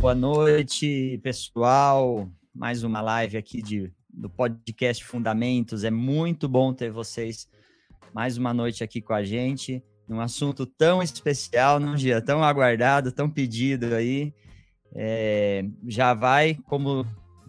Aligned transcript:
Boa 0.00 0.14
noite, 0.14 1.18
pessoal. 1.22 2.30
Mais 2.54 2.82
uma 2.82 3.00
live 3.00 3.36
aqui 3.36 3.60
de, 3.60 3.92
do 4.08 4.30
podcast 4.30 5.04
Fundamentos. 5.04 5.84
É 5.84 5.90
muito 5.90 6.48
bom 6.48 6.72
ter 6.72 6.90
vocês 6.90 7.48
mais 8.14 8.38
uma 8.38 8.54
noite 8.54 8.82
aqui 8.82 9.02
com 9.02 9.12
a 9.12 9.22
gente, 9.22 9.82
num 10.08 10.20
assunto 10.20 10.64
tão 10.64 11.02
especial, 11.02 11.78
num 11.78 11.94
dia 11.94 12.22
tão 12.22 12.42
aguardado, 12.42 13.12
tão 13.12 13.28
pedido 13.28 13.94
aí. 13.94 14.32
É, 14.94 15.64
já 15.86 16.14
vai, 16.14 16.54
como 16.66 17.04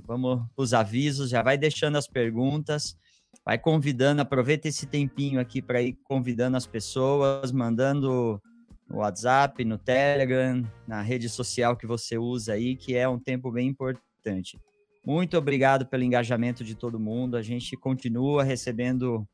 vamos 0.05 0.41
os 0.57 0.73
avisos, 0.73 1.30
já 1.30 1.41
vai 1.41 1.57
deixando 1.57 1.98
as 1.98 2.07
perguntas, 2.07 2.98
vai 3.46 3.57
convidando, 3.57 4.21
aproveita 4.21 4.68
esse 4.68 4.86
tempinho 4.86 5.39
aqui 5.39 5.61
para 5.61 5.82
ir 5.82 5.98
convidando 6.04 6.57
as 6.57 6.68
pessoas, 6.68 7.52
mandando 7.52 8.42
no 8.88 8.97
WhatsApp, 8.97 9.64
no 9.64 9.78
Telegram, 9.78 10.64
na 10.88 11.02
rede 11.02 11.29
social 11.29 11.78
que 11.78 11.86
você 11.86 12.18
usa 12.18 12.54
aí, 12.54 12.75
que 12.75 12.96
é 12.96 13.07
um 13.07 13.19
tempo 13.19 13.52
bem 13.52 13.68
importante. 13.68 14.60
Muito 15.05 15.38
obrigado 15.38 15.86
pelo 15.86 16.04
engajamento 16.04 16.64
de 16.64 16.75
todo 16.75 17.00
mundo. 17.00 17.38
A 17.38 17.42
gente 17.42 17.78
continua 17.78 18.43
recebendo 18.43 19.28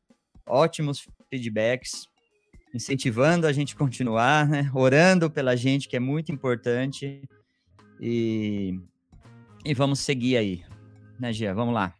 ótimos 0.46 1.08
feedbacks, 1.28 2.06
incentivando 2.74 3.46
a 3.46 3.52
gente 3.52 3.74
a 3.74 3.78
continuar, 3.78 4.46
né? 4.46 4.70
orando 4.74 5.30
pela 5.30 5.56
gente, 5.56 5.88
que 5.88 5.96
é 5.96 6.00
muito 6.00 6.30
importante. 6.30 7.22
E, 8.00 8.78
e 9.64 9.74
vamos 9.74 10.00
seguir 10.00 10.36
aí. 10.36 10.64
Né, 11.18 11.32
Gia? 11.32 11.54
Vamos 11.54 11.74
lá. 11.74 11.95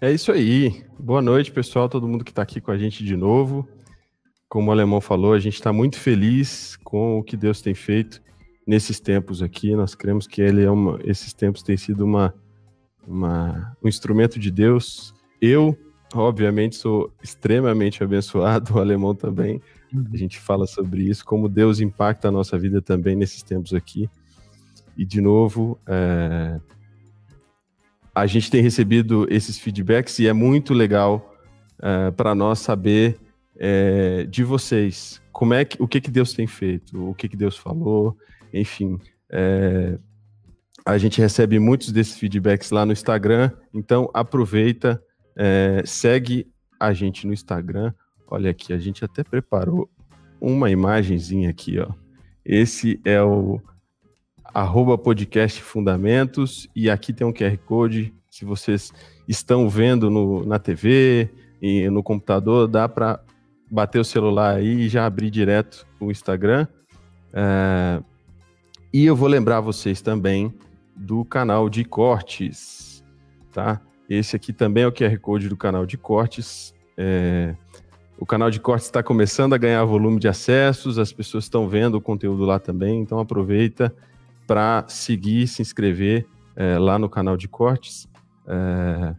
É 0.00 0.10
isso 0.12 0.32
aí. 0.32 0.84
Boa 0.98 1.22
noite, 1.22 1.52
pessoal, 1.52 1.88
todo 1.88 2.08
mundo 2.08 2.24
que 2.24 2.30
está 2.30 2.42
aqui 2.42 2.60
com 2.60 2.70
a 2.70 2.78
gente 2.78 3.04
de 3.04 3.16
novo 3.16 3.68
como 4.48 4.70
o 4.70 4.72
alemão 4.72 5.00
falou, 5.00 5.34
a 5.34 5.38
gente 5.38 5.54
está 5.54 5.72
muito 5.72 5.98
feliz 5.98 6.76
com 6.82 7.18
o 7.18 7.22
que 7.22 7.36
Deus 7.36 7.60
tem 7.60 7.74
feito 7.74 8.22
nesses 8.66 8.98
tempos 8.98 9.42
aqui. 9.42 9.74
Nós 9.76 9.94
cremos 9.94 10.26
que 10.26 10.40
ele 10.40 10.64
é 10.64 10.70
uma, 10.70 10.98
esses 11.04 11.34
tempos 11.34 11.62
têm 11.62 11.76
sido 11.76 12.04
uma, 12.04 12.34
uma, 13.06 13.76
um 13.84 13.88
instrumento 13.88 14.38
de 14.38 14.50
Deus. 14.50 15.14
Eu, 15.40 15.76
obviamente, 16.14 16.76
sou 16.76 17.12
extremamente 17.22 18.02
abençoado, 18.02 18.72
o 18.74 18.78
alemão 18.78 19.14
também. 19.14 19.60
Uhum. 19.92 20.06
A 20.12 20.16
gente 20.16 20.38
fala 20.38 20.66
sobre 20.66 21.02
isso, 21.02 21.24
como 21.24 21.48
Deus 21.48 21.78
impacta 21.78 22.28
a 22.28 22.32
nossa 22.32 22.58
vida 22.58 22.80
também 22.80 23.14
nesses 23.14 23.42
tempos 23.42 23.74
aqui. 23.74 24.08
E, 24.96 25.04
de 25.04 25.20
novo, 25.20 25.78
é, 25.86 26.58
a 28.20 28.26
gente 28.26 28.50
tem 28.50 28.60
recebido 28.60 29.26
esses 29.30 29.58
feedbacks 29.58 30.18
e 30.18 30.26
é 30.26 30.32
muito 30.32 30.74
legal 30.74 31.34
é, 31.80 32.10
para 32.10 32.34
nós 32.34 32.58
saber 32.58 33.16
é, 33.56 34.24
de 34.24 34.42
vocês. 34.42 35.22
Como 35.30 35.54
é 35.54 35.64
que, 35.64 35.80
o 35.80 35.86
que, 35.86 36.00
que 36.00 36.10
Deus 36.10 36.32
tem 36.32 36.46
feito? 36.46 37.10
O 37.10 37.14
que, 37.14 37.28
que 37.28 37.36
Deus 37.36 37.56
falou? 37.56 38.16
Enfim, 38.52 38.98
é, 39.30 39.96
a 40.84 40.98
gente 40.98 41.20
recebe 41.20 41.60
muitos 41.60 41.92
desses 41.92 42.18
feedbacks 42.18 42.72
lá 42.72 42.84
no 42.84 42.92
Instagram, 42.92 43.52
então 43.72 44.10
aproveita, 44.12 45.00
segue 45.84 46.50
a 46.80 46.92
gente 46.92 47.26
no 47.26 47.32
Instagram. 47.32 47.92
Olha 48.26 48.50
aqui, 48.50 48.72
a 48.72 48.78
gente 48.78 49.04
até 49.04 49.22
preparou 49.22 49.88
uma 50.40 50.70
imagenzinha 50.70 51.50
aqui, 51.50 51.78
ó. 51.78 51.88
Esse 52.44 53.00
é 53.04 53.22
o 53.22 53.60
arroba 54.52 54.96
podcast 54.96 55.62
fundamentos 55.62 56.68
e 56.74 56.88
aqui 56.88 57.12
tem 57.12 57.26
um 57.26 57.32
QR 57.32 57.56
Code. 57.58 58.14
Se 58.30 58.44
vocês 58.44 58.92
estão 59.26 59.68
vendo 59.68 60.10
no, 60.10 60.44
na 60.44 60.58
TV 60.58 61.30
e 61.60 61.88
no 61.90 62.02
computador, 62.02 62.66
dá 62.66 62.88
para 62.88 63.20
bater 63.70 63.98
o 63.98 64.04
celular 64.04 64.56
aí 64.56 64.82
e 64.82 64.88
já 64.88 65.04
abrir 65.04 65.30
direto 65.30 65.86
o 66.00 66.10
Instagram. 66.10 66.66
É, 67.32 68.02
e 68.92 69.04
eu 69.04 69.14
vou 69.14 69.28
lembrar 69.28 69.60
vocês 69.60 70.00
também 70.00 70.52
do 70.96 71.24
canal 71.24 71.68
de 71.68 71.84
cortes, 71.84 73.04
tá? 73.52 73.80
Esse 74.08 74.34
aqui 74.34 74.52
também 74.52 74.84
é 74.84 74.86
o 74.86 74.92
QR 74.92 75.18
Code 75.18 75.48
do 75.48 75.56
canal 75.56 75.84
de 75.84 75.98
cortes. 75.98 76.74
É, 76.96 77.54
o 78.18 78.24
canal 78.24 78.50
de 78.50 78.58
cortes 78.58 78.86
está 78.86 79.02
começando 79.02 79.52
a 79.52 79.58
ganhar 79.58 79.84
volume 79.84 80.18
de 80.18 80.26
acessos, 80.26 80.98
as 80.98 81.12
pessoas 81.12 81.44
estão 81.44 81.68
vendo 81.68 81.96
o 81.96 82.00
conteúdo 82.00 82.44
lá 82.44 82.58
também, 82.58 83.00
então 83.00 83.20
aproveita 83.20 83.94
para 84.48 84.86
seguir, 84.88 85.46
se 85.46 85.60
inscrever 85.60 86.26
é, 86.56 86.78
lá 86.78 86.98
no 86.98 87.08
canal 87.08 87.36
de 87.36 87.46
cortes. 87.46 88.08
É, 88.46 89.14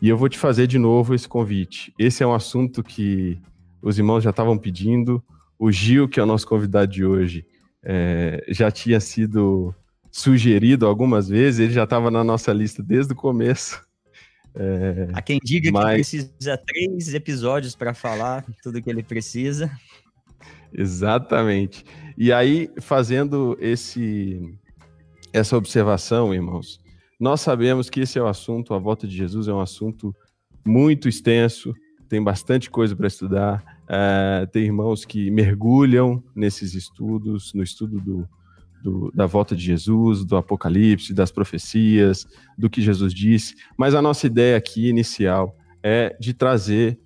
e 0.00 0.08
eu 0.08 0.16
vou 0.16 0.28
te 0.28 0.38
fazer 0.38 0.68
de 0.68 0.78
novo 0.78 1.14
esse 1.16 1.28
convite. 1.28 1.92
Esse 1.98 2.22
é 2.22 2.26
um 2.26 2.32
assunto 2.32 2.82
que 2.84 3.36
os 3.82 3.98
irmãos 3.98 4.22
já 4.22 4.30
estavam 4.30 4.56
pedindo. 4.56 5.20
O 5.58 5.72
Gil, 5.72 6.08
que 6.08 6.20
é 6.20 6.22
o 6.22 6.26
nosso 6.26 6.46
convidado 6.46 6.92
de 6.92 7.04
hoje, 7.04 7.44
é, 7.82 8.44
já 8.48 8.70
tinha 8.70 9.00
sido 9.00 9.74
sugerido 10.12 10.86
algumas 10.86 11.28
vezes, 11.28 11.60
ele 11.60 11.72
já 11.72 11.84
estava 11.84 12.10
na 12.10 12.22
nossa 12.22 12.52
lista 12.52 12.80
desde 12.80 13.12
o 13.12 13.16
começo. 13.16 13.84
É, 14.54 15.08
Há 15.12 15.20
quem 15.20 15.40
diga 15.42 15.70
mas... 15.72 16.08
que 16.08 16.18
precisa 16.18 16.56
três 16.56 17.14
episódios 17.14 17.74
para 17.74 17.92
falar 17.94 18.44
tudo 18.62 18.80
que 18.80 18.88
ele 18.88 19.02
precisa. 19.02 19.70
Exatamente. 20.72 21.84
E 22.16 22.32
aí, 22.32 22.70
fazendo 22.80 23.56
esse, 23.60 24.58
essa 25.32 25.56
observação, 25.56 26.32
irmãos, 26.34 26.80
nós 27.18 27.40
sabemos 27.40 27.90
que 27.90 28.00
esse 28.00 28.18
é 28.18 28.22
o 28.22 28.26
assunto, 28.26 28.74
a 28.74 28.78
volta 28.78 29.06
de 29.06 29.16
Jesus 29.16 29.48
é 29.48 29.52
um 29.52 29.60
assunto 29.60 30.14
muito 30.64 31.08
extenso, 31.08 31.74
tem 32.08 32.22
bastante 32.22 32.70
coisa 32.70 32.96
para 32.96 33.06
estudar. 33.06 33.62
Uh, 33.84 34.46
tem 34.48 34.64
irmãos 34.64 35.04
que 35.04 35.30
mergulham 35.30 36.22
nesses 36.34 36.74
estudos, 36.74 37.52
no 37.54 37.62
estudo 37.62 38.00
do, 38.00 38.28
do, 38.82 39.12
da 39.14 39.26
volta 39.26 39.54
de 39.54 39.62
Jesus, 39.62 40.24
do 40.24 40.36
Apocalipse, 40.36 41.12
das 41.12 41.30
profecias, 41.30 42.26
do 42.56 42.70
que 42.70 42.80
Jesus 42.80 43.12
disse. 43.12 43.54
Mas 43.76 43.94
a 43.94 44.02
nossa 44.02 44.26
ideia 44.26 44.56
aqui 44.56 44.88
inicial 44.88 45.56
é 45.82 46.16
de 46.18 46.32
trazer 46.32 46.98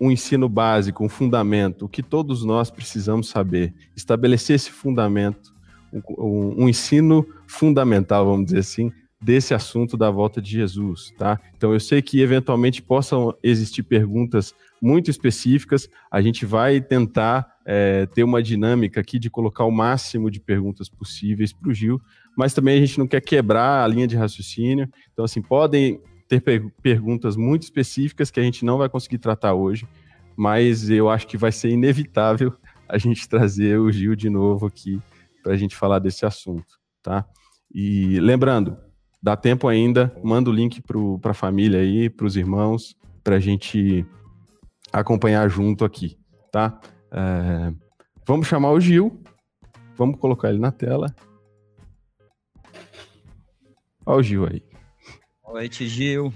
um 0.00 0.10
ensino 0.10 0.48
básico, 0.48 1.04
um 1.04 1.08
fundamento, 1.08 1.84
o 1.84 1.88
que 1.88 2.02
todos 2.02 2.44
nós 2.44 2.70
precisamos 2.70 3.28
saber, 3.28 3.72
estabelecer 3.96 4.56
esse 4.56 4.70
fundamento, 4.70 5.51
um, 5.92 6.64
um, 6.64 6.68
ensino 6.68 7.26
fundamental, 7.46 8.24
vamos 8.24 8.46
dizer 8.46 8.60
assim, 8.60 8.90
desse 9.20 9.54
assunto 9.54 9.96
da 9.96 10.10
volta 10.10 10.42
de 10.42 10.50
Jesus, 10.50 11.12
tá? 11.16 11.38
Então 11.56 11.72
eu 11.72 11.78
sei 11.78 12.02
que 12.02 12.20
eventualmente 12.20 12.82
possam 12.82 13.34
existir 13.42 13.84
perguntas 13.84 14.52
muito 14.80 15.10
específicas. 15.10 15.88
A 16.10 16.20
gente 16.20 16.44
vai 16.44 16.80
tentar 16.80 17.46
é, 17.64 18.06
ter 18.06 18.24
uma 18.24 18.42
dinâmica 18.42 19.00
aqui 19.00 19.18
de 19.18 19.30
colocar 19.30 19.64
o 19.64 19.70
máximo 19.70 20.28
de 20.28 20.40
perguntas 20.40 20.88
possíveis 20.88 21.52
para 21.52 21.70
o 21.70 21.74
Gil, 21.74 22.00
mas 22.36 22.52
também 22.52 22.76
a 22.76 22.80
gente 22.84 22.98
não 22.98 23.06
quer 23.06 23.20
quebrar 23.20 23.84
a 23.84 23.86
linha 23.86 24.08
de 24.08 24.16
raciocínio. 24.16 24.88
Então, 25.12 25.24
assim, 25.24 25.40
podem 25.40 26.00
ter 26.26 26.40
per 26.40 26.68
perguntas 26.82 27.36
muito 27.36 27.62
específicas 27.62 28.30
que 28.30 28.40
a 28.40 28.42
gente 28.42 28.64
não 28.64 28.78
vai 28.78 28.88
conseguir 28.88 29.18
tratar 29.18 29.54
hoje, 29.54 29.86
mas 30.34 30.90
eu 30.90 31.08
acho 31.08 31.28
que 31.28 31.36
vai 31.36 31.52
ser 31.52 31.68
inevitável 31.68 32.52
a 32.88 32.98
gente 32.98 33.28
trazer 33.28 33.78
o 33.78 33.92
Gil 33.92 34.16
de 34.16 34.28
novo 34.28 34.66
aqui 34.66 35.00
para 35.42 35.52
a 35.52 35.56
gente 35.56 35.76
falar 35.76 35.98
desse 35.98 36.24
assunto, 36.24 36.78
tá? 37.02 37.26
E 37.74 38.20
lembrando, 38.20 38.76
Dá 39.22 39.36
tempo 39.36 39.68
ainda, 39.68 40.12
manda 40.20 40.50
o 40.50 40.52
link 40.52 40.82
para 41.20 41.30
a 41.30 41.34
família 41.34 41.78
aí, 41.78 42.10
para 42.10 42.26
os 42.26 42.36
irmãos, 42.36 42.96
para 43.22 43.36
a 43.36 43.38
gente 43.38 44.04
acompanhar 44.92 45.48
junto 45.48 45.84
aqui, 45.84 46.18
tá? 46.50 46.80
É, 47.12 47.72
vamos 48.26 48.48
chamar 48.48 48.72
o 48.72 48.80
Gil, 48.80 49.22
vamos 49.96 50.18
colocar 50.18 50.48
ele 50.48 50.58
na 50.58 50.72
tela. 50.72 51.14
Olha 54.04 54.18
o 54.18 54.22
Gil 54.24 54.44
aí. 54.44 54.60
Boa 55.40 55.60
noite, 55.60 55.86
Gil. 55.86 56.34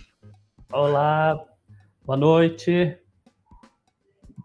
Olá, 0.73 1.45
boa 2.05 2.17
noite. 2.17 2.97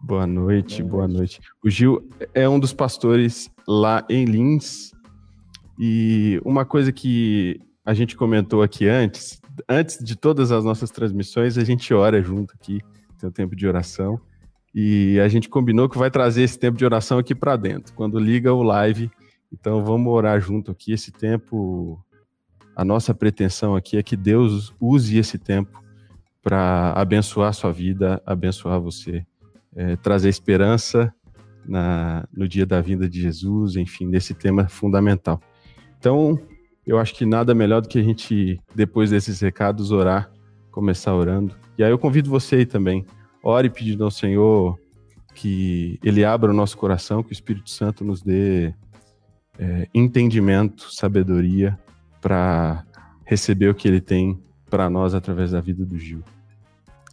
Boa 0.04 0.26
noite, 0.26 0.82
boa 0.82 1.06
noite. 1.06 1.40
O 1.64 1.70
Gil 1.70 2.08
é 2.34 2.48
um 2.48 2.58
dos 2.58 2.72
pastores 2.72 3.48
lá 3.68 4.04
em 4.10 4.24
Lins. 4.24 4.90
E 5.78 6.40
uma 6.44 6.64
coisa 6.64 6.90
que 6.90 7.60
a 7.84 7.94
gente 7.94 8.16
comentou 8.16 8.62
aqui 8.62 8.88
antes, 8.88 9.40
antes 9.68 10.02
de 10.02 10.16
todas 10.16 10.50
as 10.50 10.64
nossas 10.64 10.90
transmissões, 10.90 11.56
a 11.56 11.62
gente 11.62 11.94
ora 11.94 12.20
junto 12.20 12.52
aqui, 12.54 12.80
tem 13.16 13.28
o 13.28 13.32
tempo 13.32 13.54
de 13.54 13.64
oração. 13.64 14.20
E 14.74 15.20
a 15.20 15.28
gente 15.28 15.48
combinou 15.48 15.88
que 15.88 15.96
vai 15.96 16.10
trazer 16.10 16.42
esse 16.42 16.58
tempo 16.58 16.76
de 16.76 16.84
oração 16.84 17.18
aqui 17.18 17.32
para 17.32 17.54
dentro, 17.54 17.94
quando 17.94 18.18
liga 18.18 18.52
o 18.52 18.64
live. 18.64 19.08
Então 19.52 19.84
vamos 19.84 20.12
orar 20.12 20.40
junto 20.40 20.72
aqui. 20.72 20.92
Esse 20.92 21.12
tempo, 21.12 22.04
a 22.74 22.84
nossa 22.84 23.14
pretensão 23.14 23.76
aqui 23.76 23.96
é 23.96 24.02
que 24.02 24.16
Deus 24.16 24.74
use 24.80 25.16
esse 25.16 25.38
tempo 25.38 25.80
para 26.42 26.92
abençoar 26.96 27.50
a 27.50 27.52
sua 27.52 27.70
vida, 27.70 28.20
abençoar 28.26 28.80
você, 28.80 29.24
é, 29.74 29.96
trazer 29.96 30.28
esperança 30.28 31.12
na, 31.64 32.26
no 32.32 32.46
dia 32.46 32.66
da 32.66 32.80
vinda 32.80 33.08
de 33.08 33.20
Jesus, 33.20 33.76
enfim, 33.76 34.06
nesse 34.06 34.34
tema 34.34 34.68
fundamental. 34.68 35.40
Então, 35.98 36.38
eu 36.86 36.98
acho 36.98 37.14
que 37.14 37.24
nada 37.24 37.54
melhor 37.54 37.80
do 37.80 37.88
que 37.88 37.98
a 37.98 38.02
gente, 38.02 38.60
depois 38.74 39.10
desses 39.10 39.40
recados, 39.40 39.90
orar, 39.90 40.30
começar 40.70 41.14
orando. 41.14 41.54
E 41.78 41.84
aí 41.84 41.90
eu 41.90 41.98
convido 41.98 42.28
você 42.28 42.56
aí 42.56 42.66
também. 42.66 43.06
Ore 43.42 43.70
pedindo 43.70 44.04
ao 44.04 44.10
Senhor 44.10 44.78
que 45.34 45.98
Ele 46.02 46.24
abra 46.24 46.50
o 46.50 46.54
nosso 46.54 46.76
coração, 46.76 47.22
que 47.22 47.30
o 47.30 47.32
Espírito 47.32 47.70
Santo 47.70 48.04
nos 48.04 48.22
dê 48.22 48.74
é, 49.58 49.88
entendimento, 49.94 50.92
sabedoria 50.92 51.78
para 52.20 52.84
receber 53.24 53.68
o 53.68 53.74
que 53.74 53.88
Ele 53.88 54.00
tem 54.00 54.42
para 54.68 54.90
nós 54.90 55.14
através 55.14 55.52
da 55.52 55.60
vida 55.60 55.84
do 55.84 55.98
Gil. 55.98 56.22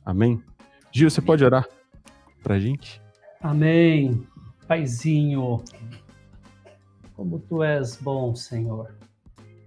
Amém? 0.06 0.42
Gil, 0.92 1.10
você 1.10 1.22
pode 1.22 1.44
orar 1.44 1.68
para 2.42 2.56
a 2.56 2.60
gente? 2.60 3.02
Amém. 3.42 4.28
Paizinho, 4.68 5.64
como 7.16 7.40
tu 7.40 7.64
és 7.64 7.96
bom, 7.98 8.36
Senhor. 8.36 8.94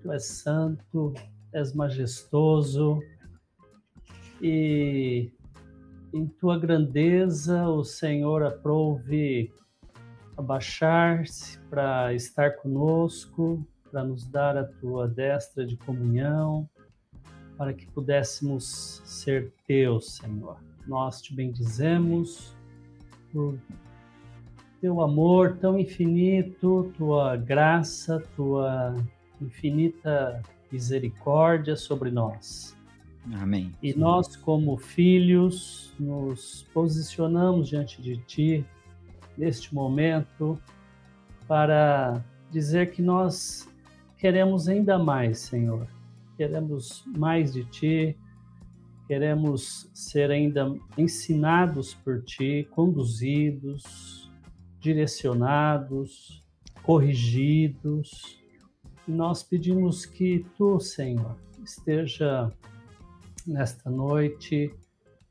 Tu 0.02 0.12
és 0.12 0.24
santo, 0.24 1.14
és 1.52 1.74
majestoso 1.74 3.00
e 4.40 5.30
em 6.12 6.26
tua 6.26 6.58
grandeza 6.58 7.68
o 7.68 7.84
Senhor 7.84 8.42
aprouve 8.42 9.52
abaixar-se 10.36 11.58
para 11.70 12.12
estar 12.14 12.56
conosco, 12.56 13.64
para 13.90 14.02
nos 14.02 14.26
dar 14.26 14.56
a 14.56 14.64
tua 14.64 15.06
destra 15.06 15.64
de 15.64 15.76
comunhão, 15.76 16.68
para 17.56 17.72
que 17.72 17.86
pudéssemos 17.86 19.02
ser 19.04 19.52
teus, 19.66 20.16
Senhor. 20.16 20.58
Nós 20.86 21.22
te 21.22 21.34
bendizemos 21.34 22.56
por 23.32 23.58
teu 24.80 25.00
amor 25.00 25.56
tão 25.60 25.78
infinito, 25.78 26.92
tua 26.96 27.36
graça, 27.36 28.22
tua 28.36 28.94
infinita 29.40 30.42
misericórdia 30.70 31.76
sobre 31.76 32.10
nós. 32.10 32.76
Amém. 33.34 33.72
E 33.80 33.94
nós, 33.94 34.34
como 34.34 34.76
filhos, 34.76 35.92
nos 35.98 36.66
posicionamos 36.74 37.68
diante 37.68 38.02
de 38.02 38.16
Ti 38.16 38.66
neste 39.38 39.72
momento 39.74 40.58
para 41.46 42.24
dizer 42.50 42.90
que 42.90 43.00
nós 43.00 43.68
queremos 44.18 44.68
ainda 44.68 44.98
mais, 44.98 45.38
Senhor. 45.38 45.86
Queremos 46.36 47.04
mais 47.16 47.52
de 47.52 47.64
Ti, 47.64 48.16
queremos 49.12 49.90
ser 49.92 50.30
ainda 50.30 50.74
ensinados 50.96 51.92
por 51.92 52.22
Ti, 52.22 52.66
conduzidos, 52.70 54.32
direcionados, 54.80 56.42
corrigidos. 56.82 58.40
Nós 59.06 59.42
pedimos 59.42 60.06
que 60.06 60.46
tu, 60.56 60.80
Senhor, 60.80 61.36
esteja 61.62 62.50
nesta 63.46 63.90
noite 63.90 64.74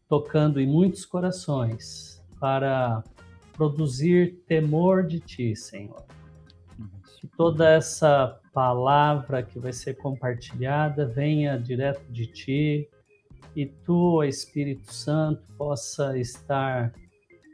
tocando 0.07 0.59
em 0.59 0.67
muitos 0.67 1.03
corações 1.03 2.23
para 2.39 3.03
produzir 3.53 4.43
temor 4.45 5.07
de 5.07 5.19
ti, 5.19 5.55
Senhor. 5.55 6.05
Que 7.19 7.25
toda 7.35 7.67
essa 7.67 8.39
palavra 8.53 9.41
que 9.41 9.57
vai 9.57 9.73
ser 9.73 9.95
compartilhada 9.95 11.07
venha 11.07 11.57
direto 11.57 12.05
de 12.11 12.27
ti 12.27 12.89
e 13.55 13.65
tu, 13.65 14.23
Espírito 14.23 14.93
Santo, 14.93 15.41
possa 15.57 16.17
estar 16.17 16.93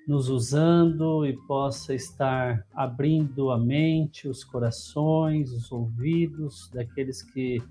nos 0.07 0.29
usando 0.29 1.25
e 1.25 1.35
possa 1.45 1.93
estar 1.93 2.65
abrindo 2.73 3.51
a 3.51 3.57
mente, 3.57 4.27
os 4.27 4.43
corações, 4.43 5.51
os 5.51 5.69
ouvidos 5.71 6.69
daqueles 6.73 7.21
que 7.21 7.61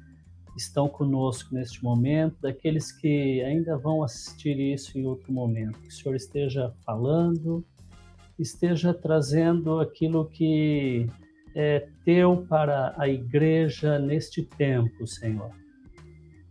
estão 0.57 0.89
conosco 0.89 1.55
neste 1.55 1.83
momento, 1.83 2.37
daqueles 2.41 2.93
que 2.93 3.43
ainda 3.43 3.77
vão 3.79 4.03
assistir 4.03 4.59
isso 4.59 4.99
em 4.99 5.07
outro 5.07 5.33
momento. 5.33 5.79
Que 5.81 5.89
o 5.89 5.93
Senhor 5.93 6.15
esteja 6.15 6.75
falando, 6.85 7.65
esteja 8.39 8.93
trazendo 8.93 9.81
aquilo 9.81 10.27
que 10.27 11.07
é 11.55 11.89
teu 12.05 12.47
para 12.49 12.95
a 12.99 13.09
igreja 13.09 13.99
neste 13.99 14.43
tempo, 14.43 15.07
Senhor. 15.07 15.51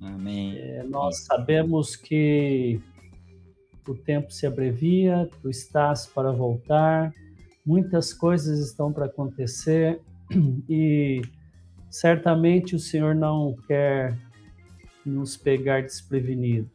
Amém. 0.06 0.58
É, 0.58 0.84
nós 0.84 1.26
sabemos 1.26 1.96
que 1.96 2.80
o 3.88 3.96
tempo 3.96 4.32
se 4.32 4.46
abrevia, 4.46 5.30
tu 5.42 5.50
estás 5.50 6.06
para 6.06 6.32
voltar, 6.32 7.14
muitas 7.66 8.14
coisas 8.14 8.60
estão 8.60 8.94
para 8.94 9.06
acontecer 9.06 10.00
e 10.70 11.22
certamente 11.90 12.76
o 12.76 12.80
Senhor 12.80 13.16
não 13.16 13.56
quer 13.68 14.18
nos 15.06 15.36
pegar 15.36 15.82
desprevenidos. 15.82 16.70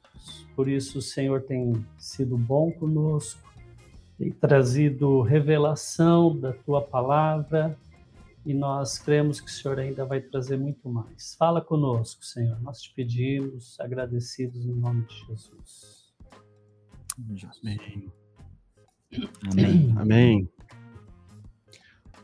Por 0.54 0.68
isso 0.68 0.98
o 0.98 1.02
Senhor 1.02 1.42
tem 1.42 1.84
sido 1.98 2.36
bom 2.36 2.70
conosco, 2.70 3.48
tem 4.18 4.30
trazido 4.30 5.22
revelação 5.22 6.36
da 6.36 6.52
tua 6.52 6.82
palavra 6.82 7.76
e 8.50 8.54
nós 8.54 8.98
cremos 8.98 9.40
que 9.40 9.46
o 9.46 9.50
Senhor 9.50 9.78
ainda 9.78 10.04
vai 10.04 10.20
trazer 10.20 10.56
muito 10.58 10.88
mais. 10.88 11.36
Fala 11.38 11.60
conosco, 11.60 12.24
Senhor. 12.24 12.60
Nós 12.60 12.82
te 12.82 12.92
pedimos, 12.92 13.78
agradecidos 13.78 14.66
no 14.66 14.74
nome 14.74 15.04
de 15.06 15.14
Jesus. 15.26 16.12
Amém. 17.62 18.12
Amém. 19.52 19.94
Amém. 19.96 20.50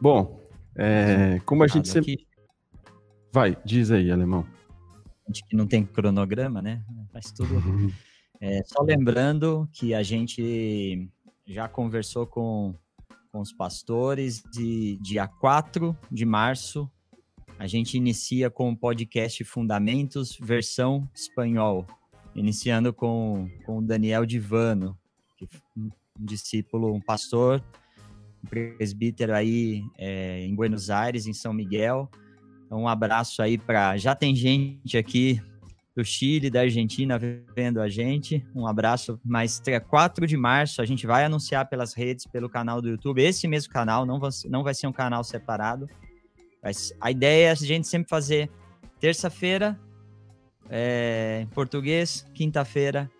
Bom, 0.00 0.40
é, 0.74 1.38
como 1.46 1.62
a 1.62 1.68
gente 1.68 1.88
sempre. 1.88 2.14
Aqui. 2.14 2.26
Vai, 3.32 3.56
diz 3.64 3.92
aí, 3.92 4.10
alemão. 4.10 4.44
A 5.28 5.32
gente 5.32 5.46
que 5.46 5.54
não 5.54 5.66
tem 5.66 5.86
cronograma, 5.86 6.60
né? 6.60 6.84
Faz 7.12 7.30
tudo. 7.30 7.54
Uhum. 7.54 7.92
É, 8.40 8.64
só 8.64 8.82
lembrando 8.82 9.68
que 9.72 9.94
a 9.94 10.02
gente 10.02 11.08
já 11.46 11.68
conversou 11.68 12.26
com, 12.26 12.74
com 13.36 13.42
os 13.42 13.52
pastores 13.52 14.42
e 14.58 14.96
dia 14.96 15.28
4 15.28 15.94
de 16.10 16.24
março 16.24 16.90
a 17.58 17.66
gente 17.66 17.94
inicia 17.94 18.48
com 18.48 18.70
o 18.70 18.76
podcast 18.76 19.44
Fundamentos, 19.44 20.38
versão 20.40 21.06
espanhol 21.14 21.86
iniciando 22.34 22.94
com, 22.94 23.46
com 23.66 23.78
o 23.78 23.82
Daniel 23.82 24.24
Divano, 24.24 24.96
que 25.36 25.46
um 25.76 25.90
discípulo, 26.18 26.94
um 26.94 27.00
pastor, 27.00 27.62
um 28.42 28.48
presbítero 28.48 29.34
aí 29.34 29.84
é, 29.98 30.40
em 30.40 30.54
Buenos 30.54 30.88
Aires, 30.88 31.26
em 31.26 31.34
São 31.34 31.52
Miguel. 31.52 32.10
Então, 32.64 32.80
um 32.80 32.88
abraço 32.88 33.42
aí 33.42 33.58
para. 33.58 33.98
Já 33.98 34.14
tem 34.14 34.34
gente 34.34 34.96
aqui 34.96 35.42
do 35.96 36.04
Chile, 36.04 36.50
da 36.50 36.60
Argentina 36.60 37.18
vendo 37.54 37.80
a 37.80 37.88
gente. 37.88 38.46
Um 38.54 38.66
abraço. 38.66 39.18
Mas 39.24 39.62
4 39.88 40.26
de 40.26 40.36
março 40.36 40.82
a 40.82 40.84
gente 40.84 41.06
vai 41.06 41.24
anunciar 41.24 41.66
pelas 41.70 41.94
redes, 41.94 42.26
pelo 42.26 42.50
canal 42.50 42.82
do 42.82 42.90
YouTube, 42.90 43.22
esse 43.22 43.48
mesmo 43.48 43.72
canal, 43.72 44.04
não 44.04 44.20
vai, 44.20 44.30
não 44.50 44.62
vai 44.62 44.74
ser 44.74 44.86
um 44.86 44.92
canal 44.92 45.24
separado. 45.24 45.88
Mas 46.62 46.92
a 47.00 47.10
ideia 47.10 47.48
é 47.48 47.50
a 47.50 47.54
gente 47.54 47.88
sempre 47.88 48.10
fazer 48.10 48.50
terça-feira 49.00 49.78
é, 50.68 51.40
em 51.42 51.46
português, 51.46 52.26
quinta-feira, 52.34 53.10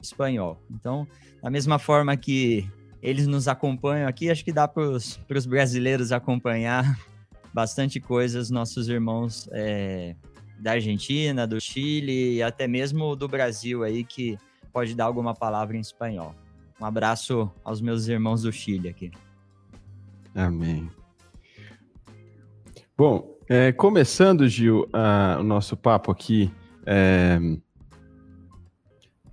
espanhol. 0.00 0.58
Então, 0.70 1.06
da 1.42 1.50
mesma 1.50 1.78
forma 1.78 2.16
que 2.16 2.66
eles 3.02 3.26
nos 3.26 3.46
acompanham 3.46 4.08
aqui, 4.08 4.30
acho 4.30 4.44
que 4.44 4.52
dá 4.52 4.66
para 4.66 4.82
os 4.82 5.46
brasileiros 5.46 6.12
acompanhar 6.12 6.98
bastante 7.52 8.00
coisas, 8.00 8.50
nossos 8.50 8.88
irmãos 8.88 9.48
é, 9.52 10.14
da 10.60 10.72
Argentina, 10.72 11.46
do 11.46 11.60
Chile 11.60 12.36
e 12.36 12.42
até 12.42 12.68
mesmo 12.68 13.16
do 13.16 13.26
Brasil 13.26 13.82
aí, 13.82 14.04
que 14.04 14.38
pode 14.72 14.94
dar 14.94 15.06
alguma 15.06 15.34
palavra 15.34 15.76
em 15.76 15.80
espanhol. 15.80 16.34
Um 16.80 16.84
abraço 16.84 17.50
aos 17.64 17.80
meus 17.80 18.06
irmãos 18.08 18.42
do 18.42 18.52
Chile 18.52 18.88
aqui. 18.88 19.10
Amém. 20.34 20.88
Bom, 22.96 23.36
é, 23.48 23.72
começando, 23.72 24.46
Gil, 24.46 24.86
o 25.38 25.42
nosso 25.42 25.76
papo 25.76 26.12
aqui, 26.12 26.52
é, 26.86 27.38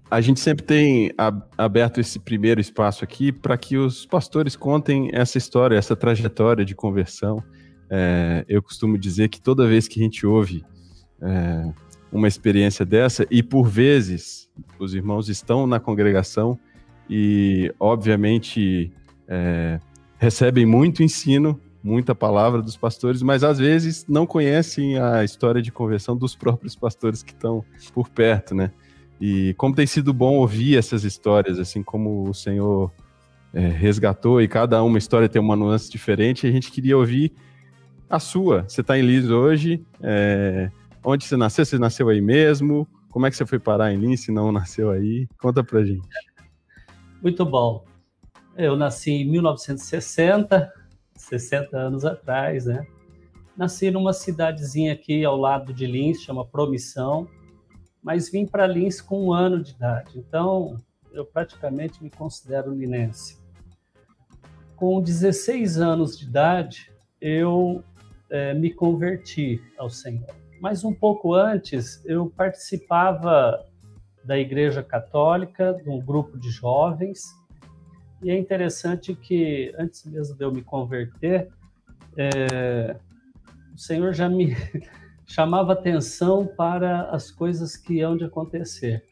a 0.10 0.22
gente 0.22 0.40
sempre 0.40 0.66
tem 0.66 1.12
aberto 1.58 2.00
esse 2.00 2.18
primeiro 2.18 2.62
espaço 2.62 3.04
aqui 3.04 3.32
para 3.32 3.58
que 3.58 3.78
os 3.78 4.06
pastores 4.06 4.56
contem 4.56 5.10
essa 5.14 5.38
história, 5.38 5.76
essa 5.76 5.96
trajetória 5.96 6.64
de 6.64 6.74
conversão. 6.74 7.44
É, 7.90 8.46
eu 8.48 8.62
costumo 8.62 8.98
dizer 8.98 9.30
que 9.30 9.42
toda 9.42 9.68
vez 9.68 9.88
que 9.88 10.00
a 10.00 10.04
gente 10.04 10.26
ouve 10.26 10.64
é, 11.22 11.72
uma 12.12 12.28
experiência 12.28 12.86
dessa, 12.86 13.26
e 13.30 13.42
por 13.44 13.68
vezes 13.68 14.50
os 14.80 14.94
irmãos 14.94 15.30
estão 15.30 15.68
na 15.68 15.80
congregação 15.80 16.58
e, 17.10 17.74
obviamente, 17.80 18.92
é, 19.28 19.80
recebem 20.18 20.66
muito 20.66 21.04
ensino 21.04 21.60
muita 21.84 22.14
palavra 22.14 22.62
dos 22.62 22.76
pastores, 22.76 23.22
mas 23.22 23.44
às 23.44 23.60
vezes 23.60 24.06
não 24.10 24.26
conhecem 24.26 25.00
a 25.00 25.24
história 25.24 25.62
de 25.62 25.72
conversão 25.72 26.18
dos 26.18 26.36
próprios 26.36 26.76
pastores 26.76 27.24
que 27.24 27.32
estão 27.32 27.64
por 27.94 28.10
perto, 28.10 28.54
né? 28.54 28.72
E 29.20 29.54
como 29.58 29.74
tem 29.74 29.88
sido 29.88 30.14
bom 30.14 30.36
ouvir 30.36 30.78
essas 30.78 31.04
histórias, 31.04 31.58
assim 31.58 31.82
como 31.82 32.30
o 32.30 32.34
Senhor 32.34 32.92
é, 33.54 33.68
resgatou 33.68 34.42
e 34.42 34.48
cada 34.48 34.84
uma 34.84 34.98
história 34.98 35.30
tem 35.30 35.42
uma 35.42 35.56
nuance 35.56 35.90
diferente, 35.90 36.46
a 36.46 36.52
gente 36.52 36.72
queria 36.72 36.98
ouvir 36.98 37.32
a 38.10 38.20
sua. 38.20 38.64
Você 38.68 38.82
está 38.82 38.98
em 38.98 39.02
Lins 39.02 39.30
hoje, 39.30 39.84
é, 40.02 40.70
onde 41.08 41.24
você 41.24 41.38
nasceu? 41.38 41.66
Você 41.66 41.80
nasceu 41.80 42.10
aí 42.10 42.20
mesmo? 42.20 42.86
Como 43.10 43.26
é 43.26 43.32
que 43.32 43.38
você 43.38 43.46
foi 43.46 43.58
parar 43.58 43.94
em 43.94 43.98
Lins 43.98 44.22
se 44.22 44.32
não 44.32 44.52
nasceu 44.52 44.92
aí? 44.92 45.26
Conta 45.40 45.64
pra 45.64 45.84
gente. 45.84 46.08
Muito 47.22 47.46
bom. 47.46 47.86
Eu 48.58 48.76
nasci 48.76 49.12
em 49.12 49.32
1960, 49.32 50.72
60 51.16 51.78
anos 51.78 52.04
atrás, 52.04 52.66
né? 52.66 52.86
Nasci 53.56 53.90
numa 53.90 54.12
cidadezinha 54.12 54.94
aqui 54.94 55.24
ao 55.24 55.38
lado 55.38 55.74
de 55.74 55.88
Lins, 55.88 56.22
chama 56.22 56.46
Promissão, 56.46 57.28
mas 58.04 58.30
vim 58.30 58.46
para 58.46 58.68
Lins 58.68 59.00
com 59.00 59.28
um 59.28 59.34
ano 59.34 59.64
de 59.64 59.72
idade. 59.72 60.20
Então, 60.20 60.78
eu 61.12 61.26
praticamente 61.26 62.04
me 62.04 62.10
considero 62.10 62.74
linense. 62.74 63.40
Com 64.76 65.02
16 65.02 65.78
anos 65.78 66.18
de 66.18 66.26
idade, 66.26 66.92
eu 67.22 67.84
é, 68.30 68.54
me 68.54 68.72
converti 68.72 69.62
ao 69.78 69.90
Senhor. 69.90 70.47
Mas 70.60 70.84
um 70.84 70.94
pouco 70.94 71.34
antes, 71.34 72.04
eu 72.06 72.30
participava 72.30 73.66
da 74.24 74.38
Igreja 74.38 74.84
Católica, 74.84 75.74
de 75.74 75.90
um 75.90 76.00
grupo 76.00 76.38
de 76.38 76.50
jovens, 76.50 77.24
e 78.22 78.32
é 78.32 78.38
interessante 78.38 79.14
que, 79.14 79.74
antes 79.78 80.04
mesmo 80.06 80.36
de 80.36 80.44
eu 80.44 80.52
me 80.52 80.64
converter, 80.64 81.50
é, 82.18 82.96
o 83.74 83.78
Senhor 83.78 84.14
já 84.14 84.28
me 84.28 84.56
chamava 85.26 85.74
atenção 85.74 86.48
para 86.48 87.10
as 87.12 87.30
coisas 87.30 87.78
que 87.78 88.02
hão 88.02 88.18
de 88.18 88.24
acontecer. 88.24 89.04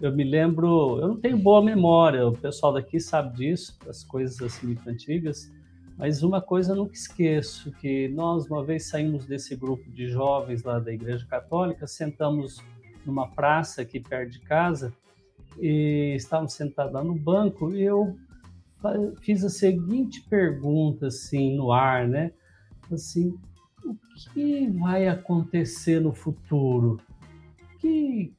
Eu 0.00 0.12
me 0.12 0.24
lembro, 0.24 0.98
eu 1.00 1.08
não 1.08 1.16
tenho 1.16 1.38
boa 1.38 1.62
memória, 1.62 2.26
o 2.26 2.36
pessoal 2.36 2.72
daqui 2.72 2.98
sabe 3.00 3.36
disso, 3.36 3.78
as 3.88 4.02
coisas 4.02 4.42
assim 4.42 4.66
muito 4.66 4.86
antigas, 4.90 5.50
mas 5.96 6.22
uma 6.22 6.40
coisa 6.40 6.72
eu 6.72 6.76
nunca 6.76 6.94
esqueço, 6.94 7.72
que 7.72 8.08
nós 8.08 8.46
uma 8.46 8.64
vez 8.64 8.88
saímos 8.88 9.24
desse 9.24 9.56
grupo 9.56 9.90
de 9.90 10.08
jovens 10.08 10.62
lá 10.62 10.78
da 10.78 10.92
Igreja 10.92 11.26
Católica, 11.26 11.86
sentamos 11.86 12.62
numa 13.04 13.28
praça 13.28 13.82
aqui 13.82 14.00
perto 14.00 14.32
de 14.32 14.40
casa, 14.40 14.92
e 15.58 16.14
estávamos 16.16 16.52
sentados 16.52 16.92
lá 16.92 17.02
no 17.02 17.14
banco 17.14 17.72
e 17.74 17.82
eu 17.82 18.16
fiz 19.20 19.42
a 19.42 19.48
seguinte 19.48 20.22
pergunta 20.28 21.06
assim 21.06 21.56
no 21.56 21.72
ar, 21.72 22.06
né? 22.06 22.32
Assim, 22.92 23.34
o 23.84 23.96
que 24.32 24.68
vai 24.68 25.08
acontecer 25.08 26.00
no 26.00 26.12
futuro? 26.12 27.00
Que 27.80 28.32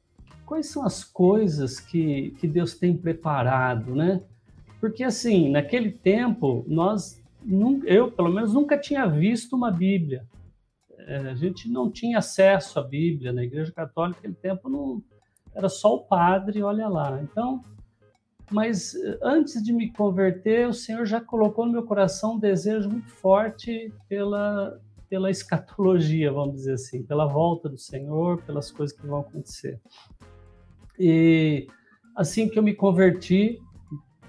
quais 0.46 0.68
são 0.68 0.84
as 0.84 1.04
coisas 1.04 1.80
que, 1.80 2.30
que 2.38 2.46
Deus 2.46 2.74
tem 2.74 2.96
preparado, 2.96 3.94
né? 3.94 4.22
Porque 4.80 5.02
assim, 5.02 5.50
naquele 5.50 5.90
tempo 5.90 6.64
nós 6.66 7.17
eu 7.84 8.10
pelo 8.10 8.30
menos 8.30 8.52
nunca 8.52 8.78
tinha 8.78 9.06
visto 9.06 9.56
uma 9.56 9.70
Bíblia. 9.70 10.26
É, 10.98 11.16
a 11.18 11.34
gente 11.34 11.68
não 11.68 11.90
tinha 11.90 12.18
acesso 12.18 12.78
à 12.78 12.82
Bíblia 12.82 13.32
na 13.32 13.44
Igreja 13.44 13.72
Católica 13.72 14.18
naquele 14.18 14.34
tempo 14.34 14.68
não 14.68 15.02
era 15.54 15.68
só 15.68 15.94
o 15.94 16.04
padre, 16.04 16.62
olha 16.62 16.88
lá. 16.88 17.20
Então, 17.22 17.64
mas 18.50 18.94
eh, 18.94 19.18
antes 19.22 19.62
de 19.62 19.72
me 19.72 19.92
converter, 19.92 20.68
o 20.68 20.72
Senhor 20.74 21.04
já 21.04 21.20
colocou 21.20 21.66
no 21.66 21.72
meu 21.72 21.82
coração 21.84 22.34
um 22.34 22.38
desejo 22.38 22.88
muito 22.88 23.10
forte 23.10 23.92
pela 24.08 24.80
pela 25.08 25.30
escatologia, 25.30 26.30
vamos 26.30 26.56
dizer 26.56 26.74
assim, 26.74 27.02
pela 27.02 27.26
volta 27.26 27.68
do 27.68 27.78
Senhor, 27.78 28.42
pelas 28.42 28.70
coisas 28.70 28.94
que 28.94 29.06
vão 29.06 29.20
acontecer. 29.20 29.80
E 30.98 31.66
assim 32.14 32.48
que 32.48 32.58
eu 32.58 32.62
me 32.62 32.74
converti, 32.74 33.58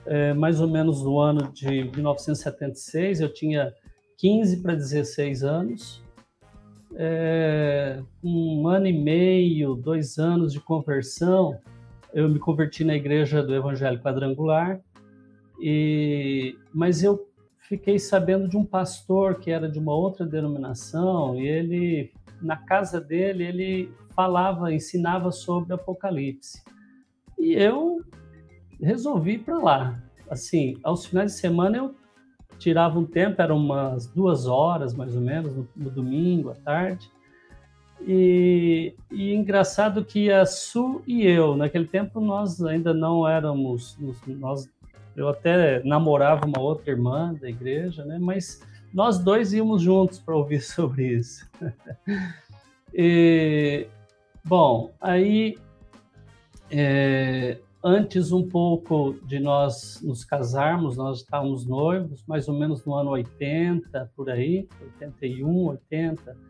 é, 0.06 0.34
mais 0.34 0.60
ou 0.60 0.68
menos 0.68 1.03
no 1.03 1.20
ano 1.20 1.51
de 1.51 1.84
1976, 1.96 3.22
eu 3.22 3.34
tinha 3.34 3.74
15 4.18 4.62
para 4.62 4.75
16 4.75 5.44
anos, 5.44 6.03
é, 6.96 8.01
um 8.24 8.68
ano 8.68 8.88
e 8.88 8.94
meio, 8.94 9.75
dois 9.75 10.18
anos 10.18 10.51
de 10.51 10.60
conversão, 10.60 11.60
eu 12.13 12.27
me 12.27 12.39
converti 12.39 12.84
na 12.84 12.96
igreja 12.96 13.44
do 13.44 13.56
Evangelho 13.56 14.01
Quadrangular, 14.01 14.82
e, 15.62 16.58
mas 16.74 17.03
eu 17.03 17.29
fiquei 17.60 18.00
sabendo 18.00 18.48
de 18.48 18.58
um 18.58 18.65
pastor 18.65 19.39
que 19.39 19.51
era 19.51 19.70
de 19.70 19.77
uma 19.77 19.94
outra 19.94 20.25
denominação, 20.25 21.39
e 21.39 21.48
ele, 21.48 22.12
na 22.41 22.58
casa 22.58 23.00
dele, 23.00 23.44
ele 23.44 23.94
falava, 24.15 24.74
ensinava 24.74 25.32
sobre 25.32 25.74
Apocalipse. 25.74 26.63
E 27.38 27.53
eu 27.53 28.03
resolvi 28.81 29.33
ir 29.33 29.39
para 29.39 29.57
lá. 29.57 30.00
Assim, 30.29 30.77
aos 30.83 31.05
finais 31.05 31.33
de 31.33 31.39
semana 31.39 31.77
eu 31.77 31.95
tirava 32.57 33.00
um 33.00 33.05
tempo, 33.05 33.41
eram 33.41 33.57
umas 33.57 34.05
duas 34.07 34.45
horas 34.45 34.93
mais 34.93 35.15
ou 35.15 35.21
menos, 35.21 35.55
no, 35.55 35.67
no 35.75 35.89
domingo 35.89 36.51
à 36.51 36.55
tarde. 36.55 37.09
E, 38.01 38.93
e, 39.12 39.33
engraçado 39.33 40.05
que 40.05 40.31
a 40.31 40.45
Su 40.45 41.01
e 41.05 41.25
eu, 41.25 41.57
naquele 41.57 41.86
tempo 41.86 42.21
nós 42.21 42.63
ainda 42.63 42.93
não 42.93 43.27
éramos, 43.27 43.98
nós, 44.25 44.69
eu 45.15 45.27
até 45.27 45.83
namorava 45.83 46.45
uma 46.45 46.59
outra 46.62 46.91
irmã 46.91 47.33
da 47.33 47.50
igreja, 47.50 48.05
né? 48.05 48.17
Mas 48.19 48.62
nós 48.93 49.19
dois 49.19 49.53
íamos 49.53 49.81
juntos 49.81 50.17
para 50.19 50.36
ouvir 50.36 50.62
sobre 50.63 51.07
isso. 51.07 51.45
e, 52.93 53.86
bom, 54.45 54.91
aí 55.01 55.57
é, 56.71 57.57
antes 57.83 58.31
um 58.31 58.48
pouco 58.48 59.15
de 59.24 59.39
nós 59.39 60.01
nos 60.01 60.25
casarmos, 60.25 60.98
nós 60.98 61.19
estávamos 61.19 61.65
noivos, 61.65 62.24
mais 62.27 62.48
ou 62.48 62.57
menos 62.57 62.83
no 62.86 62.95
ano 62.95 63.12
80, 63.12 64.12
por 64.15 64.29
aí, 64.29 64.67
81, 64.81 65.67
80 65.67 66.50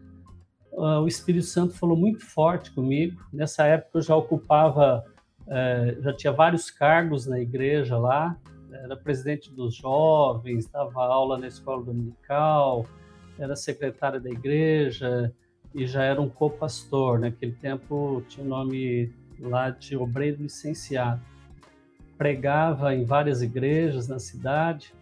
uh, 0.79 1.01
o 1.01 1.07
Espírito 1.07 1.45
Santo 1.45 1.73
falou 1.73 1.97
muito 1.97 2.25
forte 2.25 2.71
comigo. 2.71 3.21
Nessa 3.31 3.65
época 3.65 3.99
eu 3.99 4.01
já 4.01 4.15
ocupava, 4.15 5.03
uh, 5.41 6.01
já 6.01 6.13
tinha 6.13 6.33
vários 6.33 6.71
cargos 6.71 7.25
na 7.25 7.39
igreja 7.39 7.97
lá, 7.97 8.37
era 8.71 8.95
presidente 8.95 9.51
dos 9.51 9.75
jovens, 9.75 10.67
dava 10.67 11.03
aula 11.03 11.37
na 11.37 11.47
escola 11.47 11.83
dominical, 11.83 12.85
era 13.37 13.55
secretário 13.55 14.21
da 14.21 14.29
igreja 14.29 15.33
e 15.73 15.85
já 15.85 16.03
era 16.03 16.21
um 16.21 16.29
co-pastor. 16.29 17.19
Naquele 17.19 17.53
tempo 17.53 18.23
tinha 18.29 18.45
o 18.45 18.49
nome 18.49 19.11
lá 19.39 19.69
de 19.69 19.95
obreiro 19.95 20.41
licenciado. 20.41 21.21
Pregava 22.17 22.93
em 22.93 23.03
várias 23.03 23.41
igrejas 23.41 24.07
na 24.07 24.19
cidade 24.19 24.93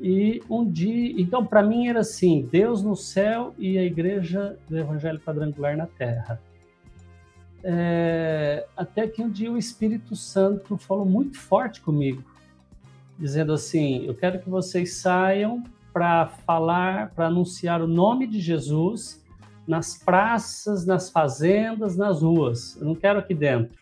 e 0.00 0.40
um 0.48 0.64
dia, 0.64 1.20
então 1.20 1.44
para 1.44 1.62
mim 1.62 1.88
era 1.88 2.00
assim, 2.00 2.48
Deus 2.50 2.82
no 2.82 2.94
céu 2.94 3.54
e 3.58 3.76
a 3.76 3.82
igreja 3.82 4.56
do 4.68 4.78
Evangelho 4.78 5.20
Quadrangular 5.20 5.76
na 5.76 5.86
terra. 5.86 6.40
É, 7.64 8.64
até 8.76 9.08
que 9.08 9.20
um 9.20 9.28
dia 9.28 9.50
o 9.50 9.58
Espírito 9.58 10.14
Santo 10.14 10.76
falou 10.76 11.04
muito 11.04 11.36
forte 11.36 11.80
comigo, 11.80 12.22
dizendo 13.18 13.52
assim: 13.52 14.06
Eu 14.06 14.14
quero 14.14 14.40
que 14.40 14.48
vocês 14.48 14.94
saiam 14.94 15.64
para 15.92 16.26
falar, 16.26 17.10
para 17.10 17.26
anunciar 17.26 17.82
o 17.82 17.88
nome 17.88 18.28
de 18.28 18.38
Jesus 18.38 19.20
nas 19.68 19.98
praças, 19.98 20.86
nas 20.86 21.10
fazendas, 21.10 21.94
nas 21.94 22.22
ruas. 22.22 22.74
Eu 22.76 22.86
não 22.86 22.94
quero 22.94 23.18
aqui 23.18 23.34
dentro. 23.34 23.78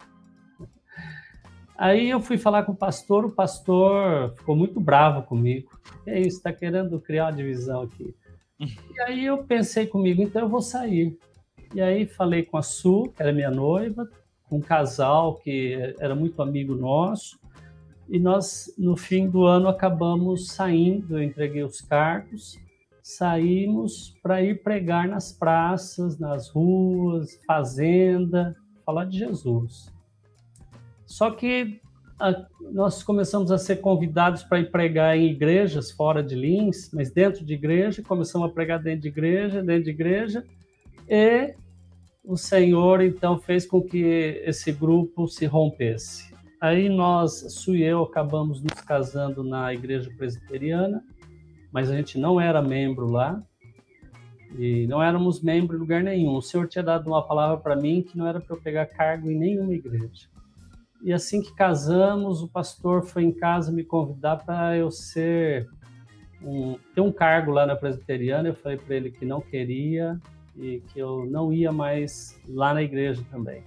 Aí 1.78 2.10
eu 2.10 2.20
fui 2.20 2.36
falar 2.36 2.64
com 2.64 2.72
o 2.72 2.76
pastor, 2.76 3.24
o 3.24 3.30
pastor 3.30 4.34
ficou 4.34 4.56
muito 4.56 4.80
bravo 4.80 5.22
comigo. 5.22 5.70
É 6.04 6.18
isso, 6.18 6.38
está 6.38 6.52
querendo 6.52 7.00
criar 7.00 7.26
uma 7.26 7.32
divisão 7.32 7.82
aqui. 7.82 8.14
E 8.96 9.00
aí 9.02 9.26
eu 9.26 9.44
pensei 9.44 9.86
comigo, 9.86 10.22
então 10.22 10.40
eu 10.40 10.48
vou 10.48 10.62
sair. 10.62 11.18
E 11.74 11.80
aí 11.80 12.06
falei 12.06 12.42
com 12.42 12.56
a 12.56 12.62
Su, 12.62 13.12
que 13.14 13.22
era 13.22 13.30
minha 13.30 13.50
noiva, 13.50 14.08
com 14.48 14.56
um 14.56 14.62
casal 14.62 15.34
que 15.34 15.94
era 16.00 16.14
muito 16.14 16.40
amigo 16.40 16.74
nosso. 16.74 17.38
E 18.08 18.18
nós, 18.18 18.72
no 18.78 18.96
fim 18.96 19.28
do 19.28 19.44
ano, 19.44 19.68
acabamos 19.68 20.48
saindo, 20.48 21.18
eu 21.18 21.22
entreguei 21.22 21.62
os 21.62 21.82
cargos, 21.82 22.58
saímos 23.06 24.18
para 24.20 24.42
ir 24.42 24.64
pregar 24.64 25.06
nas 25.06 25.30
praças, 25.30 26.18
nas 26.18 26.48
ruas, 26.48 27.40
fazenda, 27.46 28.56
falar 28.84 29.04
de 29.04 29.16
Jesus. 29.16 29.94
Só 31.06 31.30
que 31.30 31.80
a, 32.18 32.44
nós 32.72 33.04
começamos 33.04 33.52
a 33.52 33.58
ser 33.58 33.76
convidados 33.76 34.42
para 34.42 34.58
ir 34.58 34.72
pregar 34.72 35.16
em 35.16 35.30
igrejas 35.30 35.92
fora 35.92 36.20
de 36.20 36.34
Lins, 36.34 36.90
mas 36.92 37.12
dentro 37.12 37.44
de 37.44 37.54
igreja, 37.54 38.02
começamos 38.02 38.50
a 38.50 38.52
pregar 38.52 38.82
dentro 38.82 39.02
de 39.02 39.08
igreja, 39.08 39.62
dentro 39.62 39.84
de 39.84 39.90
igreja, 39.90 40.44
e 41.08 41.54
o 42.24 42.36
Senhor 42.36 43.00
então 43.00 43.38
fez 43.38 43.64
com 43.64 43.80
que 43.80 44.02
esse 44.44 44.72
grupo 44.72 45.28
se 45.28 45.46
rompesse. 45.46 46.34
Aí 46.60 46.88
nós, 46.88 47.54
Su 47.54 47.76
e 47.76 47.84
eu, 47.84 48.02
acabamos 48.02 48.60
nos 48.60 48.80
casando 48.80 49.44
na 49.44 49.72
igreja 49.72 50.10
presbiteriana, 50.18 51.04
mas 51.76 51.90
a 51.90 51.94
gente 51.94 52.18
não 52.18 52.40
era 52.40 52.62
membro 52.62 53.06
lá, 53.06 53.38
e 54.58 54.86
não 54.86 55.02
éramos 55.02 55.42
membro 55.42 55.76
em 55.76 55.78
lugar 55.78 56.02
nenhum. 56.02 56.34
O 56.34 56.40
Senhor 56.40 56.66
tinha 56.66 56.82
dado 56.82 57.06
uma 57.06 57.22
palavra 57.22 57.58
para 57.58 57.76
mim 57.76 58.00
que 58.00 58.16
não 58.16 58.26
era 58.26 58.40
para 58.40 58.56
eu 58.56 58.58
pegar 58.62 58.86
cargo 58.86 59.30
em 59.30 59.36
nenhuma 59.36 59.74
igreja. 59.74 60.26
E 61.02 61.12
assim 61.12 61.42
que 61.42 61.54
casamos, 61.54 62.42
o 62.42 62.48
pastor 62.48 63.04
foi 63.04 63.24
em 63.24 63.30
casa 63.30 63.70
me 63.70 63.84
convidar 63.84 64.36
para 64.36 64.74
eu 64.74 64.90
ser 64.90 65.68
um, 66.42 66.78
ter 66.94 67.02
um 67.02 67.12
cargo 67.12 67.52
lá 67.52 67.66
na 67.66 67.76
presbiteriana. 67.76 68.48
Eu 68.48 68.54
falei 68.54 68.78
para 68.78 68.96
ele 68.96 69.10
que 69.10 69.26
não 69.26 69.42
queria 69.42 70.18
e 70.56 70.80
que 70.80 70.98
eu 70.98 71.26
não 71.26 71.52
ia 71.52 71.72
mais 71.72 72.40
lá 72.48 72.72
na 72.72 72.82
igreja 72.82 73.22
também. 73.30 73.62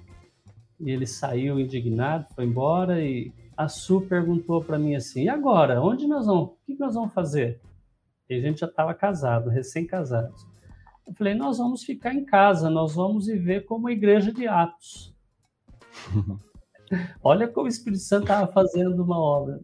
E 0.80 0.90
ele 0.90 1.06
saiu 1.06 1.60
indignado, 1.60 2.26
foi 2.34 2.46
embora 2.46 3.06
e 3.06 3.32
a 3.56 3.68
Su 3.68 4.02
perguntou 4.02 4.64
para 4.64 4.80
mim 4.80 4.96
assim: 4.96 5.26
e 5.26 5.30
agora? 5.30 5.80
Onde 5.80 6.08
nós 6.08 6.26
vamos? 6.26 6.46
O 6.50 6.58
que 6.66 6.80
nós 6.80 6.96
vamos 6.96 7.14
fazer? 7.14 7.62
E 8.30 8.36
a 8.36 8.40
gente 8.40 8.60
já 8.60 8.68
estava 8.68 8.94
casado, 8.94 9.50
recém-casados. 9.50 10.46
Eu 11.08 11.14
falei: 11.16 11.34
nós 11.34 11.58
vamos 11.58 11.84
ficar 11.84 12.14
em 12.14 12.24
casa, 12.24 12.70
nós 12.70 12.94
vamos 12.94 13.26
viver 13.26 13.66
como 13.66 13.88
a 13.88 13.92
igreja 13.92 14.32
de 14.32 14.48
Atos. 14.48 15.16
Olha 17.24 17.48
como 17.48 17.66
o 17.66 17.70
Espírito 17.70 18.04
Santo 18.04 18.24
estava 18.24 18.52
fazendo 18.52 19.04
uma 19.04 19.20
obra. 19.20 19.60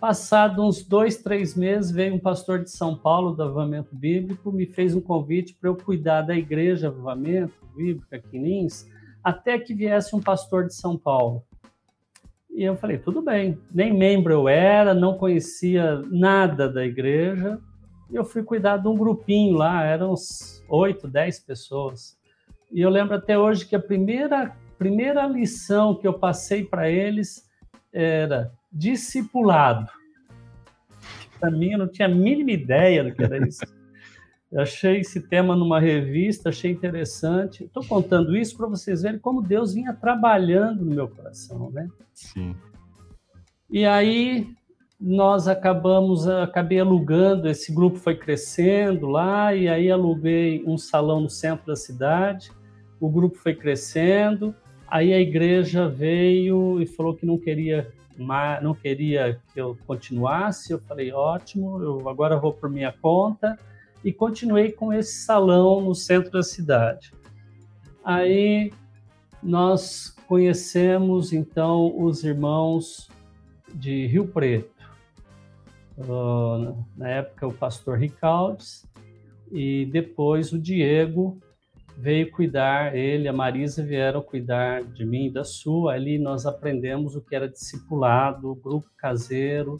Passado 0.00 0.66
uns 0.66 0.84
dois, 0.84 1.18
três 1.18 1.54
meses, 1.54 1.92
veio 1.92 2.14
um 2.14 2.18
pastor 2.18 2.64
de 2.64 2.70
São 2.70 2.96
Paulo, 2.98 3.36
do 3.36 3.42
Avivamento 3.44 3.94
Bíblico, 3.94 4.50
me 4.50 4.66
fez 4.66 4.96
um 4.96 5.00
convite 5.00 5.54
para 5.54 5.70
eu 5.70 5.76
cuidar 5.76 6.22
da 6.22 6.34
igreja 6.34 6.88
Avivamento 6.88 7.54
Bíblico 7.76 8.12
aqui 8.12 8.36
em 8.36 8.42
Lins, 8.42 8.84
até 9.22 9.58
que 9.60 9.72
viesse 9.72 10.16
um 10.16 10.20
pastor 10.20 10.66
de 10.66 10.74
São 10.74 10.98
Paulo. 10.98 11.44
E 12.50 12.64
eu 12.64 12.76
falei, 12.76 12.98
tudo 12.98 13.22
bem. 13.22 13.56
Nem 13.72 13.96
membro 13.96 14.32
eu 14.32 14.48
era, 14.48 14.92
não 14.92 15.16
conhecia 15.16 16.02
nada 16.10 16.68
da 16.68 16.84
igreja. 16.84 17.60
E 18.12 18.16
eu 18.16 18.26
fui 18.26 18.42
cuidar 18.42 18.76
de 18.76 18.86
um 18.86 18.94
grupinho 18.94 19.56
lá, 19.56 19.82
eram 19.84 20.12
uns 20.12 20.62
oito, 20.68 21.08
dez 21.08 21.40
pessoas. 21.40 22.18
E 22.70 22.82
eu 22.82 22.90
lembro 22.90 23.14
até 23.14 23.38
hoje 23.38 23.64
que 23.64 23.74
a 23.74 23.80
primeira, 23.80 24.54
primeira 24.78 25.26
lição 25.26 25.94
que 25.94 26.06
eu 26.06 26.12
passei 26.12 26.62
para 26.62 26.90
eles 26.90 27.48
era 27.90 28.52
discipulado. 28.70 29.90
Para 31.40 31.50
mim, 31.50 31.72
eu 31.72 31.78
não 31.78 31.88
tinha 31.88 32.06
a 32.06 32.14
mínima 32.14 32.52
ideia 32.52 33.02
do 33.02 33.14
que 33.14 33.22
era 33.22 33.38
isso. 33.48 33.64
Eu 34.50 34.60
achei 34.60 35.00
esse 35.00 35.26
tema 35.28 35.56
numa 35.56 35.80
revista, 35.80 36.50
achei 36.50 36.70
interessante. 36.70 37.64
Estou 37.64 37.82
contando 37.82 38.36
isso 38.36 38.54
para 38.58 38.66
vocês 38.66 39.00
verem 39.00 39.18
como 39.18 39.40
Deus 39.40 39.72
vinha 39.72 39.94
trabalhando 39.94 40.84
no 40.84 40.94
meu 40.94 41.08
coração, 41.08 41.70
né? 41.70 41.88
Sim. 42.12 42.54
E 43.70 43.86
aí 43.86 44.54
nós 45.04 45.48
acabamos, 45.48 46.28
acabei 46.28 46.78
alugando, 46.78 47.48
esse 47.48 47.74
grupo 47.74 47.98
foi 47.98 48.14
crescendo 48.14 49.08
lá, 49.08 49.52
e 49.52 49.68
aí 49.68 49.90
aluguei 49.90 50.62
um 50.64 50.78
salão 50.78 51.20
no 51.20 51.28
centro 51.28 51.66
da 51.66 51.74
cidade, 51.74 52.52
o 53.00 53.08
grupo 53.08 53.36
foi 53.36 53.52
crescendo, 53.52 54.54
aí 54.86 55.12
a 55.12 55.18
igreja 55.18 55.88
veio 55.88 56.80
e 56.80 56.86
falou 56.86 57.16
que 57.16 57.26
não 57.26 57.36
queria 57.36 57.92
não 58.62 58.74
queria 58.74 59.40
que 59.52 59.60
eu 59.60 59.76
continuasse, 59.86 60.70
eu 60.70 60.78
falei, 60.78 61.10
ótimo, 61.12 61.82
eu 61.82 62.08
agora 62.08 62.36
vou 62.36 62.52
por 62.52 62.70
minha 62.70 62.92
conta, 62.92 63.58
e 64.04 64.12
continuei 64.12 64.70
com 64.70 64.92
esse 64.92 65.24
salão 65.24 65.80
no 65.80 65.94
centro 65.94 66.30
da 66.30 66.42
cidade. 66.42 67.12
Aí 68.04 68.72
nós 69.42 70.14
conhecemos 70.28 71.32
então 71.32 71.92
os 72.00 72.22
irmãos 72.22 73.08
de 73.74 74.06
Rio 74.06 74.28
Preto. 74.28 74.81
Na 76.96 77.08
época 77.08 77.46
o 77.46 77.52
pastor 77.52 77.98
Ricaldes 77.98 78.86
e 79.50 79.86
depois 79.86 80.52
o 80.52 80.58
Diego 80.58 81.38
veio 81.96 82.30
cuidar, 82.32 82.96
ele 82.96 83.24
e 83.24 83.28
a 83.28 83.32
Marisa 83.32 83.82
vieram 83.82 84.22
cuidar 84.22 84.82
de 84.82 85.04
mim 85.04 85.26
e 85.26 85.30
da 85.30 85.44
sua. 85.44 85.92
Ali 85.92 86.18
nós 86.18 86.46
aprendemos 86.46 87.14
o 87.14 87.20
que 87.20 87.36
era 87.36 87.48
discipulado, 87.48 88.54
grupo 88.54 88.88
caseiro 88.96 89.78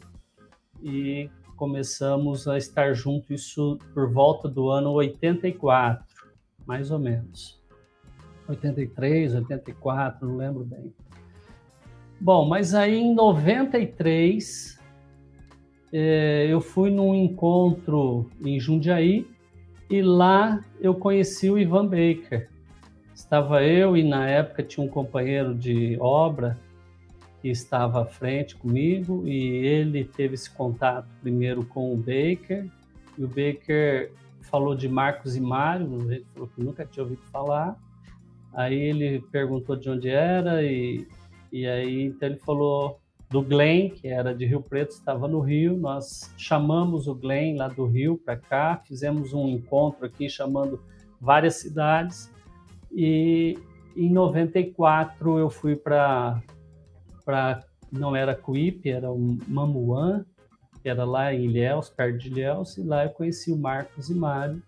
e 0.81 1.29
começamos 1.55 2.47
a 2.47 2.57
estar 2.57 2.93
junto 2.93 3.33
isso 3.33 3.79
por 3.93 4.11
volta 4.11 4.47
do 4.47 4.69
ano 4.69 4.91
84, 4.91 6.05
mais 6.65 6.91
ou 6.91 6.99
menos. 6.99 7.61
83, 8.47 9.35
84, 9.35 10.27
não 10.27 10.37
lembro 10.37 10.63
bem. 10.63 10.93
Bom, 12.19 12.45
mas 12.45 12.73
aí 12.73 12.95
em 12.95 13.15
93 13.15 14.72
é, 15.95 16.47
eu 16.49 16.59
fui 16.59 16.89
num 16.89 17.13
encontro 17.13 18.27
em 18.43 18.59
Jundiaí 18.59 19.27
e 19.87 20.01
lá 20.01 20.65
eu 20.81 20.95
conheci 20.95 21.51
o 21.51 21.59
Ivan 21.59 21.85
Baker. 21.85 22.49
Estava 23.13 23.63
eu 23.63 23.95
e 23.95 24.03
na 24.03 24.27
época 24.27 24.63
tinha 24.63 24.83
um 24.83 24.89
companheiro 24.89 25.53
de 25.53 25.95
obra 25.99 26.57
que 27.43 27.49
estava 27.49 28.01
à 28.01 28.05
frente 28.05 28.55
comigo 28.55 29.27
e 29.27 29.37
ele 29.37 30.03
teve 30.03 30.33
esse 30.33 30.49
contato 30.49 31.07
primeiro 31.21 31.63
com 31.63 31.93
o 31.93 31.97
Baker 31.97 32.65
e 33.15 33.23
o 33.23 33.27
Baker 33.27 34.11
falou 34.41 34.73
de 34.73 34.89
Marcos 34.89 35.35
e 35.35 35.41
Mário, 35.41 36.11
ele 36.11 36.25
falou 36.33 36.49
que 36.55 36.63
nunca 36.63 36.85
tinha 36.85 37.03
ouvido 37.03 37.21
falar. 37.31 37.77
Aí 38.51 38.79
ele 38.79 39.21
perguntou 39.31 39.75
de 39.75 39.91
onde 39.91 40.09
era 40.09 40.63
e, 40.63 41.07
e 41.51 41.67
aí 41.67 42.05
então 42.05 42.29
ele 42.29 42.39
falou 42.39 42.99
do 43.33 43.41
Glenn, 43.41 43.89
que 43.89 44.07
era 44.07 44.31
de 44.31 44.45
Rio 44.45 44.61
Preto, 44.61 44.91
estava 44.91 45.27
no 45.27 45.39
Rio. 45.39 45.75
Nós 45.75 46.31
chamamos 46.37 47.07
o 47.07 47.15
Glenn 47.15 47.57
lá 47.57 47.67
do 47.67 47.87
Rio 47.87 48.15
para 48.15 48.37
cá, 48.37 48.79
fizemos 48.85 49.33
um 49.33 49.47
encontro 49.47 50.05
aqui 50.05 50.29
chamando 50.29 50.79
várias 51.19 51.55
cidades. 51.55 52.31
E 52.91 53.57
em 53.97 54.07
94 54.07 55.39
eu 55.39 55.49
fui 55.49 55.75
para 55.75 56.43
para 57.25 57.63
não 57.91 58.15
era 58.15 58.35
Cuípe, 58.35 58.89
era 58.89 59.11
o 59.11 59.37
Mamuã, 59.47 60.23
que 60.83 60.89
era 60.89 61.03
lá 61.03 61.33
em 61.33 61.45
Ilhéus, 61.45 61.89
perto 61.89 62.19
de 62.19 62.29
Ilhéus, 62.29 62.77
e 62.77 62.83
lá 62.83 63.03
eu 63.03 63.09
conheci 63.09 63.51
o 63.51 63.57
Marcos 63.57 64.09
e 64.09 64.13
Mário. 64.13 64.61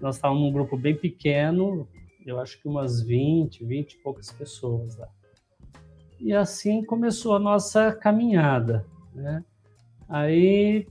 Nós 0.00 0.16
estávamos 0.16 0.42
num 0.42 0.52
grupo 0.52 0.76
bem 0.76 0.94
pequeno, 0.94 1.88
eu 2.26 2.38
acho 2.40 2.60
que 2.60 2.68
umas 2.68 3.00
20, 3.00 3.64
20 3.64 3.92
e 3.92 3.98
poucas 3.98 4.30
pessoas 4.32 4.96
lá. 4.98 5.08
E 6.18 6.32
assim 6.32 6.84
começou 6.84 7.34
a 7.36 7.38
nossa 7.38 7.92
caminhada, 7.92 8.84
né? 9.14 9.44
Aí 10.08 10.86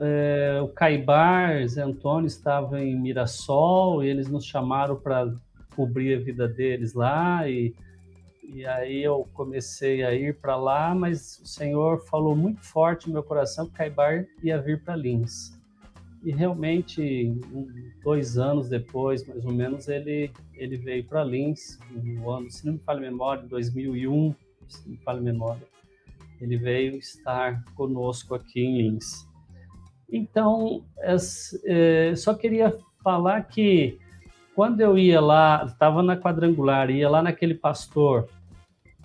é, 0.00 0.60
o 0.62 0.68
Caibar, 0.68 1.66
Zé 1.68 1.82
Antônio 1.82 2.26
estava 2.26 2.82
em 2.82 2.98
Mirassol, 2.98 4.02
e 4.02 4.08
eles 4.08 4.28
nos 4.28 4.44
chamaram 4.44 4.96
para 4.96 5.32
cobrir 5.76 6.14
a 6.14 6.20
vida 6.20 6.48
deles 6.48 6.92
lá, 6.94 7.48
e 7.48 7.74
e 8.54 8.66
aí 8.66 9.02
eu 9.02 9.26
comecei 9.32 10.04
a 10.04 10.12
ir 10.12 10.38
para 10.38 10.56
lá, 10.56 10.94
mas 10.94 11.38
o 11.38 11.46
Senhor 11.46 12.04
falou 12.04 12.36
muito 12.36 12.60
forte 12.60 13.06
no 13.06 13.14
meu 13.14 13.22
coração 13.22 13.66
que 13.66 13.72
Caibar 13.72 14.26
ia 14.42 14.60
vir 14.60 14.84
para 14.84 14.94
Lins. 14.94 15.58
E 16.24 16.30
realmente, 16.30 17.34
um, 17.52 17.68
dois 18.02 18.38
anos 18.38 18.68
depois, 18.68 19.26
mais 19.26 19.44
ou 19.44 19.52
menos, 19.52 19.88
ele, 19.88 20.30
ele 20.54 20.76
veio 20.76 21.04
para 21.04 21.24
Lins, 21.24 21.78
no 21.90 22.30
ano, 22.30 22.50
se 22.50 22.64
não 22.64 22.74
me 22.74 22.78
falha 22.78 22.98
a 22.98 23.10
memória, 23.10 23.42
2001, 23.48 24.34
se 24.68 24.84
não 24.84 24.92
me 24.92 24.98
falha 24.98 25.18
a 25.18 25.22
memória. 25.22 25.62
Ele 26.40 26.56
veio 26.56 26.96
estar 26.96 27.64
conosco 27.74 28.34
aqui 28.34 28.60
em 28.60 28.82
Lins. 28.82 29.26
Então, 30.10 30.84
é, 31.64 32.14
só 32.14 32.34
queria 32.34 32.76
falar 33.02 33.42
que 33.42 33.98
quando 34.54 34.80
eu 34.80 34.98
ia 34.98 35.20
lá, 35.20 35.64
estava 35.66 36.02
na 36.02 36.16
quadrangular, 36.16 36.90
ia 36.90 37.08
lá 37.08 37.22
naquele 37.22 37.54
pastor 37.54 38.28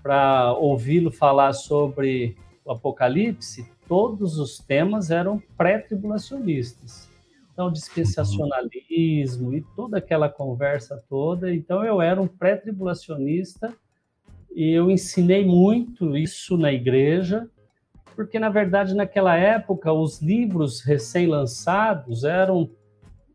para 0.03 0.53
ouvi-lo 0.53 1.11
falar 1.11 1.53
sobre 1.53 2.35
o 2.65 2.71
Apocalipse, 2.71 3.69
todos 3.87 4.37
os 4.37 4.59
temas 4.59 5.09
eram 5.09 5.41
pré-tribulacionistas. 5.57 7.09
Então, 7.51 7.71
dispensacionalismo 7.71 9.53
e 9.53 9.65
toda 9.75 9.97
aquela 9.97 10.29
conversa 10.29 11.03
toda. 11.09 11.53
Então, 11.53 11.83
eu 11.83 12.01
era 12.01 12.21
um 12.21 12.27
pré-tribulacionista 12.27 13.73
e 14.55 14.71
eu 14.71 14.91
ensinei 14.91 15.45
muito 15.45 16.15
isso 16.15 16.55
na 16.55 16.71
igreja, 16.71 17.49
porque, 18.15 18.37
na 18.37 18.49
verdade, 18.49 18.93
naquela 18.93 19.35
época, 19.35 19.91
os 19.91 20.21
livros 20.21 20.81
recém-lançados 20.81 22.23
eram 22.23 22.69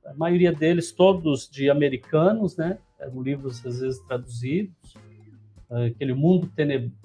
a 0.04 0.14
maioria 0.14 0.52
deles 0.52 0.92
todos 0.92 1.48
de 1.48 1.70
americanos, 1.70 2.56
né? 2.56 2.78
Eram 3.00 3.22
livros 3.22 3.64
às 3.66 3.80
vezes 3.80 4.00
traduzidos. 4.00 4.94
Aquele 5.68 6.12
mundo 6.12 6.50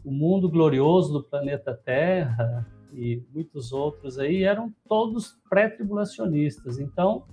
o 0.04 0.12
mundo 0.12 0.50
glorioso 0.50 1.14
do 1.14 1.24
planeta 1.24 1.74
Terra 1.74 2.68
e 2.94 3.24
muitos 3.34 3.72
outros 3.72 4.18
aí 4.18 4.44
eram 4.44 4.74
todos 4.88 5.38
pré-tribulacionistas. 5.50 6.80
Então, 6.80 7.26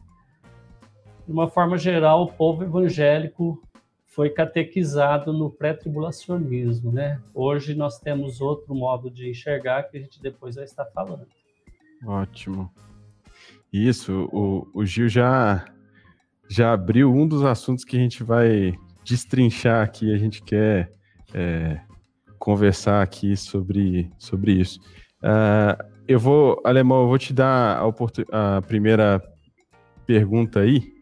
de 1.26 1.32
uma 1.32 1.48
forma 1.48 1.78
geral, 1.78 2.24
o 2.24 2.32
povo 2.32 2.64
evangélico 2.64 3.62
foi 4.06 4.30
catequizado 4.30 5.32
no 5.32 5.50
pré-tribulacionismo, 5.50 6.92
né? 6.92 7.20
Hoje 7.34 7.74
nós 7.74 7.98
temos 7.98 8.40
outro 8.40 8.74
modo 8.74 9.10
de 9.10 9.28
enxergar 9.28 9.82
que 9.84 9.96
a 9.96 10.00
gente 10.00 10.22
depois 10.22 10.54
vai 10.54 10.64
estar 10.64 10.84
falando. 10.86 11.26
Ótimo. 12.06 12.70
Isso, 13.72 14.28
o, 14.32 14.68
o 14.72 14.86
Gil 14.86 15.08
já, 15.08 15.64
já 16.48 16.72
abriu 16.72 17.12
um 17.12 17.26
dos 17.26 17.44
assuntos 17.44 17.84
que 17.84 17.96
a 17.96 18.00
gente 18.00 18.22
vai 18.22 18.72
destrinchar 19.04 19.82
aqui, 19.82 20.14
a 20.14 20.16
gente 20.16 20.42
quer 20.42 20.92
é, 21.34 21.80
conversar 22.38 23.02
aqui 23.02 23.36
sobre, 23.36 24.12
sobre 24.16 24.52
isso. 24.52 24.78
Uh, 25.24 25.82
eu 26.06 26.20
vou, 26.20 26.60
Alemão, 26.62 27.02
eu 27.02 27.08
vou 27.08 27.18
te 27.18 27.32
dar 27.32 27.80
a, 27.80 28.56
a 28.56 28.62
primeira 28.62 29.22
pergunta 30.06 30.60
aí, 30.60 30.92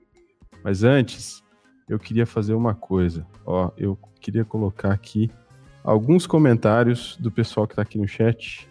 mas 0.63 0.85
antes 0.85 1.43
eu 1.89 1.99
queria 1.99 2.25
fazer 2.25 2.55
uma 2.55 2.73
coisa. 2.73 3.27
Ó, 3.45 3.73
eu 3.77 3.99
queria 4.21 4.45
colocar 4.45 4.93
aqui 4.93 5.29
alguns 5.83 6.25
comentários 6.25 7.17
do 7.19 7.33
pessoal 7.33 7.67
que 7.67 7.73
está 7.73 7.83
aqui 7.83 7.99
no 7.99 8.07
chat. 8.07 8.69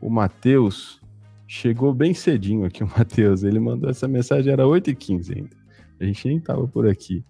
O 0.00 0.08
Matheus 0.08 1.00
chegou 1.48 1.92
bem 1.92 2.14
cedinho 2.14 2.64
aqui, 2.64 2.84
o 2.84 2.86
Matheus. 2.96 3.42
Ele 3.42 3.58
mandou 3.58 3.90
essa 3.90 4.06
mensagem, 4.06 4.52
era 4.52 4.62
8h15 4.62 5.36
ainda. 5.36 5.56
A 6.00 6.04
gente 6.04 6.28
nem 6.28 6.36
estava 6.36 6.66
por 6.68 6.88
aqui. 6.88 7.24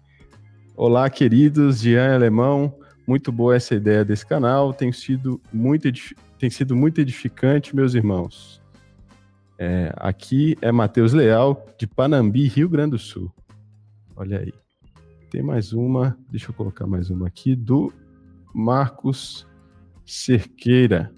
Olá, 0.77 1.09
queridos, 1.09 1.79
Jean 1.79 2.13
Alemão. 2.13 2.77
Muito 3.07 3.31
boa 3.31 3.55
essa 3.55 3.73
ideia 3.73 4.05
desse 4.05 4.25
canal. 4.25 4.73
Tem 4.73 4.91
sido 4.91 5.41
muito, 5.51 5.91
tem 6.45 6.49
sido 6.51 6.75
muito 6.75 7.01
edificante, 7.01 7.75
meus 7.75 7.95
irmãos. 7.95 8.61
É, 9.57 9.91
aqui 9.95 10.55
é 10.61 10.71
Matheus 10.71 11.11
Leal, 11.11 11.65
de 11.75 11.87
Panambi, 11.87 12.47
Rio 12.47 12.69
Grande 12.69 12.91
do 12.91 12.99
Sul. 12.99 13.33
Olha 14.15 14.41
aí. 14.41 14.53
Tem 15.31 15.41
mais 15.41 15.73
uma, 15.73 16.15
deixa 16.29 16.51
eu 16.51 16.53
colocar 16.53 16.85
mais 16.85 17.09
uma 17.09 17.25
aqui, 17.25 17.55
do 17.55 17.91
Marcos 18.53 19.47
Cerqueira. 20.05 21.11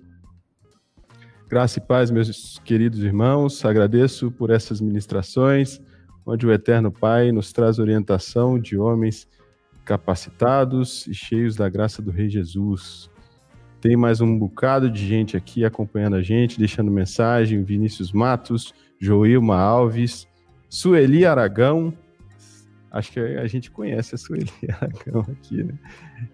Graça 1.50 1.80
e 1.80 1.82
paz, 1.82 2.10
meus 2.10 2.58
queridos 2.60 3.00
irmãos, 3.00 3.66
agradeço 3.66 4.32
por 4.32 4.50
essas 4.50 4.80
ministrações, 4.80 5.82
onde 6.26 6.48
o 6.48 6.54
Eterno 6.54 6.90
Pai 6.90 7.34
nos 7.34 7.52
traz 7.52 7.80
orientação 7.80 8.58
de 8.58 8.78
homens 8.78 9.28
capacitados 9.84 11.06
e 11.06 11.14
cheios 11.14 11.58
da 11.58 11.68
graça 11.68 12.02
do 12.02 12.12
Rei 12.12 12.30
Jesus. 12.30 13.10
Tem 13.80 13.96
mais 13.96 14.22
um 14.22 14.38
bocado 14.38 14.90
de 14.90 15.06
gente 15.06 15.38
aqui 15.38 15.64
acompanhando 15.64 16.16
a 16.16 16.22
gente, 16.22 16.58
deixando 16.58 16.90
mensagem: 16.90 17.64
Vinícius 17.64 18.12
Matos, 18.12 18.74
Joilma 19.00 19.58
Alves, 19.58 20.28
Sueli 20.68 21.26
Aragão. 21.26 21.94
Acho 22.90 23.12
que 23.12 23.20
a 23.20 23.46
gente 23.46 23.70
conhece 23.70 24.16
a 24.16 24.18
Sueli 24.18 24.50
Aragão 24.82 25.22
aqui, 25.30 25.64
né? 25.64 25.74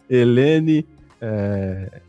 Helene. 0.10 0.88
É... 1.19 2.01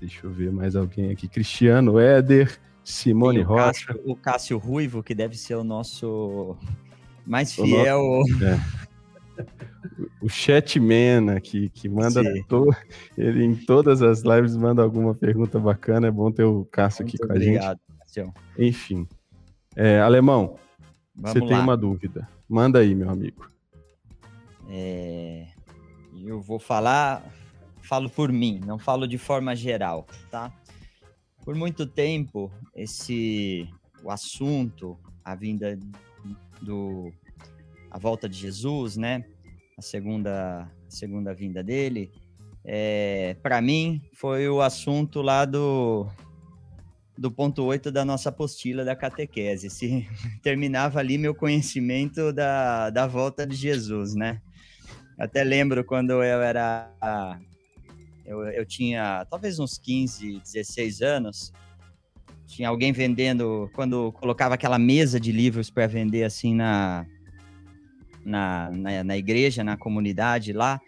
Deixa 0.00 0.26
eu 0.26 0.30
ver 0.30 0.52
mais 0.52 0.76
alguém 0.76 1.10
aqui. 1.10 1.28
Cristiano 1.28 1.98
Éder, 1.98 2.58
Simone 2.84 3.40
o 3.40 3.44
Rocha. 3.44 3.86
Cássio, 3.86 4.00
o 4.04 4.16
Cássio 4.16 4.58
Ruivo, 4.58 5.02
que 5.02 5.14
deve 5.14 5.36
ser 5.36 5.54
o 5.54 5.64
nosso 5.64 6.56
mais 7.26 7.52
fiel. 7.52 8.00
O 8.00 8.18
nosso, 8.28 8.44
é 8.44 8.60
o 10.20 10.28
Chatman 10.28 11.30
aqui, 11.30 11.68
que 11.68 11.88
manda 11.88 12.22
to... 12.48 12.70
ele 13.16 13.44
em 13.44 13.54
todas 13.54 14.02
as 14.02 14.22
lives 14.22 14.56
manda 14.56 14.82
alguma 14.82 15.14
pergunta 15.14 15.58
bacana. 15.58 16.08
É 16.08 16.10
bom 16.10 16.30
ter 16.30 16.44
o 16.44 16.64
Cássio 16.66 17.04
Muito 17.04 17.16
aqui 17.16 17.26
com 17.26 17.32
obrigado, 17.32 17.80
a 18.00 18.20
gente. 18.20 18.32
Enfim. 18.58 19.08
É, 19.74 20.00
Alemão, 20.00 20.56
Vamos 21.14 21.32
você 21.32 21.40
lá. 21.40 21.48
tem 21.48 21.58
uma 21.58 21.76
dúvida. 21.76 22.28
Manda 22.48 22.78
aí, 22.78 22.94
meu 22.94 23.10
amigo. 23.10 23.48
É... 24.68 25.46
Eu 26.24 26.40
vou 26.40 26.58
falar, 26.58 27.24
falo 27.82 28.08
por 28.08 28.30
mim, 28.30 28.60
não 28.64 28.78
falo 28.78 29.08
de 29.08 29.18
forma 29.18 29.56
geral, 29.56 30.06
tá? 30.30 30.52
Por 31.44 31.54
muito 31.56 31.84
tempo, 31.84 32.50
esse 32.74 33.68
o 34.04 34.10
assunto, 34.10 34.96
a 35.24 35.34
vinda 35.34 35.78
do 36.60 37.12
a 37.92 37.98
volta 37.98 38.26
de 38.26 38.38
Jesus, 38.38 38.96
né? 38.96 39.22
A 39.76 39.82
segunda, 39.82 40.62
a 40.62 40.90
segunda 40.90 41.34
vinda 41.34 41.62
dele. 41.62 42.10
É, 42.64 43.36
para 43.42 43.60
mim, 43.60 44.00
foi 44.14 44.48
o 44.48 44.62
assunto 44.62 45.20
lá 45.20 45.44
do, 45.44 46.06
do 47.18 47.30
ponto 47.30 47.62
8 47.62 47.92
da 47.92 48.02
nossa 48.02 48.30
apostila 48.30 48.82
da 48.82 48.96
catequese. 48.96 49.68
Se 49.68 50.08
terminava 50.42 51.00
ali 51.00 51.18
meu 51.18 51.34
conhecimento 51.34 52.32
da, 52.32 52.88
da 52.88 53.06
volta 53.06 53.46
de 53.46 53.54
Jesus, 53.54 54.14
né? 54.14 54.40
Até 55.18 55.44
lembro 55.44 55.84
quando 55.84 56.12
eu 56.12 56.22
era. 56.22 56.90
Eu, 58.24 58.42
eu 58.44 58.64
tinha 58.64 59.26
talvez 59.28 59.58
uns 59.58 59.76
15, 59.76 60.40
16 60.40 61.02
anos. 61.02 61.52
Tinha 62.46 62.70
alguém 62.70 62.92
vendendo, 62.92 63.70
quando 63.74 64.12
colocava 64.12 64.54
aquela 64.54 64.78
mesa 64.78 65.20
de 65.20 65.30
livros 65.30 65.68
para 65.70 65.86
vender 65.86 66.24
assim 66.24 66.54
na, 66.54 67.06
na, 68.24 68.70
na, 68.70 69.04
na 69.04 69.16
igreja, 69.16 69.64
na 69.64 69.76
comunidade 69.76 70.52
lá, 70.52 70.80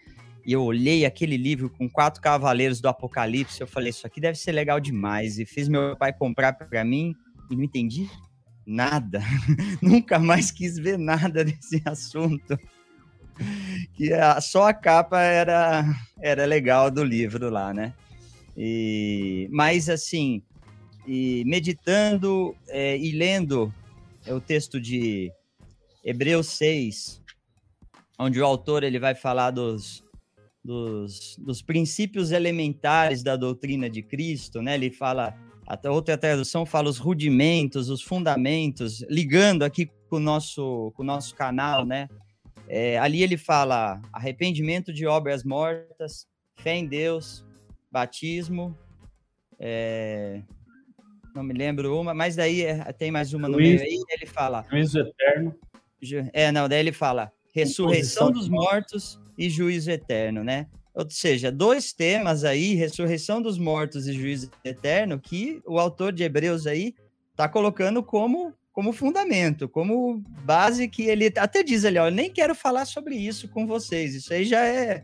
e 0.45 0.53
eu 0.53 0.63
olhei 0.63 1.05
aquele 1.05 1.37
livro 1.37 1.69
com 1.69 1.89
quatro 1.89 2.21
cavaleiros 2.21 2.79
do 2.79 2.87
Apocalipse, 2.87 3.59
eu 3.61 3.67
falei, 3.67 3.89
isso 3.89 4.05
aqui 4.05 4.21
deve 4.21 4.37
ser 4.37 4.51
legal 4.51 4.79
demais, 4.79 5.39
e 5.39 5.45
fiz 5.45 5.67
meu 5.67 5.95
pai 5.95 6.13
comprar 6.13 6.53
para 6.53 6.83
mim, 6.83 7.15
e 7.49 7.55
não 7.55 7.63
entendi 7.63 8.07
nada, 8.65 9.21
nunca 9.81 10.19
mais 10.19 10.51
quis 10.51 10.77
ver 10.77 10.97
nada 10.97 11.43
desse 11.43 11.81
assunto, 11.85 12.57
que 13.93 14.13
a, 14.13 14.39
só 14.39 14.67
a 14.67 14.73
capa 14.73 15.19
era, 15.19 15.85
era 16.21 16.45
legal 16.45 16.89
do 16.89 17.03
livro 17.03 17.49
lá, 17.49 17.73
né? 17.73 17.93
E, 18.57 19.49
mas 19.51 19.89
assim, 19.89 20.41
e 21.05 21.43
meditando 21.45 22.55
é, 22.69 22.97
e 22.97 23.11
lendo 23.11 23.73
é 24.25 24.33
o 24.33 24.39
texto 24.39 24.79
de 24.79 25.31
Hebreus 26.03 26.47
6, 26.49 27.21
onde 28.17 28.39
o 28.39 28.45
autor 28.45 28.83
ele 28.83 28.99
vai 28.99 29.15
falar 29.15 29.51
dos, 29.51 30.03
dos, 30.63 31.37
dos 31.37 31.61
princípios 31.61 32.31
elementares 32.31 33.21
da 33.21 33.35
doutrina 33.35 33.89
de 33.89 34.01
Cristo, 34.01 34.61
né? 34.61 34.75
Ele 34.75 34.89
fala, 34.89 35.35
a 35.67 35.91
outra 35.91 36.17
tradução 36.17 36.65
fala 36.65 36.89
os 36.89 36.97
rudimentos, 36.97 37.89
os 37.89 38.01
fundamentos, 38.01 39.01
ligando 39.09 39.63
aqui 39.63 39.89
com 40.09 40.17
o 40.17 40.19
nosso, 40.19 40.91
com 40.95 41.03
o 41.03 41.05
nosso 41.05 41.35
canal, 41.35 41.85
né? 41.85 42.09
É, 42.67 42.97
ali 42.97 43.21
ele 43.21 43.37
fala 43.37 44.01
arrependimento 44.11 44.91
de 44.91 45.05
obras 45.05 45.43
mortas, 45.43 46.27
fé 46.55 46.75
em 46.75 46.87
Deus, 46.87 47.45
batismo, 47.91 48.75
é, 49.59 50.41
não 51.35 51.43
me 51.43 51.53
lembro 51.53 51.99
uma, 51.99 52.13
mas 52.13 52.35
daí 52.35 52.63
é, 52.63 52.91
tem 52.93 53.11
mais 53.11 53.33
uma 53.33 53.47
no 53.47 53.57
meio 53.57 53.81
aí, 53.81 54.03
ele 54.09 54.25
fala... 54.25 54.65
Juízo 54.69 54.99
eterno. 54.99 55.55
É, 56.33 56.51
não, 56.51 56.67
daí 56.67 56.79
ele 56.79 56.91
fala 56.91 57.31
ressurreição 57.55 58.29
dos 58.31 58.49
mortos 58.49 59.17
e 59.37 59.49
juízo 59.49 59.89
eterno, 59.89 60.43
né? 60.43 60.67
Ou 60.93 61.09
seja, 61.09 61.51
dois 61.51 61.93
temas 61.93 62.43
aí, 62.43 62.73
ressurreição 62.73 63.41
dos 63.41 63.57
mortos 63.57 64.07
e 64.07 64.13
juízo 64.13 64.51
eterno, 64.63 65.19
que 65.19 65.61
o 65.65 65.79
autor 65.79 66.11
de 66.11 66.23
Hebreus 66.23 66.67
aí 66.67 66.93
tá 67.35 67.47
colocando 67.47 68.03
como 68.03 68.53
como 68.71 68.91
fundamento, 68.91 69.69
como 69.69 70.21
base 70.43 70.89
que 70.89 71.03
ele 71.03 71.31
até 71.37 71.63
diz 71.63 71.85
ali, 71.85 71.97
ó, 71.97 72.09
nem 72.09 72.29
quero 72.29 72.53
falar 72.53 72.83
sobre 72.83 73.15
isso 73.15 73.47
com 73.47 73.65
vocês. 73.65 74.13
Isso 74.13 74.33
aí 74.33 74.43
já 74.43 74.65
é 74.65 75.01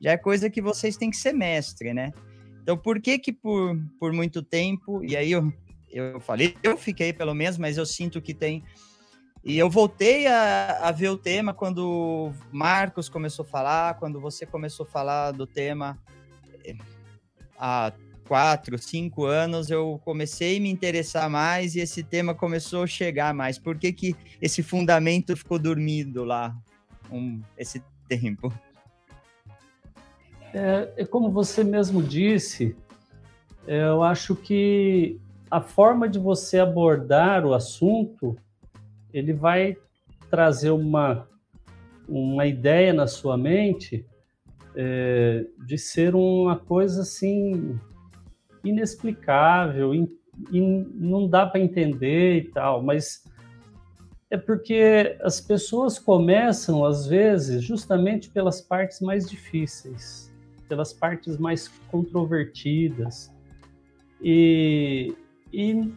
já 0.00 0.10
é 0.10 0.16
coisa 0.16 0.50
que 0.50 0.60
vocês 0.60 0.96
têm 0.96 1.08
que 1.08 1.16
ser 1.16 1.32
mestre, 1.32 1.94
né? 1.94 2.12
Então, 2.60 2.76
por 2.76 3.00
que 3.00 3.20
que 3.20 3.32
por, 3.32 3.80
por 4.00 4.12
muito 4.12 4.42
tempo, 4.42 5.04
e 5.04 5.16
aí 5.16 5.30
eu, 5.30 5.52
eu 5.88 6.18
falei, 6.18 6.56
eu 6.64 6.76
fiquei 6.76 7.12
pelo 7.12 7.32
menos, 7.32 7.58
mas 7.58 7.78
eu 7.78 7.86
sinto 7.86 8.20
que 8.20 8.34
tem 8.34 8.64
e 9.44 9.58
eu 9.58 9.68
voltei 9.68 10.26
a, 10.26 10.78
a 10.82 10.92
ver 10.92 11.08
o 11.08 11.16
tema 11.16 11.52
quando 11.52 12.32
Marcos 12.52 13.08
começou 13.08 13.44
a 13.44 13.48
falar, 13.48 13.94
quando 13.98 14.20
você 14.20 14.46
começou 14.46 14.86
a 14.86 14.88
falar 14.88 15.32
do 15.32 15.46
tema 15.46 15.98
eh, 16.64 16.76
há 17.58 17.92
quatro, 18.28 18.78
cinco 18.78 19.24
anos, 19.24 19.68
eu 19.68 20.00
comecei 20.04 20.56
a 20.56 20.60
me 20.60 20.70
interessar 20.70 21.28
mais 21.28 21.74
e 21.74 21.80
esse 21.80 22.02
tema 22.02 22.34
começou 22.34 22.84
a 22.84 22.86
chegar 22.86 23.34
mais. 23.34 23.58
Por 23.58 23.76
que, 23.76 23.92
que 23.92 24.16
esse 24.40 24.62
fundamento 24.62 25.36
ficou 25.36 25.58
dormido 25.58 26.24
lá 26.24 26.56
um, 27.10 27.42
esse 27.58 27.82
tempo? 28.08 28.52
É, 30.54 30.92
é, 30.98 31.04
como 31.04 31.30
você 31.30 31.64
mesmo 31.64 32.02
disse, 32.02 32.76
é, 33.66 33.82
eu 33.82 34.02
acho 34.02 34.36
que 34.36 35.18
a 35.50 35.60
forma 35.60 36.08
de 36.08 36.18
você 36.18 36.58
abordar 36.58 37.44
o 37.44 37.54
assunto 37.54 38.36
ele 39.12 39.32
vai 39.32 39.76
trazer 40.30 40.70
uma, 40.70 41.28
uma 42.08 42.46
ideia 42.46 42.92
na 42.92 43.06
sua 43.06 43.36
mente 43.36 44.06
é, 44.74 45.44
de 45.66 45.76
ser 45.76 46.14
uma 46.14 46.56
coisa 46.56 47.02
assim 47.02 47.78
inexplicável, 48.64 49.94
in, 49.94 50.08
não 50.94 51.28
dá 51.28 51.46
para 51.46 51.60
entender 51.60 52.38
e 52.38 52.44
tal, 52.44 52.82
mas 52.82 53.24
é 54.30 54.38
porque 54.38 55.18
as 55.20 55.40
pessoas 55.40 55.98
começam 55.98 56.84
às 56.84 57.06
vezes 57.06 57.62
justamente 57.62 58.30
pelas 58.30 58.62
partes 58.62 59.00
mais 59.00 59.28
difíceis, 59.28 60.32
pelas 60.68 60.92
partes 60.92 61.36
mais 61.36 61.68
controvertidas. 61.90 63.30
E, 64.22 65.14
e 65.52 65.92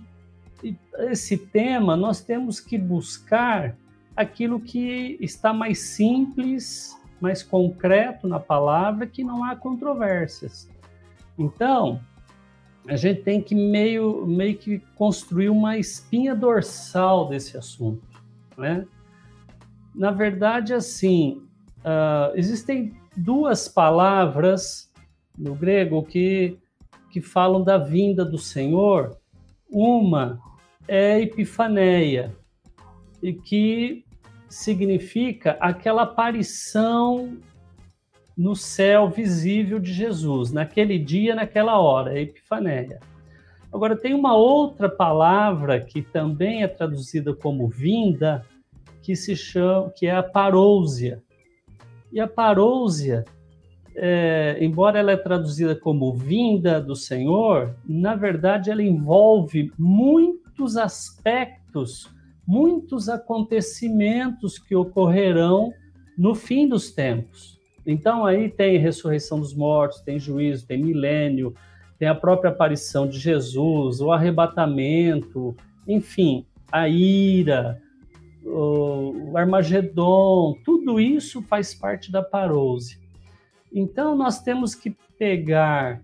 esse 0.99 1.37
tema, 1.37 1.95
nós 1.95 2.21
temos 2.21 2.59
que 2.59 2.77
buscar 2.77 3.75
aquilo 4.15 4.59
que 4.59 5.17
está 5.19 5.53
mais 5.53 5.79
simples, 5.79 6.97
mais 7.19 7.43
concreto 7.43 8.27
na 8.27 8.39
palavra, 8.39 9.05
que 9.05 9.23
não 9.23 9.43
há 9.43 9.55
controvérsias. 9.55 10.69
Então, 11.37 11.99
a 12.87 12.95
gente 12.95 13.21
tem 13.23 13.41
que 13.41 13.55
meio, 13.55 14.25
meio 14.25 14.57
que 14.57 14.79
construir 14.95 15.49
uma 15.49 15.77
espinha 15.77 16.35
dorsal 16.35 17.27
desse 17.27 17.57
assunto, 17.57 18.07
né? 18.57 18.85
Na 19.93 20.11
verdade, 20.11 20.73
assim, 20.73 21.41
uh, 21.79 22.35
existem 22.35 22.93
duas 23.15 23.67
palavras 23.67 24.91
no 25.37 25.55
grego 25.55 26.03
que, 26.03 26.57
que 27.09 27.21
falam 27.21 27.63
da 27.63 27.77
vinda 27.77 28.23
do 28.23 28.37
Senhor. 28.37 29.17
Uma 29.69 30.39
é 30.87 31.21
epifaneia, 31.21 32.35
e 33.21 33.33
que 33.33 34.05
significa 34.47 35.57
aquela 35.59 36.03
aparição 36.03 37.37
no 38.37 38.55
céu 38.55 39.09
visível 39.09 39.79
de 39.79 39.93
Jesus, 39.93 40.51
naquele 40.51 40.99
dia, 40.99 41.35
naquela 41.35 41.79
hora, 41.79 42.19
epifaneia. 42.19 42.99
Agora, 43.71 43.95
tem 43.95 44.13
uma 44.13 44.35
outra 44.35 44.89
palavra 44.89 45.79
que 45.81 46.01
também 46.01 46.63
é 46.63 46.67
traduzida 46.67 47.33
como 47.33 47.67
vinda, 47.67 48.45
que 49.01 49.15
se 49.15 49.35
chama, 49.35 49.91
que 49.95 50.07
é 50.07 50.15
a 50.15 50.23
parousia. 50.23 51.21
E 52.11 52.19
a 52.19 52.27
parousia, 52.27 53.25
é, 53.95 54.57
embora 54.61 54.99
ela 54.99 55.11
é 55.11 55.17
traduzida 55.17 55.75
como 55.75 56.13
vinda 56.13 56.79
do 56.79 56.95
Senhor, 56.95 57.75
na 57.87 58.15
verdade 58.15 58.71
ela 58.71 58.81
envolve 58.81 59.71
muitos 60.55 60.77
aspectos, 60.77 62.09
muitos 62.47 63.09
acontecimentos 63.09 64.57
que 64.57 64.73
ocorrerão 64.73 65.73
no 66.17 66.33
fim 66.33 66.65
dos 66.67 66.91
tempos. 66.91 67.59
Então 67.85 68.25
aí 68.25 68.49
tem 68.49 68.77
ressurreição 68.77 69.39
dos 69.39 69.53
mortos, 69.53 69.99
tem 69.99 70.17
juízo, 70.17 70.65
tem 70.65 70.81
milênio, 70.81 71.53
tem 71.99 72.07
a 72.07 72.15
própria 72.15 72.51
aparição 72.51 73.05
de 73.05 73.19
Jesus, 73.19 73.99
o 73.99 74.13
arrebatamento, 74.13 75.53
enfim, 75.85 76.45
a 76.71 76.87
ira, 76.87 77.81
o 78.45 79.33
Armagedon, 79.35 80.55
tudo 80.63 81.01
isso 81.01 81.41
faz 81.41 81.75
parte 81.75 82.11
da 82.11 82.23
parose. 82.23 82.97
Então 83.73 84.15
nós 84.15 84.41
temos 84.41 84.73
que 84.73 84.95
pegar 85.19 86.01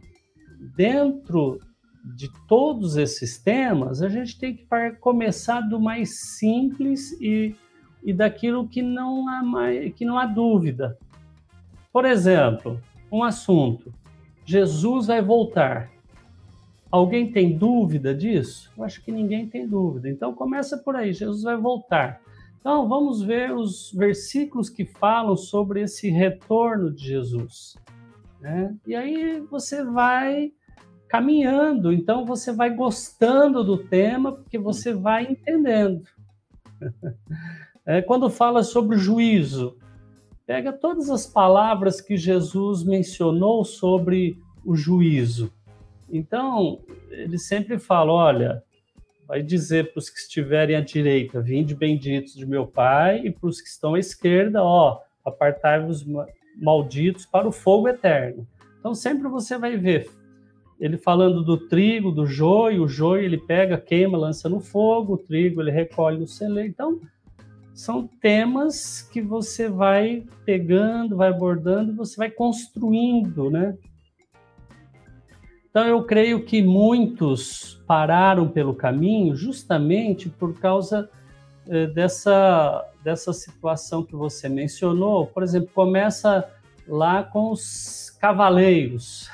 dentro 0.75 1.57
de 2.03 2.31
todos 2.47 2.97
esses 2.97 3.37
temas, 3.37 4.01
a 4.01 4.09
gente 4.09 4.37
tem 4.39 4.55
que 4.55 4.67
começar 4.99 5.61
do 5.61 5.79
mais 5.79 6.37
simples 6.37 7.11
e, 7.21 7.55
e 8.03 8.11
daquilo 8.11 8.67
que 8.67 8.81
não 8.81 9.27
há 9.27 9.43
mais, 9.43 9.93
que 9.93 10.05
não 10.05 10.17
há 10.17 10.25
dúvida. 10.25 10.97
Por 11.93 12.05
exemplo, 12.05 12.81
um 13.11 13.23
assunto: 13.23 13.93
Jesus 14.45 15.07
vai 15.07 15.21
voltar. 15.21 15.89
Alguém 16.89 17.31
tem 17.31 17.57
dúvida 17.57 18.13
disso? 18.13 18.71
Eu 18.77 18.83
acho 18.83 19.01
que 19.01 19.11
ninguém 19.11 19.47
tem 19.47 19.67
dúvida. 19.67 20.09
Então 20.09 20.33
começa 20.33 20.77
por 20.77 20.95
aí, 20.95 21.13
Jesus 21.13 21.43
vai 21.43 21.55
voltar. 21.55 22.21
Então, 22.61 22.87
vamos 22.87 23.23
ver 23.23 23.51
os 23.55 23.91
versículos 23.91 24.69
que 24.69 24.85
falam 24.85 25.35
sobre 25.35 25.81
esse 25.81 26.11
retorno 26.11 26.91
de 26.91 27.07
Jesus. 27.07 27.75
Né? 28.39 28.75
E 28.85 28.95
aí 28.95 29.39
você 29.49 29.83
vai 29.83 30.53
caminhando, 31.11 31.91
então 31.91 32.25
você 32.25 32.53
vai 32.53 32.73
gostando 32.73 33.65
do 33.65 33.77
tema, 33.77 34.31
porque 34.31 34.57
você 34.57 34.93
vai 34.93 35.23
entendendo. 35.29 36.03
É, 37.83 37.99
quando 37.99 38.29
fala 38.29 38.61
sobre 38.61 38.95
juízo, 38.95 39.75
pega 40.45 40.71
todas 40.71 41.09
as 41.09 41.25
palavras 41.25 41.99
que 41.99 42.15
Jesus 42.15 42.83
mencionou 42.83 43.65
sobre 43.65 44.37
o 44.63 44.75
juízo. 44.75 45.51
Então, 46.07 46.83
ele 47.09 47.39
sempre 47.39 47.79
fala: 47.79 48.13
olha, 48.13 48.63
vai 49.27 49.41
dizer 49.41 49.91
para 49.91 49.97
os 49.97 50.11
que 50.11 50.19
estiverem 50.19 50.75
à 50.75 50.81
direita, 50.81 51.41
vinde 51.41 51.73
benditos 51.73 52.35
de 52.35 52.45
meu 52.45 52.67
Pai, 52.67 53.25
e 53.25 53.31
para 53.31 53.49
os 53.49 53.59
que 53.59 53.67
estão 53.67 53.95
à 53.95 53.99
esquerda, 53.99 54.63
ó, 54.63 54.99
apartai-vos 55.25 56.05
malditos 56.55 57.25
para 57.25 57.47
o 57.47 57.51
fogo 57.51 57.89
eterno. 57.89 58.47
Então 58.79 58.93
sempre 58.93 59.27
você 59.27 59.57
vai 59.57 59.75
ver 59.75 60.07
ele 60.81 60.97
falando 60.97 61.43
do 61.43 61.55
trigo, 61.55 62.11
do 62.11 62.25
joio, 62.25 62.83
o 62.83 62.87
joio 62.87 63.23
ele 63.23 63.37
pega, 63.37 63.77
queima, 63.77 64.17
lança 64.17 64.49
no 64.49 64.59
fogo, 64.59 65.13
o 65.13 65.17
trigo 65.17 65.61
ele 65.61 65.69
recolhe 65.69 66.17
no 66.17 66.27
celeiro. 66.27 66.69
Então 66.69 66.99
são 67.73 68.07
temas 68.07 69.01
que 69.01 69.21
você 69.21 69.69
vai 69.69 70.25
pegando, 70.43 71.15
vai 71.15 71.29
abordando, 71.29 71.95
você 71.95 72.17
vai 72.17 72.29
construindo, 72.29 73.49
né? 73.49 73.77
Então, 75.69 75.87
eu 75.87 76.03
creio 76.03 76.43
que 76.43 76.61
muitos 76.61 77.81
pararam 77.87 78.45
pelo 78.49 78.75
caminho 78.75 79.33
justamente 79.33 80.27
por 80.27 80.59
causa 80.59 81.09
eh, 81.65 81.87
dessa, 81.87 82.85
dessa 83.01 83.31
situação 83.31 84.03
que 84.03 84.13
você 84.13 84.49
mencionou. 84.49 85.27
Por 85.27 85.43
exemplo, 85.43 85.69
começa 85.73 86.45
lá 86.85 87.23
com 87.23 87.51
os 87.51 88.09
cavaleiros, 88.19 89.29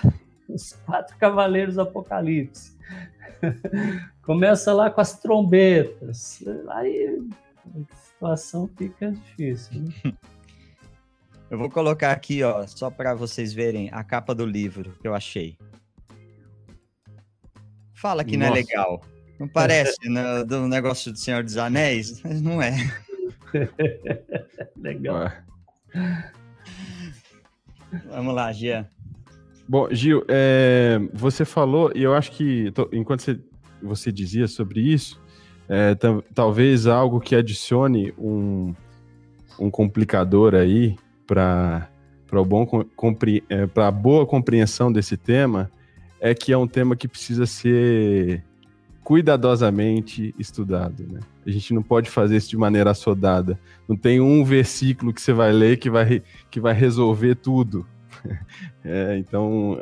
os 0.48 0.74
quatro 0.86 1.16
cavaleiros 1.18 1.76
do 1.76 1.82
Apocalipse. 1.82 2.78
começa 4.22 4.74
lá 4.74 4.90
com 4.90 5.02
as 5.02 5.20
trombetas. 5.20 6.44
Aí 6.70 7.20
a 7.76 7.96
situação 7.96 8.70
fica 8.78 9.12
difícil. 9.12 9.82
Né? 9.82 10.14
Eu 11.50 11.58
vou 11.58 11.70
colocar 11.70 12.12
aqui, 12.12 12.44
ó, 12.44 12.68
só 12.68 12.90
para 12.90 13.14
vocês 13.14 13.54
verem 13.54 13.90
a 13.94 14.04
capa 14.04 14.36
do 14.36 14.46
livro 14.46 14.92
que 15.00 15.08
eu 15.08 15.16
achei. 15.16 15.58
Fala 17.94 18.22
que 18.26 18.36
Nossa. 18.36 18.50
não 18.50 18.58
é 18.58 18.60
legal. 18.60 19.02
Não 19.40 19.48
parece 19.48 20.10
no, 20.10 20.46
do 20.46 20.68
negócio 20.68 21.10
do 21.10 21.18
Senhor 21.18 21.44
dos 21.44 21.56
Anéis, 21.56 22.22
mas 22.22 22.42
não 22.42 22.62
é. 22.62 22.76
legal. 24.76 25.32
Vamos 28.10 28.36
lá, 28.36 28.52
Gia. 28.52 28.90
Bom, 29.68 29.88
Gil, 29.92 30.24
é, 30.30 31.00
você 31.14 31.44
falou, 31.44 31.92
e 31.94 32.02
eu 32.02 32.14
acho 32.14 32.32
que 32.32 32.72
enquanto 32.94 33.22
você, 33.22 33.40
você 33.82 34.12
dizia 34.12 34.48
sobre 34.48 34.80
isso, 34.80 35.22
é, 35.68 35.94
talvez 36.34 36.88
algo 36.88 37.20
que 37.20 37.36
adicione 37.36 38.14
um, 38.18 38.74
um 39.60 39.70
complicador 39.70 40.56
aí 40.56 40.96
para 41.26 41.90
é, 43.50 43.82
a 43.82 43.92
boa 43.92 44.26
compreensão 44.26 44.92
desse 44.92 45.18
tema 45.18 45.70
é 46.22 46.34
que 46.34 46.54
é 46.54 46.58
um 46.58 46.68
tema 46.68 46.96
que 46.96 47.08
precisa 47.08 47.46
ser 47.46 48.44
cuidadosamente 49.04 50.34
estudado, 50.38 51.06
né? 51.08 51.20
A 51.46 51.50
gente 51.50 51.74
não 51.74 51.82
pode 51.82 52.10
fazer 52.10 52.36
isso 52.36 52.50
de 52.50 52.58
maneira 52.58 52.92
assodada. 52.92 53.58
Não 53.88 53.96
tem 53.96 54.20
um 54.20 54.44
versículo 54.44 55.14
que 55.14 55.22
você 55.22 55.32
vai 55.32 55.52
ler 55.54 55.78
que 55.78 55.90
vai, 55.90 56.22
que 56.52 56.60
vai 56.60 56.74
resolver 56.74 57.36
tudo. 57.36 57.86
É, 58.90 59.18
então, 59.18 59.82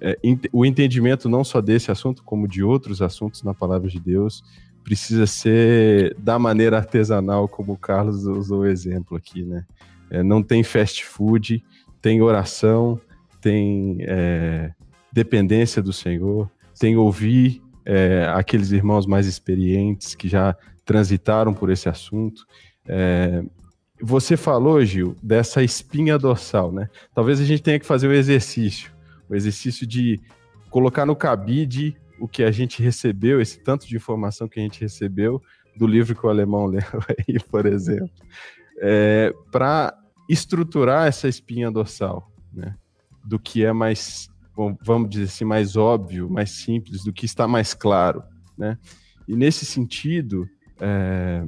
é, 0.00 0.18
o 0.52 0.66
entendimento 0.66 1.30
não 1.30 1.42
só 1.42 1.62
desse 1.62 1.90
assunto, 1.90 2.22
como 2.22 2.46
de 2.46 2.62
outros 2.62 3.00
assuntos 3.00 3.42
na 3.42 3.54
palavra 3.54 3.88
de 3.88 3.98
Deus, 3.98 4.44
precisa 4.82 5.26
ser 5.26 6.14
da 6.18 6.38
maneira 6.38 6.76
artesanal, 6.76 7.48
como 7.48 7.72
o 7.72 7.78
Carlos 7.78 8.26
usou 8.26 8.60
o 8.60 8.66
exemplo 8.66 9.16
aqui, 9.16 9.42
né? 9.42 9.64
É, 10.10 10.22
não 10.22 10.42
tem 10.42 10.62
fast 10.62 11.04
food, 11.06 11.64
tem 12.02 12.20
oração, 12.20 13.00
tem 13.40 13.96
é, 14.00 14.72
dependência 15.10 15.82
do 15.82 15.92
Senhor, 15.92 16.50
tem 16.78 16.96
ouvir 16.96 17.62
é, 17.84 18.30
aqueles 18.34 18.72
irmãos 18.72 19.06
mais 19.06 19.26
experientes 19.26 20.14
que 20.14 20.28
já 20.28 20.54
transitaram 20.84 21.54
por 21.54 21.70
esse 21.70 21.88
assunto. 21.88 22.44
É, 22.86 23.42
você 24.04 24.36
falou, 24.36 24.84
Gil, 24.84 25.16
dessa 25.22 25.62
espinha 25.62 26.18
dorsal, 26.18 26.70
né? 26.70 26.90
Talvez 27.14 27.40
a 27.40 27.44
gente 27.44 27.62
tenha 27.62 27.80
que 27.80 27.86
fazer 27.86 28.06
o 28.06 28.10
um 28.10 28.14
exercício, 28.14 28.92
o 29.28 29.34
exercício 29.34 29.86
de 29.86 30.20
colocar 30.68 31.06
no 31.06 31.16
cabide 31.16 31.96
o 32.20 32.28
que 32.28 32.42
a 32.42 32.50
gente 32.50 32.82
recebeu, 32.82 33.40
esse 33.40 33.58
tanto 33.58 33.88
de 33.88 33.96
informação 33.96 34.46
que 34.46 34.60
a 34.60 34.62
gente 34.62 34.80
recebeu 34.80 35.42
do 35.74 35.86
livro 35.86 36.14
que 36.14 36.26
o 36.26 36.28
alemão 36.28 36.66
leu 36.68 36.82
aí, 37.08 37.40
por 37.50 37.64
exemplo, 37.64 38.10
é, 38.78 39.32
para 39.50 39.96
estruturar 40.28 41.06
essa 41.06 41.26
espinha 41.26 41.70
dorsal, 41.70 42.30
né? 42.52 42.76
Do 43.24 43.38
que 43.38 43.64
é 43.64 43.72
mais 43.72 44.28
vamos 44.82 45.10
dizer 45.10 45.24
assim, 45.24 45.44
mais 45.44 45.76
óbvio, 45.76 46.30
mais 46.30 46.50
simples, 46.50 47.02
do 47.02 47.12
que 47.12 47.24
está 47.24 47.48
mais 47.48 47.74
claro, 47.74 48.22
né? 48.56 48.78
E 49.26 49.34
nesse 49.34 49.64
sentido, 49.64 50.48
é, 50.80 51.44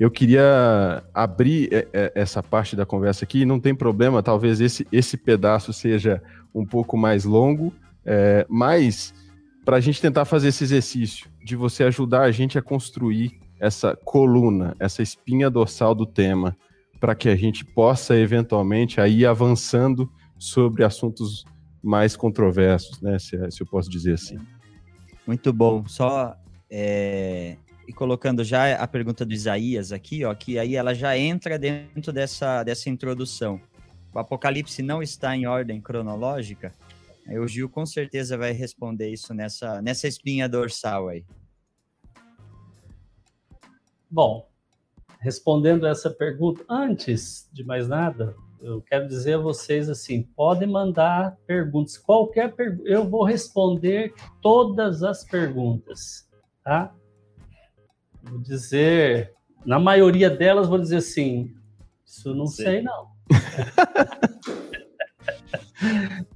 eu 0.00 0.10
queria 0.10 1.04
abrir 1.12 1.68
é, 1.70 1.86
é, 1.92 2.12
essa 2.14 2.42
parte 2.42 2.74
da 2.74 2.86
conversa 2.86 3.22
aqui, 3.26 3.44
não 3.44 3.60
tem 3.60 3.74
problema, 3.74 4.22
talvez 4.22 4.58
esse, 4.58 4.86
esse 4.90 5.14
pedaço 5.14 5.74
seja 5.74 6.22
um 6.54 6.64
pouco 6.64 6.96
mais 6.96 7.26
longo, 7.26 7.70
é, 8.02 8.46
mas 8.48 9.12
para 9.62 9.76
a 9.76 9.80
gente 9.80 10.00
tentar 10.00 10.24
fazer 10.24 10.48
esse 10.48 10.64
exercício 10.64 11.28
de 11.44 11.54
você 11.54 11.84
ajudar 11.84 12.22
a 12.22 12.30
gente 12.30 12.58
a 12.58 12.62
construir 12.62 13.38
essa 13.60 13.94
coluna, 13.94 14.74
essa 14.80 15.02
espinha 15.02 15.50
dorsal 15.50 15.94
do 15.94 16.06
tema, 16.06 16.56
para 16.98 17.14
que 17.14 17.28
a 17.28 17.36
gente 17.36 17.62
possa 17.62 18.16
eventualmente 18.16 19.02
aí 19.02 19.26
avançando 19.26 20.10
sobre 20.38 20.82
assuntos 20.82 21.44
mais 21.82 22.16
controversos, 22.16 23.02
né? 23.02 23.18
Se, 23.18 23.50
se 23.50 23.62
eu 23.62 23.66
posso 23.66 23.90
dizer 23.90 24.14
assim. 24.14 24.38
Muito 25.26 25.52
bom. 25.52 25.84
Só 25.86 26.34
é, 26.70 27.56
e 27.90 27.92
colocando 27.92 28.44
já 28.44 28.76
a 28.76 28.86
pergunta 28.86 29.26
do 29.26 29.34
Isaías 29.34 29.90
aqui, 29.90 30.24
ó, 30.24 30.32
que 30.32 30.60
aí 30.60 30.76
ela 30.76 30.94
já 30.94 31.18
entra 31.18 31.58
dentro 31.58 32.12
dessa, 32.12 32.62
dessa 32.62 32.88
introdução. 32.88 33.60
o 34.14 34.18
Apocalipse 34.20 34.80
não 34.80 35.02
está 35.02 35.36
em 35.36 35.44
ordem 35.44 35.80
cronológica? 35.80 36.72
O 37.26 37.48
Gil 37.48 37.68
com 37.68 37.84
certeza 37.84 38.38
vai 38.38 38.52
responder 38.52 39.10
isso 39.10 39.34
nessa, 39.34 39.82
nessa 39.82 40.06
espinha 40.06 40.48
dorsal 40.48 41.08
aí. 41.08 41.24
Bom, 44.08 44.48
respondendo 45.18 45.84
essa 45.84 46.10
pergunta, 46.10 46.64
antes 46.68 47.50
de 47.52 47.64
mais 47.64 47.88
nada, 47.88 48.36
eu 48.60 48.80
quero 48.82 49.08
dizer 49.08 49.34
a 49.34 49.38
vocês 49.38 49.88
assim, 49.88 50.22
podem 50.22 50.68
mandar 50.68 51.36
perguntas, 51.44 51.98
qualquer 51.98 52.54
pergunta, 52.54 52.88
eu 52.88 53.08
vou 53.08 53.24
responder 53.24 54.14
todas 54.40 55.02
as 55.02 55.24
perguntas, 55.24 56.28
tá? 56.62 56.94
Vou 58.22 58.38
dizer, 58.38 59.34
na 59.64 59.78
maioria 59.78 60.30
delas 60.30 60.68
vou 60.68 60.78
dizer 60.78 60.96
assim, 60.96 61.54
isso 62.04 62.34
não 62.34 62.46
Sim. 62.46 62.62
sei 62.62 62.82
não. 62.82 63.08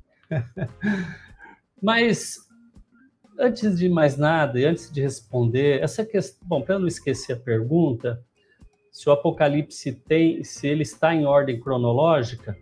Mas 1.82 2.38
antes 3.38 3.78
de 3.78 3.88
mais 3.88 4.16
nada 4.16 4.58
e 4.58 4.64
antes 4.64 4.90
de 4.90 5.00
responder, 5.00 5.82
essa 5.82 6.04
questão, 6.04 6.46
bom, 6.46 6.62
para 6.62 6.78
não 6.78 6.86
esquecer 6.86 7.34
a 7.34 7.36
pergunta, 7.36 8.22
se 8.90 9.08
o 9.08 9.12
Apocalipse 9.12 9.92
tem, 9.92 10.42
se 10.44 10.68
ele 10.68 10.82
está 10.82 11.14
em 11.14 11.26
ordem 11.26 11.60
cronológica, 11.60 12.56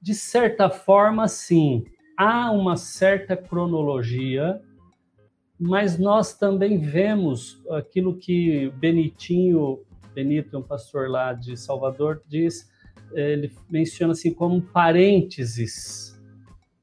de 0.00 0.14
certa 0.14 0.70
forma, 0.70 1.28
sim, 1.28 1.84
há 2.16 2.50
uma 2.50 2.76
certa 2.76 3.36
cronologia, 3.36 4.60
mas 5.58 5.98
nós 5.98 6.34
também 6.34 6.78
vemos 6.78 7.60
aquilo 7.70 8.16
que 8.16 8.70
Benitinho, 8.76 9.80
Benito, 10.14 10.58
um 10.58 10.62
pastor 10.62 11.08
lá 11.10 11.32
de 11.32 11.56
Salvador, 11.56 12.22
diz, 12.28 12.70
ele 13.12 13.52
menciona 13.68 14.12
assim 14.12 14.32
como 14.32 14.62
parênteses. 14.62 16.16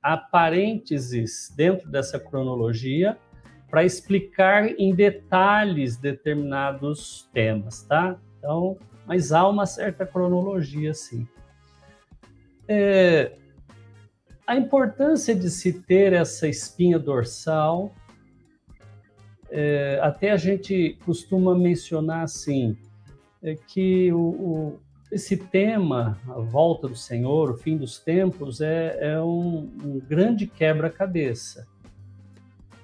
Há 0.01 0.17
parênteses 0.17 1.53
dentro 1.55 1.89
dessa 1.89 2.19
cronologia 2.19 3.17
para 3.69 3.83
explicar 3.83 4.67
em 4.79 4.93
detalhes 4.93 5.97
determinados 5.97 7.29
temas, 7.33 7.83
tá? 7.83 8.19
Então, 8.37 8.77
mas 9.05 9.31
há 9.31 9.47
uma 9.47 9.65
certa 9.65 10.05
cronologia, 10.05 10.93
sim. 10.93 11.27
É, 12.67 13.33
a 14.45 14.55
importância 14.55 15.35
de 15.35 15.49
se 15.49 15.81
ter 15.81 16.13
essa 16.13 16.47
espinha 16.47 16.99
dorsal, 16.99 17.93
é, 19.57 19.99
até 20.01 20.31
a 20.31 20.37
gente 20.37 20.97
costuma 21.05 21.55
mencionar 21.55 22.23
assim, 22.23 22.75
é 23.41 23.55
que 23.55 24.11
o, 24.11 24.19
o, 24.19 24.79
esse 25.09 25.37
tema, 25.37 26.19
a 26.27 26.41
volta 26.41 26.89
do 26.89 26.95
Senhor, 26.95 27.51
o 27.51 27.57
fim 27.57 27.77
dos 27.77 27.97
tempos, 27.97 28.59
é, 28.59 28.97
é 28.99 29.21
um, 29.21 29.71
um 29.81 30.01
grande 30.05 30.45
quebra-cabeça. 30.45 31.65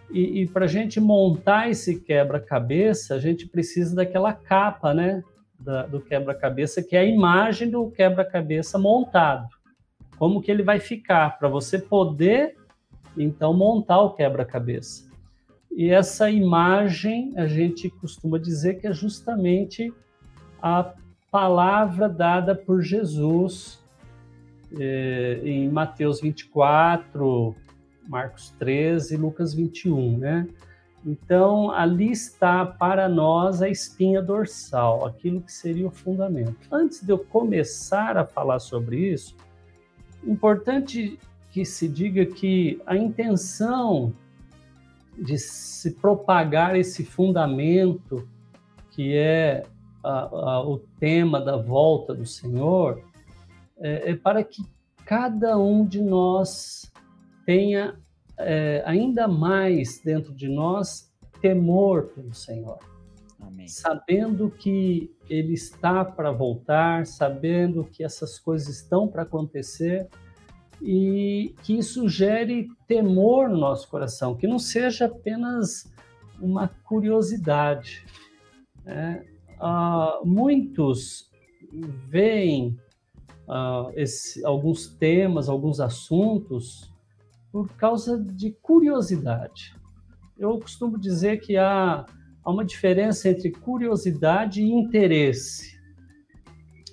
E, 0.10 0.42
e 0.42 0.48
para 0.48 0.64
a 0.64 0.68
gente 0.68 0.98
montar 1.02 1.70
esse 1.70 2.00
quebra-cabeça, 2.00 3.16
a 3.16 3.20
gente 3.20 3.50
precisa 3.50 3.94
daquela 3.94 4.32
capa, 4.32 4.94
né? 4.94 5.22
Da, 5.60 5.86
do 5.86 6.00
quebra-cabeça, 6.00 6.82
que 6.82 6.96
é 6.96 7.00
a 7.00 7.06
imagem 7.06 7.70
do 7.70 7.92
quebra-cabeça 7.92 8.80
montado. 8.80 9.50
Como 10.18 10.42
que 10.42 10.50
ele 10.50 10.64
vai 10.64 10.80
ficar, 10.80 11.38
para 11.38 11.50
você 11.50 11.78
poder, 11.78 12.56
então, 13.18 13.54
montar 13.54 14.00
o 14.00 14.14
quebra-cabeça. 14.14 15.11
E 15.76 15.90
essa 15.90 16.30
imagem, 16.30 17.34
a 17.38 17.48
gente 17.48 17.90
costuma 17.90 18.38
dizer 18.38 18.80
que 18.80 18.88
é 18.88 18.94
justamente 18.94 19.92
a 20.62 20.94
palavra 21.32 22.10
dada 22.10 22.54
por 22.54 22.82
Jesus 22.82 23.82
eh, 24.78 25.40
em 25.44 25.70
Mateus 25.70 26.22
24, 26.22 27.56
Marcos 28.08 28.54
13 28.60 29.16
e 29.16 29.18
Lucas 29.18 29.54
21, 29.54 30.18
né? 30.18 30.48
Então, 31.06 31.72
ali 31.72 32.12
está 32.12 32.64
para 32.66 33.10
nós 33.10 33.62
a 33.62 33.70
espinha 33.70 34.22
dorsal, 34.22 35.06
aquilo 35.08 35.42
que 35.42 35.52
seria 35.52 35.88
o 35.88 35.92
fundamento. 35.92 36.68
Antes 36.72 37.04
de 37.04 37.12
eu 37.12 37.18
começar 37.18 38.18
a 38.18 38.26
falar 38.26 38.60
sobre 38.60 39.12
isso, 39.12 39.36
importante 40.24 41.18
que 41.50 41.66
se 41.66 41.88
diga 41.88 42.26
que 42.26 42.80
a 42.86 42.96
intenção 42.96 44.14
de 45.22 45.38
se 45.38 45.92
propagar 45.92 46.76
esse 46.76 47.06
fundamento, 47.06 48.28
que 48.90 49.16
é 49.16 49.64
a, 50.04 50.20
a, 50.22 50.68
o 50.68 50.80
tema 51.00 51.40
da 51.40 51.56
volta 51.56 52.14
do 52.14 52.26
Senhor, 52.26 53.04
é, 53.80 54.12
é 54.12 54.16
para 54.16 54.44
que 54.44 54.64
cada 55.06 55.58
um 55.58 55.86
de 55.86 56.02
nós 56.02 56.92
tenha 57.46 57.96
é, 58.38 58.82
ainda 58.86 59.28
mais 59.28 60.02
dentro 60.04 60.34
de 60.34 60.50
nós 60.50 61.12
temor 61.40 62.08
pelo 62.16 62.34
Senhor. 62.34 62.80
Amém. 63.40 63.68
Sabendo 63.68 64.50
que 64.50 65.14
Ele 65.30 65.54
está 65.54 66.04
para 66.04 66.32
voltar, 66.32 67.06
sabendo 67.06 67.84
que 67.84 68.04
essas 68.04 68.40
coisas 68.40 68.70
estão 68.70 69.08
para 69.08 69.24
acontecer 69.24 70.08
e 70.82 71.54
que 71.64 71.78
isso 71.78 72.10
gere 72.10 72.68
temor 72.88 73.48
no 73.48 73.58
nosso 73.58 73.88
coração, 73.88 74.36
que 74.36 74.48
não 74.48 74.58
seja 74.58 75.06
apenas 75.06 75.92
uma 76.40 76.68
curiosidade. 76.68 78.04
Né? 78.84 79.24
Uh, 79.60 80.26
muitos 80.26 81.30
veem 82.10 82.80
uh, 83.48 83.92
esse, 83.96 84.44
alguns 84.44 84.88
temas, 84.88 85.48
alguns 85.48 85.80
assuntos 85.80 86.92
por 87.52 87.70
causa 87.74 88.18
de 88.20 88.52
curiosidade. 88.62 89.76
Eu 90.38 90.58
costumo 90.58 90.98
dizer 90.98 91.42
que 91.42 91.58
há, 91.58 92.06
há 92.44 92.52
uma 92.52 92.66
diferença 92.66 93.30
entre 93.30 93.52
curiosidade 93.52 94.64
e 94.64 94.72
interesse. 94.72 95.80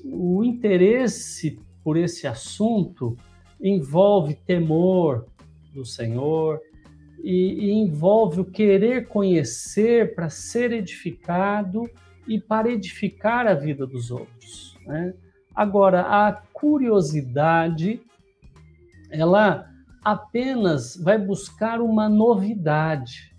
O 0.04 0.44
interesse 0.44 1.58
por 1.82 1.96
esse 1.96 2.26
assunto 2.26 3.16
envolve 3.60 4.34
temor 4.34 5.26
do 5.74 5.84
Senhor 5.84 6.60
e, 7.22 7.66
e 7.66 7.72
envolve 7.72 8.40
o 8.40 8.44
querer 8.44 9.08
conhecer 9.08 10.14
para 10.14 10.28
ser 10.28 10.72
edificado 10.72 11.88
e 12.26 12.40
para 12.40 12.70
edificar 12.70 13.46
a 13.46 13.54
vida 13.54 13.86
dos 13.86 14.10
outros. 14.10 14.76
Né? 14.86 15.14
Agora, 15.54 16.02
a 16.02 16.32
curiosidade, 16.52 18.00
ela 19.10 19.68
apenas 20.04 20.96
vai 20.96 21.18
buscar 21.18 21.80
uma 21.80 22.08
novidade. 22.08 23.34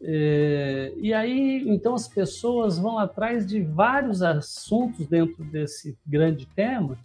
É, 0.00 0.92
e 0.96 1.12
aí, 1.12 1.64
então, 1.68 1.94
as 1.94 2.06
pessoas 2.06 2.78
vão 2.78 2.98
atrás 2.98 3.46
de 3.46 3.60
vários 3.60 4.22
assuntos 4.22 5.06
dentro 5.08 5.42
desse 5.44 5.98
grande 6.06 6.46
tema 6.46 6.96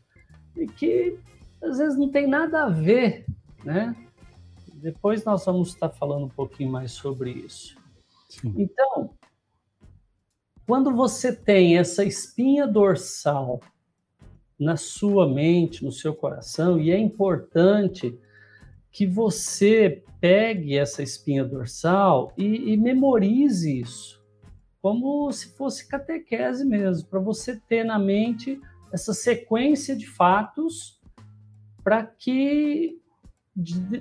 e 0.56 0.68
que 0.68 1.18
às 1.64 1.78
vezes 1.78 1.98
não 1.98 2.10
tem 2.10 2.28
nada 2.28 2.66
a 2.66 2.70
ver, 2.70 3.26
né? 3.64 3.96
Depois 4.74 5.24
nós 5.24 5.46
vamos 5.46 5.70
estar 5.70 5.90
falando 5.90 6.26
um 6.26 6.30
pouquinho 6.30 6.72
mais 6.72 6.92
sobre 6.92 7.32
isso. 7.32 7.78
Sim. 8.28 8.54
Então, 8.58 9.12
quando 10.68 10.94
você 10.94 11.34
tem 11.34 11.78
essa 11.78 12.04
espinha 12.04 12.68
dorsal 12.68 13.62
na 14.60 14.76
sua 14.76 15.28
mente, 15.28 15.84
no 15.84 15.92
seu 15.92 16.14
coração, 16.14 16.80
e 16.80 16.92
é 16.92 16.98
importante 16.98 18.18
que 18.92 19.08
você 19.08 20.04
pegue 20.20 20.78
essa 20.78 21.02
espinha 21.02 21.44
dorsal 21.44 22.32
e, 22.38 22.74
e 22.74 22.78
memorize 22.78 23.80
isso, 23.80 24.22
como 24.82 25.32
se 25.32 25.56
fosse 25.56 25.88
catequese 25.88 26.66
mesmo, 26.66 27.08
para 27.08 27.20
você 27.20 27.60
ter 27.68 27.84
na 27.84 27.98
mente 27.98 28.60
essa 28.92 29.14
sequência 29.14 29.96
de 29.96 30.06
fatos 30.08 31.02
para 31.84 32.04
que 32.04 32.98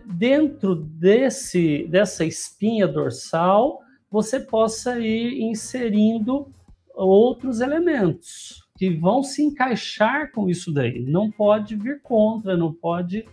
dentro 0.06 0.74
desse 0.74 1.86
dessa 1.88 2.24
espinha 2.24 2.88
dorsal 2.88 3.80
você 4.10 4.40
possa 4.40 4.98
ir 4.98 5.42
inserindo 5.42 6.46
outros 6.94 7.60
elementos 7.60 8.62
que 8.76 8.90
vão 8.90 9.22
se 9.22 9.42
encaixar 9.42 10.32
com 10.32 10.48
isso 10.48 10.72
daí. 10.72 11.00
Não 11.00 11.30
pode 11.30 11.76
vir 11.76 12.00
contra, 12.02 12.56
não 12.56 12.72
pode 12.72 13.26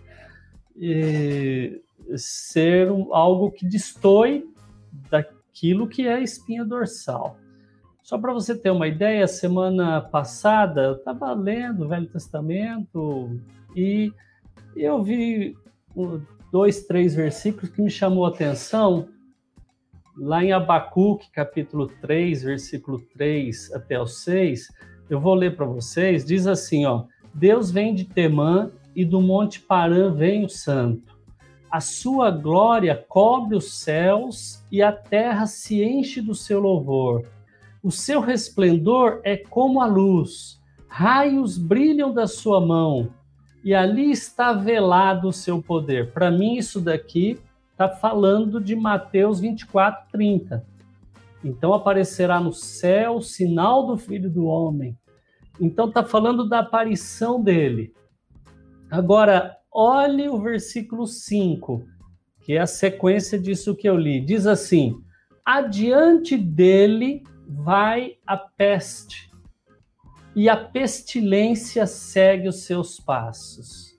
ser 2.15 2.87
algo 3.11 3.51
que 3.51 3.65
destoie 3.65 4.45
daquilo 5.09 5.87
que 5.87 6.07
é 6.07 6.13
a 6.15 6.21
espinha 6.21 6.63
dorsal. 6.63 7.37
Só 8.03 8.17
para 8.17 8.33
você 8.33 8.57
ter 8.57 8.71
uma 8.71 8.87
ideia, 8.87 9.27
semana 9.27 10.01
passada 10.01 10.81
eu 10.81 10.93
estava 10.95 11.31
lendo 11.33 11.85
o 11.85 11.87
Velho 11.87 12.07
Testamento 12.07 13.39
e 13.75 14.11
eu 14.75 15.03
vi 15.03 15.55
dois, 16.51 16.85
três 16.85 17.13
versículos 17.15 17.69
que 17.69 17.81
me 17.81 17.89
chamou 17.89 18.25
a 18.25 18.29
atenção. 18.29 19.09
Lá 20.17 20.43
em 20.43 20.51
Abacuque, 20.51 21.31
capítulo 21.31 21.87
3, 22.01 22.43
versículo 22.43 22.99
3 23.13 23.73
até 23.73 23.99
o 23.99 24.05
6, 24.05 24.67
eu 25.09 25.19
vou 25.19 25.33
ler 25.33 25.55
para 25.55 25.65
vocês, 25.65 26.25
diz 26.25 26.45
assim, 26.45 26.85
ó, 26.85 27.05
Deus 27.33 27.71
vem 27.71 27.95
de 27.95 28.05
Temã 28.05 28.71
e 28.95 29.05
do 29.05 29.21
Monte 29.21 29.61
Parã 29.61 30.13
vem 30.13 30.43
o 30.43 30.49
Santo. 30.49 31.17
A 31.71 31.79
sua 31.79 32.31
glória 32.31 33.05
cobre 33.07 33.55
os 33.55 33.79
céus 33.79 34.65
e 34.71 34.81
a 34.81 34.91
terra 34.91 35.45
se 35.45 35.83
enche 35.83 36.19
do 36.19 36.33
seu 36.33 36.59
louvor. 36.59 37.25
O 37.81 37.91
seu 37.91 38.19
resplendor 38.19 39.21
é 39.23 39.37
como 39.37 39.79
a 39.81 39.85
luz, 39.85 40.59
raios 40.87 41.57
brilham 41.57 42.13
da 42.13 42.27
sua 42.27 42.59
mão, 42.59 43.13
e 43.63 43.73
ali 43.73 44.11
está 44.11 44.53
velado 44.53 45.27
o 45.27 45.33
seu 45.33 45.61
poder. 45.61 46.11
Para 46.11 46.31
mim, 46.31 46.55
isso 46.55 46.79
daqui 46.79 47.39
está 47.71 47.89
falando 47.89 48.59
de 48.59 48.75
Mateus 48.75 49.39
24, 49.39 50.09
30. 50.11 50.65
Então 51.43 51.73
aparecerá 51.73 52.39
no 52.39 52.51
céu 52.51 53.17
o 53.17 53.21
sinal 53.21 53.87
do 53.87 53.97
Filho 53.97 54.29
do 54.29 54.45
Homem. 54.45 54.97
Então 55.59 55.87
está 55.87 56.03
falando 56.03 56.47
da 56.47 56.59
aparição 56.59 57.41
dele. 57.41 57.93
Agora, 58.89 59.57
olhe 59.71 60.27
o 60.27 60.39
versículo 60.39 61.05
5, 61.05 61.85
que 62.41 62.53
é 62.53 62.59
a 62.59 62.67
sequência 62.67 63.39
disso 63.39 63.75
que 63.75 63.87
eu 63.87 63.95
li. 63.95 64.19
Diz 64.19 64.47
assim: 64.47 65.01
Adiante 65.45 66.37
dele 66.37 67.23
vai 67.47 68.15
a 68.25 68.37
peste, 68.37 69.28
e 70.35 70.47
a 70.47 70.55
pestilência 70.55 71.85
segue 71.85 72.47
os 72.47 72.63
seus 72.63 72.99
passos. 72.99 73.97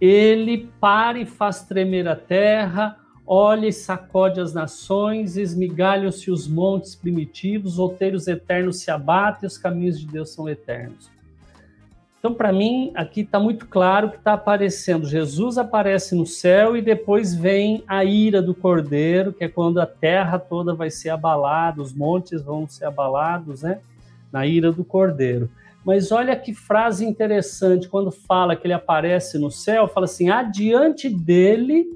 Ele 0.00 0.70
para 0.80 1.18
e 1.18 1.26
faz 1.26 1.62
tremer 1.62 2.06
a 2.06 2.16
terra, 2.16 2.98
olha 3.26 3.66
e 3.66 3.72
sacode 3.72 4.40
as 4.40 4.52
nações, 4.52 5.36
esmigalham-se 5.36 6.30
os 6.30 6.46
montes 6.46 6.94
primitivos, 6.94 7.78
outeiros 7.78 8.28
eternos 8.28 8.80
se 8.80 8.90
abatem, 8.90 9.46
os 9.46 9.56
caminhos 9.56 9.98
de 9.98 10.06
Deus 10.06 10.30
são 10.30 10.48
eternos. 10.48 11.10
Então, 12.18 12.34
para 12.34 12.52
mim, 12.52 12.92
aqui 12.94 13.20
está 13.20 13.38
muito 13.38 13.66
claro 13.66 14.10
que 14.10 14.16
está 14.16 14.32
aparecendo. 14.32 15.06
Jesus 15.06 15.58
aparece 15.58 16.14
no 16.14 16.26
céu 16.26 16.76
e 16.76 16.82
depois 16.82 17.34
vem 17.34 17.84
a 17.86 18.04
ira 18.04 18.42
do 18.42 18.54
cordeiro, 18.54 19.32
que 19.32 19.44
é 19.44 19.48
quando 19.48 19.80
a 19.80 19.86
terra 19.86 20.38
toda 20.38 20.74
vai 20.74 20.90
ser 20.90 21.10
abalada, 21.10 21.80
os 21.80 21.92
montes 21.92 22.42
vão 22.42 22.68
ser 22.68 22.86
abalados, 22.86 23.62
né? 23.62 23.78
Na 24.32 24.46
ira 24.46 24.72
do 24.72 24.84
cordeiro. 24.84 25.50
Mas 25.84 26.10
olha 26.10 26.34
que 26.34 26.52
frase 26.52 27.04
interessante, 27.04 27.88
quando 27.88 28.10
fala 28.10 28.56
que 28.56 28.66
ele 28.66 28.74
aparece 28.74 29.38
no 29.38 29.50
céu, 29.50 29.86
fala 29.86 30.06
assim: 30.06 30.28
adiante 30.28 31.08
dele 31.08 31.86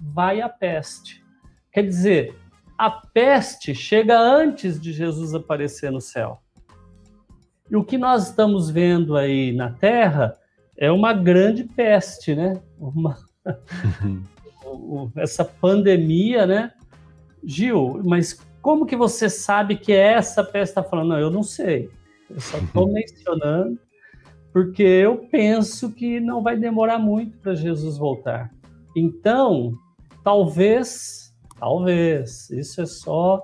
vai 0.00 0.40
a 0.40 0.48
peste. 0.48 1.22
Quer 1.70 1.82
dizer, 1.82 2.34
a 2.78 2.90
peste 2.90 3.74
chega 3.74 4.18
antes 4.18 4.80
de 4.80 4.92
Jesus 4.92 5.34
aparecer 5.34 5.92
no 5.92 6.00
céu. 6.00 6.40
E 7.70 7.76
o 7.76 7.84
que 7.84 7.98
nós 7.98 8.28
estamos 8.28 8.70
vendo 8.70 9.16
aí 9.16 9.52
na 9.52 9.70
Terra 9.70 10.36
é 10.76 10.90
uma 10.90 11.12
grande 11.12 11.64
peste, 11.64 12.34
né? 12.34 12.60
Uma... 12.78 13.18
essa 15.16 15.44
pandemia, 15.44 16.46
né? 16.46 16.72
Gil, 17.44 18.00
mas 18.04 18.40
como 18.60 18.86
que 18.86 18.96
você 18.96 19.28
sabe 19.28 19.76
que 19.76 19.92
é 19.92 20.14
essa 20.14 20.44
peste 20.44 20.72
está 20.72 20.82
falando? 20.82 21.08
Não, 21.08 21.18
eu 21.18 21.30
não 21.30 21.42
sei. 21.42 21.90
Eu 22.28 22.40
só 22.40 22.58
estou 22.58 22.88
mencionando 22.92 23.78
porque 24.52 24.82
eu 24.82 25.28
penso 25.30 25.92
que 25.92 26.18
não 26.20 26.42
vai 26.42 26.56
demorar 26.56 26.98
muito 26.98 27.38
para 27.38 27.54
Jesus 27.54 27.96
voltar. 27.96 28.52
Então, 28.96 29.74
talvez, 30.24 31.32
talvez, 31.58 32.50
isso 32.50 32.80
é 32.80 32.86
só 32.86 33.42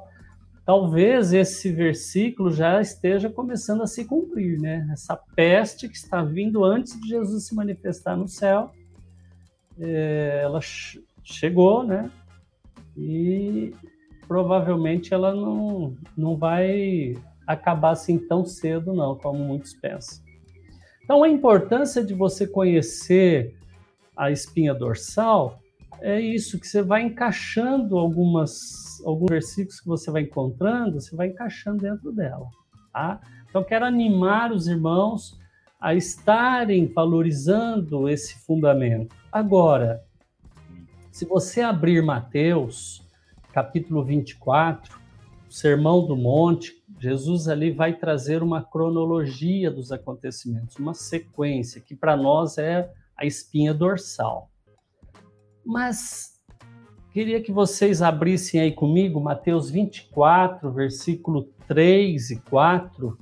talvez 0.67 1.33
esse 1.33 1.71
versículo 1.73 2.51
já 2.51 2.81
esteja 2.81 3.31
começando 3.31 3.83
a 3.83 3.87
se 3.87 4.05
cumprir, 4.05 4.61
né? 4.61 4.89
Essa 4.93 5.17
peste 5.37 5.89
que 5.89 5.97
está 5.97 6.25
vindo 6.25 6.65
antes 6.65 7.01
de 7.01 7.09
Jesus 7.09 7.47
se 7.47 7.55
manifestar 7.55 8.17
no 8.17 8.27
céu, 8.27 8.73
é, 9.79 10.41
ela 10.43 10.59
chegou, 11.23 11.85
né? 11.85 12.11
E 12.97 13.73
provavelmente 14.27 15.15
ela 15.15 15.35
não, 15.35 15.97
não 16.17 16.37
vai 16.37 17.15
acabar 17.47 17.91
assim 17.91 18.19
tão 18.19 18.45
cedo, 18.45 18.93
não, 18.93 19.17
como 19.17 19.39
muitos 19.39 19.73
pensam. 19.75 20.25
Então, 21.05 21.23
a 21.23 21.29
importância 21.29 22.05
de 22.05 22.15
você 22.15 22.47
conhecer 22.47 23.55
a 24.17 24.31
espinha 24.31 24.75
dorsal 24.75 25.61
é 26.01 26.21
isso, 26.21 26.59
que 26.59 26.67
você 26.67 26.83
vai 26.83 27.03
encaixando 27.03 27.97
algumas, 27.97 29.01
alguns 29.05 29.31
versículos 29.31 29.81
que 29.81 29.87
você 29.87 30.11
vai 30.11 30.23
encontrando, 30.23 31.01
você 31.01 31.15
vai 31.15 31.29
encaixando 31.29 31.79
dentro 31.83 32.13
dela. 32.13 32.49
Tá? 32.93 33.21
Então, 33.49 33.63
quero 33.63 33.85
animar 33.85 34.53
os 34.53 34.67
irmãos 34.67 35.39
a 35.81 35.95
estarem 35.95 36.87
valorizando 36.87 38.09
esse 38.09 38.35
fundamento. 38.45 39.15
Agora, 39.31 40.03
se 41.13 41.25
você 41.25 41.61
abrir 41.61 42.03
Mateus, 42.03 43.06
capítulo 43.57 44.05
24, 44.05 45.01
o 45.49 45.51
Sermão 45.51 46.07
do 46.07 46.15
Monte, 46.15 46.75
Jesus 47.01 47.49
ali 47.49 47.71
vai 47.71 47.95
trazer 47.95 48.43
uma 48.43 48.63
cronologia 48.63 49.71
dos 49.71 49.91
acontecimentos, 49.91 50.77
uma 50.77 50.93
sequência, 50.93 51.81
que 51.81 51.97
para 51.97 52.15
nós 52.19 52.59
é 52.59 52.93
a 53.17 53.25
espinha 53.25 53.73
dorsal. 53.73 54.51
Mas 55.65 56.39
queria 57.15 57.43
que 57.43 57.51
vocês 57.51 58.03
abrissem 58.03 58.61
aí 58.61 58.73
comigo 58.73 59.19
Mateus 59.23 59.71
24, 59.71 60.71
versículo 60.71 61.45
3 61.67 62.33
e 62.33 62.41
4. 62.41 63.19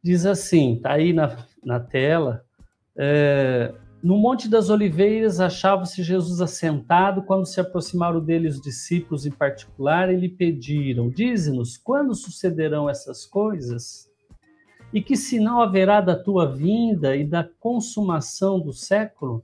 Diz 0.00 0.24
assim, 0.24 0.78
tá 0.80 0.92
aí 0.92 1.12
na, 1.12 1.44
na 1.64 1.80
tela. 1.80 2.44
É, 2.96 3.74
no 4.02 4.16
Monte 4.16 4.48
das 4.48 4.70
Oliveiras 4.70 5.40
achava-se 5.40 6.02
Jesus 6.02 6.40
assentado. 6.40 7.22
Quando 7.22 7.44
se 7.44 7.60
aproximaram 7.60 8.20
dele 8.20 8.48
os 8.48 8.60
discípulos 8.60 9.26
em 9.26 9.30
particular, 9.30 10.12
e 10.12 10.16
lhe 10.16 10.28
pediram: 10.28 11.10
Dize-nos, 11.10 11.76
quando 11.76 12.14
sucederão 12.14 12.88
essas 12.88 13.26
coisas? 13.26 14.08
E 14.92 15.02
que 15.02 15.16
sinal 15.16 15.60
haverá 15.62 16.00
da 16.00 16.16
tua 16.16 16.46
vinda 16.46 17.14
e 17.14 17.24
da 17.24 17.44
consumação 17.44 18.58
do 18.58 18.72
século? 18.72 19.42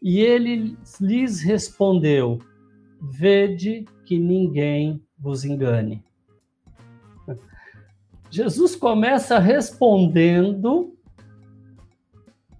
E 0.00 0.20
ele 0.20 0.76
lhes 0.98 1.42
respondeu: 1.42 2.38
Vede 3.00 3.84
que 4.06 4.18
ninguém 4.18 5.02
vos 5.18 5.44
engane. 5.44 6.02
Jesus 8.30 8.74
começa 8.74 9.38
respondendo 9.38 10.96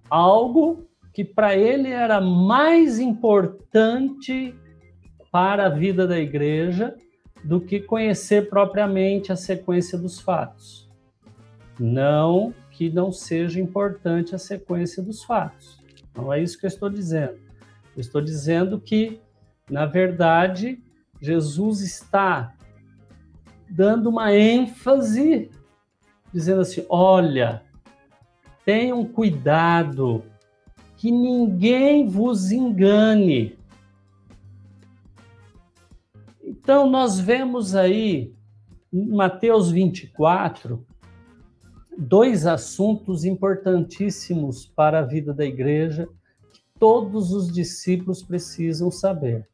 algo 0.07 0.87
que 1.13 1.23
para 1.23 1.55
ele 1.55 1.89
era 1.89 2.19
mais 2.19 2.99
importante 2.99 4.55
para 5.31 5.67
a 5.67 5.69
vida 5.69 6.07
da 6.07 6.19
igreja 6.19 6.95
do 7.43 7.61
que 7.61 7.79
conhecer 7.79 8.49
propriamente 8.49 9.31
a 9.31 9.35
sequência 9.35 9.97
dos 9.97 10.19
fatos. 10.19 10.89
Não 11.79 12.53
que 12.71 12.89
não 12.89 13.11
seja 13.11 13.61
importante 13.61 14.33
a 14.33 14.39
sequência 14.39 15.03
dos 15.03 15.23
fatos. 15.23 15.79
Não 16.15 16.33
é 16.33 16.41
isso 16.41 16.57
que 16.57 16.65
eu 16.65 16.69
estou 16.69 16.89
dizendo. 16.89 17.37
Eu 17.95 18.01
estou 18.01 18.21
dizendo 18.21 18.79
que, 18.79 19.19
na 19.69 19.85
verdade, 19.85 20.81
Jesus 21.21 21.81
está 21.81 22.55
dando 23.69 24.09
uma 24.09 24.33
ênfase, 24.33 25.51
dizendo 26.33 26.61
assim: 26.61 26.85
olha, 26.89 27.63
tenham 28.65 29.05
cuidado, 29.05 30.23
que 31.03 31.11
ninguém 31.11 32.07
vos 32.07 32.49
engane. 32.49 33.59
Então, 36.41 36.89
nós 36.89 37.19
vemos 37.19 37.75
aí, 37.75 38.33
em 38.93 39.09
Mateus 39.09 39.69
24, 39.69 40.87
dois 41.97 42.47
assuntos 42.47 43.25
importantíssimos 43.25 44.65
para 44.65 44.99
a 44.99 45.01
vida 45.01 45.33
da 45.33 45.43
igreja 45.43 46.07
que 46.53 46.61
todos 46.79 47.33
os 47.33 47.51
discípulos 47.51 48.23
precisam 48.23 48.89
saber. 48.89 49.45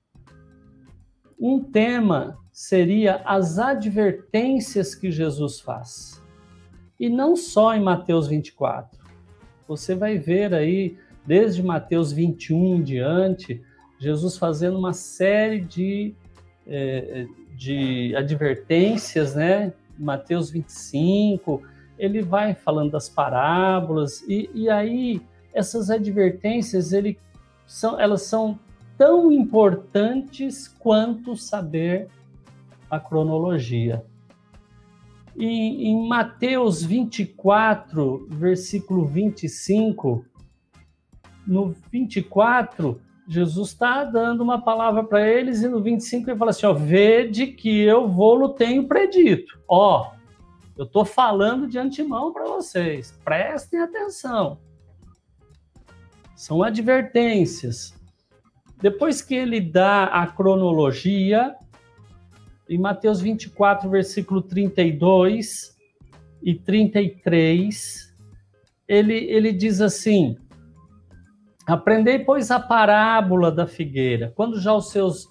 Um 1.40 1.64
tema 1.64 2.38
seria 2.52 3.24
as 3.26 3.58
advertências 3.58 4.94
que 4.94 5.10
Jesus 5.10 5.60
faz. 5.60 6.22
E 7.00 7.10
não 7.10 7.36
só 7.36 7.74
em 7.74 7.82
Mateus 7.82 8.28
24. 8.28 9.00
Você 9.68 9.96
vai 9.96 10.20
ver 10.20 10.54
aí, 10.54 10.96
desde 11.26 11.62
Mateus 11.62 12.12
21 12.12 12.76
em 12.78 12.84
diante, 12.84 13.62
Jesus 14.00 14.38
fazendo 14.38 14.78
uma 14.78 14.94
série 14.94 15.62
de, 15.62 16.14
eh, 16.66 17.28
de 17.56 18.16
advertências, 18.16 19.36
né? 19.36 19.74
Mateus 19.98 20.50
25, 20.50 21.62
ele 21.98 22.22
vai 22.22 22.56
falando 22.56 22.92
das 22.92 23.10
parábolas, 23.10 24.24
e, 24.28 24.50
e 24.54 24.70
aí 24.70 25.22
essas 25.54 25.90
advertências 25.90 26.94
ele, 26.94 27.20
são, 27.68 28.00
elas 28.00 28.22
são 28.22 28.58
tão 28.98 29.32
importantes 29.32 30.68
quanto 30.68 31.36
saber 31.36 32.08
a 32.90 33.00
cronologia. 33.00 34.04
Em, 35.38 35.88
em 35.88 36.08
Mateus 36.08 36.84
24, 36.84 38.28
versículo 38.30 39.06
25, 39.06 40.26
no 41.46 41.76
24, 41.92 43.02
Jesus 43.28 43.70
está 43.70 44.04
dando 44.04 44.42
uma 44.42 44.60
palavra 44.62 45.04
para 45.04 45.28
eles, 45.28 45.62
e 45.62 45.68
no 45.68 45.82
25 45.82 46.30
ele 46.30 46.38
fala 46.38 46.52
assim: 46.52 46.66
ó, 46.66 46.74
vede 46.74 47.48
que 47.48 47.82
eu 47.82 48.08
vou 48.08 48.38
tenho 48.50 48.88
predito. 48.88 49.60
Ó, 49.68 50.12
eu 50.78 50.86
estou 50.86 51.06
falando 51.06 51.68
de 51.68 51.78
antemão 51.78 52.34
para 52.34 52.46
vocês, 52.46 53.18
prestem 53.24 53.82
atenção. 53.82 54.60
São 56.36 56.64
advertências. 56.64 57.94
Depois 58.82 59.22
que 59.22 59.36
ele 59.36 59.60
dá 59.60 60.06
a 60.06 60.26
cronologia, 60.26 61.54
em 62.70 62.78
Mateus 62.78 63.20
24, 63.20 63.90
versículo 63.90 64.42
32 64.42 65.76
e 66.42 66.56
33, 66.56 68.16
ele, 68.88 69.16
ele 69.16 69.52
diz 69.52 69.82
assim: 69.82 70.38
Aprendei, 71.70 72.18
pois, 72.20 72.50
a 72.50 72.60
parábola 72.60 73.52
da 73.52 73.68
figueira. 73.68 74.34
Quando 74.36 74.60
já 74.60 74.74
os 74.74 74.90
seus 74.90 75.28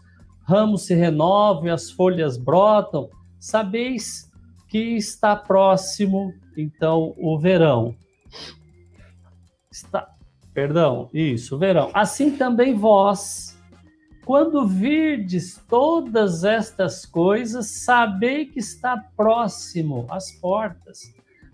ramos 0.47 0.86
se 0.86 0.95
renovam 0.95 1.66
e 1.66 1.70
as 1.70 1.91
folhas 1.91 2.39
brotam, 2.39 3.11
sabeis 3.41 4.30
que 4.68 4.97
está 4.97 5.34
próximo, 5.34 6.32
então, 6.57 7.12
o 7.18 7.39
verão. 7.39 7.95
Está, 9.70 10.09
perdão, 10.55 11.11
isso, 11.12 11.57
o 11.57 11.59
verão. 11.59 11.91
Assim 11.93 12.36
também 12.36 12.74
vós, 12.74 13.59
quando 14.24 14.66
virdes 14.66 15.61
todas 15.68 16.45
estas 16.45 17.05
coisas, 17.05 17.82
sabei 17.84 18.47
que 18.47 18.61
está 18.61 18.97
próximo 19.16 20.07
às 20.09 20.30
portas. 20.32 21.01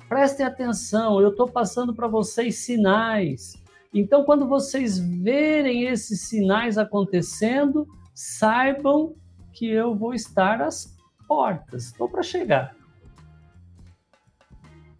Prestem 0.09 0.45
atenção, 0.45 1.20
eu 1.20 1.30
estou 1.30 1.49
passando 1.49 1.95
para 1.95 2.07
vocês 2.07 2.59
sinais. 2.64 3.64
Então, 3.95 4.25
quando 4.25 4.47
vocês 4.49 4.99
verem 4.99 5.85
esses 5.85 6.23
sinais 6.23 6.77
acontecendo, 6.77 7.87
saibam 8.13 9.15
que 9.53 9.71
eu 9.71 9.95
vou 9.95 10.13
estar 10.13 10.61
às 10.61 10.97
portas. 11.29 11.87
Estou 11.87 12.09
para 12.09 12.23
chegar. 12.23 12.75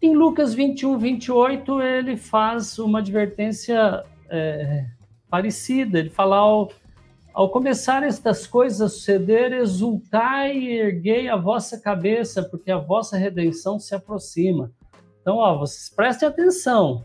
Em 0.01 0.15
Lucas 0.15 0.53
21, 0.53 0.97
28, 0.97 1.81
ele 1.81 2.15
faz 2.15 2.79
uma 2.79 2.99
advertência 2.99 4.03
é, 4.29 4.85
parecida. 5.29 5.99
Ele 5.99 6.09
fala 6.09 6.37
ao 6.37 6.71
ao 7.35 7.49
começar 7.49 8.01
estas 8.01 8.47
coisas 8.47 8.79
a 8.79 8.87
suceder, 8.87 9.51
exultai 9.51 10.57
e 10.57 10.79
erguei 10.79 11.27
a 11.27 11.35
vossa 11.35 11.77
cabeça, 11.77 12.41
porque 12.41 12.71
a 12.71 12.77
vossa 12.77 13.17
redenção 13.17 13.77
se 13.77 13.93
aproxima. 13.93 14.71
Então, 15.19 15.35
ó, 15.35 15.57
vocês 15.57 15.93
prestem 15.93 16.29
atenção. 16.29 17.03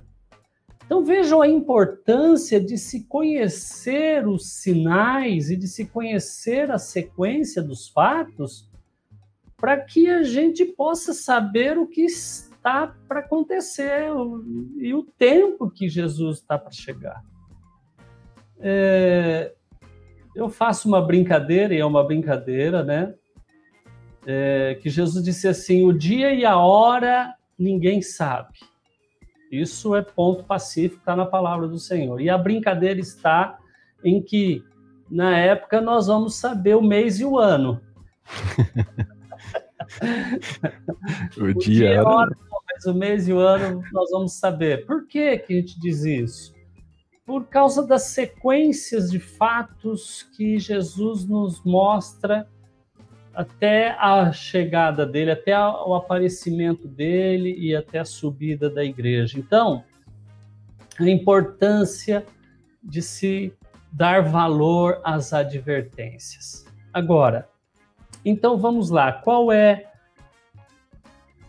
Então, 0.91 1.05
vejam 1.05 1.41
a 1.41 1.47
importância 1.47 2.61
de 2.61 2.76
se 2.76 3.05
conhecer 3.05 4.26
os 4.26 4.55
sinais 4.55 5.49
e 5.49 5.57
de 5.57 5.68
se 5.68 5.86
conhecer 5.86 6.68
a 6.68 6.78
sequência 6.78 7.62
dos 7.62 7.88
fatos, 7.88 8.68
para 9.57 9.78
que 9.78 10.11
a 10.11 10.24
gente 10.24 10.64
possa 10.64 11.14
saber 11.14 11.78
o 11.78 11.86
que 11.86 12.03
está 12.03 12.93
para 13.07 13.20
acontecer 13.20 14.09
e 14.78 14.93
o 14.93 15.05
tempo 15.16 15.70
que 15.70 15.88
Jesus 15.88 16.38
está 16.38 16.59
para 16.59 16.72
chegar. 16.72 17.22
É, 18.59 19.55
eu 20.34 20.49
faço 20.49 20.88
uma 20.88 21.01
brincadeira, 21.01 21.72
e 21.72 21.78
é 21.78 21.86
uma 21.86 22.03
brincadeira, 22.03 22.82
né? 22.82 23.14
É, 24.26 24.76
que 24.82 24.91
Jesus 24.91 25.24
disse 25.24 25.47
assim: 25.47 25.84
o 25.84 25.93
dia 25.93 26.34
e 26.34 26.45
a 26.45 26.59
hora 26.59 27.32
ninguém 27.57 28.03
sabe. 28.03 28.59
Isso 29.51 29.96
é 29.96 30.03
ponto 30.03 30.44
pacífico, 30.44 31.01
está 31.01 31.16
na 31.16 31.26
palavra 31.26 31.66
do 31.66 31.78
Senhor. 31.78 32.20
E 32.20 32.30
a 32.30 32.38
brincadeira 32.38 33.01
está 33.01 33.59
em 34.05 34.22
que, 34.22 34.64
na 35.11 35.36
época, 35.36 35.80
nós 35.80 36.07
vamos 36.07 36.36
saber 36.36 36.76
o 36.76 36.82
mês 36.82 37.18
e 37.20 37.24
o 37.24 37.38
ano. 37.38 37.80
o, 41.36 41.44
o, 41.44 41.55
dia, 41.55 41.90
dia 41.90 42.05
hora, 42.05 42.30
mas 42.68 42.86
o 42.86 42.94
mês 42.94 43.28
e 43.28 43.32
o 43.32 43.38
ano 43.38 43.82
nós 43.92 44.11
vamos 44.11 44.32
saber. 44.34 44.86
Por 44.86 45.07
que, 45.07 45.38
que 45.38 45.53
a 45.53 45.57
gente 45.57 45.78
diz 45.80 46.05
isso? 46.05 46.61
por 47.30 47.46
causa 47.46 47.86
das 47.86 48.07
sequências 48.07 49.09
de 49.09 49.20
fatos 49.20 50.24
que 50.36 50.59
Jesus 50.59 51.24
nos 51.24 51.62
mostra 51.62 52.51
até 53.34 53.90
a 53.98 54.32
chegada 54.32 55.06
dele, 55.06 55.30
até 55.30 55.58
o 55.58 55.94
aparecimento 55.94 56.88
dele 56.88 57.54
e 57.58 57.74
até 57.74 58.00
a 58.00 58.04
subida 58.04 58.68
da 58.68 58.84
igreja. 58.84 59.38
Então, 59.38 59.84
a 60.98 61.08
importância 61.08 62.24
de 62.82 63.00
se 63.00 63.52
dar 63.92 64.22
valor 64.22 65.00
às 65.04 65.32
advertências. 65.32 66.64
Agora, 66.92 67.48
então 68.24 68.56
vamos 68.56 68.90
lá, 68.90 69.12
qual 69.12 69.50
é 69.50 69.90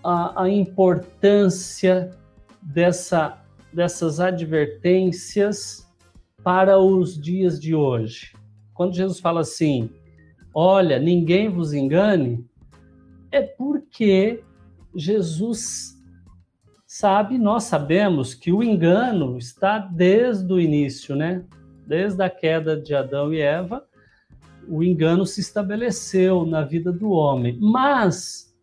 a, 0.04 0.44
a 0.44 0.50
importância 0.50 2.12
dessa 2.62 3.38
dessas 3.74 4.20
advertências 4.20 5.90
para 6.44 6.78
os 6.78 7.20
dias 7.20 7.60
de 7.60 7.74
hoje. 7.74 8.34
Quando 8.74 8.94
Jesus 8.94 9.20
fala 9.20 9.42
assim, 9.42 9.90
olha, 10.54 11.00
ninguém 11.00 11.50
vos 11.50 11.74
engane, 11.74 12.46
é 13.32 13.42
porque 13.42 14.44
Jesus 14.96 15.98
sabe, 16.86 17.38
nós 17.38 17.64
sabemos 17.64 18.34
que 18.34 18.52
o 18.52 18.62
engano 18.62 19.38
está 19.38 19.80
desde 19.80 20.52
o 20.52 20.60
início, 20.60 21.16
né? 21.16 21.44
Desde 21.88 22.22
a 22.22 22.30
queda 22.30 22.80
de 22.80 22.94
Adão 22.94 23.34
e 23.34 23.40
Eva, 23.40 23.86
o 24.68 24.84
engano 24.84 25.26
se 25.26 25.40
estabeleceu 25.40 26.46
na 26.46 26.62
vida 26.64 26.92
do 26.92 27.12
homem. 27.12 27.58
Mas 27.60 28.54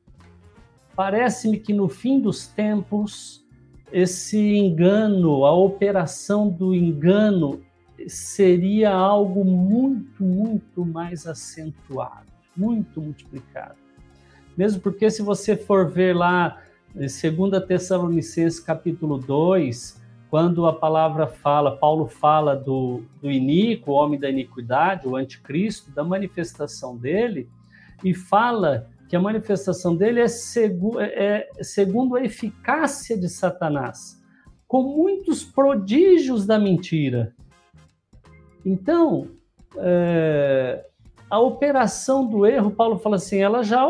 parece-me 0.95 1.59
que 1.59 1.73
no 1.73 1.89
fim 1.89 2.21
dos 2.21 2.47
tempos 2.47 3.47
esse 3.91 4.39
engano, 4.39 5.47
a 5.47 5.53
operação 5.53 6.49
do 6.49 6.75
engano 6.75 7.63
seria 8.07 8.93
algo 8.93 9.45
muito, 9.45 10.23
muito 10.23 10.85
mais 10.85 11.27
acentuado, 11.27 12.27
muito 12.57 13.01
multiplicado. 13.01 13.77
Mesmo 14.57 14.81
porque 14.81 15.11
se 15.11 15.23
você 15.23 15.57
for 15.57 15.89
ver 15.89 16.15
lá 16.15 16.63
em 16.95 17.07
2 17.07 17.65
Tessalonicenses 17.67 18.61
capítulo 18.61 19.19
2, 19.19 20.01
quando 20.31 20.67
a 20.67 20.73
palavra 20.73 21.27
fala, 21.27 21.77
Paulo 21.77 22.07
fala 22.07 22.55
do, 22.55 23.03
do 23.21 23.31
iníquo, 23.31 23.93
o 23.93 23.95
homem 23.95 24.19
da 24.19 24.29
iniquidade, 24.29 25.07
o 25.09 25.17
anticristo, 25.17 25.91
da 25.93 26.05
manifestação 26.05 26.97
dele, 26.97 27.49
e 28.05 28.13
fala 28.13 28.89
que 29.09 29.17
a 29.17 29.21
manifestação 29.21 29.97
dele 29.97 30.21
é, 30.21 30.29
segu 30.29 31.01
é, 31.01 31.49
é 31.57 31.65
segundo 31.65 32.17
a 32.17 32.23
eficácia 32.23 33.17
de 33.17 33.29
Satanás, 33.29 34.23
com 34.67 34.83
muitos 34.83 35.43
prodígios 35.43 36.45
da 36.45 36.59
mentira. 36.59 37.35
Então, 38.69 39.29
é, 39.79 40.85
a 41.31 41.39
operação 41.41 42.27
do 42.27 42.45
erro, 42.45 42.71
Paulo 42.71 42.99
fala 42.99 43.17
assim, 43.17 43.39
ela 43.39 43.63
já, 43.63 43.83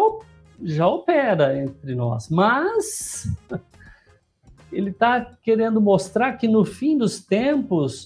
já 0.62 0.86
opera 0.86 1.58
entre 1.58 1.96
nós, 1.96 2.28
mas 2.28 3.26
ele 4.70 4.90
está 4.90 5.36
querendo 5.42 5.80
mostrar 5.80 6.34
que 6.34 6.46
no 6.46 6.64
fim 6.64 6.96
dos 6.96 7.18
tempos, 7.18 8.04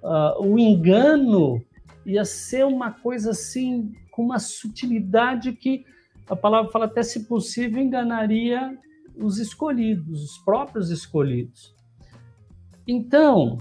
uh, 0.00 0.40
o 0.40 0.56
engano 0.60 1.60
ia 2.06 2.24
ser 2.24 2.66
uma 2.66 2.92
coisa 2.92 3.32
assim, 3.32 3.92
com 4.12 4.22
uma 4.22 4.38
sutilidade 4.38 5.52
que 5.52 5.84
a 6.28 6.36
palavra 6.36 6.70
fala 6.70 6.84
até 6.84 7.02
se 7.02 7.26
possível 7.26 7.82
enganaria 7.82 8.78
os 9.16 9.38
escolhidos, 9.38 10.22
os 10.22 10.38
próprios 10.38 10.88
escolhidos. 10.88 11.74
Então, 12.86 13.58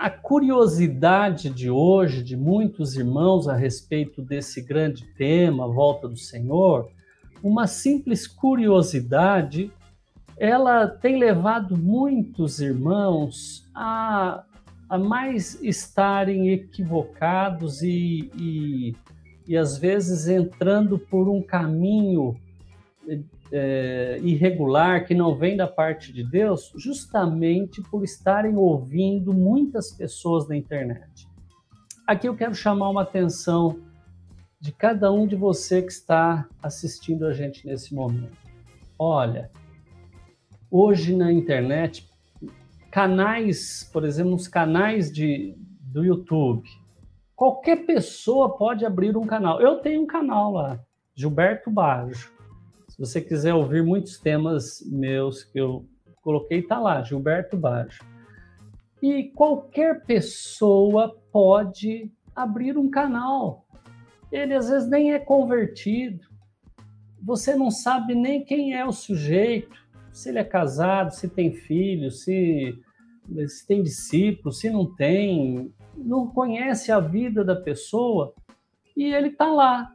a 0.00 0.08
curiosidade 0.08 1.50
de 1.50 1.70
hoje 1.70 2.22
de 2.22 2.36
muitos 2.36 2.96
irmãos 2.96 3.46
a 3.46 3.54
respeito 3.54 4.22
desse 4.22 4.62
grande 4.62 5.04
tema, 5.14 5.64
a 5.64 5.68
volta 5.68 6.08
do 6.08 6.16
Senhor, 6.16 6.90
uma 7.42 7.66
simples 7.66 8.26
curiosidade, 8.26 9.70
ela 10.38 10.86
tem 10.86 11.18
levado 11.18 11.76
muitos 11.76 12.60
irmãos 12.60 13.68
a, 13.74 14.42
a 14.88 14.98
mais 14.98 15.62
estarem 15.62 16.48
equivocados 16.48 17.82
e, 17.82 18.30
e 18.36 18.94
e 19.50 19.56
às 19.56 19.76
vezes 19.76 20.28
entrando 20.28 20.96
por 20.96 21.28
um 21.28 21.42
caminho 21.42 22.36
é, 23.52 24.18
irregular 24.22 25.06
que 25.06 25.14
não 25.14 25.34
vem 25.34 25.56
da 25.56 25.66
parte 25.66 26.12
de 26.12 26.22
Deus, 26.22 26.72
justamente 26.76 27.82
por 27.82 28.04
estarem 28.04 28.56
ouvindo 28.56 29.32
muitas 29.32 29.92
pessoas 29.92 30.48
na 30.48 30.56
internet. 30.56 31.28
Aqui 32.06 32.28
eu 32.28 32.36
quero 32.36 32.54
chamar 32.54 32.90
uma 32.90 33.02
atenção 33.02 33.80
de 34.60 34.72
cada 34.72 35.10
um 35.10 35.26
de 35.26 35.36
você 35.36 35.80
que 35.80 35.92
está 35.92 36.46
assistindo 36.62 37.26
a 37.26 37.32
gente 37.32 37.66
nesse 37.66 37.94
momento. 37.94 38.36
Olha, 38.98 39.50
hoje 40.70 41.16
na 41.16 41.32
internet, 41.32 42.08
canais, 42.90 43.88
por 43.92 44.04
exemplo, 44.04 44.32
nos 44.32 44.46
canais 44.46 45.10
de, 45.10 45.54
do 45.80 46.04
YouTube, 46.04 46.68
qualquer 47.34 47.86
pessoa 47.86 48.56
pode 48.56 48.84
abrir 48.84 49.16
um 49.16 49.26
canal. 49.26 49.60
Eu 49.60 49.78
tenho 49.78 50.02
um 50.02 50.06
canal 50.06 50.52
lá, 50.52 50.78
Gilberto 51.14 51.70
Bajo. 51.70 52.39
Você 53.00 53.18
quiser 53.18 53.54
ouvir 53.54 53.82
muitos 53.82 54.18
temas 54.18 54.86
meus 54.86 55.42
que 55.42 55.58
eu 55.58 55.86
coloquei, 56.20 56.60
tá 56.60 56.78
lá, 56.78 57.02
Gilberto 57.02 57.56
Bajo. 57.56 58.04
E 59.02 59.30
qualquer 59.34 60.04
pessoa 60.04 61.18
pode 61.32 62.12
abrir 62.36 62.76
um 62.76 62.90
canal. 62.90 63.64
Ele 64.30 64.52
às 64.52 64.68
vezes 64.68 64.86
nem 64.86 65.14
é 65.14 65.18
convertido. 65.18 66.28
Você 67.22 67.54
não 67.54 67.70
sabe 67.70 68.14
nem 68.14 68.44
quem 68.44 68.74
é 68.74 68.84
o 68.84 68.92
sujeito, 68.92 69.82
se 70.12 70.28
ele 70.28 70.38
é 70.38 70.44
casado, 70.44 71.14
se 71.14 71.26
tem 71.26 71.54
filho, 71.54 72.10
se, 72.10 72.78
se 73.48 73.66
tem 73.66 73.82
discípulos, 73.82 74.60
se 74.60 74.68
não 74.68 74.94
tem, 74.94 75.72
não 75.96 76.26
conhece 76.26 76.92
a 76.92 77.00
vida 77.00 77.42
da 77.42 77.56
pessoa 77.56 78.34
e 78.94 79.04
ele 79.04 79.28
está 79.28 79.46
lá. 79.46 79.90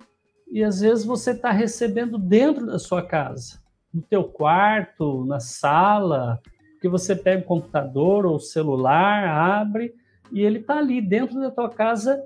E 0.48 0.64
às 0.64 0.80
vezes 0.80 1.04
você 1.04 1.32
está 1.32 1.52
recebendo 1.52 2.18
dentro 2.18 2.66
da 2.66 2.80
sua 2.80 3.06
casa, 3.06 3.60
no 3.94 4.02
teu 4.02 4.24
quarto, 4.24 5.26
na 5.26 5.40
sala, 5.40 6.42
que 6.82 6.88
você 6.88 7.16
pega 7.16 7.42
o 7.42 7.46
computador 7.46 8.26
ou 8.26 8.36
o 8.36 8.40
celular, 8.40 9.28
abre 9.28 9.94
e 10.32 10.42
ele 10.42 10.60
está 10.60 10.78
ali 10.78 11.02
dentro 11.02 11.40
da 11.40 11.50
tua 11.50 11.70
casa 11.70 12.24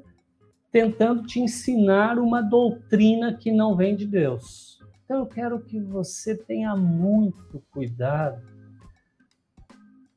tentando 0.72 1.24
te 1.24 1.39
ensinar 1.39 2.20
uma 2.20 2.41
doutrina 2.41 3.34
que 3.34 3.51
não 3.51 3.76
vem 3.76 3.95
de 3.95 4.05
Deus. 4.05 4.80
Então 5.03 5.20
eu 5.20 5.26
quero 5.26 5.59
que 5.61 5.80
você 5.80 6.36
tenha 6.36 6.76
muito 6.76 7.63
cuidado 7.72 8.41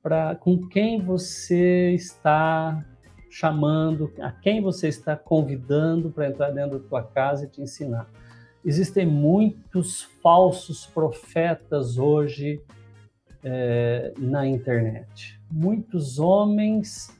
para 0.02 0.34
com 0.34 0.66
quem 0.68 1.00
você 1.00 1.92
está 1.94 2.84
chamando, 3.32 4.12
a 4.20 4.30
quem 4.30 4.60
você 4.60 4.88
está 4.88 5.16
convidando 5.16 6.10
para 6.10 6.28
entrar 6.28 6.50
dentro 6.50 6.78
da 6.78 6.86
tua 6.86 7.02
casa 7.02 7.46
e 7.46 7.48
te 7.48 7.62
ensinar. 7.62 8.06
Existem 8.62 9.06
muitos 9.06 10.02
falsos 10.22 10.84
profetas 10.84 11.96
hoje 11.96 12.60
é, 13.42 14.12
na 14.18 14.46
internet. 14.46 15.40
Muitos 15.50 16.18
homens 16.18 17.10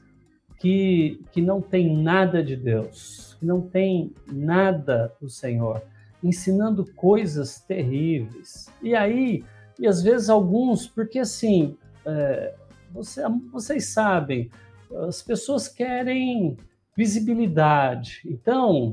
que, 0.59 1.19
que 1.31 1.41
não 1.41 1.59
têm 1.59 1.97
nada 1.97 2.43
de 2.43 2.55
Deus, 2.55 3.35
que 3.39 3.45
não 3.45 3.59
têm 3.59 4.13
nada 4.31 5.11
do 5.19 5.27
Senhor, 5.27 5.81
ensinando 6.23 6.85
coisas 6.93 7.59
terríveis. 7.59 8.69
E 8.83 8.95
aí, 8.95 9.43
e 9.79 9.87
às 9.87 10.03
vezes 10.03 10.29
alguns, 10.29 10.87
porque 10.87 11.17
assim, 11.17 11.75
é, 12.05 12.53
você, 12.91 13.23
vocês 13.51 13.87
sabem, 13.87 14.51
as 15.07 15.21
pessoas 15.21 15.67
querem 15.67 16.57
visibilidade. 16.95 18.21
Então, 18.25 18.91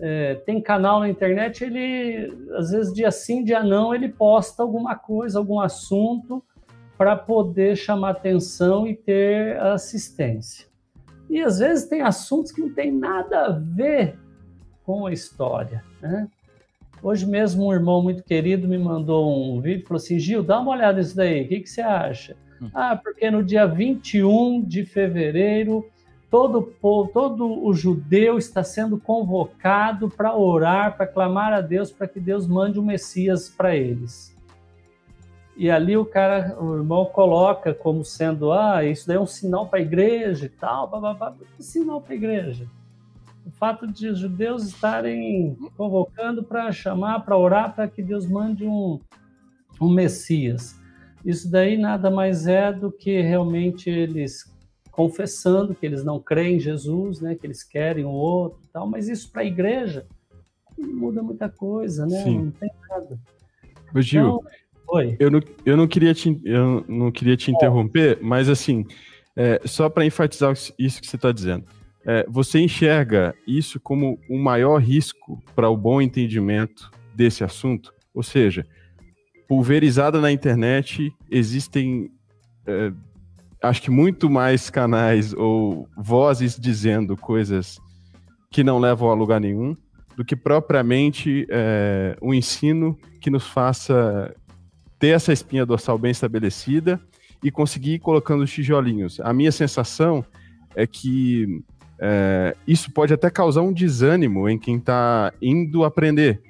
é, 0.00 0.36
tem 0.36 0.60
canal 0.60 1.00
na 1.00 1.08
internet, 1.08 1.64
ele, 1.64 2.32
às 2.56 2.70
vezes, 2.70 2.92
dia 2.92 3.10
sim, 3.10 3.44
dia 3.44 3.62
não, 3.62 3.94
ele 3.94 4.08
posta 4.08 4.62
alguma 4.62 4.94
coisa, 4.96 5.38
algum 5.38 5.60
assunto 5.60 6.42
para 6.96 7.14
poder 7.16 7.76
chamar 7.76 8.10
atenção 8.10 8.86
e 8.86 8.94
ter 8.94 9.58
assistência. 9.60 10.66
E 11.30 11.40
às 11.40 11.58
vezes 11.58 11.88
tem 11.88 12.02
assuntos 12.02 12.50
que 12.50 12.60
não 12.60 12.72
tem 12.72 12.90
nada 12.90 13.46
a 13.46 13.50
ver 13.50 14.18
com 14.84 15.06
a 15.06 15.12
história. 15.12 15.84
Né? 16.00 16.26
Hoje 17.02 17.26
mesmo 17.26 17.66
um 17.66 17.72
irmão 17.72 18.02
muito 18.02 18.24
querido 18.24 18.66
me 18.66 18.78
mandou 18.78 19.30
um 19.30 19.60
vídeo 19.60 19.82
e 19.82 19.86
falou 19.86 20.00
assim, 20.02 20.18
Gil, 20.18 20.42
dá 20.42 20.58
uma 20.58 20.72
olhada 20.72 20.98
nisso 20.98 21.14
daí, 21.14 21.44
o 21.44 21.48
que, 21.48 21.60
que 21.60 21.70
você 21.70 21.82
acha? 21.82 22.36
Hum. 22.60 22.70
Ah, 22.74 22.96
porque 22.96 23.30
no 23.30 23.42
dia 23.42 23.66
21 23.66 24.62
de 24.62 24.84
fevereiro 24.84 25.84
todo 26.30 26.62
povo, 26.62 27.10
todo 27.12 27.64
o 27.64 27.72
judeu 27.72 28.38
está 28.38 28.62
sendo 28.62 28.98
convocado 28.98 30.10
para 30.10 30.36
orar, 30.36 30.96
para 30.96 31.06
clamar 31.06 31.52
a 31.52 31.60
Deus, 31.60 31.90
para 31.90 32.06
que 32.06 32.20
Deus 32.20 32.46
mande 32.46 32.78
um 32.78 32.84
Messias 32.84 33.48
para 33.48 33.74
eles. 33.74 34.36
E 35.56 35.70
ali 35.70 35.96
o 35.96 36.04
cara, 36.04 36.56
o 36.60 36.76
irmão 36.76 37.04
coloca 37.06 37.74
como 37.74 38.04
sendo, 38.04 38.52
ah, 38.52 38.84
isso 38.84 39.08
daí 39.08 39.16
é 39.16 39.20
um 39.20 39.26
sinal 39.26 39.66
para 39.66 39.80
a 39.80 39.82
igreja 39.82 40.46
e 40.46 40.48
tal, 40.48 40.88
blá, 40.88 41.34
Que 41.56 41.62
sinal 41.62 42.00
para 42.00 42.12
a 42.12 42.16
igreja? 42.16 42.66
O 43.44 43.50
fato 43.50 43.86
de 43.86 44.08
os 44.08 44.18
judeus 44.18 44.64
estarem 44.64 45.56
convocando 45.76 46.44
para 46.44 46.70
chamar, 46.70 47.24
para 47.24 47.36
orar, 47.36 47.74
para 47.74 47.88
que 47.88 48.02
Deus 48.02 48.26
mande 48.26 48.64
um, 48.64 49.00
um 49.80 49.90
Messias. 49.90 50.77
Isso 51.28 51.50
daí 51.50 51.76
nada 51.76 52.10
mais 52.10 52.46
é 52.46 52.72
do 52.72 52.90
que 52.90 53.20
realmente 53.20 53.90
eles 53.90 54.50
confessando 54.90 55.74
que 55.74 55.84
eles 55.84 56.02
não 56.02 56.18
creem 56.18 56.56
em 56.56 56.60
Jesus, 56.60 57.20
né, 57.20 57.34
que 57.34 57.46
eles 57.46 57.62
querem 57.62 58.06
o 58.06 58.08
outro 58.08 58.58
e 58.64 58.68
tal, 58.72 58.88
mas 58.88 59.08
isso 59.08 59.30
para 59.30 59.42
a 59.42 59.44
igreja 59.44 60.06
não 60.78 60.88
muda 60.88 61.22
muita 61.22 61.46
coisa, 61.46 62.06
né? 62.06 62.22
Sim. 62.24 62.38
Não 62.44 62.50
tem 62.52 62.70
nada. 62.88 63.20
Ô, 63.94 64.00
Gil, 64.00 64.26
então, 64.26 64.42
Oi. 64.88 65.16
Eu 65.20 65.30
não, 65.30 65.40
eu 65.66 65.76
não 65.76 65.86
queria 65.86 66.14
te, 66.14 66.40
eu 66.42 66.82
não 66.88 67.12
queria 67.12 67.36
te 67.36 67.50
interromper, 67.50 68.18
mas 68.22 68.48
assim, 68.48 68.86
é, 69.36 69.60
só 69.66 69.90
para 69.90 70.06
enfatizar 70.06 70.54
isso 70.78 71.00
que 71.00 71.06
você 71.06 71.16
está 71.16 71.30
dizendo. 71.30 71.66
É, 72.06 72.24
você 72.26 72.58
enxerga 72.58 73.34
isso 73.46 73.78
como 73.78 74.18
o 74.30 74.36
um 74.36 74.42
maior 74.42 74.78
risco 74.78 75.42
para 75.54 75.68
o 75.68 75.76
bom 75.76 76.00
entendimento 76.00 76.90
desse 77.14 77.44
assunto? 77.44 77.92
Ou 78.14 78.22
seja, 78.22 78.64
pulverizada 79.48 80.20
na 80.20 80.30
internet, 80.30 81.10
existem, 81.30 82.10
é, 82.66 82.92
acho 83.62 83.80
que 83.80 83.90
muito 83.90 84.28
mais 84.28 84.68
canais 84.68 85.32
ou 85.32 85.88
vozes 85.96 86.56
dizendo 86.60 87.16
coisas 87.16 87.80
que 88.50 88.62
não 88.62 88.78
levam 88.78 89.10
a 89.10 89.14
lugar 89.14 89.40
nenhum, 89.40 89.74
do 90.14 90.24
que 90.24 90.36
propriamente 90.36 91.46
é, 91.48 92.16
um 92.20 92.34
ensino 92.34 92.98
que 93.20 93.30
nos 93.30 93.46
faça 93.46 94.34
ter 94.98 95.08
essa 95.08 95.32
espinha 95.32 95.64
dorsal 95.64 95.96
bem 95.96 96.10
estabelecida 96.10 97.00
e 97.42 97.50
conseguir 97.50 97.94
ir 97.94 97.98
colocando 98.00 98.42
os 98.42 98.52
tijolinhos. 98.52 99.20
A 99.20 99.32
minha 99.32 99.52
sensação 99.52 100.24
é 100.74 100.86
que 100.86 101.62
é, 102.00 102.54
isso 102.66 102.92
pode 102.92 103.14
até 103.14 103.30
causar 103.30 103.62
um 103.62 103.72
desânimo 103.72 104.48
em 104.48 104.58
quem 104.58 104.76
está 104.76 105.32
indo 105.40 105.84
aprender, 105.84 106.42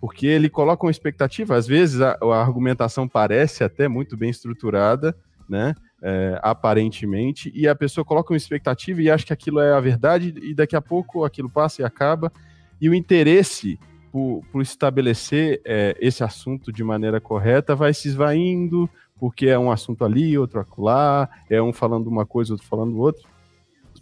porque 0.00 0.26
ele 0.26 0.48
coloca 0.48 0.84
uma 0.84 0.90
expectativa, 0.90 1.56
às 1.56 1.66
vezes 1.66 2.00
a, 2.00 2.18
a 2.20 2.40
argumentação 2.40 3.08
parece 3.08 3.64
até 3.64 3.88
muito 3.88 4.16
bem 4.16 4.30
estruturada, 4.30 5.16
né? 5.48 5.74
É, 6.02 6.38
aparentemente, 6.42 7.50
e 7.54 7.66
a 7.66 7.74
pessoa 7.74 8.04
coloca 8.04 8.32
uma 8.32 8.36
expectativa 8.36 9.00
e 9.00 9.10
acha 9.10 9.24
que 9.24 9.32
aquilo 9.32 9.60
é 9.60 9.72
a 9.72 9.80
verdade, 9.80 10.34
e 10.42 10.54
daqui 10.54 10.76
a 10.76 10.82
pouco 10.82 11.24
aquilo 11.24 11.48
passa 11.48 11.80
e 11.80 11.84
acaba, 11.84 12.30
e 12.80 12.88
o 12.88 12.94
interesse 12.94 13.78
por, 14.12 14.42
por 14.52 14.62
estabelecer 14.62 15.60
é, 15.64 15.96
esse 15.98 16.22
assunto 16.22 16.70
de 16.70 16.84
maneira 16.84 17.18
correta 17.18 17.74
vai 17.74 17.94
se 17.94 18.08
esvaindo, 18.08 18.88
porque 19.18 19.46
é 19.46 19.58
um 19.58 19.70
assunto 19.70 20.04
ali, 20.04 20.36
outro 20.36 20.60
acolá, 20.60 21.28
é 21.48 21.60
um 21.62 21.72
falando 21.72 22.08
uma 22.08 22.26
coisa, 22.26 22.52
outro 22.52 22.66
falando 22.66 22.98
outra, 22.98 23.22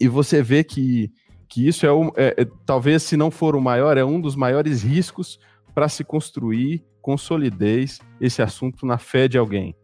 e 0.01 0.09
você 0.09 0.43
vê 0.43 0.65
que, 0.65 1.13
que 1.49 1.67
isso 1.67 1.87
é, 1.87 1.93
um, 1.93 2.09
é, 2.17 2.35
é 2.37 2.47
talvez 2.67 3.05
se 3.05 3.17
não 3.17 3.31
for 3.31 3.55
o 3.55 3.61
maior, 3.61 3.97
é 3.97 4.05
um 4.05 4.21
dos 4.21 4.35
maiores 4.35 4.83
riscos 4.83 5.39
para 5.75 5.89
se 5.89 6.05
construir 6.05 6.85
com 7.03 7.19
solidez 7.19 8.01
esse 8.21 8.41
assunto 8.41 8.87
na 8.87 8.97
fé 8.97 9.29
de 9.29 9.37
alguém? 9.37 9.75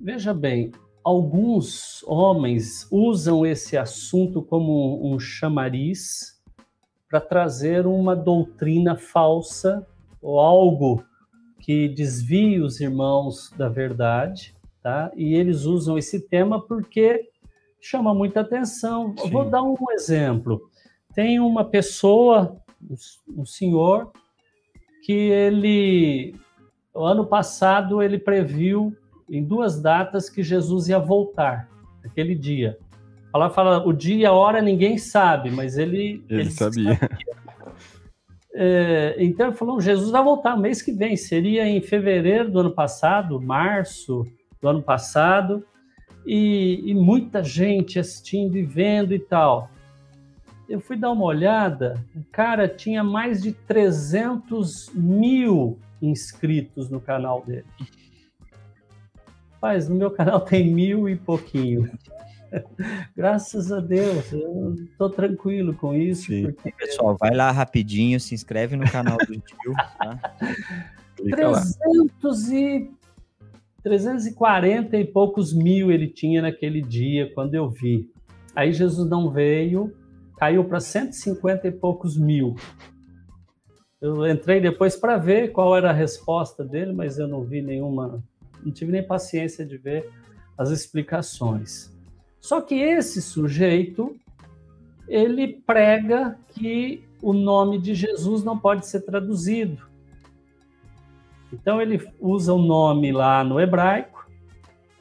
Veja 0.00 0.32
bem, 0.32 0.72
alguns 1.04 2.02
homens 2.06 2.88
usam 2.90 3.44
esse 3.44 3.76
assunto 3.76 4.42
como 4.42 5.12
um 5.12 5.18
chamariz 5.18 6.40
para 7.08 7.20
trazer 7.20 7.86
uma 7.86 8.14
doutrina 8.14 8.96
falsa 8.96 9.86
ou 10.20 10.38
algo 10.38 11.04
que 11.60 11.88
desvie 11.88 12.60
os 12.60 12.80
irmãos 12.80 13.52
da 13.56 13.68
verdade, 13.68 14.54
tá? 14.82 15.10
E 15.16 15.34
eles 15.34 15.64
usam 15.64 15.98
esse 15.98 16.20
tema 16.28 16.60
porque 16.60 17.28
chama 17.80 18.14
muita 18.14 18.40
atenção. 18.40 19.14
Vou 19.30 19.48
dar 19.48 19.62
um 19.62 19.76
exemplo. 19.92 20.70
Tem 21.14 21.40
uma 21.40 21.64
pessoa 21.64 22.56
um 23.28 23.44
senhor 23.44 24.10
que 25.02 25.12
ele, 25.12 26.34
o 26.94 27.04
ano 27.04 27.26
passado, 27.26 28.02
ele 28.02 28.18
previu 28.18 28.96
em 29.28 29.44
duas 29.44 29.80
datas 29.80 30.28
que 30.28 30.42
Jesus 30.42 30.88
ia 30.88 30.98
voltar, 30.98 31.68
aquele 32.04 32.34
dia. 32.34 32.78
Ela 33.34 33.50
fala 33.50 33.86
o 33.86 33.92
dia 33.92 34.16
e 34.16 34.26
a 34.26 34.32
hora 34.32 34.62
ninguém 34.62 34.96
sabe, 34.96 35.50
mas 35.50 35.76
ele. 35.76 36.24
Ele, 36.28 36.40
ele 36.42 36.50
sabia. 36.50 36.96
sabia. 36.96 37.18
É, 38.60 39.14
então 39.18 39.48
ele 39.48 39.56
falou: 39.56 39.80
Jesus 39.80 40.10
vai 40.10 40.24
voltar 40.24 40.56
mês 40.56 40.82
que 40.82 40.90
vem. 40.90 41.16
Seria 41.16 41.68
em 41.68 41.80
fevereiro 41.80 42.50
do 42.50 42.58
ano 42.58 42.72
passado, 42.72 43.40
março 43.40 44.26
do 44.60 44.68
ano 44.68 44.82
passado, 44.82 45.64
e, 46.26 46.82
e 46.84 46.92
muita 46.92 47.44
gente 47.44 48.00
assistindo 48.00 48.56
e 48.56 48.64
vendo 48.64 49.14
e 49.14 49.18
tal 49.20 49.70
eu 50.68 50.80
fui 50.80 50.96
dar 50.96 51.10
uma 51.10 51.24
olhada, 51.24 52.04
o 52.14 52.22
cara 52.30 52.68
tinha 52.68 53.02
mais 53.02 53.42
de 53.42 53.52
300 53.52 54.90
mil 54.94 55.78
inscritos 56.00 56.90
no 56.90 57.00
canal 57.00 57.42
dele? 57.44 57.64
Mas 59.60 59.88
no 59.88 59.96
meu 59.96 60.10
canal 60.10 60.40
tem 60.40 60.70
mil 60.70 61.08
e 61.08 61.16
pouquinho. 61.16 61.90
Graças 63.16 63.72
a 63.72 63.80
Deus, 63.80 64.32
eu 64.32 64.74
estou 64.74 65.10
tranquilo 65.10 65.74
com 65.74 65.94
isso. 65.94 66.30
Porque... 66.42 66.72
Pessoal, 66.72 67.16
vai 67.18 67.34
lá 67.34 67.50
rapidinho, 67.50 68.20
se 68.20 68.34
inscreve 68.34 68.76
no 68.76 68.88
canal 68.90 69.16
do 69.18 69.26
tio. 69.26 69.74
Tá? 69.98 70.18
300 71.16 72.50
e 72.52 72.90
340 73.82 74.96
e 74.96 75.04
poucos 75.04 75.52
mil 75.52 75.90
ele 75.90 76.08
tinha 76.08 76.42
naquele 76.42 76.82
dia, 76.82 77.32
quando 77.34 77.54
eu 77.54 77.68
vi. 77.68 78.10
Aí 78.54 78.72
Jesus 78.72 79.08
não 79.08 79.30
veio, 79.30 79.92
caiu 80.38 80.64
para 80.64 80.80
150 80.80 81.66
e 81.66 81.72
poucos 81.72 82.16
mil. 82.16 82.54
Eu 84.00 84.24
entrei 84.30 84.60
depois 84.60 84.94
para 84.94 85.16
ver 85.16 85.50
qual 85.50 85.76
era 85.76 85.90
a 85.90 85.92
resposta 85.92 86.64
dele, 86.64 86.92
mas 86.92 87.18
eu 87.18 87.26
não 87.26 87.42
vi 87.42 87.60
nenhuma, 87.60 88.22
não 88.64 88.72
tive 88.72 88.92
nem 88.92 89.02
paciência 89.02 89.66
de 89.66 89.76
ver 89.76 90.08
as 90.56 90.70
explicações. 90.70 91.92
Só 92.40 92.60
que 92.60 92.76
esse 92.76 93.20
sujeito, 93.20 94.14
ele 95.08 95.60
prega 95.66 96.38
que 96.48 97.04
o 97.20 97.32
nome 97.32 97.78
de 97.78 97.94
Jesus 97.94 98.44
não 98.44 98.56
pode 98.56 98.86
ser 98.86 99.00
traduzido. 99.00 99.82
Então 101.52 101.82
ele 101.82 102.06
usa 102.20 102.52
o 102.52 102.62
nome 102.62 103.10
lá 103.10 103.42
no 103.42 103.58
hebraico 103.58 104.30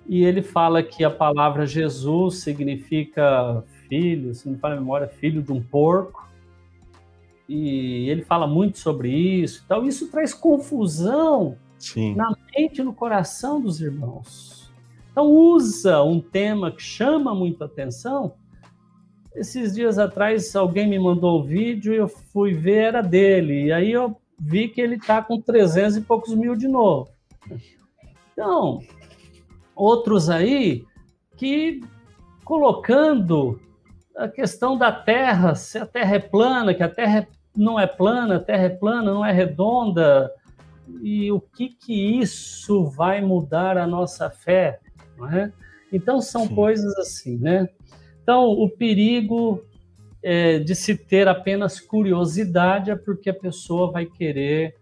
e 0.08 0.24
ele 0.24 0.42
fala 0.42 0.82
que 0.82 1.04
a 1.04 1.12
palavra 1.12 1.68
Jesus 1.68 2.40
significa 2.40 3.64
filho, 3.88 4.34
se 4.34 4.46
não 4.46 4.54
me 4.54 4.60
fala 4.60 4.76
a 4.76 4.80
memória, 4.80 5.08
filho 5.08 5.42
de 5.42 5.52
um 5.52 5.62
porco. 5.62 6.28
E 7.48 8.10
ele 8.10 8.24
fala 8.24 8.46
muito 8.46 8.78
sobre 8.78 9.10
isso. 9.10 9.64
Então 9.66 9.86
isso 9.86 10.10
traz 10.10 10.34
confusão 10.34 11.58
Sim. 11.80 12.16
na 12.16 12.36
mente 12.56 12.82
e 12.82 12.84
no 12.84 12.94
coração 12.94 13.62
dos 13.62 13.80
irmãos. 13.82 14.72
Então 15.12 15.26
usa 15.26 16.04
um 16.04 16.20
tema 16.20 16.72
que 16.72 16.82
chama 16.82 17.34
muito 17.34 17.64
atenção. 17.64 18.34
Esses 19.34 19.74
dias 19.74 19.98
atrás 19.98 20.56
alguém 20.56 20.88
me 20.88 21.00
mandou 21.00 21.40
o 21.40 21.44
vídeo 21.44 21.94
e 21.94 21.98
eu 21.98 22.08
fui 22.08 22.54
ver 22.54 22.84
era 22.84 23.02
dele. 23.02 23.66
E 23.66 23.72
aí 23.72 23.92
eu 23.92 24.20
vi 24.40 24.68
que 24.68 24.82
ele 24.82 24.96
está 24.96 25.22
com 25.22 25.40
300 25.42 25.98
e 25.98 26.02
poucos 26.02 26.36
mil 26.36 26.56
de 26.56 26.68
novo. 26.68 27.10
Então, 28.34 28.80
outros 29.76 30.30
aí 30.30 30.86
que 31.36 31.82
colocando 32.44 33.60
a 34.18 34.28
questão 34.28 34.76
da 34.78 34.92
Terra, 34.92 35.54
se 35.54 35.78
a 35.78 35.86
Terra 35.86 36.16
é 36.16 36.20
plana, 36.20 36.74
que 36.74 36.82
a 36.82 36.90
Terra 36.90 37.28
não 37.56 37.80
é 37.80 37.86
plana, 37.86 38.38
a 38.38 38.40
Terra 38.40 38.64
é 38.64 38.70
plana, 38.70 39.14
não 39.14 39.24
é 39.24 39.32
redonda, 39.32 40.32
e 41.02 41.32
o 41.32 41.40
que 41.40 41.70
que 41.70 42.20
isso 42.20 42.86
vai 42.86 43.22
mudar 43.22 43.78
a 43.78 43.86
nossa 43.86 44.30
fé, 44.30 44.80
é? 45.32 45.52
Então 45.92 46.20
são 46.20 46.48
Sim. 46.48 46.56
coisas 46.56 46.98
assim, 46.98 47.38
né? 47.38 47.70
Então 48.24 48.46
o 48.46 48.70
perigo 48.70 49.64
é, 50.24 50.60
de 50.60 50.76
se 50.76 50.96
ter 50.96 51.28
apenas 51.28 51.80
curiosidade 51.80 52.92
é 52.92 52.96
porque 52.96 53.30
a 53.30 53.34
pessoa 53.34 53.92
vai 53.92 54.06
querer 54.06 54.76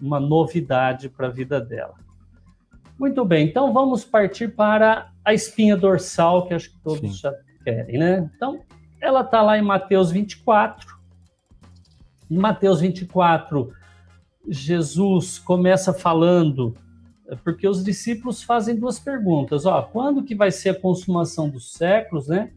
uma 0.00 0.20
novidade 0.20 1.08
para 1.08 1.26
a 1.26 1.30
vida 1.30 1.60
dela. 1.60 1.94
Muito 2.98 3.24
bem, 3.24 3.46
então 3.46 3.72
vamos 3.72 4.04
partir 4.04 4.54
para 4.54 5.10
a 5.24 5.34
espinha 5.34 5.76
dorsal, 5.76 6.46
que 6.46 6.54
acho 6.54 6.70
que 6.70 6.78
todos 6.82 7.16
Sim. 7.16 7.20
já 7.22 7.34
querem, 7.64 7.98
né? 7.98 8.30
Então, 8.34 8.60
ela 9.06 9.20
está 9.20 9.40
lá 9.40 9.56
em 9.56 9.62
Mateus 9.62 10.10
24. 10.10 10.96
Em 12.30 12.36
Mateus 12.36 12.80
24, 12.80 13.72
Jesus 14.48 15.38
começa 15.38 15.92
falando, 15.92 16.74
porque 17.44 17.68
os 17.68 17.84
discípulos 17.84 18.42
fazem 18.42 18.74
duas 18.74 18.98
perguntas. 18.98 19.64
Ó, 19.64 19.80
quando 19.82 20.24
que 20.24 20.34
vai 20.34 20.50
ser 20.50 20.70
a 20.70 20.80
consumação 20.80 21.48
dos 21.48 21.72
séculos, 21.72 22.26
né? 22.26 22.52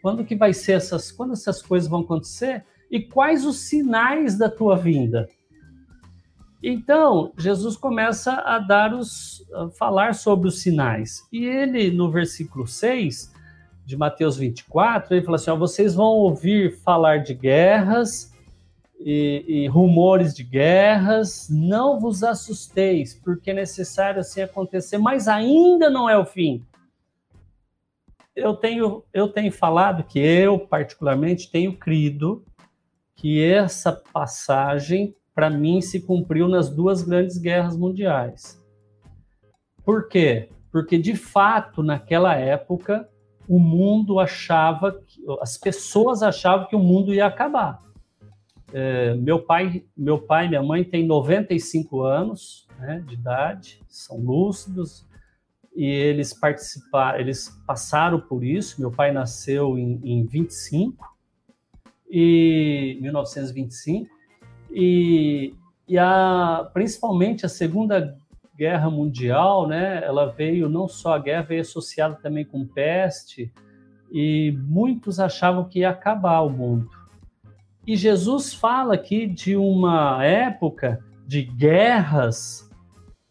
Quando 0.00 0.24
que 0.24 0.36
vai 0.36 0.54
ser 0.54 0.72
essas, 0.72 1.10
quando 1.10 1.32
essas 1.32 1.60
coisas 1.60 1.90
vão 1.90 2.00
acontecer? 2.00 2.64
E 2.90 3.00
quais 3.00 3.44
os 3.44 3.58
sinais 3.58 4.38
da 4.38 4.48
tua 4.48 4.76
vinda? 4.76 5.28
Então, 6.62 7.32
Jesus 7.36 7.76
começa 7.76 8.32
a 8.32 8.58
dar 8.58 8.94
os 8.94 9.44
a 9.52 9.68
falar 9.70 10.14
sobre 10.14 10.48
os 10.48 10.60
sinais. 10.60 11.26
E 11.32 11.44
ele 11.44 11.90
no 11.90 12.10
versículo 12.10 12.66
6 12.66 13.32
de 13.90 13.96
Mateus 13.96 14.36
24, 14.36 15.14
ele 15.14 15.24
fala 15.24 15.36
assim: 15.36 15.50
ó, 15.50 15.56
vocês 15.56 15.94
vão 15.94 16.06
ouvir 16.06 16.78
falar 16.78 17.18
de 17.18 17.34
guerras 17.34 18.32
e, 18.98 19.44
e, 19.46 19.68
rumores 19.68 20.34
de 20.34 20.42
guerras, 20.42 21.48
não 21.50 22.00
vos 22.00 22.22
assusteis, 22.22 23.14
porque 23.14 23.50
é 23.50 23.54
necessário 23.54 24.20
assim 24.20 24.40
acontecer, 24.40 24.98
mas 24.98 25.28
ainda 25.28 25.90
não 25.90 26.08
é 26.08 26.16
o 26.16 26.24
fim 26.24 26.64
eu 28.34 28.54
tenho, 28.54 29.04
eu 29.12 29.28
tenho 29.28 29.52
falado 29.52 30.04
que 30.04 30.18
eu, 30.18 30.58
particularmente, 30.58 31.50
tenho 31.50 31.76
crido 31.76 32.44
que 33.14 33.44
essa 33.44 33.92
passagem, 33.92 35.14
para 35.34 35.50
mim, 35.50 35.80
se 35.80 36.00
cumpriu 36.00 36.48
nas 36.48 36.70
duas 36.70 37.02
grandes 37.02 37.36
guerras 37.36 37.76
mundiais. 37.76 38.58
Por 39.84 40.08
quê? 40.08 40.48
Porque, 40.70 40.98
de 40.98 41.14
fato, 41.16 41.82
naquela 41.82 42.34
época, 42.34 43.08
o 43.50 43.58
mundo 43.58 44.20
achava, 44.20 44.92
que, 44.92 45.20
as 45.40 45.58
pessoas 45.58 46.22
achavam 46.22 46.68
que 46.68 46.76
o 46.76 46.78
mundo 46.78 47.12
ia 47.12 47.26
acabar. 47.26 47.82
É, 48.72 49.14
meu 49.14 49.40
pai, 49.40 49.84
meu 49.96 50.20
pai 50.20 50.46
e 50.46 50.50
minha 50.50 50.62
mãe 50.62 50.84
têm 50.84 51.04
95 51.04 52.00
anos 52.00 52.68
né, 52.78 53.02
de 53.04 53.14
idade, 53.14 53.82
são 53.88 54.18
lúcidos, 54.18 55.04
e 55.74 55.84
eles 55.84 56.32
participaram, 56.32 57.18
eles 57.18 57.48
passaram 57.66 58.20
por 58.20 58.44
isso. 58.44 58.80
Meu 58.80 58.92
pai 58.92 59.10
nasceu 59.10 59.76
em, 59.76 60.00
em 60.04 60.24
25 60.24 61.04
e 62.08 62.98
1925 63.00 64.08
e, 64.70 65.54
e 65.88 65.98
a, 65.98 66.70
principalmente 66.72 67.44
a 67.44 67.48
Segunda 67.48 68.16
Guerra 68.60 68.90
Mundial, 68.90 69.66
né? 69.66 70.04
Ela 70.04 70.26
veio 70.26 70.68
não 70.68 70.86
só 70.86 71.14
a 71.14 71.18
guerra 71.18 71.40
veio 71.40 71.62
associada 71.62 72.16
também 72.16 72.44
com 72.44 72.66
peste 72.66 73.50
e 74.12 74.54
muitos 74.68 75.18
achavam 75.18 75.64
que 75.64 75.78
ia 75.78 75.88
acabar 75.88 76.42
o 76.42 76.50
mundo. 76.50 76.90
E 77.86 77.96
Jesus 77.96 78.52
fala 78.52 78.92
aqui 78.92 79.26
de 79.26 79.56
uma 79.56 80.22
época 80.22 81.02
de 81.26 81.40
guerras 81.42 82.70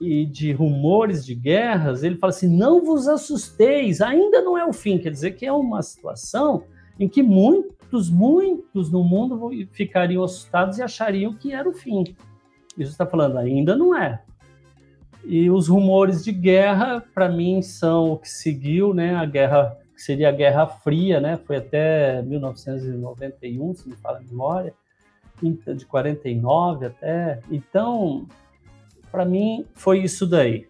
e 0.01 0.25
de 0.25 0.51
rumores 0.51 1.23
de 1.23 1.35
guerras, 1.35 2.01
ele 2.01 2.17
fala 2.17 2.31
assim: 2.31 2.49
não 2.49 2.83
vos 2.83 3.07
assusteis, 3.07 4.01
ainda 4.01 4.41
não 4.41 4.57
é 4.57 4.65
o 4.65 4.73
fim. 4.73 4.97
Quer 4.97 5.11
dizer 5.11 5.31
que 5.33 5.45
é 5.45 5.53
uma 5.53 5.83
situação 5.83 6.63
em 6.99 7.07
que 7.07 7.21
muitos, 7.21 8.09
muitos 8.09 8.91
no 8.91 9.03
mundo 9.03 9.51
ficariam 9.73 10.23
assustados 10.23 10.79
e 10.79 10.81
achariam 10.81 11.35
que 11.35 11.53
era 11.53 11.69
o 11.69 11.73
fim. 11.73 12.15
Isso 12.75 12.91
está 12.91 13.05
falando, 13.05 13.37
ainda 13.37 13.75
não 13.75 13.95
é. 13.95 14.23
E 15.23 15.49
os 15.49 15.67
rumores 15.67 16.23
de 16.23 16.31
guerra, 16.31 17.03
para 17.13 17.29
mim, 17.29 17.61
são 17.61 18.13
o 18.13 18.17
que 18.17 18.29
seguiu, 18.29 18.93
né? 18.93 19.15
A 19.15 19.25
guerra 19.25 19.77
que 19.99 20.03
seria 20.03 20.29
a 20.29 20.31
Guerra 20.31 20.65
Fria, 20.65 21.19
né? 21.19 21.37
Foi 21.45 21.57
até 21.57 22.21
1991, 22.21 23.75
se 23.75 23.89
me 23.89 23.95
fala 23.97 24.19
a 24.19 24.21
memória, 24.21 24.73
de 25.75 25.85
49 25.85 26.85
até. 26.85 27.41
Então, 27.51 28.25
para 29.11 29.25
mim, 29.25 29.65
foi 29.73 29.99
isso 29.99 30.25
daí. 30.25 30.67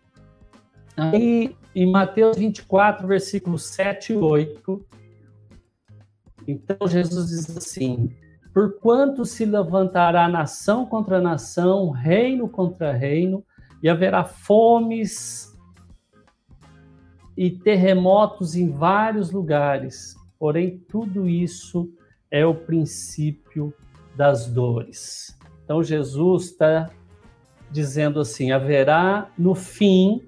Aí, 0.97 1.55
em 1.75 1.91
Mateus 1.91 2.37
24, 2.37 3.07
versículos 3.07 3.65
7 3.65 4.13
e 4.13 4.15
8, 4.15 4.85
então 6.47 6.87
Jesus 6.87 7.29
diz 7.29 7.55
assim: 7.55 8.09
Porquanto 8.51 9.25
se 9.25 9.45
levantará 9.45 10.27
nação 10.27 10.87
contra 10.87 11.21
nação, 11.21 11.91
reino 11.91 12.49
contra 12.49 12.91
reino, 12.91 13.43
e 13.81 13.89
haverá 13.89 14.23
fomes 14.23 15.57
e 17.37 17.49
terremotos 17.49 18.55
em 18.55 18.69
vários 18.69 19.31
lugares. 19.31 20.15
Porém, 20.37 20.77
tudo 20.89 21.27
isso 21.27 21.89
é 22.29 22.45
o 22.45 22.53
princípio 22.53 23.73
das 24.15 24.45
dores. 24.47 25.37
Então, 25.63 25.81
Jesus 25.81 26.45
está 26.45 26.89
dizendo 27.71 28.19
assim: 28.19 28.51
haverá 28.51 29.31
no 29.37 29.55
fim, 29.55 30.21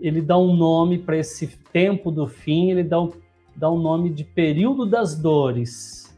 ele 0.00 0.22
dá 0.22 0.38
um 0.38 0.56
nome 0.56 0.98
para 0.98 1.18
esse 1.18 1.46
tempo 1.72 2.10
do 2.10 2.26
fim, 2.26 2.70
ele 2.70 2.82
dá 2.82 3.00
um, 3.00 3.10
dá 3.54 3.70
um 3.70 3.78
nome 3.78 4.10
de 4.10 4.24
período 4.24 4.86
das 4.86 5.14
dores. 5.14 6.16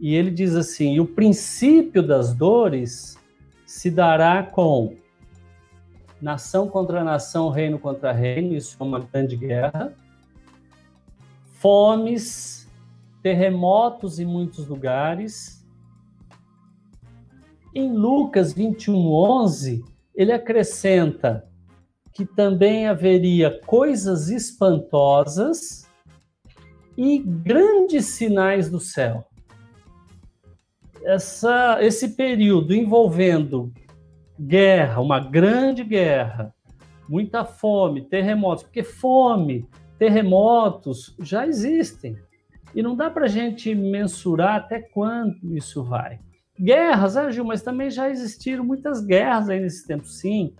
E 0.00 0.14
ele 0.14 0.30
diz 0.30 0.54
assim: 0.54 0.98
o 0.98 1.06
princípio 1.06 2.02
das 2.02 2.34
dores 2.34 3.18
se 3.66 3.90
dará 3.90 4.42
com 4.42 4.96
nação 6.24 6.66
contra 6.66 7.04
nação, 7.04 7.50
reino 7.50 7.78
contra 7.78 8.10
reino, 8.10 8.54
isso 8.54 8.78
é 8.80 8.82
uma 8.82 8.98
grande 8.98 9.36
guerra, 9.36 9.92
fomes, 11.60 12.66
terremotos 13.22 14.18
em 14.18 14.24
muitos 14.24 14.66
lugares, 14.66 15.62
em 17.74 17.92
Lucas 17.92 18.54
21, 18.54 19.12
11, 19.12 19.84
ele 20.14 20.32
acrescenta 20.32 21.46
que 22.10 22.24
também 22.24 22.86
haveria 22.86 23.60
coisas 23.66 24.30
espantosas 24.30 25.86
e 26.96 27.18
grandes 27.18 28.06
sinais 28.06 28.70
do 28.70 28.80
céu. 28.80 29.26
Essa, 31.02 31.78
esse 31.82 32.16
período 32.16 32.74
envolvendo 32.74 33.70
guerra, 34.38 35.00
uma 35.00 35.20
grande 35.20 35.84
guerra, 35.84 36.54
muita 37.08 37.44
fome, 37.44 38.02
terremotos, 38.02 38.64
porque 38.64 38.82
fome, 38.82 39.68
terremotos 39.98 41.14
já 41.20 41.46
existem. 41.46 42.16
E 42.74 42.82
não 42.82 42.96
dá 42.96 43.08
para 43.08 43.26
a 43.26 43.28
gente 43.28 43.74
mensurar 43.74 44.56
até 44.56 44.80
quanto 44.80 45.54
isso 45.54 45.84
vai. 45.84 46.18
Guerras, 46.58 47.16
ah, 47.16 47.30
Gil, 47.30 47.44
mas 47.44 47.62
também 47.62 47.90
já 47.90 48.10
existiram 48.10 48.64
muitas 48.64 49.04
guerras 49.04 49.48
aí 49.48 49.60
nesse 49.60 49.86
tempo, 49.86 50.06
sim. 50.06 50.54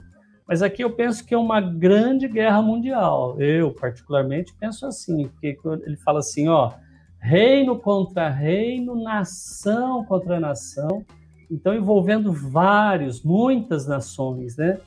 Mas 0.46 0.62
aqui 0.62 0.82
eu 0.82 0.90
penso 0.90 1.24
que 1.24 1.34
é 1.34 1.38
uma 1.38 1.60
grande 1.60 2.28
guerra 2.28 2.60
mundial. 2.60 3.40
Eu, 3.40 3.72
particularmente, 3.72 4.54
penso 4.58 4.86
assim, 4.86 5.28
porque 5.28 5.56
ele 5.86 5.96
fala 5.96 6.18
assim, 6.18 6.48
ó, 6.48 6.72
reino 7.18 7.78
contra 7.78 8.28
reino, 8.28 9.02
nação 9.02 10.04
contra 10.04 10.38
nação, 10.38 11.04
então 11.50 11.74
envolvendo 11.74 12.32
vários, 12.32 13.22
muitas 13.22 13.86
nações, 13.86 14.56
né? 14.56 14.78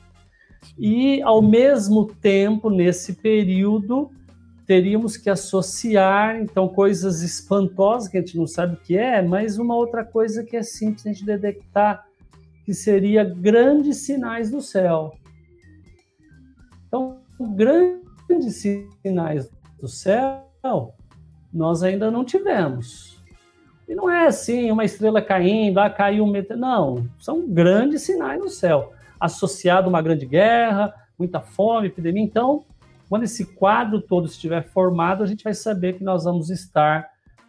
E 0.78 1.22
ao 1.22 1.40
mesmo 1.40 2.06
tempo, 2.06 2.68
nesse 2.68 3.14
período, 3.14 4.10
teríamos 4.66 5.16
que 5.16 5.30
associar, 5.30 6.40
então, 6.40 6.68
coisas 6.68 7.22
espantosas 7.22 8.08
que 8.08 8.18
a 8.18 8.20
gente 8.20 8.36
não 8.36 8.46
sabe 8.46 8.74
o 8.74 8.76
que 8.76 8.98
é, 8.98 9.22
mas 9.22 9.58
uma 9.58 9.74
outra 9.74 10.04
coisa 10.04 10.44
que 10.44 10.56
é 10.56 10.62
simples 10.62 11.06
a 11.06 11.12
gente 11.12 11.24
detectar, 11.24 12.06
que 12.64 12.74
seria 12.74 13.24
grandes 13.24 13.98
sinais 13.98 14.50
do 14.50 14.60
céu. 14.60 15.14
Então, 16.86 17.18
grandes 17.56 18.56
sinais 19.02 19.48
do 19.80 19.88
céu 19.88 20.44
nós 21.52 21.82
ainda 21.82 22.10
não 22.10 22.24
tivemos. 22.24 23.17
E 23.88 23.94
não 23.94 24.10
é 24.10 24.26
assim, 24.26 24.70
uma 24.70 24.84
estrela 24.84 25.22
caindo, 25.22 25.78
ah, 25.78 25.88
caiu 25.88 26.24
um 26.24 26.30
meteoro. 26.30 26.60
Não, 26.60 27.08
são 27.18 27.48
grandes 27.48 28.02
sinais 28.02 28.38
no 28.38 28.50
céu, 28.50 28.92
associado 29.18 29.86
a 29.86 29.88
uma 29.88 30.02
grande 30.02 30.26
guerra, 30.26 30.94
muita 31.18 31.40
fome, 31.40 31.88
epidemia. 31.88 32.22
Então, 32.22 32.66
quando 33.08 33.22
esse 33.22 33.46
quadro 33.54 34.02
todo 34.02 34.26
estiver 34.26 34.62
formado, 34.68 35.22
a 35.22 35.26
gente 35.26 35.42
vai 35.42 35.54
saber 35.54 35.94
que 35.94 36.04
nós 36.04 36.24
vamos 36.24 36.50
estar 36.50 37.08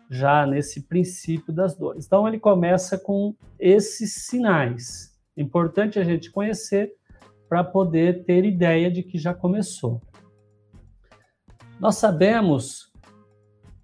já 0.10 0.46
nesse 0.46 0.84
princípio 0.84 1.54
das 1.54 1.76
dores. 1.76 2.06
Então, 2.06 2.26
ele 2.26 2.40
começa 2.40 2.98
com 2.98 3.36
esses 3.60 4.26
sinais. 4.26 5.14
É 5.36 5.42
importante 5.42 6.00
a 6.00 6.04
gente 6.04 6.32
conhecer 6.32 6.94
para 7.50 7.64
poder 7.64 8.24
ter 8.24 8.46
ideia 8.46 8.90
de 8.90 9.04
que 9.04 9.18
já 9.18 9.34
começou. 9.34 10.02
Nós 11.80 11.96
sabemos 11.96 12.89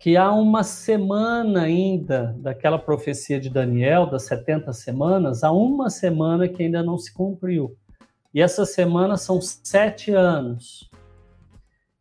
que 0.06 0.16
há 0.16 0.32
uma 0.32 0.64
semana 0.64 1.64
ainda 1.64 2.36
daquela 2.38 2.78
profecia 2.78 3.40
de 3.40 3.50
Daniel, 3.50 4.06
das 4.06 4.28
70 4.28 4.72
semanas, 4.72 5.44
há 5.44 5.52
uma 5.52 5.90
semana 5.90 6.48
que 6.48 6.62
ainda 6.62 6.84
não 6.84 6.96
se 6.96 7.12
cumpriu. 7.12 7.76
E 8.32 8.40
essa 8.40 8.68
semana 8.68 9.18
são 9.18 9.42
sete 9.42 10.12
anos. 10.12 10.92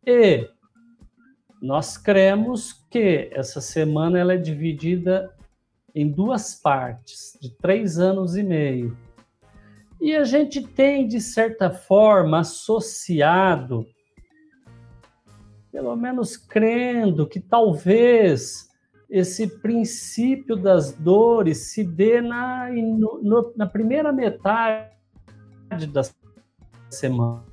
E 0.05 0.47
nós 1.59 1.97
cremos 1.97 2.73
que 2.91 3.27
essa 3.31 3.59
semana 3.59 4.19
ela 4.19 4.33
é 4.33 4.37
dividida 4.37 5.33
em 5.95 6.07
duas 6.07 6.53
partes, 6.53 7.35
de 7.41 7.57
três 7.57 7.97
anos 7.97 8.35
e 8.35 8.43
meio. 8.43 8.95
E 9.99 10.15
a 10.15 10.23
gente 10.23 10.61
tem, 10.61 11.07
de 11.07 11.19
certa 11.19 11.71
forma, 11.71 12.41
associado, 12.41 13.83
pelo 15.75 15.93
menos 15.93 16.37
crendo, 16.37 17.27
que 17.27 17.37
talvez 17.37 18.69
esse 19.09 19.45
princípio 19.59 20.55
das 20.55 20.93
dores 20.93 21.73
se 21.73 21.83
dê 21.83 22.21
na, 22.21 22.69
no, 22.71 23.53
na 23.57 23.67
primeira 23.67 24.13
metade 24.13 24.87
da 25.91 26.01
semana. 26.89 27.43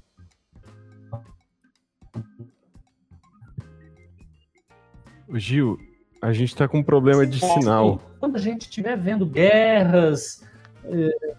Gil, 5.34 5.76
a 6.22 6.32
gente 6.32 6.50
está 6.50 6.68
com 6.68 6.78
um 6.78 6.84
problema 6.84 7.26
de 7.26 7.40
sinal. 7.40 8.00
Quando 8.20 8.36
a 8.36 8.40
gente 8.40 8.62
estiver 8.62 8.96
vendo 8.96 9.26
guerras, 9.26 10.46
eh, 10.84 11.34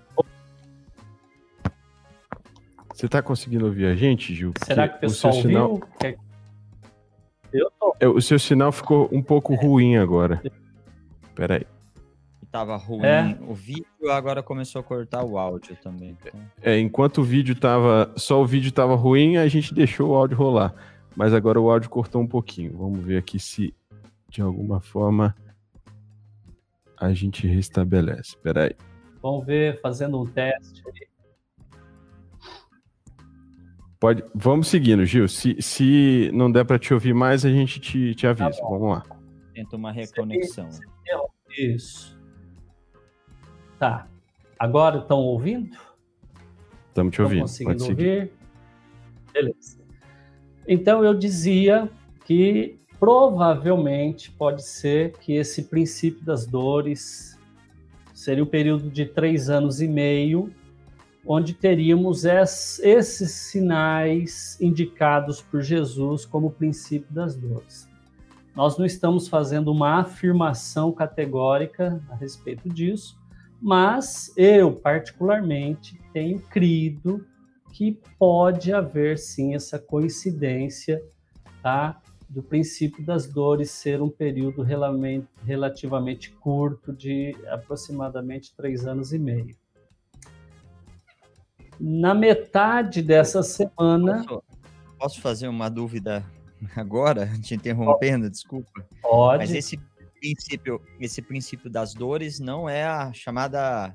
você 2.94 3.06
está 3.06 3.22
conseguindo 3.22 3.68
ouvir 3.68 3.86
a 3.86 3.96
gente, 3.96 4.36
Gil? 4.36 4.52
Será 4.66 4.90
que 4.90 4.98
o 4.98 5.00
pessoal 5.00 5.34
o 5.34 5.42
sinal... 5.42 5.76
Viu? 6.02 6.33
Eu 7.54 7.72
tô. 7.80 7.96
É, 8.00 8.08
o 8.08 8.22
seu 8.22 8.40
sinal 8.40 8.72
ficou 8.72 9.08
um 9.12 9.22
pouco 9.22 9.54
ruim 9.54 9.98
agora. 9.98 10.42
Espera 11.24 11.56
aí. 11.56 11.66
Tava 12.52 12.76
ruim 12.78 13.04
é. 13.04 13.38
o 13.48 13.54
vídeo, 13.54 13.86
agora 14.12 14.44
começou 14.44 14.80
a 14.80 14.84
cortar 14.84 15.24
o 15.24 15.40
áudio 15.40 15.76
também. 15.82 16.16
Então... 16.20 16.40
É, 16.62 16.78
enquanto 16.80 17.20
o 17.20 17.24
vídeo 17.24 17.56
tava. 17.56 18.14
Só 18.16 18.42
o 18.42 18.46
vídeo 18.46 18.72
tava 18.72 18.96
ruim, 18.96 19.38
a 19.38 19.48
gente 19.48 19.74
deixou 19.74 20.12
o 20.12 20.16
áudio 20.16 20.38
rolar. 20.38 20.74
Mas 21.16 21.34
agora 21.34 21.60
o 21.60 21.70
áudio 21.70 21.90
cortou 21.90 22.22
um 22.22 22.28
pouquinho. 22.28 22.78
Vamos 22.78 23.00
ver 23.00 23.18
aqui 23.18 23.40
se 23.40 23.74
de 24.30 24.42
alguma 24.42 24.80
forma 24.82 25.36
a 26.98 27.14
gente 27.14 27.48
restabelece. 27.48 28.30
Espera 28.30 28.66
aí. 28.66 28.76
Vamos 29.22 29.46
ver, 29.46 29.80
fazendo 29.82 30.22
um 30.22 30.26
teste 30.26 30.84
aí. 30.88 31.08
Pode, 34.04 34.22
vamos 34.36 34.68
seguindo, 34.68 35.06
Gil. 35.06 35.30
Se, 35.30 35.56
se 35.62 36.30
não 36.34 36.52
der 36.52 36.66
para 36.66 36.78
te 36.78 36.94
ouvir 36.94 37.14
mais, 37.14 37.46
a 37.46 37.50
gente 37.50 37.80
te, 37.80 38.14
te 38.14 38.28
avisa. 38.28 38.50
Tá 38.50 38.68
vamos 38.68 38.90
lá. 38.90 39.04
Tenta 39.54 39.78
uma 39.78 39.94
reconexão. 39.94 40.68
Isso. 41.58 42.20
Tá. 43.80 44.10
Agora 44.60 45.00
estão 45.00 45.20
ouvindo? 45.20 45.78
Estamos 46.90 47.14
te 47.14 47.22
ouvindo. 47.22 47.46
Estão 47.46 47.66
conseguindo 47.68 47.92
ouvir? 47.92 48.32
Beleza. 49.32 49.80
Então 50.68 51.06
eu 51.06 51.14
dizia 51.14 51.90
que 52.26 52.78
provavelmente 53.00 54.32
pode 54.32 54.64
ser 54.64 55.14
que 55.14 55.32
esse 55.32 55.64
princípio 55.70 56.26
das 56.26 56.46
dores 56.46 57.40
seria 58.14 58.44
um 58.44 58.48
período 58.48 58.90
de 58.90 59.06
três 59.06 59.50
anos 59.50 59.80
e 59.80 59.88
meio 59.88 60.54
onde 61.26 61.54
teríamos 61.54 62.26
esses 62.26 63.32
sinais 63.32 64.60
indicados 64.60 65.42
por 65.42 65.62
Jesus 65.62 66.26
como 66.26 66.52
princípio 66.52 67.14
das 67.14 67.36
dores. 67.36 67.90
Nós 68.56 68.78
não 68.78 68.86
estamos 68.86 69.28
fazendo 69.28 69.72
uma 69.72 70.02
afirmação 70.02 70.92
categórica 70.92 72.02
a 72.10 72.16
respeito 72.16 72.70
disso, 72.70 73.18
mas 73.62 74.32
eu, 74.36 74.74
particularmente, 74.74 76.00
tenho 76.12 76.40
crido 76.40 77.26
que 77.72 77.98
pode 78.20 78.72
haver 78.72 79.18
sim 79.18 79.56
essa 79.56 79.80
coincidência 79.80 81.02
tá, 81.64 82.00
do 82.30 82.44
princípio 82.44 83.04
das 83.04 83.26
dores 83.26 83.72
ser 83.72 84.02
um 84.02 84.10
período 84.10 84.64
relativamente 85.44 86.32
curto, 86.32 86.94
de 86.94 87.36
aproximadamente 87.48 88.54
três 88.56 88.86
anos 88.86 89.14
e 89.14 89.18
meio 89.18 89.56
na 91.80 92.14
metade 92.14 93.02
dessa 93.02 93.44
semana. 93.44 94.24
Posso, 94.26 94.44
posso 95.00 95.22
fazer 95.22 95.48
uma 95.48 95.70
dúvida 95.70 96.26
agora, 96.76 97.28
te 97.42 97.56
interrompendo, 97.56 98.30
desculpa? 98.30 98.86
Pode. 99.02 99.40
Mas 99.40 99.54
esse 99.54 99.80
princípio, 100.20 100.82
esse 101.00 101.22
princípio 101.22 101.70
das 101.70 101.94
dores 101.94 102.40
não 102.40 102.70
é 102.70 102.86
a 102.86 103.12
chamada 103.14 103.94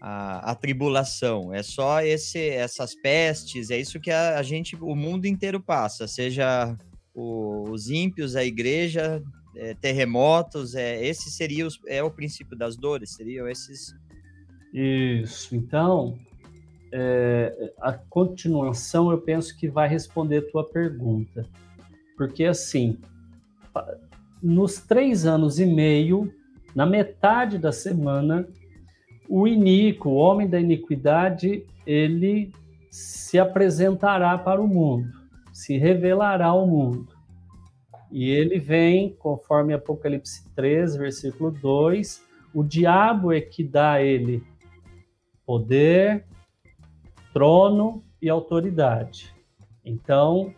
a, 0.00 0.52
a 0.52 0.54
tribulação, 0.54 1.52
é 1.52 1.62
só 1.62 2.00
esse, 2.00 2.38
essas 2.50 2.94
pestes, 2.94 3.70
é 3.70 3.78
isso 3.78 4.00
que 4.00 4.10
a, 4.10 4.38
a 4.38 4.42
gente, 4.42 4.76
o 4.76 4.94
mundo 4.94 5.26
inteiro 5.26 5.60
passa, 5.60 6.06
seja 6.06 6.76
o, 7.14 7.68
os 7.70 7.90
ímpios, 7.90 8.36
a 8.36 8.44
igreja, 8.44 9.22
é, 9.56 9.74
terremotos, 9.74 10.74
é, 10.74 11.04
esse 11.04 11.30
seria 11.30 11.66
os, 11.66 11.78
é 11.86 12.02
o 12.02 12.10
princípio 12.10 12.56
das 12.56 12.76
dores, 12.76 13.14
seriam 13.14 13.48
esses. 13.48 13.92
Isso. 14.72 15.56
Então, 15.56 16.16
é, 16.92 17.72
a 17.80 17.92
continuação 17.92 19.10
eu 19.10 19.18
penso 19.18 19.56
que 19.56 19.68
vai 19.68 19.88
responder 19.88 20.38
a 20.38 20.50
tua 20.50 20.64
pergunta. 20.64 21.46
Porque 22.16 22.44
assim, 22.44 22.98
nos 24.42 24.80
três 24.80 25.26
anos 25.26 25.58
e 25.58 25.66
meio, 25.66 26.32
na 26.74 26.86
metade 26.86 27.58
da 27.58 27.72
semana, 27.72 28.46
o 29.28 29.46
iníquo, 29.46 30.10
o 30.10 30.14
homem 30.14 30.48
da 30.48 30.60
iniquidade, 30.60 31.66
ele 31.86 32.52
se 32.90 33.38
apresentará 33.38 34.36
para 34.38 34.60
o 34.60 34.66
mundo, 34.66 35.08
se 35.52 35.76
revelará 35.76 36.46
ao 36.46 36.66
mundo. 36.66 37.08
E 38.10 38.30
ele 38.30 38.58
vem, 38.58 39.14
conforme 39.18 39.74
Apocalipse 39.74 40.48
3, 40.54 40.96
versículo 40.96 41.50
2, 41.50 42.24
o 42.54 42.64
diabo 42.64 43.32
é 43.32 43.40
que 43.40 43.62
dá 43.62 43.92
a 43.92 44.02
ele 44.02 44.42
poder, 45.44 46.24
trono 47.38 48.02
e 48.20 48.28
autoridade. 48.28 49.32
Então, 49.84 50.52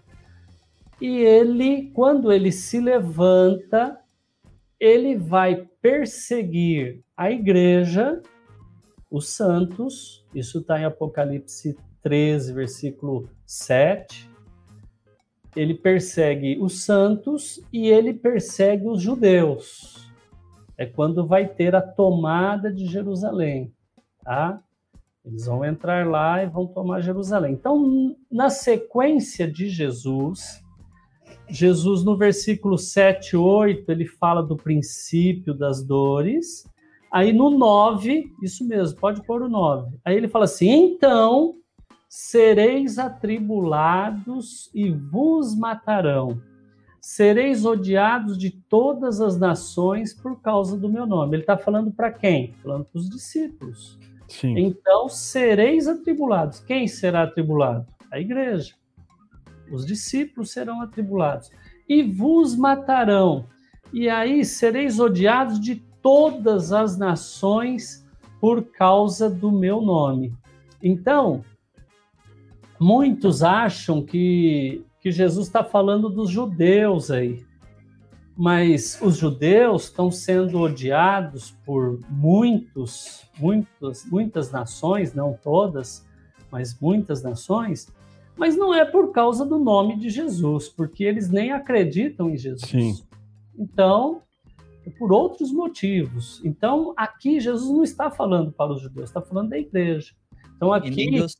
e 0.99 1.19
ele, 1.19 1.91
quando 1.91 2.33
ele 2.33 2.51
se 2.51 2.81
levanta, 2.81 4.01
ele 4.79 5.15
vai 5.15 5.69
perseguir 5.83 7.05
a 7.15 7.31
igreja, 7.31 8.23
os 9.11 9.29
santos, 9.29 10.25
isso 10.35 10.61
está 10.61 10.81
em 10.81 10.87
Apocalipse 10.87 11.77
13, 12.03 12.55
versículo 12.55 13.29
7. 13.45 14.31
Ele 15.55 15.75
persegue 15.75 16.57
os 16.63 16.83
santos 16.83 17.61
e 17.71 17.89
ele 17.89 18.15
persegue 18.15 18.89
os 18.89 19.03
judeus. 19.03 20.11
É 20.79 20.87
quando 20.87 21.27
vai 21.27 21.47
ter 21.47 21.77
a 21.77 21.83
tomada 21.83 22.73
de 22.73 22.87
Jerusalém, 22.87 23.71
tá? 24.25 24.63
Eles 25.25 25.47
vão 25.47 25.65
entrar 25.65 26.07
lá 26.07 26.43
e 26.43 26.47
vão 26.47 26.67
tomar 26.67 27.01
Jerusalém. 27.01 27.53
Então, 27.53 28.17
na 28.31 28.49
sequência 28.49 29.51
de 29.51 29.69
Jesus, 29.69 30.63
Jesus 31.49 32.05
no 32.05 32.17
versículo 32.17 32.79
7, 32.79 33.37
8, 33.37 33.91
ele 33.91 34.07
fala 34.07 34.43
do 34.43 34.57
princípio 34.57 35.53
das 35.53 35.83
dores. 35.83 36.65
Aí 37.13 37.33
no 37.33 37.51
9, 37.51 38.33
isso 38.43 38.67
mesmo, 38.67 38.99
pode 38.99 39.23
pôr 39.25 39.43
o 39.43 39.49
9. 39.49 39.99
Aí 40.05 40.17
ele 40.17 40.29
fala 40.29 40.45
assim: 40.45 40.69
então 40.71 41.57
sereis 42.11 42.99
atribulados 42.99 44.69
e 44.75 44.91
vos 44.91 45.55
matarão. 45.55 46.43
Sereis 47.01 47.65
odiados 47.65 48.37
de 48.37 48.51
todas 48.51 49.21
as 49.21 49.39
nações 49.39 50.13
por 50.13 50.41
causa 50.43 50.77
do 50.77 50.89
meu 50.89 51.07
nome. 51.07 51.37
Ele 51.37 51.45
está 51.45 51.57
falando 51.57 51.93
para 51.93 52.11
quem? 52.11 52.53
Falando 52.63 52.85
para 52.85 52.99
os 52.99 53.09
discípulos. 53.09 53.97
Sim. 54.31 54.57
Então 54.59 55.09
sereis 55.09 55.89
atribulados. 55.89 56.61
Quem 56.61 56.87
será 56.87 57.25
atribulado? 57.25 57.87
A 58.11 58.21
igreja. 58.21 58.75
Os 59.71 59.85
discípulos 59.85 60.53
serão 60.53 60.81
atribulados. 60.81 61.51
E 61.89 62.03
vos 62.03 62.57
matarão. 62.57 63.47
E 63.93 64.09
aí 64.09 64.45
sereis 64.45 65.01
odiados 65.01 65.61
de 65.61 65.77
todas 66.01 66.73
as 66.73 66.97
nações 66.97 68.07
por 68.41 68.63
causa 68.63 69.29
do 69.29 69.51
meu 69.51 69.83
nome. 69.83 70.33
Então, 70.83 71.45
muitos 72.79 73.43
acham 73.43 74.03
que, 74.03 74.83
que 75.01 75.11
Jesus 75.11 75.49
está 75.49 75.63
falando 75.63 76.09
dos 76.09 76.31
judeus 76.31 77.11
aí 77.11 77.45
mas 78.41 78.99
os 79.03 79.19
judeus 79.19 79.85
estão 79.85 80.11
sendo 80.11 80.61
odiados 80.61 81.51
por 81.63 82.01
muitos, 82.09 83.23
muitos, 83.39 84.07
muitas 84.07 84.51
nações, 84.51 85.13
não 85.13 85.39
todas, 85.43 86.07
mas 86.51 86.75
muitas 86.81 87.23
nações, 87.23 87.93
mas 88.35 88.57
não 88.57 88.73
é 88.73 88.83
por 88.83 89.13
causa 89.13 89.45
do 89.45 89.59
nome 89.59 89.99
de 89.99 90.09
Jesus, 90.09 90.71
porque 90.71 91.05
eles 91.05 91.29
nem 91.29 91.53
acreditam 91.53 92.31
em 92.31 92.39
Jesus. 92.39 92.71
Sim. 92.71 93.05
Então, 93.59 94.23
é 94.87 94.91
por 94.99 95.13
outros 95.13 95.53
motivos. 95.53 96.41
Então, 96.43 96.95
aqui 96.97 97.41
Jesus 97.41 97.71
não 97.71 97.85
está 97.85 98.11
falando 98.11 98.51
para 98.51 98.73
os 98.73 98.81
judeus, 98.81 99.11
está 99.11 99.21
falando 99.21 99.51
da 99.51 99.59
igreja. 99.59 100.15
Então, 100.57 100.73
aqui. 100.73 100.89
E 100.89 101.11
nem 101.11 101.21
dos, 101.21 101.37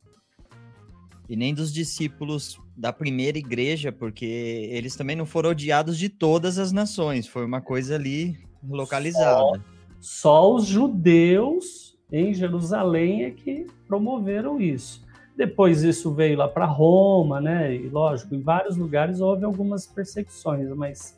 e 1.31 1.35
nem 1.37 1.53
dos 1.53 1.71
discípulos 1.71 2.59
da 2.75 2.91
primeira 2.91 3.37
igreja, 3.37 3.89
porque 3.89 4.67
eles 4.69 4.97
também 4.97 5.15
não 5.15 5.25
foram 5.25 5.51
odiados 5.51 5.97
de 5.97 6.09
todas 6.09 6.59
as 6.59 6.73
nações, 6.73 7.25
foi 7.25 7.45
uma 7.45 7.61
coisa 7.61 7.95
ali 7.95 8.37
localizada. 8.61 9.39
Só, 9.39 9.53
só 10.01 10.53
os 10.53 10.65
judeus 10.65 11.97
em 12.11 12.33
Jerusalém 12.33 13.23
é 13.23 13.31
que 13.31 13.65
promoveram 13.87 14.59
isso. 14.59 15.05
Depois 15.37 15.83
isso 15.83 16.13
veio 16.13 16.37
lá 16.37 16.49
para 16.49 16.65
Roma, 16.65 17.39
né? 17.39 17.73
E 17.73 17.87
lógico, 17.87 18.35
em 18.35 18.41
vários 18.41 18.75
lugares 18.75 19.21
houve 19.21 19.45
algumas 19.45 19.87
perseguições, 19.87 20.67
mas 20.75 21.17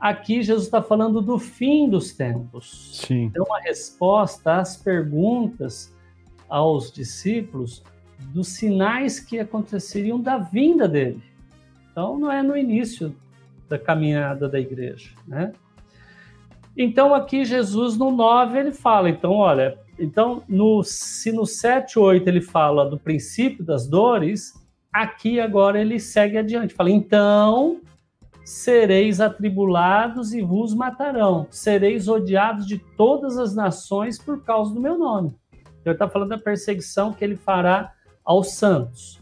aqui 0.00 0.42
Jesus 0.42 0.64
está 0.64 0.82
falando 0.82 1.22
do 1.22 1.38
fim 1.38 1.88
dos 1.88 2.10
tempos. 2.12 3.04
Sim. 3.06 3.26
Então, 3.26 3.46
a 3.54 3.60
resposta 3.60 4.56
às 4.56 4.76
perguntas 4.76 5.94
aos 6.48 6.90
discípulos 6.90 7.84
dos 8.18 8.48
sinais 8.48 9.20
que 9.20 9.38
aconteceriam 9.38 10.20
da 10.20 10.38
vinda 10.38 10.88
dele. 10.88 11.22
Então, 11.90 12.18
não 12.18 12.30
é 12.30 12.42
no 12.42 12.56
início 12.56 13.14
da 13.68 13.78
caminhada 13.78 14.48
da 14.48 14.58
igreja, 14.58 15.10
né? 15.26 15.52
Então, 16.76 17.14
aqui 17.14 17.44
Jesus 17.44 17.96
no 17.96 18.10
9 18.10 18.58
ele 18.58 18.72
fala, 18.72 19.10
então, 19.10 19.32
olha, 19.32 19.76
então 19.98 20.44
no, 20.48 20.84
se 20.84 21.32
no 21.32 21.44
7, 21.44 21.98
8 21.98 22.28
ele 22.28 22.40
fala 22.40 22.88
do 22.88 22.96
princípio 22.96 23.64
das 23.64 23.88
dores, 23.88 24.54
aqui 24.92 25.40
agora 25.40 25.80
ele 25.80 25.98
segue 25.98 26.38
adiante, 26.38 26.74
fala, 26.74 26.90
então 26.90 27.80
sereis 28.44 29.20
atribulados 29.20 30.32
e 30.32 30.40
vos 30.40 30.72
matarão, 30.72 31.46
sereis 31.50 32.08
odiados 32.08 32.66
de 32.66 32.78
todas 32.78 33.36
as 33.36 33.54
nações 33.54 34.18
por 34.18 34.42
causa 34.42 34.72
do 34.72 34.80
meu 34.80 34.96
nome. 34.96 35.34
Então, 35.52 35.92
ele 35.92 35.94
está 35.94 36.08
falando 36.08 36.30
da 36.30 36.38
perseguição 36.38 37.12
que 37.12 37.22
ele 37.22 37.36
fará 37.36 37.92
aos 38.28 38.52
santos. 38.52 39.18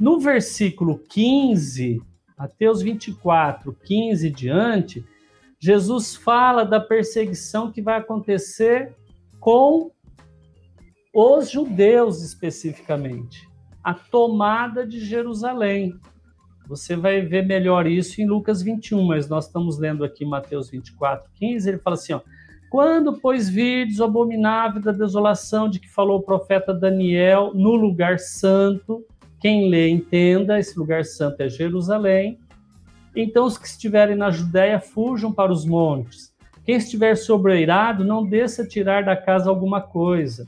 No 0.00 0.18
versículo 0.18 0.98
15, 0.98 2.02
Mateus 2.36 2.82
24, 2.82 3.72
15 3.72 4.28
diante, 4.30 5.04
Jesus 5.60 6.16
fala 6.16 6.64
da 6.64 6.80
perseguição 6.80 7.70
que 7.70 7.80
vai 7.80 7.96
acontecer 7.96 8.92
com 9.38 9.92
os 11.14 11.48
judeus 11.48 12.20
especificamente, 12.20 13.48
a 13.84 13.94
tomada 13.94 14.84
de 14.84 14.98
Jerusalém. 14.98 15.94
Você 16.66 16.96
vai 16.96 17.22
ver 17.22 17.46
melhor 17.46 17.86
isso 17.86 18.20
em 18.20 18.26
Lucas 18.26 18.62
21, 18.62 19.00
mas 19.04 19.28
nós 19.28 19.46
estamos 19.46 19.78
lendo 19.78 20.04
aqui 20.04 20.24
Mateus 20.24 20.70
24, 20.70 21.30
15, 21.34 21.68
ele 21.68 21.78
fala 21.78 21.94
assim, 21.94 22.14
ó, 22.14 22.20
quando, 22.70 23.18
pois, 23.18 23.48
virdes 23.48 23.98
o 23.98 24.04
abominável 24.04 24.80
da 24.80 24.92
desolação 24.92 25.68
de 25.68 25.80
que 25.80 25.88
falou 25.88 26.18
o 26.18 26.22
profeta 26.22 26.74
Daniel 26.74 27.52
no 27.54 27.74
lugar 27.74 28.18
santo, 28.18 29.04
quem 29.40 29.70
lê 29.70 29.88
entenda, 29.88 30.58
esse 30.58 30.78
lugar 30.78 31.04
santo 31.04 31.40
é 31.40 31.48
Jerusalém. 31.48 32.38
Então, 33.16 33.46
os 33.46 33.56
que 33.56 33.66
estiverem 33.66 34.16
na 34.16 34.30
Judéia 34.30 34.78
fujam 34.80 35.32
para 35.32 35.52
os 35.52 35.64
montes. 35.64 36.32
Quem 36.64 36.76
estiver 36.76 37.16
sobreirado, 37.16 38.04
não 38.04 38.26
desça 38.26 38.66
tirar 38.66 39.02
da 39.04 39.16
casa 39.16 39.48
alguma 39.48 39.80
coisa. 39.80 40.46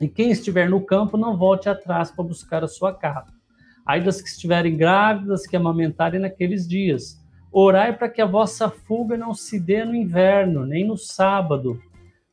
E 0.00 0.08
quem 0.08 0.30
estiver 0.30 0.68
no 0.68 0.80
campo, 0.80 1.16
não 1.16 1.36
volte 1.36 1.68
atrás 1.68 2.10
para 2.10 2.24
buscar 2.24 2.64
a 2.64 2.68
sua 2.68 2.92
capa. 2.92 3.32
Aí 3.86 4.02
das 4.02 4.20
que 4.20 4.28
estiverem 4.28 4.76
grávidas, 4.76 5.46
que 5.46 5.56
amamentarem 5.56 6.20
naqueles 6.20 6.66
dias 6.66 7.18
Orai 7.50 7.96
para 7.96 8.08
que 8.08 8.20
a 8.20 8.26
vossa 8.26 8.68
fuga 8.68 9.16
não 9.16 9.34
se 9.34 9.58
dê 9.58 9.84
no 9.84 9.94
inverno, 9.94 10.66
nem 10.66 10.86
no 10.86 10.96
sábado, 10.96 11.80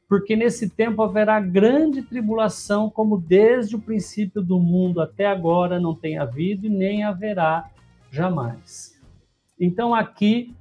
porque 0.08 0.36
nesse 0.36 0.70
tempo 0.70 1.02
haverá 1.02 1.40
grande 1.40 2.02
tribulação, 2.02 2.90
como 2.90 3.18
desde 3.18 3.76
o 3.76 3.82
princípio 3.82 4.42
do 4.42 4.60
mundo 4.60 5.02
até 5.02 5.26
agora 5.26 5.80
não 5.80 5.96
tem 5.96 6.18
havido 6.18 6.68
e 6.68 6.70
nem 6.70 7.04
haverá 7.04 7.70
jamais. 8.12 9.00
Então 9.60 9.96
aqui 9.96 10.54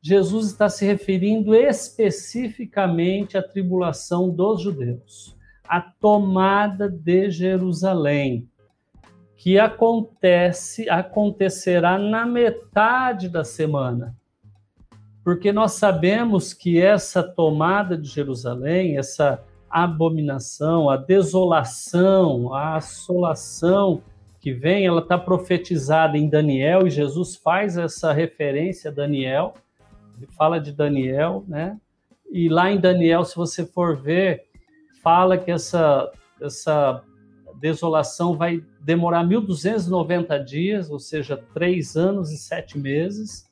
Jesus 0.00 0.46
está 0.46 0.68
se 0.68 0.86
referindo 0.86 1.54
especificamente 1.54 3.36
à 3.36 3.42
tribulação 3.42 4.30
dos 4.30 4.62
judeus, 4.62 5.36
a 5.64 5.80
tomada 5.80 6.88
de 6.88 7.30
Jerusalém 7.30 8.48
que 9.38 9.56
acontece 9.56 10.90
acontecerá 10.90 11.96
na 11.96 12.26
metade 12.26 13.28
da 13.28 13.44
semana. 13.44 14.16
Porque 15.22 15.52
nós 15.52 15.72
sabemos 15.72 16.52
que 16.52 16.80
essa 16.80 17.22
tomada 17.22 17.96
de 17.96 18.08
Jerusalém, 18.08 18.98
essa 18.98 19.40
abominação, 19.70 20.90
a 20.90 20.96
desolação, 20.96 22.52
a 22.52 22.76
assolação 22.76 24.02
que 24.40 24.52
vem, 24.52 24.86
ela 24.86 25.00
está 25.00 25.16
profetizada 25.16 26.18
em 26.18 26.28
Daniel 26.28 26.86
e 26.86 26.90
Jesus 26.90 27.36
faz 27.36 27.78
essa 27.78 28.12
referência 28.12 28.90
a 28.90 28.94
Daniel. 28.94 29.54
Ele 30.16 30.26
fala 30.36 30.58
de 30.58 30.72
Daniel, 30.72 31.44
né? 31.46 31.78
E 32.28 32.48
lá 32.48 32.72
em 32.72 32.80
Daniel, 32.80 33.24
se 33.24 33.36
você 33.36 33.64
for 33.64 33.96
ver, 33.96 34.46
fala 35.00 35.38
que 35.38 35.50
essa 35.50 36.10
essa 36.40 37.02
desolação 37.60 38.36
vai 38.36 38.62
demorar 38.80 39.24
1.290 39.24 40.44
dias, 40.44 40.90
ou 40.90 40.98
seja, 40.98 41.36
três 41.52 41.96
anos 41.96 42.30
e 42.30 42.38
sete 42.38 42.78
meses. 42.78 43.46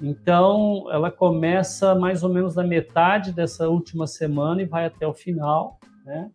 Então, 0.00 0.86
ela 0.90 1.10
começa 1.10 1.94
mais 1.94 2.22
ou 2.22 2.28
menos 2.28 2.54
na 2.54 2.62
metade 2.62 3.32
dessa 3.32 3.68
última 3.68 4.06
semana 4.06 4.62
e 4.62 4.66
vai 4.66 4.84
até 4.86 5.06
o 5.06 5.14
final, 5.14 5.78
né? 6.04 6.30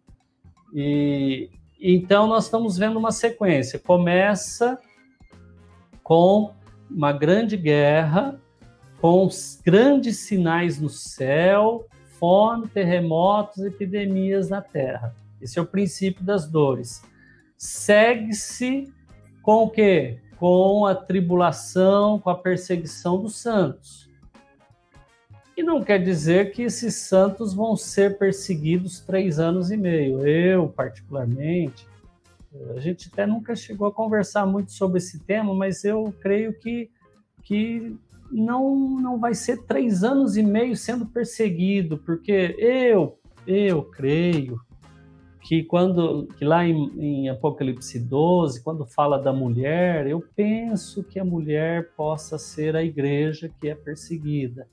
E 0.74 1.50
então 1.84 2.28
nós 2.28 2.46
estamos 2.46 2.78
vendo 2.78 3.00
uma 3.00 3.12
sequência. 3.12 3.80
Começa 3.80 4.80
com 6.04 6.54
uma 6.90 7.12
grande 7.12 7.58
guerra, 7.58 8.40
com 9.00 9.28
grandes 9.66 10.20
sinais 10.20 10.80
no 10.80 10.90
céu, 10.90 11.88
fome, 12.20 12.68
terremotos, 12.68 13.64
epidemias 13.66 14.50
na 14.50 14.62
terra. 14.62 15.16
Esse 15.42 15.60
é 15.60 15.62
o 15.62 15.66
princípio 15.66 16.24
das 16.24 16.48
dores. 16.48 17.02
segue-se 17.58 18.92
com 19.42 19.64
o 19.64 19.70
quê? 19.70 20.20
Com 20.38 20.86
a 20.86 20.96
tribulação, 20.96 22.20
com 22.20 22.30
a 22.30 22.36
perseguição 22.36 23.22
dos 23.22 23.36
santos. 23.36 24.10
E 25.56 25.62
não 25.62 25.84
quer 25.84 26.02
dizer 26.02 26.52
que 26.52 26.64
esses 26.64 26.96
santos 26.96 27.54
vão 27.54 27.76
ser 27.76 28.18
perseguidos 28.18 29.00
três 29.00 29.38
anos 29.38 29.70
e 29.70 29.78
meio. 29.78 30.26
Eu, 30.26 30.68
particularmente, 30.70 31.88
a 32.76 32.80
gente 32.80 33.10
até 33.12 33.26
nunca 33.26 33.56
chegou 33.56 33.88
a 33.88 33.92
conversar 33.92 34.46
muito 34.46 34.72
sobre 34.72 34.98
esse 34.98 35.20
tema, 35.20 35.54
mas 35.54 35.84
eu 35.84 36.14
creio 36.20 36.54
que, 36.54 36.90
que 37.44 37.96
não, 38.32 38.76
não 39.00 39.20
vai 39.20 39.34
ser 39.34 39.64
três 39.64 40.04
anos 40.04 40.38
e 40.38 40.44
meio 40.44 40.76
sendo 40.76 41.06
perseguido, 41.06 41.98
porque 41.98 42.56
eu, 42.58 43.20
eu 43.46 43.84
creio 43.84 44.60
que 45.42 45.64
quando 45.64 46.28
que 46.38 46.46
lá 46.46 46.66
em, 46.66 46.92
em, 46.98 47.30
Apocalipse 47.30 48.00
12, 48.00 48.64
quando 48.64 48.86
fala 48.86 49.18
da 49.18 49.34
mulher, 49.34 50.08
eu 50.08 50.24
penso 50.36 51.04
que 51.04 51.20
a 51.20 51.26
mulher 51.26 51.90
possa 51.98 52.38
ser 52.38 52.76
a 52.76 52.84
igreja 52.84 53.52
que 53.60 53.68
é 53.68 53.76
perseguida. 53.76 54.68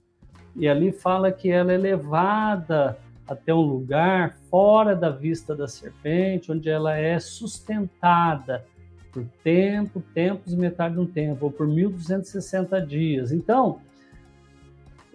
E 0.55 0.69
ali 0.69 0.93
fala 0.93 1.33
que 1.33 1.51
ela 1.51 1.73
é 1.73 1.77
levada 1.79 2.99
até 3.27 3.55
um 3.55 3.63
lugar 3.63 4.37
fora 4.51 4.95
da 4.95 5.11
vista 5.11 5.55
da 5.55 5.69
serpente, 5.69 6.53
onde 6.53 6.69
ela 6.69 6.97
é 6.97 7.19
sustentada 7.19 8.65
por 9.13 9.25
tempo, 9.43 10.03
tempos 10.15 10.53
e 10.53 10.57
metade 10.57 10.95
de 10.95 11.01
um 11.01 11.07
tempo, 11.07 11.47
ou 11.47 11.51
por 11.51 11.67
1260 11.67 12.81
dias. 12.83 13.33
Então, 13.33 13.81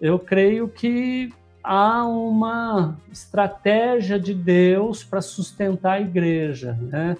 eu 0.00 0.18
creio 0.18 0.68
que 0.68 1.32
há 1.64 2.06
uma 2.06 2.98
estratégia 3.10 4.20
de 4.20 4.34
Deus 4.34 5.02
para 5.02 5.22
sustentar 5.22 5.94
a 5.94 6.00
igreja, 6.00 6.74
né? 6.74 7.16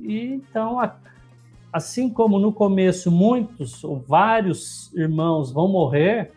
E 0.00 0.20
então, 0.20 0.78
assim 1.72 2.08
como 2.08 2.38
no 2.38 2.52
começo 2.52 3.10
muitos 3.10 3.82
ou 3.82 3.98
vários 3.98 4.92
irmãos 4.94 5.50
vão 5.50 5.66
morrer, 5.66 6.30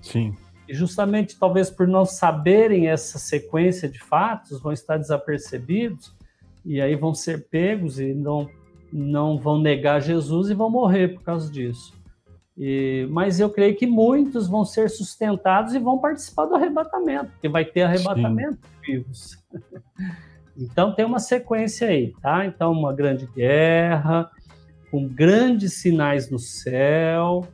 sim. 0.00 0.32
E 0.68 0.74
justamente 0.74 1.36
talvez 1.38 1.70
por 1.70 1.88
não 1.88 2.04
saberem 2.04 2.88
essa 2.88 3.18
sequência 3.18 3.88
de 3.88 3.98
fatos, 3.98 4.60
vão 4.60 4.72
estar 4.72 4.98
desapercebidos 4.98 6.14
e 6.64 6.80
aí 6.80 6.94
vão 6.94 7.14
ser 7.14 7.48
pegos 7.48 7.98
e 7.98 8.14
não 8.14 8.48
não 8.90 9.36
vão 9.36 9.60
negar 9.60 10.00
Jesus 10.00 10.48
e 10.48 10.54
vão 10.54 10.70
morrer 10.70 11.08
por 11.08 11.22
causa 11.22 11.50
disso. 11.50 11.92
E, 12.58 13.06
mas 13.10 13.38
eu 13.38 13.48
creio 13.48 13.76
que 13.76 13.86
muitos 13.86 14.48
vão 14.48 14.64
ser 14.64 14.90
sustentados 14.90 15.74
e 15.74 15.78
vão 15.78 15.96
participar 15.98 16.46
do 16.46 16.56
arrebatamento, 16.56 17.30
porque 17.30 17.48
vai 17.48 17.64
ter 17.64 17.82
arrebatamento 17.82 18.58
Sim. 18.84 18.92
vivos. 18.92 19.38
então 20.58 20.92
tem 20.92 21.04
uma 21.04 21.20
sequência 21.20 21.86
aí, 21.86 22.12
tá? 22.20 22.44
Então 22.44 22.72
uma 22.72 22.92
grande 22.92 23.26
guerra, 23.28 24.28
com 24.90 25.06
grandes 25.06 25.74
sinais 25.74 26.28
no 26.28 26.38
céu. 26.38 27.46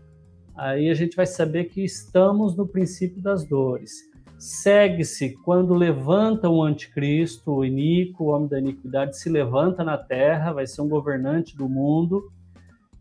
Aí 0.57 0.89
a 0.89 0.95
gente 0.95 1.17
vai 1.17 1.27
saber 1.27 1.65
que 1.65 1.85
estamos 1.85 2.57
no 2.57 2.67
princípio 2.67 3.21
das 3.21 3.45
dores. 3.45 3.93
Segue-se 4.39 5.37
quando 5.45 5.75
levanta 5.75 6.49
o 6.49 6.63
anticristo, 6.63 7.53
o 7.53 7.65
iníquo, 7.65 8.25
o 8.25 8.27
homem 8.29 8.49
da 8.49 8.59
iniquidade, 8.59 9.19
se 9.19 9.29
levanta 9.29 9.85
na 9.85 9.99
terra, 9.99 10.53
vai 10.53 10.67
ser 10.67 10.81
um 10.81 10.89
governante 10.89 11.55
do 11.55 11.69
mundo 11.69 12.33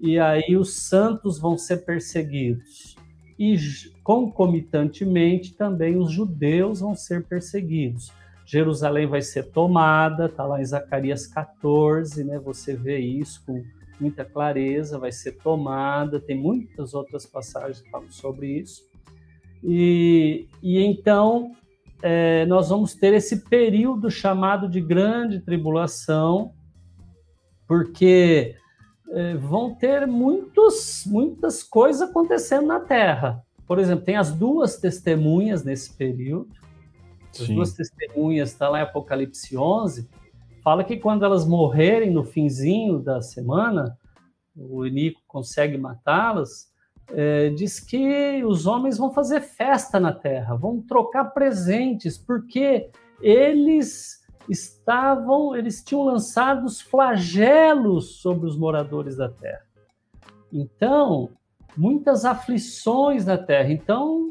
e 0.03 0.19
aí 0.19 0.57
os 0.57 0.73
santos 0.73 1.39
vão 1.39 1.57
ser 1.57 1.85
perseguidos. 1.85 2.97
E 3.39 3.55
concomitantemente 4.03 5.53
também 5.53 5.95
os 5.95 6.11
judeus 6.11 6.81
vão 6.81 6.93
ser 6.93 7.23
perseguidos. 7.23 8.11
Jerusalém 8.45 9.07
vai 9.07 9.21
ser 9.21 9.43
tomada, 9.43 10.25
está 10.25 10.45
lá 10.45 10.61
em 10.61 10.65
Zacarias 10.65 11.25
14, 11.25 12.21
né? 12.25 12.37
Você 12.37 12.75
vê 12.75 12.99
isso 12.99 13.45
com 13.45 13.63
muita 13.97 14.25
clareza, 14.25 14.99
vai 14.99 15.13
ser 15.13 15.37
tomada. 15.37 16.19
Tem 16.19 16.37
muitas 16.37 16.93
outras 16.93 17.25
passagens 17.25 17.79
que 17.79 17.89
falam 17.89 18.11
sobre 18.11 18.59
isso. 18.59 18.83
E, 19.63 20.49
e 20.61 20.79
então 20.79 21.53
é, 22.01 22.45
nós 22.45 22.67
vamos 22.67 22.93
ter 22.93 23.13
esse 23.13 23.45
período 23.45 24.11
chamado 24.11 24.67
de 24.67 24.81
grande 24.81 25.39
tribulação, 25.39 26.51
porque 27.65 28.57
vão 29.39 29.75
ter 29.75 30.07
muitos, 30.07 31.03
muitas 31.05 31.61
coisas 31.61 32.09
acontecendo 32.09 32.67
na 32.67 32.79
Terra. 32.79 33.43
Por 33.67 33.79
exemplo, 33.79 34.05
tem 34.05 34.15
as 34.15 34.31
duas 34.31 34.77
testemunhas 34.77 35.63
nesse 35.63 35.93
período. 35.93 36.51
As 37.31 37.47
Sim. 37.47 37.55
duas 37.55 37.73
testemunhas, 37.73 38.49
está 38.49 38.69
lá 38.69 38.79
em 38.79 38.83
Apocalipse 38.83 39.57
11, 39.57 40.07
fala 40.63 40.83
que 40.83 40.97
quando 40.97 41.25
elas 41.25 41.45
morrerem 41.45 42.11
no 42.11 42.23
finzinho 42.23 42.99
da 42.99 43.21
semana, 43.21 43.97
o 44.55 44.85
Inico 44.85 45.21
consegue 45.27 45.77
matá-las, 45.77 46.71
é, 47.11 47.49
diz 47.49 47.79
que 47.79 48.43
os 48.45 48.65
homens 48.65 48.97
vão 48.97 49.11
fazer 49.11 49.41
festa 49.41 49.99
na 49.99 50.13
terra, 50.13 50.55
vão 50.55 50.81
trocar 50.81 51.25
presentes, 51.25 52.17
porque 52.17 52.89
eles 53.21 54.22
estavam, 54.49 55.55
eles 55.55 55.83
tinham 55.83 56.03
lançado 56.03 56.65
os 56.65 56.81
flagelos 56.81 58.21
sobre 58.21 58.47
os 58.47 58.57
moradores 58.57 59.15
da 59.15 59.29
terra. 59.29 59.65
Então, 60.51 61.29
muitas 61.75 62.25
aflições 62.25 63.25
na 63.25 63.37
terra. 63.37 63.71
Então, 63.71 64.29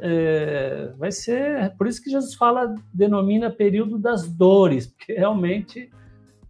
é, 0.00 0.92
vai 0.98 1.12
ser 1.12 1.74
por 1.76 1.86
isso 1.86 2.02
que 2.02 2.10
Jesus 2.10 2.34
fala, 2.34 2.74
denomina 2.92 3.50
período 3.50 3.98
das 3.98 4.28
dores, 4.28 4.86
porque 4.88 5.12
realmente 5.12 5.90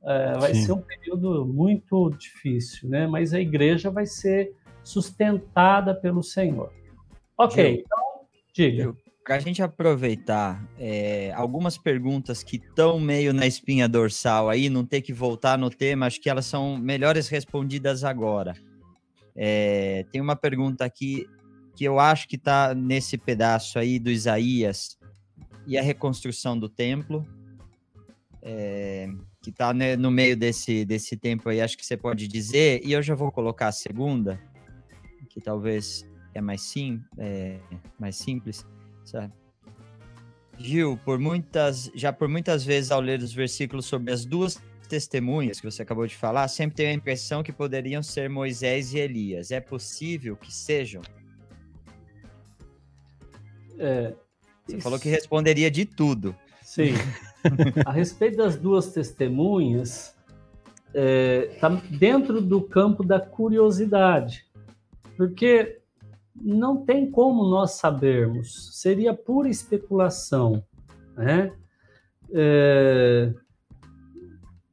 é, 0.03 0.33
vai 0.39 0.55
Sim. 0.55 0.63
ser 0.63 0.73
um 0.73 0.81
período 0.81 1.47
muito 1.47 2.11
difícil, 2.11 2.89
né? 2.89 3.07
Mas 3.07 3.33
a 3.33 3.41
igreja 3.41 3.91
vai 3.91 4.07
ser 4.07 4.55
sustentada 4.83 5.95
pelo 5.95 6.23
Senhor. 6.23 6.73
Ok, 7.39 7.65
Gil, 7.65 7.85
então 7.85 8.03
diga 8.53 8.97
para 9.25 9.37
a 9.37 9.39
gente 9.39 9.63
aproveitar 9.63 10.69
é, 10.79 11.33
algumas 11.35 11.79
perguntas 11.79 12.43
que 12.43 12.57
estão 12.57 12.99
meio 12.99 13.33
na 13.33 13.47
espinha 13.47 13.89
dorsal 13.89 14.49
aí, 14.49 14.69
não 14.69 14.85
ter 14.85 15.01
que 15.01 15.13
voltar 15.13 15.57
no 15.57 15.71
tema, 15.71 16.07
acho 16.07 16.21
que 16.21 16.29
elas 16.29 16.47
são 16.47 16.77
melhores 16.77 17.29
respondidas 17.29 18.03
agora. 18.03 18.55
É, 19.35 20.05
tem 20.11 20.21
uma 20.21 20.37
pergunta 20.37 20.85
aqui 20.85 21.27
que 21.75 21.85
eu 21.85 21.99
acho 21.99 22.29
que 22.29 22.37
está 22.37 22.75
nesse 22.75 23.17
pedaço 23.17 23.79
aí 23.79 23.99
do 23.99 24.11
Isaías 24.11 24.99
e 25.67 25.79
a 25.79 25.83
reconstrução 25.83 26.59
do 26.59 26.69
templo, 26.69 27.27
é, 28.43 29.09
que 29.41 29.51
está 29.51 29.73
né, 29.73 29.97
no 29.97 30.11
meio 30.11 30.37
desse, 30.37 30.85
desse 30.85 31.17
tempo 31.17 31.49
aí, 31.49 31.61
acho 31.61 31.79
que 31.79 31.87
você 31.87 31.97
pode 31.97 32.27
dizer, 32.27 32.81
e 32.85 32.93
eu 32.93 33.03
já 33.03 33.15
vou 33.15 33.31
colocar 33.31 33.69
a 33.69 33.73
segunda, 33.73 34.41
que 35.31 35.41
talvez 35.41 36.05
é 36.35 36.41
mais, 36.41 36.61
sim, 36.63 37.01
é, 37.17 37.61
mais 37.99 38.17
simples. 38.17 38.67
Certo. 39.05 39.33
Gil, 40.59 40.99
por 41.05 41.19
muitas, 41.19 41.91
já 41.95 42.13
por 42.13 42.29
muitas 42.29 42.65
vezes 42.65 42.91
ao 42.91 43.01
ler 43.01 43.21
os 43.21 43.33
versículos 43.33 43.87
sobre 43.87 44.13
as 44.13 44.25
duas 44.25 44.61
testemunhas 44.89 45.59
que 45.59 45.71
você 45.71 45.83
acabou 45.83 46.07
de 46.07 46.15
falar, 46.15 46.47
sempre 46.49 46.77
tenho 46.77 46.91
a 46.91 46.93
impressão 46.93 47.43
que 47.43 47.53
poderiam 47.53 48.03
ser 48.03 48.29
Moisés 48.29 48.93
e 48.93 48.99
Elias. 48.99 49.51
É 49.51 49.61
possível 49.61 50.37
que 50.37 50.53
sejam? 50.53 51.03
É, 53.79 54.15
você 54.67 54.77
isso... 54.77 54.83
falou 54.83 54.99
que 54.99 55.09
responderia 55.09 55.71
de 55.71 55.85
tudo. 55.85 56.37
Sim. 56.63 56.93
a 57.85 57.91
respeito 57.91 58.37
das 58.37 58.57
duas 58.57 58.93
testemunhas, 58.93 60.15
está 60.89 60.95
é, 60.95 61.47
tá 61.59 61.69
dentro 61.91 62.41
do 62.41 62.61
campo 62.61 63.03
da 63.03 63.19
curiosidade. 63.19 64.47
Porque 65.17 65.82
não 66.43 66.85
tem 66.85 67.11
como 67.11 67.45
nós 67.45 67.73
sabermos, 67.73 68.81
seria 68.81 69.15
pura 69.15 69.49
especulação. 69.49 70.63
Né? 71.17 71.53
É, 72.33 73.33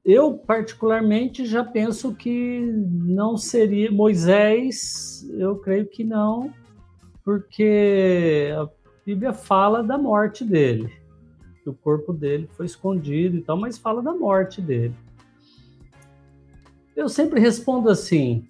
eu, 0.04 0.34
particularmente, 0.34 1.46
já 1.46 1.64
penso 1.64 2.16
que 2.16 2.62
não 2.62 3.38
seria 3.38 3.92
Moisés, 3.92 5.30
eu 5.38 5.58
creio 5.58 5.86
que 5.88 6.04
não, 6.04 6.52
porque 7.24 8.50
a 8.58 8.68
Bíblia 9.06 9.34
fala 9.34 9.84
da 9.84 9.98
morte 9.98 10.44
dele, 10.44 10.92
que 11.64 11.70
o 11.70 11.74
corpo 11.76 12.12
dele 12.12 12.50
foi 12.54 12.66
escondido 12.66 13.38
e 13.38 13.42
tal, 13.42 13.58
mas 13.58 13.78
fala 13.78 14.02
da 14.02 14.14
morte 14.14 14.62
dele. 14.62 14.96
Eu 16.96 17.08
sempre 17.08 17.40
respondo 17.40 17.90
assim: 17.90 18.48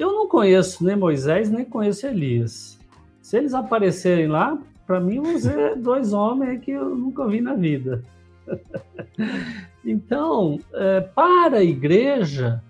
eu 0.00 0.12
não 0.12 0.26
conheço 0.26 0.84
nem 0.84 0.96
Moisés, 0.96 1.50
nem 1.50 1.64
conheço 1.64 2.06
Elias. 2.06 2.78
Se 3.20 3.36
eles 3.36 3.52
aparecerem 3.52 4.28
lá, 4.28 4.58
para 4.86 4.98
mim 4.98 5.20
vão 5.20 5.38
ser 5.38 5.76
dois 5.78 6.12
homens 6.12 6.60
que 6.64 6.70
eu 6.70 6.96
nunca 6.96 7.26
vi 7.26 7.40
na 7.40 7.54
vida. 7.54 8.02
então, 9.84 10.58
é, 10.72 11.00
para 11.00 11.58
a 11.58 11.64
igreja, 11.64 12.62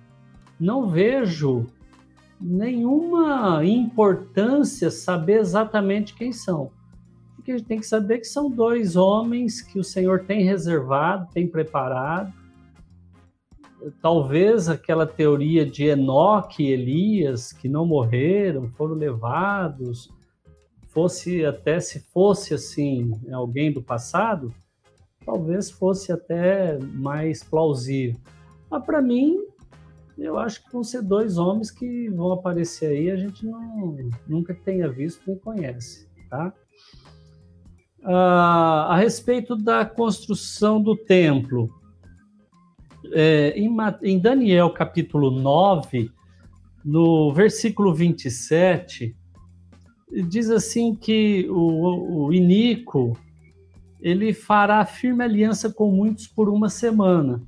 não 0.58 0.88
vejo 0.88 1.66
nenhuma 2.40 3.64
importância 3.64 4.90
saber 4.90 5.38
exatamente 5.38 6.14
quem 6.14 6.32
são. 6.32 6.70
Porque 7.36 7.52
a 7.52 7.58
gente 7.58 7.66
tem 7.66 7.78
que 7.78 7.86
saber 7.86 8.18
que 8.18 8.26
são 8.26 8.50
dois 8.50 8.96
homens 8.96 9.62
que 9.62 9.78
o 9.78 9.84
Senhor 9.84 10.24
tem 10.24 10.42
reservado, 10.42 11.28
tem 11.32 11.46
preparado, 11.46 12.32
talvez 14.00 14.68
aquela 14.68 15.06
teoria 15.06 15.64
de 15.64 15.84
Enoque 15.84 16.62
e 16.62 16.72
Elias, 16.72 17.52
que 17.52 17.68
não 17.68 17.86
morreram, 17.86 18.68
foram 18.70 18.94
levados, 18.94 20.10
fosse 20.88 21.44
até, 21.44 21.80
se 21.80 22.00
fosse 22.12 22.54
assim, 22.54 23.18
alguém 23.32 23.72
do 23.72 23.82
passado, 23.82 24.52
talvez 25.24 25.70
fosse 25.70 26.12
até 26.12 26.78
mais 26.78 27.42
plausível. 27.42 28.20
Mas 28.70 28.84
para 28.84 29.00
mim, 29.00 29.38
eu 30.18 30.38
acho 30.38 30.62
que 30.64 30.72
vão 30.72 30.84
ser 30.84 31.02
dois 31.02 31.38
homens 31.38 31.70
que 31.70 32.08
vão 32.10 32.32
aparecer 32.32 32.86
aí, 32.90 33.10
a 33.10 33.16
gente 33.16 33.46
não, 33.46 33.96
nunca 34.26 34.54
tenha 34.54 34.88
visto 34.88 35.22
nem 35.26 35.38
conhece, 35.38 36.08
tá? 36.28 36.52
Ah, 38.02 38.88
a 38.90 38.96
respeito 38.96 39.54
da 39.56 39.84
construção 39.84 40.82
do 40.82 40.96
templo, 40.96 41.79
é, 43.12 43.52
em, 43.56 43.70
em 44.02 44.18
Daniel 44.18 44.70
capítulo 44.70 45.30
9, 45.30 46.10
no 46.84 47.32
versículo 47.32 47.94
27, 47.94 49.14
diz 50.28 50.50
assim 50.50 50.94
que 50.94 51.46
o, 51.50 52.26
o 52.26 52.32
Inico 52.32 53.16
ele 54.00 54.32
fará 54.32 54.84
firme 54.84 55.22
aliança 55.22 55.70
com 55.70 55.90
muitos 55.90 56.26
por 56.26 56.48
uma 56.48 56.68
semana. 56.68 57.42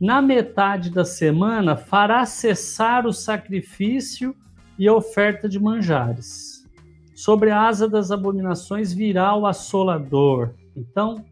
Na 0.00 0.20
metade 0.20 0.90
da 0.90 1.04
semana, 1.04 1.76
fará 1.76 2.24
cessar 2.24 3.06
o 3.06 3.12
sacrifício 3.12 4.34
e 4.78 4.88
a 4.88 4.94
oferta 4.94 5.48
de 5.48 5.60
manjares. 5.60 6.66
Sobre 7.14 7.50
a 7.50 7.68
asa 7.68 7.88
das 7.88 8.10
abominações 8.10 8.92
virá 8.92 9.36
o 9.36 9.46
assolador. 9.46 10.54
Então, 10.74 11.24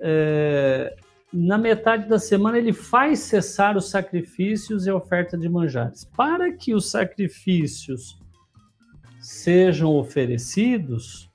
é, 0.00 0.96
na 1.32 1.58
metade 1.58 2.08
da 2.08 2.18
semana, 2.18 2.58
ele 2.58 2.72
faz 2.72 3.20
cessar 3.20 3.76
os 3.76 3.90
sacrifícios 3.90 4.86
e 4.86 4.90
a 4.90 4.94
oferta 4.94 5.36
de 5.36 5.48
manjares. 5.48 6.04
Para 6.04 6.52
que 6.52 6.74
os 6.74 6.90
sacrifícios 6.90 8.18
sejam 9.20 9.94
oferecidos 9.96 11.30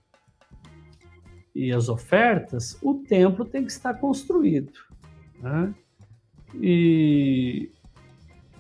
e 1.54 1.72
as 1.72 1.90
ofertas, 1.90 2.78
o 2.82 2.96
templo 2.96 3.46
tem 3.46 3.64
que 3.64 3.72
estar 3.72 3.94
construído. 3.94 4.74
Né? 5.40 5.74
E 6.56 7.70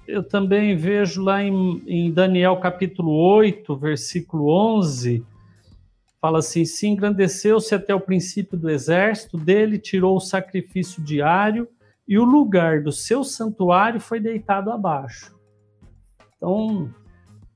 eu 0.08 0.24
também 0.24 0.76
vejo 0.76 1.24
lá 1.24 1.42
em, 1.44 1.82
em, 1.88 2.12
Daniel 2.12 2.58
capítulo 2.58 3.12
8, 3.12 3.76
versículo 3.76 4.50
11, 4.50 5.26
fala 6.24 6.40
assim: 6.40 6.64
Se 6.64 6.88
engrandeceu-se 6.88 7.76
até 7.76 7.94
o 7.94 8.00
princípio 8.00 8.58
do 8.58 8.70
exército, 8.70 9.38
dele 9.38 9.78
tirou 9.78 10.16
o 10.16 10.22
sacrifício 10.22 11.04
diário 11.04 11.68
e 12.08 12.18
o 12.18 12.24
lugar 12.24 12.82
do 12.82 12.94
seu 12.94 13.26
santuário 13.26 14.00
foi 14.00 14.22
deitado 14.22 14.72
abaixo. 14.72 15.38
Então, 16.38 16.90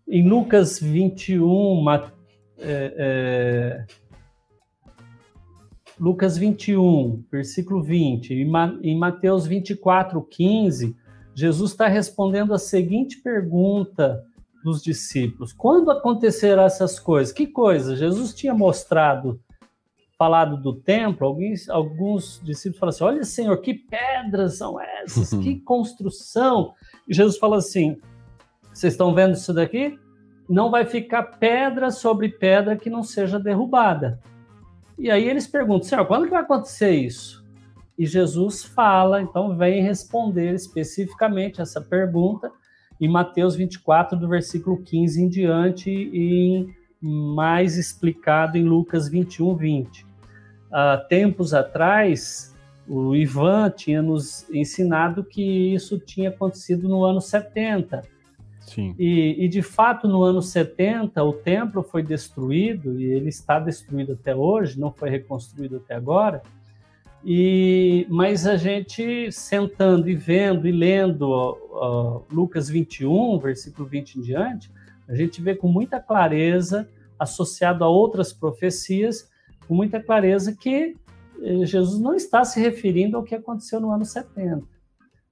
em 0.06 0.28
Lucas 0.28 0.82
21, 0.82 1.86
é, 1.90 2.06
é, 2.60 3.86
Lucas 5.98 6.38
21, 6.38 7.24
versículo 7.32 7.82
20, 7.82 8.34
em 8.34 8.98
Mateus 8.98 9.48
24, 9.48 10.22
15, 10.22 10.94
Jesus 11.34 11.72
está 11.72 11.88
respondendo 11.88 12.54
a 12.54 12.60
seguinte 12.60 13.22
pergunta 13.22 14.27
dos 14.68 14.84
discípulos: 14.84 15.54
Quando 15.54 15.90
acontecerão 15.90 16.64
essas 16.64 17.00
coisas? 17.00 17.34
Que 17.34 17.48
coisas? 17.48 17.98
Jesus 17.98 18.34
tinha 18.34 18.54
mostrado, 18.54 19.40
falado 20.18 20.62
do 20.62 20.74
templo, 20.74 21.26
alguns, 21.26 21.70
alguns 21.70 22.42
discípulos 22.44 22.80
falam 22.80 22.90
assim: 22.90 23.04
Olha, 23.04 23.24
Senhor, 23.24 23.58
que 23.62 23.74
pedras 23.74 24.58
são 24.58 24.80
essas? 24.80 25.30
que 25.42 25.62
construção! 25.62 26.74
E 27.08 27.14
Jesus 27.14 27.38
fala 27.38 27.58
assim: 27.58 27.98
vocês 28.74 28.94
estão 28.94 29.16
vendo 29.16 29.36
isso 29.36 29.54
daqui? 29.54 29.98
Não 30.50 30.70
vai 30.70 30.86
ficar 30.86 31.24
pedra 31.24 31.90
sobre 31.90 32.30
pedra 32.30 32.76
que 32.76 32.90
não 32.90 33.04
seja 33.04 33.40
derrubada. 33.40 34.20
E 35.00 35.10
aí 35.10 35.30
eles 35.30 35.48
perguntam, 35.48 35.88
Senhor, 35.88 36.06
quando 36.06 36.26
que 36.26 36.32
vai 36.32 36.42
acontecer 36.42 36.92
isso? 36.92 37.46
E 37.98 38.06
Jesus 38.06 38.64
fala, 38.64 39.22
então 39.22 39.56
vem 39.56 39.82
responder 39.82 40.54
especificamente 40.54 41.62
essa 41.62 41.82
pergunta 41.82 42.52
em 43.00 43.08
Mateus 43.08 43.56
24, 43.56 44.18
do 44.18 44.28
versículo 44.28 44.78
15 44.78 45.24
em 45.24 45.30
diante, 45.30 45.90
e 45.90 46.68
mais 47.02 47.78
explicado 47.78 48.58
em 48.58 48.64
Lucas 48.64 49.08
21, 49.08 49.56
20. 49.56 50.06
Há 50.72 50.98
tempos 50.98 51.54
atrás, 51.54 52.56
o 52.88 53.16
Ivan 53.16 53.70
tinha 53.70 54.02
nos 54.02 54.50
ensinado 54.50 55.24
que 55.24 55.74
isso 55.74 56.00
tinha 56.00 56.30
acontecido 56.30 56.88
no 56.88 57.04
ano 57.04 57.22
70 57.22 58.18
Sim. 58.68 58.94
E, 59.00 59.46
e, 59.46 59.48
de 59.48 59.62
fato, 59.62 60.10
no 60.10 60.22
ano 60.24 60.42
70, 60.42 61.24
o 61.24 61.32
templo 61.32 61.82
foi 61.82 62.04
destruído, 62.04 63.00
e 63.00 63.06
ele 63.06 63.30
está 63.30 63.60
destruído 63.60 64.14
até 64.14 64.36
hoje, 64.36 64.78
não 64.78 64.92
foi 64.92 65.10
reconstruído 65.10 65.78
até 65.78 65.96
agora. 65.96 66.44
E, 67.24 68.06
mas 68.10 68.46
a 68.46 68.56
gente 68.56 69.32
sentando 69.32 70.10
e 70.10 70.16
vendo 70.16 70.68
e 70.68 70.72
lendo 70.72 71.30
uh, 71.30 72.24
Lucas 72.32 72.70
21, 72.70 73.40
versículo 73.40 73.88
20 73.88 74.16
em 74.16 74.22
diante, 74.22 74.72
a 75.08 75.16
gente 75.16 75.42
vê 75.42 75.56
com 75.56 75.68
muita 75.68 76.00
clareza, 76.00 76.90
associado 77.18 77.84
a 77.84 77.88
outras 77.90 78.32
profecias, 78.32 79.30
com 79.68 79.74
muita 79.74 80.02
clareza 80.02 80.56
que 80.56 80.96
eh, 81.42 81.66
Jesus 81.66 82.00
não 82.00 82.14
está 82.14 82.44
se 82.44 82.60
referindo 82.60 83.18
ao 83.18 83.24
que 83.24 83.34
aconteceu 83.34 83.80
no 83.80 83.92
ano 83.92 84.06
70. 84.06 84.64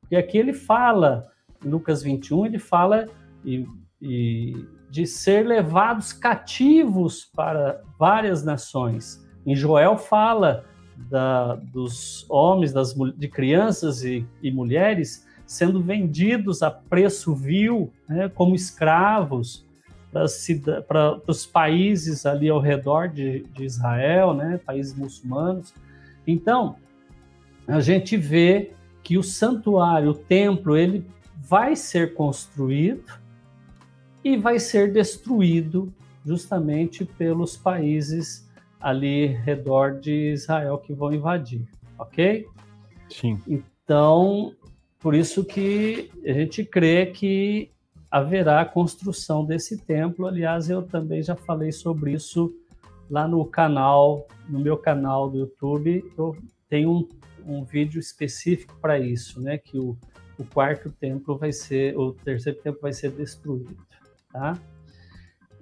E 0.09 0.15
aqui 0.15 0.37
ele 0.37 0.53
fala, 0.53 1.29
em 1.63 1.69
Lucas 1.69 2.01
21, 2.01 2.45
ele 2.45 2.59
fala 2.59 3.05
e, 3.43 3.65
e 4.01 4.65
de 4.89 5.05
ser 5.05 5.45
levados 5.45 6.13
cativos 6.13 7.25
para 7.25 7.81
várias 7.99 8.43
nações. 8.43 9.25
Em 9.45 9.55
Joel 9.55 9.97
fala 9.97 10.65
da, 10.97 11.55
dos 11.55 12.25
homens, 12.29 12.73
das, 12.73 12.93
de 12.93 13.27
crianças 13.27 14.03
e, 14.03 14.25
e 14.41 14.51
mulheres 14.51 15.25
sendo 15.45 15.81
vendidos 15.81 16.63
a 16.63 16.71
preço 16.71 17.35
vil, 17.35 17.91
né, 18.09 18.29
como 18.29 18.55
escravos 18.55 19.63
para 20.87 21.21
os 21.27 21.45
países 21.45 22.25
ali 22.25 22.49
ao 22.49 22.59
redor 22.59 23.09
de, 23.09 23.43
de 23.53 23.65
Israel, 23.65 24.33
né, 24.33 24.59
países 24.65 24.95
muçulmanos. 24.95 25.73
Então, 26.25 26.77
a 27.67 27.79
gente 27.79 28.17
vê 28.17 28.71
que 29.03 29.17
o 29.17 29.23
santuário, 29.23 30.11
o 30.11 30.15
templo, 30.15 30.75
ele 30.75 31.05
vai 31.47 31.75
ser 31.75 32.15
construído, 32.15 33.25
e 34.25 34.35
vai 34.35 34.57
ser 34.57 34.91
destruído 34.91 35.93
justamente 36.25 37.05
pelos 37.05 37.55
países 37.55 38.44
ali 38.85 39.25
redor 39.25 39.99
de 39.99 40.31
Israel 40.33 40.77
que 40.77 40.93
vão 40.93 41.11
invadir, 41.11 41.67
ok? 41.97 42.45
Sim. 43.09 43.41
Então, 43.47 44.53
por 44.99 45.15
isso 45.15 45.43
que 45.43 46.11
a 46.23 46.31
gente 46.31 46.63
crê 46.63 47.07
que 47.07 47.71
haverá 48.11 48.61
a 48.61 48.65
construção 48.65 49.43
desse 49.43 49.79
templo. 49.79 50.27
Aliás, 50.27 50.69
eu 50.69 50.83
também 50.83 51.23
já 51.23 51.35
falei 51.35 51.71
sobre 51.71 52.13
isso 52.13 52.53
lá 53.09 53.27
no 53.27 53.43
canal, 53.43 54.27
no 54.47 54.59
meu 54.59 54.77
canal 54.77 55.31
do 55.31 55.39
YouTube. 55.39 56.05
Eu 56.15 56.37
tenho 56.69 56.91
um, 56.91 57.09
um 57.43 57.63
vídeo 57.63 57.99
específico 57.99 58.77
para 58.79 58.99
isso, 58.99 59.41
né? 59.41 59.57
Que 59.57 59.79
o, 59.79 59.97
o 60.37 60.43
quarto 60.45 60.91
templo 60.91 61.35
vai 61.35 61.51
ser, 61.51 61.97
o 61.97 62.13
terceiro 62.13 62.59
templo 62.59 62.81
vai 62.83 62.93
ser 62.93 63.09
destruído. 63.09 63.75
Tá? 64.31 64.55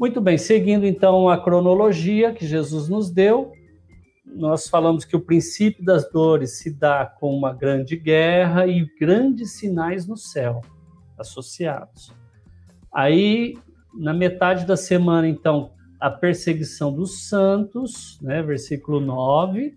Muito 0.03 0.19
bem, 0.19 0.37
seguindo 0.37 0.85
então 0.85 1.29
a 1.29 1.41
cronologia 1.41 2.33
que 2.33 2.45
Jesus 2.45 2.89
nos 2.89 3.09
deu, 3.09 3.53
nós 4.25 4.67
falamos 4.67 5.05
que 5.05 5.15
o 5.15 5.21
princípio 5.21 5.81
das 5.81 6.11
dores 6.11 6.57
se 6.57 6.77
dá 6.77 7.05
com 7.05 7.33
uma 7.33 7.53
grande 7.53 7.95
guerra 7.95 8.67
e 8.67 8.85
grandes 8.99 9.53
sinais 9.53 10.05
no 10.05 10.17
céu 10.17 10.59
associados. 11.17 12.13
Aí, 12.93 13.57
na 13.97 14.13
metade 14.13 14.65
da 14.65 14.75
semana, 14.75 15.25
então, 15.25 15.71
a 16.01 16.09
perseguição 16.09 16.93
dos 16.93 17.29
santos, 17.29 18.19
né, 18.21 18.43
versículo 18.43 18.99
9. 18.99 19.73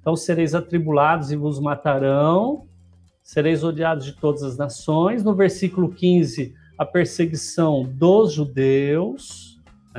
Então, 0.00 0.16
sereis 0.16 0.54
atribulados 0.54 1.30
e 1.30 1.36
vos 1.36 1.60
matarão, 1.60 2.66
sereis 3.22 3.62
odiados 3.62 4.06
de 4.06 4.14
todas 4.14 4.42
as 4.42 4.56
nações. 4.56 5.22
No 5.22 5.34
versículo 5.34 5.90
15, 5.90 6.54
a 6.78 6.86
perseguição 6.86 7.84
dos 7.84 8.32
judeus, 8.32 9.47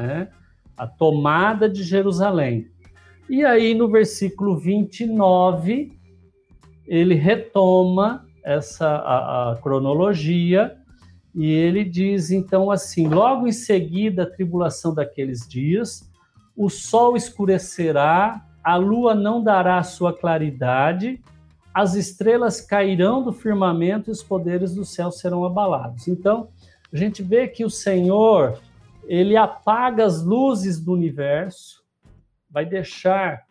né? 0.01 0.29
a 0.77 0.87
tomada 0.87 1.69
de 1.69 1.83
Jerusalém. 1.83 2.67
E 3.29 3.43
aí, 3.43 3.75
no 3.75 3.87
versículo 3.87 4.57
29, 4.57 5.91
ele 6.87 7.15
retoma 7.15 8.25
essa 8.43 8.87
a, 8.87 9.51
a 9.51 9.55
cronologia 9.57 10.75
e 11.35 11.51
ele 11.51 11.83
diz 11.83 12.31
então 12.31 12.71
assim: 12.71 13.07
logo 13.07 13.47
em 13.47 13.51
seguida 13.51 14.23
a 14.23 14.29
tribulação 14.29 14.93
daqueles 14.93 15.47
dias, 15.47 16.09
o 16.57 16.69
sol 16.69 17.15
escurecerá, 17.15 18.43
a 18.63 18.75
lua 18.75 19.13
não 19.13 19.43
dará 19.43 19.83
sua 19.83 20.11
claridade, 20.11 21.21
as 21.73 21.93
estrelas 21.93 22.59
cairão 22.59 23.23
do 23.23 23.31
firmamento 23.31 24.09
e 24.09 24.11
os 24.11 24.23
poderes 24.23 24.73
do 24.73 24.83
céu 24.83 25.11
serão 25.11 25.45
abalados. 25.45 26.07
Então, 26.07 26.49
a 26.91 26.97
gente 26.97 27.21
vê 27.21 27.47
que 27.47 27.63
o 27.63 27.69
Senhor, 27.69 28.59
ele 29.09 29.35
apaga 29.35 30.05
as 30.05 30.23
luzes 30.23 30.79
do 30.79 30.93
universo, 30.93 31.83
vai 32.47 32.63
deixar 32.63 33.47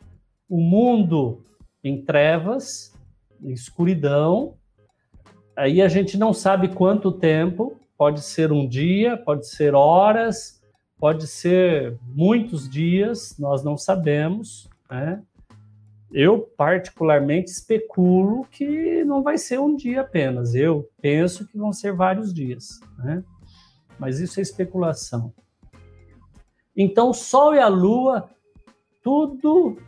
o 0.49 0.61
mundo 0.61 1.45
em 1.83 2.01
trevas, 2.01 2.95
em 3.43 3.51
escuridão. 3.51 4.55
Aí 5.57 5.83
a 5.83 5.89
gente 5.89 6.17
não 6.17 6.33
sabe 6.33 6.69
quanto 6.69 7.11
tempo, 7.11 7.77
pode 7.97 8.23
ser 8.23 8.53
um 8.53 8.69
dia, 8.69 9.17
pode 9.17 9.49
ser 9.49 9.75
horas, 9.75 10.63
pode 10.97 11.27
ser 11.27 11.99
muitos 12.07 12.69
dias, 12.69 13.37
nós 13.37 13.65
não 13.65 13.77
sabemos, 13.77 14.71
né? 14.89 15.21
Eu, 16.13 16.39
particularmente, 16.57 17.51
especulo 17.51 18.47
que 18.47 19.05
não 19.05 19.25
vai 19.25 19.37
ser 19.37 19.59
um 19.59 19.75
dia 19.75 20.03
apenas. 20.03 20.55
Eu 20.55 20.89
penso 21.03 21.47
que 21.49 21.59
vão 21.59 21.73
ser 21.73 21.93
vários 21.93 22.33
dias, 22.33 22.79
né? 22.97 23.25
Mas 23.99 24.21
isso 24.21 24.39
é 24.39 24.43
especulação. 24.43 25.35
Então, 26.81 27.11
o 27.11 27.15
Sol 27.15 27.57
e 27.57 27.59
a 27.59 27.67
Lua, 27.67 28.31
tudo 29.03 29.79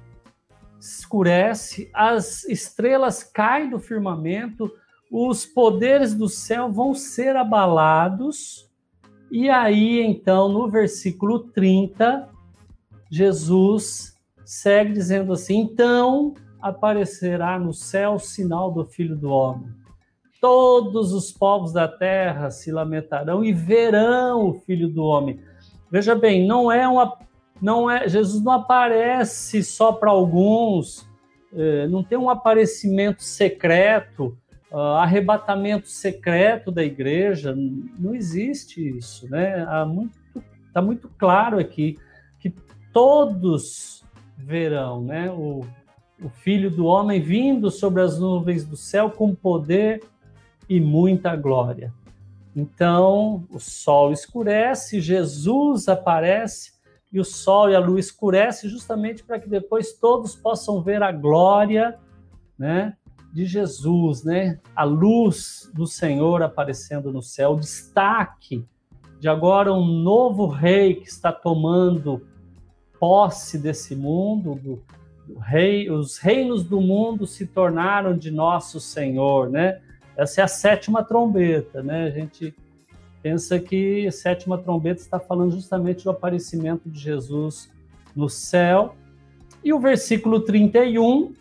escurece, 0.80 1.88
as 1.94 2.42
estrelas 2.44 3.22
caem 3.22 3.70
do 3.70 3.78
firmamento, 3.78 4.68
os 5.08 5.46
poderes 5.46 6.12
do 6.14 6.28
céu 6.28 6.72
vão 6.72 6.92
ser 6.92 7.36
abalados. 7.36 8.68
E 9.30 9.48
aí, 9.48 10.00
então, 10.00 10.48
no 10.48 10.68
versículo 10.68 11.38
30, 11.38 12.28
Jesus 13.08 14.16
segue 14.44 14.92
dizendo 14.92 15.32
assim: 15.32 15.60
então 15.60 16.34
aparecerá 16.60 17.56
no 17.56 17.72
céu 17.72 18.14
o 18.14 18.18
sinal 18.18 18.72
do 18.72 18.84
Filho 18.84 19.16
do 19.16 19.30
Homem. 19.30 19.68
Todos 20.40 21.12
os 21.12 21.30
povos 21.30 21.72
da 21.72 21.86
terra 21.86 22.50
se 22.50 22.72
lamentarão 22.72 23.44
e 23.44 23.52
verão 23.52 24.48
o 24.48 24.54
Filho 24.54 24.88
do 24.88 25.04
Homem. 25.04 25.40
Veja 25.90 26.14
bem, 26.14 26.46
não 26.46 26.70
é 26.70 26.86
uma, 26.86 27.18
não 27.60 27.90
é 27.90 28.08
Jesus 28.08 28.42
não 28.42 28.52
aparece 28.52 29.62
só 29.62 29.92
para 29.92 30.10
alguns, 30.10 31.08
é, 31.52 31.86
não 31.88 32.02
tem 32.02 32.16
um 32.16 32.30
aparecimento 32.30 33.22
secreto, 33.22 34.36
uh, 34.70 34.78
arrebatamento 34.98 35.88
secreto 35.88 36.70
da 36.70 36.84
igreja, 36.84 37.54
não 37.98 38.14
existe 38.14 38.96
isso, 38.96 39.28
né? 39.28 39.62
Está 39.62 39.84
muito, 39.84 40.18
tá 40.72 40.82
muito 40.82 41.10
claro 41.18 41.58
aqui 41.58 41.98
que 42.38 42.54
todos 42.92 44.04
verão, 44.38 45.02
né? 45.02 45.30
O, 45.30 45.64
o 46.22 46.28
Filho 46.28 46.70
do 46.70 46.86
Homem 46.86 47.20
vindo 47.20 47.70
sobre 47.70 48.02
as 48.02 48.18
nuvens 48.18 48.64
do 48.64 48.76
céu 48.76 49.10
com 49.10 49.34
poder 49.34 50.02
e 50.68 50.80
muita 50.80 51.34
glória. 51.34 51.92
Então, 52.54 53.44
o 53.50 53.58
sol 53.58 54.12
escurece, 54.12 55.00
Jesus 55.00 55.88
aparece 55.88 56.72
e 57.12 57.20
o 57.20 57.24
sol 57.24 57.70
e 57.70 57.74
a 57.74 57.80
lua 57.80 57.98
escurece 57.98 58.68
justamente 58.68 59.22
para 59.22 59.38
que 59.38 59.48
depois 59.48 59.92
todos 59.92 60.34
possam 60.34 60.82
ver 60.82 61.02
a 61.02 61.12
glória, 61.12 61.98
né, 62.58 62.96
de 63.32 63.46
Jesus, 63.46 64.24
né? 64.24 64.58
A 64.74 64.84
luz 64.84 65.70
do 65.72 65.86
Senhor 65.86 66.42
aparecendo 66.42 67.12
no 67.12 67.22
céu, 67.22 67.52
o 67.52 67.60
destaque 67.60 68.66
de 69.20 69.28
agora 69.28 69.72
um 69.72 69.86
novo 69.86 70.46
rei 70.46 70.94
que 70.94 71.08
está 71.08 71.32
tomando 71.32 72.26
posse 72.98 73.58
desse 73.58 73.94
mundo, 73.94 74.54
do, 74.56 74.82
do 75.26 75.38
rei, 75.38 75.90
os 75.90 76.18
reinos 76.18 76.64
do 76.64 76.80
mundo 76.80 77.26
se 77.26 77.46
tornaram 77.46 78.16
de 78.16 78.30
nosso 78.30 78.80
Senhor, 78.80 79.48
né? 79.48 79.80
Essa 80.16 80.40
é 80.40 80.44
a 80.44 80.48
sétima 80.48 81.02
trombeta, 81.02 81.82
né? 81.82 82.04
A 82.04 82.10
gente 82.10 82.54
pensa 83.22 83.58
que 83.58 84.06
a 84.06 84.12
sétima 84.12 84.58
trombeta 84.58 85.00
está 85.00 85.18
falando 85.18 85.52
justamente 85.52 86.04
do 86.04 86.10
aparecimento 86.10 86.88
de 86.88 86.98
Jesus 86.98 87.70
no 88.14 88.28
céu. 88.28 88.94
E 89.62 89.72
o 89.72 89.78
versículo 89.78 90.40
31, 90.40 91.34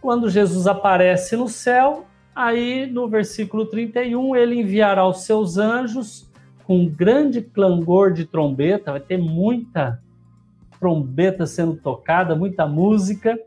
quando 0.00 0.28
Jesus 0.28 0.66
aparece 0.66 1.36
no 1.36 1.48
céu, 1.48 2.06
aí 2.34 2.86
no 2.86 3.08
versículo 3.08 3.66
31 3.66 4.36
ele 4.36 4.60
enviará 4.60 5.06
os 5.06 5.22
seus 5.22 5.58
anjos 5.58 6.28
com 6.64 6.86
grande 6.86 7.40
clangor 7.40 8.12
de 8.12 8.26
trombeta, 8.26 8.92
vai 8.92 9.00
ter 9.00 9.16
muita 9.16 10.02
trombeta 10.78 11.46
sendo 11.46 11.76
tocada, 11.76 12.36
muita 12.36 12.66
música. 12.66 13.38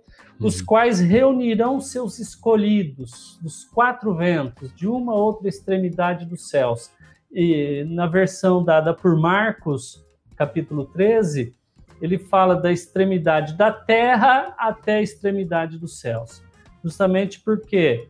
Os 0.42 0.62
quais 0.62 1.00
reunirão 1.00 1.80
seus 1.80 2.20
escolhidos 2.20 3.38
dos 3.42 3.64
quatro 3.64 4.14
ventos, 4.14 4.74
de 4.76 4.88
uma 4.88 5.14
ou 5.14 5.22
outra 5.22 5.48
extremidade 5.48 6.26
dos 6.26 6.50
céus. 6.50 6.90
E 7.32 7.86
na 7.88 8.08
versão 8.08 8.64
dada 8.64 8.94
por 8.94 9.16
Marcos, 9.16 10.04
capítulo 10.36 10.86
13, 10.86 11.54
ele 12.02 12.18
fala 12.18 12.56
da 12.56 12.72
extremidade 12.72 13.54
da 13.54 13.72
terra 13.72 14.56
até 14.58 14.96
a 14.96 15.02
extremidade 15.02 15.78
dos 15.78 16.00
céus. 16.00 16.42
Justamente 16.84 17.40
porque 17.40 18.10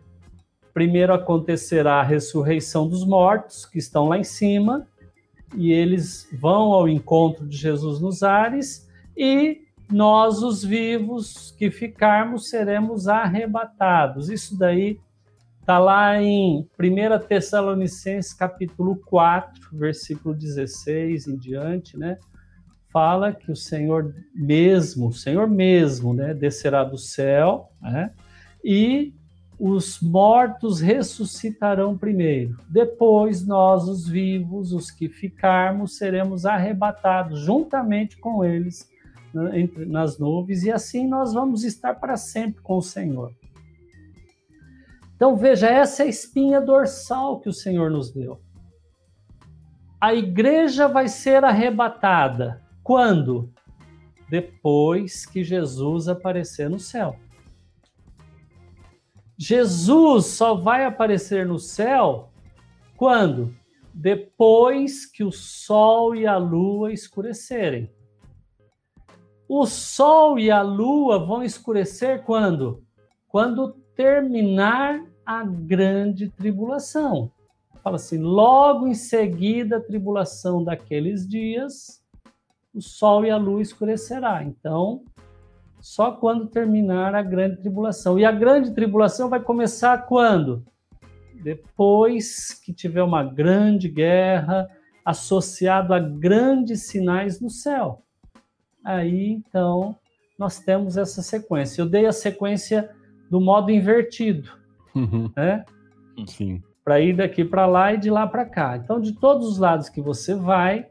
primeiro 0.74 1.14
acontecerá 1.14 1.96
a 2.00 2.04
ressurreição 2.04 2.88
dos 2.88 3.06
mortos, 3.06 3.66
que 3.66 3.78
estão 3.78 4.08
lá 4.08 4.18
em 4.18 4.24
cima, 4.24 4.88
e 5.56 5.72
eles 5.74 6.30
vão 6.32 6.72
ao 6.72 6.88
encontro 6.88 7.46
de 7.46 7.58
Jesus 7.58 8.00
nos 8.00 8.24
ares 8.24 8.90
e 9.18 9.64
nós, 9.92 10.42
os 10.42 10.64
vivos 10.64 11.52
que 11.58 11.70
ficarmos, 11.70 12.50
seremos 12.50 13.08
arrebatados. 13.08 14.30
Isso 14.30 14.58
daí 14.58 15.00
está 15.60 15.78
lá 15.78 16.22
em 16.22 16.68
1 16.80 17.28
Tessalonicenses 17.28 18.34
capítulo 18.34 18.96
4, 19.06 19.78
versículo 19.78 20.34
16 20.34 21.28
em 21.28 21.38
diante, 21.38 21.98
né? 21.98 22.18
Fala 22.92 23.32
que 23.32 23.52
o 23.52 23.56
Senhor 23.56 24.14
mesmo, 24.36 25.08
o 25.08 25.14
Senhor 25.14 25.48
mesmo, 25.48 26.14
né, 26.14 26.34
descerá 26.34 26.84
do 26.84 26.98
céu, 26.98 27.70
né? 27.82 28.12
E 28.64 29.14
os 29.58 30.02
mortos 30.02 30.82
ressuscitarão 30.82 31.96
primeiro. 31.96 32.58
Depois, 32.68 33.46
nós, 33.46 33.88
os 33.88 34.08
vivos, 34.08 34.74
os 34.74 34.90
que 34.90 35.08
ficarmos, 35.08 35.98
seremos 35.98 36.46
arrebatados 36.46 37.40
juntamente 37.42 38.18
com 38.18 38.44
eles 38.44 38.91
entre, 39.54 39.86
nas 39.86 40.18
nuvens, 40.18 40.64
e 40.64 40.72
assim 40.72 41.08
nós 41.08 41.34
vamos 41.34 41.64
estar 41.64 41.96
para 41.96 42.18
sempre 42.18 42.62
com 42.62 42.78
o 42.78 42.82
Senhor. 42.82 43.34
Então, 45.16 45.36
veja, 45.36 45.68
essa 45.68 46.04
é 46.04 46.06
a 46.08 46.10
espinha 46.10 46.60
dorsal 46.60 47.40
que 47.40 47.48
o 47.48 47.54
Senhor 47.54 47.92
nos 47.92 48.12
deu. 48.12 48.42
A 50.00 50.16
igreja 50.16 50.88
vai 50.88 51.08
ser 51.08 51.44
arrebatada. 51.44 52.62
Quando? 52.84 53.54
Depois 54.30 55.26
que 55.26 55.44
Jesus 55.44 56.08
aparecer 56.08 56.70
no 56.70 56.80
céu. 56.80 57.16
Jesus 59.38 60.26
só 60.26 60.56
vai 60.56 60.86
aparecer 60.86 61.46
no 61.46 61.60
céu 61.60 62.32
quando? 63.02 63.52
Depois 63.92 65.08
que 65.08 65.24
o 65.24 65.32
sol 65.32 66.16
e 66.16 66.28
a 66.28 66.38
lua 66.38 66.94
escurecerem. 66.94 67.92
O 69.54 69.66
sol 69.66 70.40
e 70.40 70.50
a 70.50 70.62
lua 70.62 71.20
vão 71.20 71.44
escurecer 71.44 72.24
quando? 72.24 72.86
Quando 73.28 73.74
terminar 73.98 75.04
a 75.26 75.44
grande 75.44 76.30
tribulação. 76.30 77.30
Fala 77.84 77.98
assim: 77.98 78.18
logo 78.18 78.88
em 78.88 78.94
seguida 78.94 79.76
a 79.76 79.82
tribulação 79.82 80.64
daqueles 80.64 81.28
dias, 81.28 82.02
o 82.74 82.82
sol 82.82 83.26
e 83.26 83.30
a 83.30 83.36
lua 83.36 83.62
escurecerá. 83.62 84.42
Então, 84.42 85.04
só 85.82 86.14
quando 86.14 86.48
terminar 86.48 87.14
a 87.14 87.22
grande 87.22 87.58
tribulação. 87.58 88.18
E 88.18 88.24
a 88.24 88.32
grande 88.32 88.74
tribulação 88.74 89.28
vai 89.28 89.42
começar 89.42 89.98
quando? 90.08 90.64
Depois 91.44 92.54
que 92.54 92.72
tiver 92.72 93.04
uma 93.04 93.22
grande 93.22 93.90
guerra 93.90 94.70
associado 95.04 95.94
a 95.94 96.00
grandes 96.00 96.88
sinais 96.88 97.42
no 97.42 97.50
céu. 97.50 98.02
Aí, 98.84 99.32
então, 99.32 99.96
nós 100.38 100.60
temos 100.60 100.98
essa 100.98 101.22
sequência. 101.22 101.82
Eu 101.82 101.86
dei 101.86 102.06
a 102.06 102.12
sequência 102.12 102.90
do 103.30 103.40
modo 103.40 103.72
invertido, 103.72 104.50
uhum. 104.96 105.32
né? 105.36 105.64
Sim. 106.26 106.62
Para 106.84 107.00
ir 107.00 107.16
daqui 107.16 107.46
para 107.46 107.66
lá 107.66 107.94
e 107.94 107.98
de 107.98 108.10
lá 108.10 108.28
para 108.28 108.46
cá. 108.46 108.76
Então, 108.76 109.00
de 109.00 109.14
todos 109.14 109.48
os 109.48 109.58
lados 109.58 109.88
que 109.88 110.02
você 110.02 110.36
vai, 110.36 110.88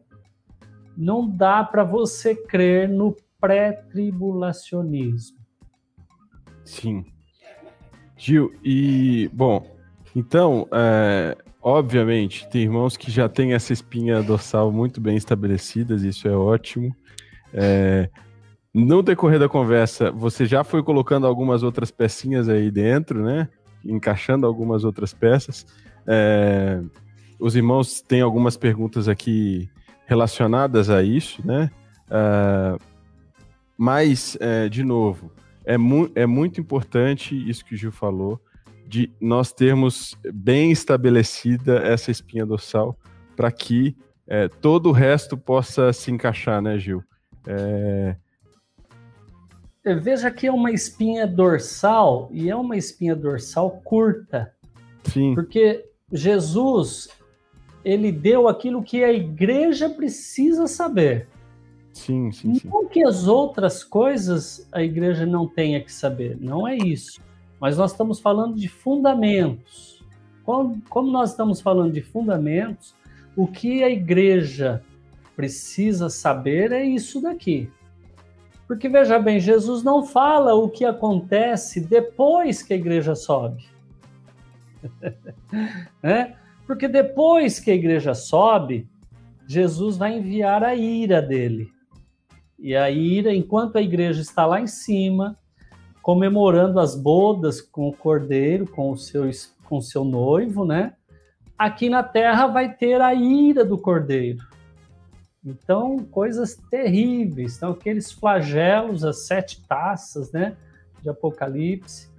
não 0.96 1.28
dá 1.28 1.64
para 1.64 1.84
você 1.84 2.34
crer 2.34 2.88
no 2.88 3.16
pré-tribulacionismo. 3.40 5.38
Sim. 6.64 7.04
Gil, 8.16 8.52
e, 8.62 9.28
bom, 9.32 9.66
então, 10.14 10.68
é, 10.72 11.36
obviamente, 11.62 12.48
tem 12.48 12.62
irmãos 12.62 12.96
que 12.96 13.10
já 13.10 13.28
têm 13.28 13.54
essa 13.54 13.72
espinha 13.72 14.22
dorsal 14.22 14.70
muito 14.70 15.00
bem 15.00 15.16
estabelecidas, 15.16 16.02
isso 16.02 16.28
é 16.28 16.36
ótimo. 16.36 16.94
É, 17.52 18.08
no 18.72 19.02
decorrer 19.02 19.38
da 19.38 19.48
conversa, 19.48 20.10
você 20.10 20.46
já 20.46 20.62
foi 20.62 20.82
colocando 20.82 21.26
algumas 21.26 21.62
outras 21.62 21.90
pecinhas 21.90 22.48
aí 22.48 22.70
dentro, 22.70 23.22
né? 23.22 23.48
Encaixando 23.84 24.46
algumas 24.46 24.84
outras 24.84 25.12
peças. 25.12 25.66
É, 26.06 26.80
os 27.38 27.56
irmãos 27.56 28.00
têm 28.00 28.20
algumas 28.20 28.56
perguntas 28.56 29.08
aqui 29.08 29.68
relacionadas 30.06 30.90
a 30.90 31.02
isso, 31.02 31.44
né? 31.44 31.70
Uh, 32.06 32.80
mas, 33.76 34.36
é, 34.40 34.68
de 34.68 34.82
novo, 34.82 35.32
é, 35.64 35.78
mu 35.78 36.10
é 36.14 36.26
muito 36.26 36.60
importante 36.60 37.34
isso 37.48 37.64
que 37.64 37.74
o 37.74 37.78
Gil 37.78 37.92
falou, 37.92 38.40
de 38.86 39.10
nós 39.20 39.52
termos 39.52 40.16
bem 40.34 40.70
estabelecida 40.72 41.78
essa 41.78 42.10
espinha 42.10 42.44
dorsal 42.44 42.98
para 43.36 43.50
que 43.50 43.96
é, 44.26 44.48
todo 44.48 44.88
o 44.88 44.92
resto 44.92 45.36
possa 45.36 45.92
se 45.92 46.10
encaixar, 46.10 46.60
né, 46.60 46.78
Gil? 46.78 47.02
É... 47.46 48.16
Veja 50.02 50.30
que 50.30 50.46
é 50.46 50.52
uma 50.52 50.70
espinha 50.70 51.26
dorsal 51.26 52.28
e 52.32 52.50
é 52.50 52.56
uma 52.56 52.76
espinha 52.76 53.16
dorsal 53.16 53.80
curta. 53.82 54.52
Sim. 55.04 55.34
Porque 55.34 55.84
Jesus, 56.12 57.08
ele 57.84 58.12
deu 58.12 58.48
aquilo 58.48 58.82
que 58.82 59.02
a 59.02 59.12
igreja 59.12 59.88
precisa 59.88 60.66
saber. 60.66 61.28
Sim, 61.92 62.30
sim, 62.30 62.54
sim. 62.54 62.68
Não 62.68 62.86
que 62.86 63.02
as 63.02 63.26
outras 63.26 63.82
coisas 63.82 64.68
a 64.70 64.82
igreja 64.82 65.26
não 65.26 65.46
tenha 65.46 65.82
que 65.82 65.92
saber, 65.92 66.36
não 66.40 66.66
é 66.68 66.76
isso. 66.76 67.20
Mas 67.60 67.76
nós 67.76 67.92
estamos 67.92 68.20
falando 68.20 68.56
de 68.56 68.68
fundamentos. 68.68 70.02
Como, 70.44 70.80
como 70.88 71.10
nós 71.10 71.30
estamos 71.30 71.60
falando 71.60 71.92
de 71.92 72.00
fundamentos, 72.00 72.94
o 73.36 73.46
que 73.46 73.82
a 73.82 73.90
igreja 73.90 74.82
precisa 75.40 76.10
saber 76.10 76.70
é 76.70 76.84
isso 76.84 77.18
daqui. 77.18 77.70
Porque 78.68 78.90
veja 78.90 79.18
bem, 79.18 79.40
Jesus 79.40 79.82
não 79.82 80.04
fala 80.04 80.54
o 80.54 80.68
que 80.68 80.84
acontece 80.84 81.80
depois 81.80 82.62
que 82.62 82.74
a 82.74 82.76
igreja 82.76 83.14
sobe. 83.14 83.64
é? 86.04 86.34
Porque 86.66 86.86
depois 86.86 87.58
que 87.58 87.70
a 87.70 87.74
igreja 87.74 88.12
sobe, 88.12 88.86
Jesus 89.46 89.96
vai 89.96 90.18
enviar 90.18 90.62
a 90.62 90.74
ira 90.74 91.22
dele. 91.22 91.72
E 92.58 92.76
a 92.76 92.90
ira, 92.90 93.34
enquanto 93.34 93.76
a 93.76 93.82
igreja 93.82 94.20
está 94.20 94.44
lá 94.44 94.60
em 94.60 94.66
cima, 94.66 95.38
comemorando 96.02 96.78
as 96.78 96.94
bodas 96.94 97.62
com 97.62 97.88
o 97.88 97.96
cordeiro, 97.96 98.66
com 98.66 98.90
o 98.90 98.96
seu, 98.98 99.22
com 99.64 99.78
o 99.78 99.82
seu 99.82 100.04
noivo, 100.04 100.66
né? 100.66 100.92
Aqui 101.56 101.88
na 101.88 102.02
terra 102.02 102.46
vai 102.46 102.74
ter 102.74 103.00
a 103.00 103.14
ira 103.14 103.64
do 103.64 103.78
cordeiro. 103.78 104.49
Então, 105.44 105.98
coisas 105.98 106.54
terríveis. 106.70 107.56
Então, 107.56 107.72
aqueles 107.72 108.12
flagelos, 108.12 109.04
as 109.04 109.26
sete 109.26 109.62
taças, 109.66 110.30
né? 110.32 110.56
De 111.02 111.08
Apocalipse. 111.08 112.10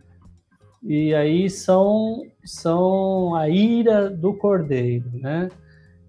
E 0.84 1.14
aí 1.14 1.48
são, 1.50 2.24
são 2.44 3.36
a 3.36 3.48
ira 3.48 4.10
do 4.10 4.34
cordeiro, 4.34 5.12
né? 5.14 5.50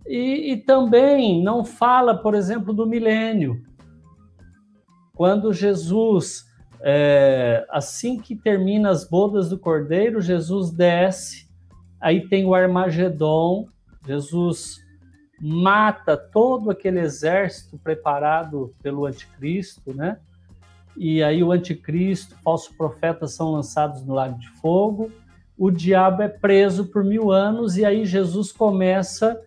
E, 0.06 0.52
e 0.52 0.56
também 0.56 1.42
não 1.42 1.64
fala, 1.64 2.16
por 2.16 2.34
exemplo, 2.34 2.72
do 2.72 2.86
milênio. 2.86 3.62
Quando 5.14 5.52
Jesus, 5.52 6.46
é, 6.80 7.66
assim 7.70 8.18
que 8.18 8.34
termina 8.34 8.88
as 8.88 9.08
bodas 9.08 9.50
do 9.50 9.58
cordeiro, 9.58 10.22
Jesus 10.22 10.70
desce, 10.70 11.46
aí 12.00 12.26
tem 12.26 12.46
o 12.46 12.54
Armagedon, 12.54 13.66
Jesus 14.06 14.81
mata 15.42 16.16
todo 16.16 16.70
aquele 16.70 17.00
exército 17.00 17.76
preparado 17.76 18.72
pelo 18.80 19.06
anticristo, 19.06 19.92
né? 19.92 20.18
E 20.96 21.20
aí 21.20 21.42
o 21.42 21.50
anticristo, 21.50 22.36
falso 22.44 22.72
profeta 22.76 23.26
são 23.26 23.50
lançados 23.50 24.04
no 24.04 24.14
lago 24.14 24.38
de 24.38 24.48
fogo. 24.60 25.10
O 25.58 25.68
diabo 25.68 26.22
é 26.22 26.28
preso 26.28 26.86
por 26.86 27.02
mil 27.02 27.32
anos 27.32 27.76
e 27.76 27.84
aí 27.84 28.04
Jesus 28.04 28.52
começa 28.52 29.40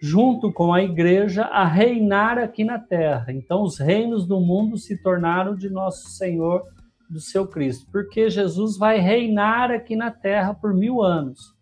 junto 0.00 0.52
com 0.52 0.72
a 0.72 0.82
igreja, 0.82 1.44
a 1.44 1.64
reinar 1.64 2.38
aqui 2.38 2.62
na 2.62 2.78
terra. 2.78 3.32
Então, 3.32 3.62
os 3.62 3.78
reinos 3.78 4.26
do 4.26 4.38
mundo 4.38 4.76
se 4.76 4.96
tornaram 4.96 5.56
de 5.56 5.68
nosso 5.68 6.10
Senhor, 6.10 6.62
do 7.08 7.20
seu 7.20 7.46
Cristo, 7.46 7.86
porque 7.90 8.28
Jesus 8.28 8.76
vai 8.76 8.98
reinar 8.98 9.70
aqui 9.70 9.96
na 9.96 10.10
terra 10.10 10.54
por 10.54 10.74
mil 10.74 11.02
anos. 11.02 11.52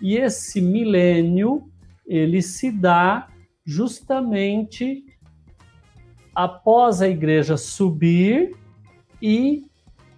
E 0.00 0.16
esse 0.16 0.60
milênio, 0.60 1.71
ele 2.06 2.42
se 2.42 2.70
dá 2.70 3.28
justamente 3.64 5.04
após 6.34 7.00
a 7.00 7.08
igreja 7.08 7.56
subir 7.56 8.56
e 9.20 9.64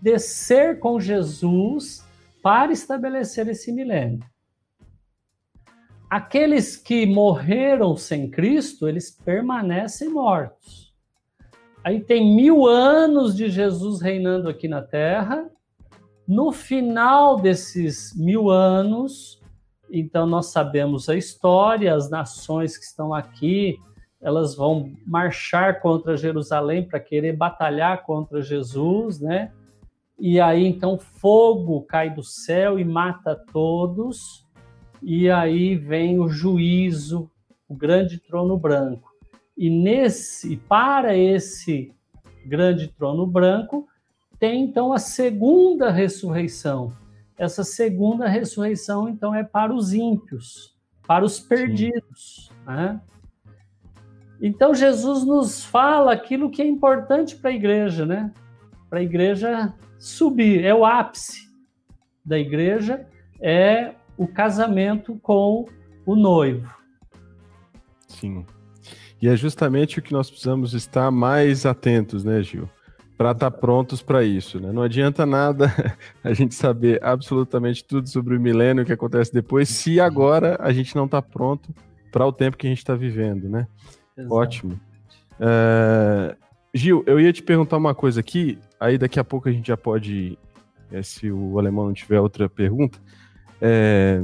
descer 0.00 0.78
com 0.78 1.00
Jesus 1.00 2.06
para 2.42 2.72
estabelecer 2.72 3.48
esse 3.48 3.72
milênio. 3.72 4.24
Aqueles 6.08 6.76
que 6.76 7.06
morreram 7.06 7.96
sem 7.96 8.30
Cristo, 8.30 8.88
eles 8.88 9.10
permanecem 9.10 10.08
mortos. 10.08 10.94
Aí 11.82 12.00
tem 12.00 12.34
mil 12.34 12.66
anos 12.66 13.36
de 13.36 13.48
Jesus 13.48 14.00
reinando 14.00 14.48
aqui 14.48 14.68
na 14.68 14.80
Terra. 14.80 15.50
No 16.26 16.52
final 16.52 17.40
desses 17.40 18.14
mil 18.16 18.48
anos, 18.48 19.42
então 19.90 20.26
nós 20.26 20.46
sabemos 20.46 21.08
a 21.08 21.16
história, 21.16 21.94
as 21.94 22.10
nações 22.10 22.76
que 22.76 22.84
estão 22.84 23.12
aqui, 23.12 23.78
elas 24.20 24.54
vão 24.54 24.92
marchar 25.06 25.80
contra 25.80 26.16
Jerusalém 26.16 26.82
para 26.82 26.98
querer 26.98 27.36
batalhar 27.36 28.04
contra 28.04 28.40
Jesus, 28.40 29.20
né? 29.20 29.52
E 30.18 30.40
aí 30.40 30.64
então 30.64 30.98
fogo 30.98 31.82
cai 31.82 32.08
do 32.08 32.22
céu 32.22 32.78
e 32.78 32.84
mata 32.84 33.34
todos 33.52 34.46
e 35.02 35.28
aí 35.30 35.76
vem 35.76 36.18
o 36.18 36.28
juízo, 36.28 37.30
o 37.68 37.74
grande 37.74 38.18
trono 38.18 38.56
branco. 38.56 39.12
E 39.56 39.68
nesse, 39.68 40.56
para 40.56 41.16
esse 41.16 41.92
grande 42.46 42.88
trono 42.88 43.26
branco, 43.26 43.86
tem 44.38 44.62
então 44.62 44.92
a 44.92 44.98
segunda 44.98 45.90
ressurreição. 45.90 46.92
Essa 47.36 47.64
segunda 47.64 48.28
ressurreição, 48.28 49.08
então, 49.08 49.34
é 49.34 49.42
para 49.42 49.74
os 49.74 49.92
ímpios, 49.92 50.76
para 51.06 51.24
os 51.24 51.40
perdidos. 51.40 52.50
Né? 52.66 53.00
Então, 54.40 54.74
Jesus 54.74 55.24
nos 55.24 55.64
fala 55.64 56.12
aquilo 56.12 56.50
que 56.50 56.62
é 56.62 56.66
importante 56.66 57.36
para 57.36 57.50
a 57.50 57.54
igreja, 57.54 58.06
né? 58.06 58.32
Para 58.88 59.00
a 59.00 59.02
igreja 59.02 59.74
subir, 59.98 60.64
é 60.64 60.74
o 60.74 60.84
ápice 60.84 61.50
da 62.24 62.38
igreja, 62.38 63.06
é 63.40 63.94
o 64.16 64.26
casamento 64.26 65.18
com 65.22 65.66
o 66.06 66.14
noivo. 66.14 66.72
Sim. 68.06 68.46
E 69.20 69.28
é 69.28 69.36
justamente 69.36 69.98
o 69.98 70.02
que 70.02 70.12
nós 70.12 70.28
precisamos 70.28 70.74
estar 70.74 71.10
mais 71.10 71.64
atentos, 71.64 72.24
né, 72.24 72.42
Gil? 72.42 72.68
Para 73.16 73.30
estar 73.30 73.50
tá 73.50 73.56
prontos 73.56 74.02
para 74.02 74.24
isso, 74.24 74.58
né? 74.58 74.72
Não 74.72 74.82
adianta 74.82 75.24
nada 75.24 75.72
a 76.22 76.32
gente 76.32 76.54
saber 76.54 77.02
absolutamente 77.02 77.84
tudo 77.84 78.08
sobre 78.08 78.36
o 78.36 78.40
milênio 78.40 78.84
que 78.84 78.92
acontece 78.92 79.32
depois, 79.32 79.68
se 79.68 80.00
agora 80.00 80.56
a 80.60 80.72
gente 80.72 80.96
não 80.96 81.04
está 81.04 81.22
pronto 81.22 81.72
para 82.10 82.26
o 82.26 82.32
tempo 82.32 82.56
que 82.56 82.66
a 82.66 82.70
gente 82.70 82.78
está 82.78 82.94
vivendo, 82.94 83.48
né? 83.48 83.66
Exato. 84.16 84.34
Ótimo. 84.34 84.80
É... 85.38 86.36
Gil, 86.74 87.04
eu 87.06 87.20
ia 87.20 87.32
te 87.32 87.42
perguntar 87.42 87.76
uma 87.76 87.94
coisa 87.94 88.18
aqui, 88.18 88.58
aí 88.80 88.98
daqui 88.98 89.20
a 89.20 89.24
pouco 89.24 89.48
a 89.48 89.52
gente 89.52 89.68
já 89.68 89.76
pode, 89.76 90.36
é, 90.90 91.02
se 91.02 91.30
o 91.30 91.56
alemão 91.56 91.86
não 91.86 91.92
tiver 91.92 92.18
outra 92.18 92.48
pergunta, 92.48 92.98
é, 93.60 94.20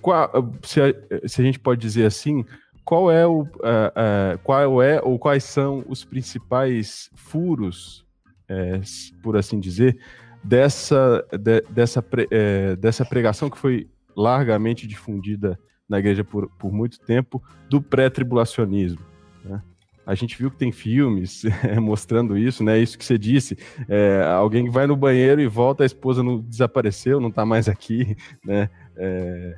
qual, 0.00 0.30
se, 0.62 0.80
a, 0.80 0.94
se, 1.26 1.40
a, 1.40 1.44
gente 1.44 1.58
pode 1.58 1.80
dizer 1.80 2.06
assim, 2.06 2.44
qual 2.84 3.10
é 3.10 3.26
o, 3.26 3.40
uh, 3.40 3.46
uh, 3.46 4.38
qual 4.44 4.80
é 4.80 5.00
ou 5.02 5.18
quais 5.18 5.42
são 5.42 5.84
os 5.88 6.04
principais 6.04 7.10
furos, 7.14 8.03
é, 8.48 8.80
por 9.22 9.36
assim 9.36 9.58
dizer, 9.58 9.98
dessa, 10.42 11.24
de, 11.32 11.62
dessa, 11.70 12.04
é, 12.30 12.76
dessa 12.76 13.04
pregação 13.04 13.48
que 13.48 13.58
foi 13.58 13.88
largamente 14.16 14.86
difundida 14.86 15.58
na 15.88 15.98
igreja 15.98 16.22
por, 16.24 16.48
por 16.58 16.72
muito 16.72 17.00
tempo 17.00 17.42
do 17.68 17.80
pré-tribulacionismo. 17.80 19.00
Né? 19.44 19.62
A 20.06 20.14
gente 20.14 20.36
viu 20.36 20.50
que 20.50 20.56
tem 20.56 20.72
filmes 20.72 21.44
é, 21.64 21.78
mostrando 21.80 22.36
isso, 22.36 22.62
né? 22.62 22.78
Isso 22.78 22.98
que 22.98 23.04
você 23.04 23.18
disse. 23.18 23.56
É, 23.88 24.22
alguém 24.22 24.70
vai 24.70 24.86
no 24.86 24.96
banheiro 24.96 25.40
e 25.40 25.46
volta, 25.46 25.82
a 25.82 25.86
esposa 25.86 26.22
não 26.22 26.40
desapareceu, 26.40 27.20
não 27.20 27.28
está 27.28 27.44
mais 27.44 27.68
aqui, 27.68 28.16
né? 28.44 28.68
É, 28.96 29.56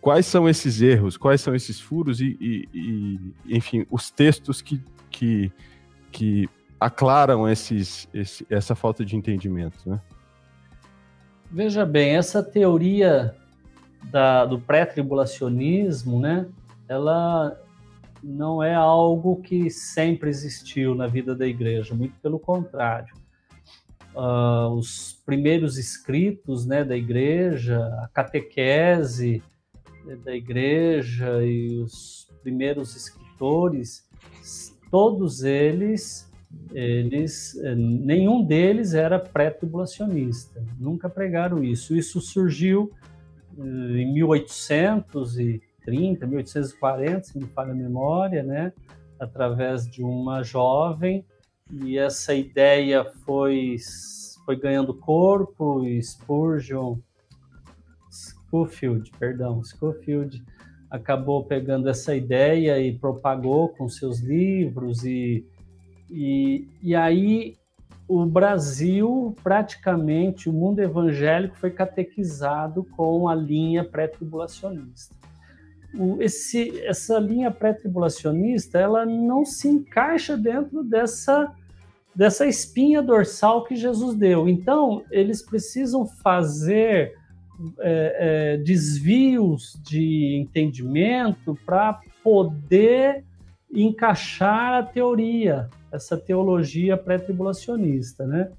quais 0.00 0.26
são 0.26 0.48
esses 0.48 0.80
erros? 0.80 1.16
Quais 1.16 1.40
são 1.40 1.54
esses 1.54 1.80
furos 1.80 2.20
e, 2.20 2.36
e, 2.40 2.68
e 2.72 3.56
enfim, 3.56 3.86
os 3.90 4.10
textos 4.10 4.62
que, 4.62 4.80
que, 5.10 5.50
que 6.12 6.48
aclaram 6.80 7.48
esses, 7.48 8.08
esse, 8.12 8.46
essa 8.50 8.74
falta 8.74 9.04
de 9.04 9.16
entendimento, 9.16 9.78
né? 9.88 10.00
Veja 11.50 11.86
bem, 11.86 12.16
essa 12.16 12.42
teoria 12.42 13.34
da, 14.10 14.44
do 14.44 14.58
pré-tribulacionismo, 14.58 16.20
né? 16.20 16.46
Ela 16.88 17.58
não 18.22 18.62
é 18.62 18.74
algo 18.74 19.40
que 19.42 19.70
sempre 19.70 20.28
existiu 20.28 20.94
na 20.94 21.06
vida 21.06 21.34
da 21.34 21.46
igreja, 21.46 21.94
muito 21.94 22.18
pelo 22.20 22.38
contrário. 22.38 23.14
Uh, 24.14 24.70
os 24.70 25.20
primeiros 25.26 25.76
escritos 25.76 26.66
né, 26.66 26.82
da 26.82 26.96
igreja, 26.96 27.78
a 28.02 28.08
catequese 28.08 29.42
da 30.24 30.34
igreja 30.34 31.42
e 31.44 31.78
os 31.78 32.28
primeiros 32.42 32.94
escritores, 32.94 34.08
todos 34.90 35.42
eles, 35.42 36.30
eles 36.72 37.58
nenhum 37.76 38.44
deles 38.44 38.94
era 38.94 39.18
pré-tribulacionista, 39.18 40.62
nunca 40.78 41.08
pregaram 41.08 41.62
isso. 41.62 41.96
Isso 41.96 42.20
surgiu 42.20 42.92
uh, 43.56 43.96
em 43.96 44.12
1800 44.12 45.38
e 45.38 45.62
1830, 45.86 46.26
1840, 46.26 47.22
se 47.24 47.38
me 47.38 47.46
falha 47.46 47.72
a 47.72 47.74
memória, 47.74 48.42
né? 48.42 48.72
através 49.18 49.88
de 49.88 50.02
uma 50.02 50.42
jovem, 50.42 51.24
e 51.72 51.96
essa 51.96 52.34
ideia 52.34 53.04
foi, 53.24 53.76
foi 54.44 54.56
ganhando 54.56 54.92
corpo, 54.92 55.84
e 55.84 56.02
Spurgeon, 56.02 56.98
Schofield, 58.10 59.10
perdão, 59.18 59.62
Schofield 59.62 60.44
acabou 60.90 61.44
pegando 61.44 61.88
essa 61.88 62.14
ideia 62.14 62.78
e 62.78 62.96
propagou 62.96 63.70
com 63.70 63.88
seus 63.88 64.20
livros, 64.20 65.04
e, 65.04 65.46
e, 66.10 66.68
e 66.82 66.94
aí 66.94 67.56
o 68.08 68.24
Brasil, 68.24 69.34
praticamente, 69.42 70.48
o 70.48 70.52
mundo 70.52 70.80
evangélico 70.80 71.56
foi 71.56 71.70
catequizado 71.70 72.84
com 72.84 73.28
a 73.28 73.34
linha 73.34 73.84
pré-tribulacionista 73.84 75.16
esse, 76.20 76.80
essa 76.80 77.18
linha 77.18 77.50
pré-tribulacionista 77.50 78.78
ela 78.78 79.06
não 79.06 79.44
se 79.44 79.68
encaixa 79.68 80.36
dentro 80.36 80.82
dessa, 80.82 81.52
dessa 82.14 82.46
espinha 82.46 83.02
dorsal 83.02 83.64
que 83.64 83.76
Jesus 83.76 84.14
deu. 84.16 84.48
Então, 84.48 85.02
eles 85.10 85.42
precisam 85.42 86.06
fazer 86.06 87.14
é, 87.80 88.54
é, 88.54 88.56
desvios 88.58 89.78
de 89.82 90.36
entendimento 90.36 91.58
para 91.64 92.00
poder 92.22 93.24
encaixar 93.72 94.74
a 94.74 94.82
teoria, 94.82 95.68
essa 95.92 96.16
teologia 96.16 96.96
pré-tribulacionista, 96.96 98.26
né? 98.26 98.50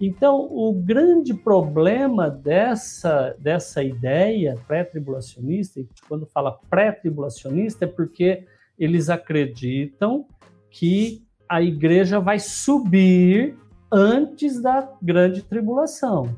Então, 0.00 0.48
o 0.50 0.72
grande 0.72 1.32
problema 1.32 2.28
dessa, 2.28 3.34
dessa 3.38 3.82
ideia 3.82 4.58
pré-tribulacionista, 4.66 5.80
quando 6.08 6.26
fala 6.26 6.58
pré-tribulacionista, 6.68 7.84
é 7.84 7.88
porque 7.88 8.44
eles 8.78 9.08
acreditam 9.08 10.26
que 10.68 11.22
a 11.48 11.62
igreja 11.62 12.18
vai 12.18 12.40
subir 12.40 13.56
antes 13.90 14.60
da 14.60 14.90
grande 15.00 15.42
tribulação. 15.42 16.36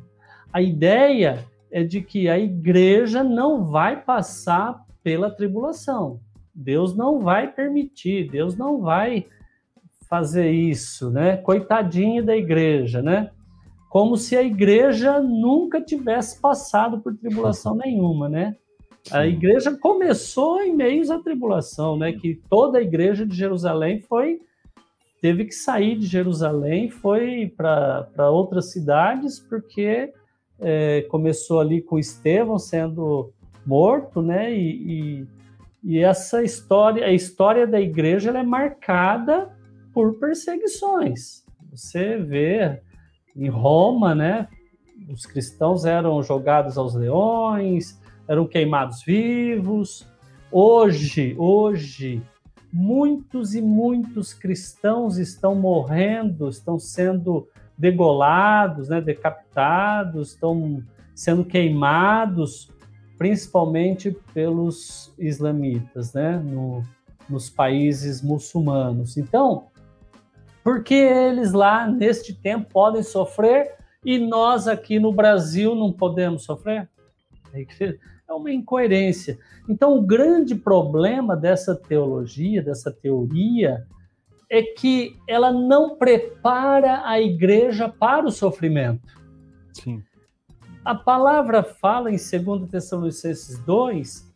A 0.53 0.61
ideia 0.61 1.45
é 1.71 1.83
de 1.83 2.03
que 2.03 2.29
a 2.29 2.39
igreja 2.39 3.25
não 3.25 3.65
vai 3.65 4.03
passar 4.03 4.85
pela 5.03 5.31
tribulação. 5.31 6.21
Deus 6.55 6.95
não 6.95 7.21
vai 7.21 7.53
permitir, 7.53 8.31
Deus 8.31 8.57
não 8.57 8.81
vai 8.81 9.27
fazer 10.09 10.51
isso, 10.51 11.11
né? 11.11 11.37
Coitadinho 11.37 12.25
da 12.25 12.37
igreja, 12.37 13.03
né? 13.03 13.31
como 13.97 14.15
se 14.19 14.37
a 14.37 14.43
igreja 14.43 15.23
nunca 15.23 15.81
tivesse 15.81 16.39
passado 16.39 17.01
por 17.01 17.17
tribulação 17.17 17.75
nenhuma, 17.83 18.29
né? 18.29 18.55
A 19.11 19.27
igreja 19.27 19.75
começou 19.75 20.61
em 20.61 20.77
meios 20.77 21.11
à 21.11 21.19
tribulação, 21.19 21.97
né? 21.97 22.13
Que 22.13 22.39
toda 22.51 22.77
a 22.77 22.83
igreja 22.83 23.25
de 23.25 23.35
Jerusalém 23.35 24.03
foi 24.03 24.39
teve 25.23 25.47
que 25.47 25.55
sair 25.55 25.97
de 25.97 26.07
Jerusalém, 26.07 26.91
foi 26.91 27.51
para 27.57 28.31
outras 28.31 28.71
cidades 28.71 29.41
porque 29.41 30.13
é, 30.61 31.07
começou 31.09 31.59
ali 31.59 31.81
com 31.81 31.99
Estevão 31.99 32.59
sendo 32.59 33.33
morto, 33.65 34.21
né? 34.21 34.53
E, 34.53 34.69
e, 34.93 35.27
e, 35.83 35.99
essa 36.01 36.43
história, 36.43 37.07
a 37.07 37.13
história 37.13 37.67
da 37.67 37.81
igreja, 37.81 38.29
ela 38.29 38.41
é 38.41 38.43
marcada 38.43 39.56
por 39.97 40.19
perseguições. 40.19 41.43
Você 41.71 42.19
vê 42.19 42.83
em 43.35 43.49
Roma, 43.49 44.15
né? 44.15 44.47
Os 45.09 45.25
cristãos 45.25 45.87
eram 45.87 46.23
jogados 46.23 46.77
aos 46.77 46.95
leões, 46.95 47.99
eram 48.29 48.47
queimados 48.47 49.03
vivos. 49.03 50.07
Hoje, 50.53 51.35
hoje, 51.39 52.23
muitos 52.71 53.55
e 53.55 53.63
muitos 53.63 54.35
cristãos 54.35 55.17
estão 55.17 55.55
morrendo, 55.55 56.51
estão 56.51 56.79
sendo 56.79 57.49
degolados, 57.79 58.91
né, 58.91 59.01
decapitados, 59.01 60.33
estão 60.33 60.83
sendo 61.15 61.43
queimados, 61.43 62.71
principalmente 63.17 64.15
pelos 64.35 65.11
islamitas, 65.19 66.13
né, 66.13 66.37
no, 66.37 66.83
nos 67.31 67.49
países 67.49 68.21
muçulmanos. 68.21 69.17
Então, 69.17 69.69
porque 70.67 70.95
eles 70.95 71.53
lá, 71.53 71.87
neste 71.87 72.35
tempo, 72.35 72.69
podem 72.73 73.01
sofrer 73.01 73.77
e 74.05 74.19
nós 74.19 74.67
aqui 74.67 74.99
no 74.99 75.13
Brasil 75.13 75.77
não 75.77 75.93
podemos 75.93 76.43
sofrer? 76.43 76.89
É 78.29 78.33
uma 78.33 78.51
incoerência. 78.51 79.39
Então, 79.69 79.97
o 79.97 80.03
grande 80.03 80.57
problema 80.57 81.37
dessa 81.37 81.73
teologia, 81.73 82.61
dessa 82.61 82.91
teoria, 82.91 83.87
é 84.51 84.61
que 84.61 85.17
ela 85.29 85.53
não 85.53 85.97
prepara 85.97 87.09
a 87.09 87.21
igreja 87.21 87.89
para 87.89 88.27
o 88.27 88.33
sofrimento. 88.33 89.07
Sim. 89.73 90.03
A 90.85 90.97
palavra 90.97 91.63
fala 91.63 92.11
em 92.11 92.17
2 92.17 92.69
Tessalonicenses 92.69 93.57
2, 93.61 94.35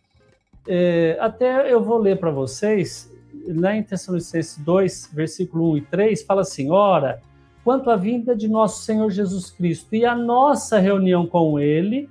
é, 0.68 1.18
até 1.18 1.72
eu 1.72 1.82
vou 1.82 1.98
ler 1.98 2.20
para 2.20 2.30
vocês, 2.30 3.09
lá 3.46 3.76
em 3.76 3.82
Tessalonicenses 3.82 4.58
2, 4.58 5.10
versículo 5.12 5.72
1 5.72 5.76
e 5.76 5.80
3, 5.82 6.22
fala 6.22 6.42
assim: 6.42 6.70
Ora, 6.70 7.22
quanto 7.64 7.90
à 7.90 7.96
vinda 7.96 8.34
de 8.34 8.48
nosso 8.48 8.82
Senhor 8.82 9.10
Jesus 9.10 9.50
Cristo 9.50 9.94
e 9.94 10.04
a 10.04 10.14
nossa 10.14 10.78
reunião 10.78 11.26
com 11.26 11.58
Ele, 11.58 12.08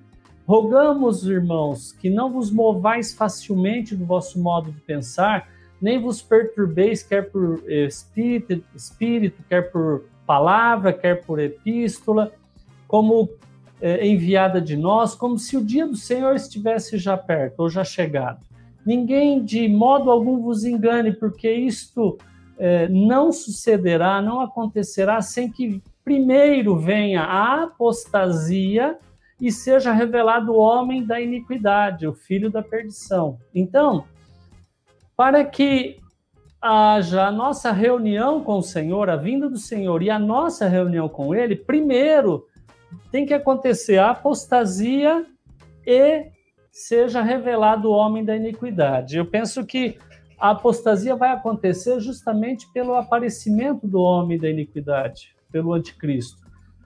rogamos, 0.48 1.26
irmãos, 1.28 1.92
que 1.92 2.10
não 2.10 2.32
vos 2.32 2.52
movais 2.52 3.14
facilmente 3.14 3.96
do 3.96 4.06
vosso 4.06 4.42
modo 4.42 4.72
de 4.72 4.80
pensar, 4.82 5.48
nem 5.82 6.02
vos 6.02 6.22
perturbeis, 6.22 7.04
quer 7.04 7.30
por 7.32 7.64
espírito, 7.70 8.64
espírito 8.76 9.44
quer 9.48 9.72
por 9.72 10.06
palavra, 10.26 10.92
quer 10.92 11.24
por 11.24 11.40
epístola, 11.40 12.32
como 12.88 13.30
é, 13.82 14.06
enviada 14.06 14.60
de 14.60 14.76
nós, 14.76 15.16
como 15.16 15.38
se 15.38 15.56
o 15.56 15.64
dia 15.64 15.88
do 15.88 15.96
Senhor 15.96 16.36
estivesse 16.36 16.98
já 16.98 17.16
perto 17.16 17.60
ou 17.62 17.70
já 17.70 17.84
chegado. 17.84 18.49
Ninguém 18.86 19.44
de 19.44 19.68
modo 19.68 20.10
algum 20.10 20.42
vos 20.42 20.64
engane, 20.64 21.14
porque 21.14 21.52
isto 21.52 22.18
é, 22.58 22.88
não 22.88 23.32
sucederá, 23.32 24.22
não 24.22 24.42
acontecerá 24.42 25.22
sem 25.22 25.52
que 25.52 25.82
primeiro 26.04 26.78
venha 26.78 27.22
a 27.22 27.64
apostasia 27.64 28.98
e 29.40 29.52
seja 29.52 29.94
revelado 29.94 30.52
o 30.52 30.58
homem 30.58 31.06
da 31.06 31.22
iniquidade, 31.22 32.08
o 32.08 32.14
filho 32.14 32.52
da 32.52 32.62
perdição. 32.62 33.38
Então, 33.56 34.06
para 35.16 35.46
que 35.46 35.98
haja 36.62 37.28
a 37.28 37.32
nossa 37.32 37.72
reunião 37.72 38.44
com 38.44 38.58
o 38.58 38.64
Senhor, 38.64 39.10
a 39.10 39.16
vinda 39.16 39.50
do 39.50 39.58
Senhor 39.58 40.02
e 40.04 40.10
a 40.10 40.20
nossa 40.20 40.68
reunião 40.68 41.08
com 41.08 41.34
Ele, 41.34 41.56
primeiro 41.56 42.46
tem 43.12 43.26
que 43.26 43.34
acontecer 43.34 43.98
a 43.98 44.12
apostasia 44.12 45.26
e 45.86 46.26
seja 46.80 47.22
revelado 47.22 47.90
o 47.90 47.94
homem 47.94 48.24
da 48.24 48.36
iniquidade. 48.36 49.18
Eu 49.18 49.26
penso 49.26 49.66
que 49.66 49.98
a 50.40 50.52
apostasia 50.52 51.16
vai 51.16 51.32
acontecer 51.32 52.00
justamente 52.00 52.72
pelo 52.72 52.96
aparecimento 52.96 53.86
do 53.86 54.00
homem 54.00 54.40
da 54.40 54.50
iniquidade, 54.50 55.36
pelo 55.52 55.74
anticristo. 55.74 56.42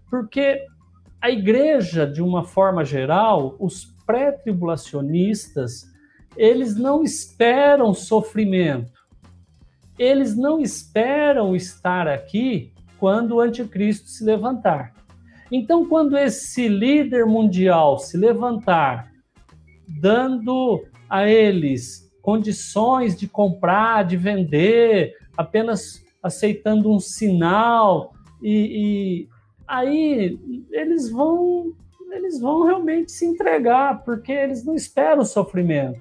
Porque 0.10 0.66
a 1.22 1.30
igreja, 1.30 2.08
de 2.08 2.24
uma 2.24 2.44
forma 2.44 2.84
geral, 2.84 3.56
os 3.60 3.86
pré-tribulacionistas, 4.06 5.86
eles 6.36 6.76
não 6.76 7.04
esperam 7.04 7.94
sofrimento. 7.94 8.92
Eles 9.98 10.36
não 10.36 10.60
esperam 10.60 11.56
estar 11.56 12.08
aqui 12.08 12.74
quando 12.98 13.36
o 13.36 13.40
anticristo 13.40 14.10
se 14.10 14.24
levantar. 14.24 14.92
Então, 15.52 15.86
quando 15.88 16.18
esse 16.18 16.68
líder 16.68 17.28
mundial 17.28 18.00
se 18.00 18.18
levantar 18.18 19.13
dando 20.04 20.86
a 21.10 21.30
eles 21.30 22.12
condições 22.22 23.16
de 23.18 23.26
comprar, 23.26 24.04
de 24.04 24.18
vender, 24.18 25.16
apenas 25.38 26.04
aceitando 26.22 26.92
um 26.92 27.00
sinal 27.00 28.14
e, 28.42 28.52
e 28.52 29.30
aí 29.66 30.38
eles 30.72 31.10
vão 31.10 31.74
eles 32.12 32.40
vão 32.40 32.64
realmente 32.64 33.12
se 33.12 33.26
entregar 33.26 34.04
porque 34.04 34.32
eles 34.32 34.64
não 34.64 34.76
esperam 34.76 35.22
o 35.22 35.26
sofrimento. 35.26 36.00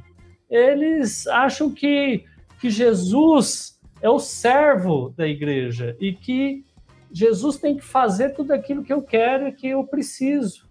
Eles 0.51 1.27
acham 1.29 1.71
que 1.71 2.25
que 2.61 2.71
Jesus 2.71 3.81
é 4.01 4.11
o 4.11 4.19
servo 4.19 5.15
da 5.17 5.29
igreja 5.29 5.97
e 6.01 6.13
que 6.13 6.65
Jesus 7.13 7.57
tem 7.57 7.77
que 7.77 7.85
fazer 7.85 8.31
tudo 8.31 8.53
aquilo 8.53 8.83
que 8.83 8.93
eu 8.93 9.03
quero 9.03 9.47
e 9.47 9.53
que 9.53 9.69
eu 9.69 9.85
preciso. 9.85 10.69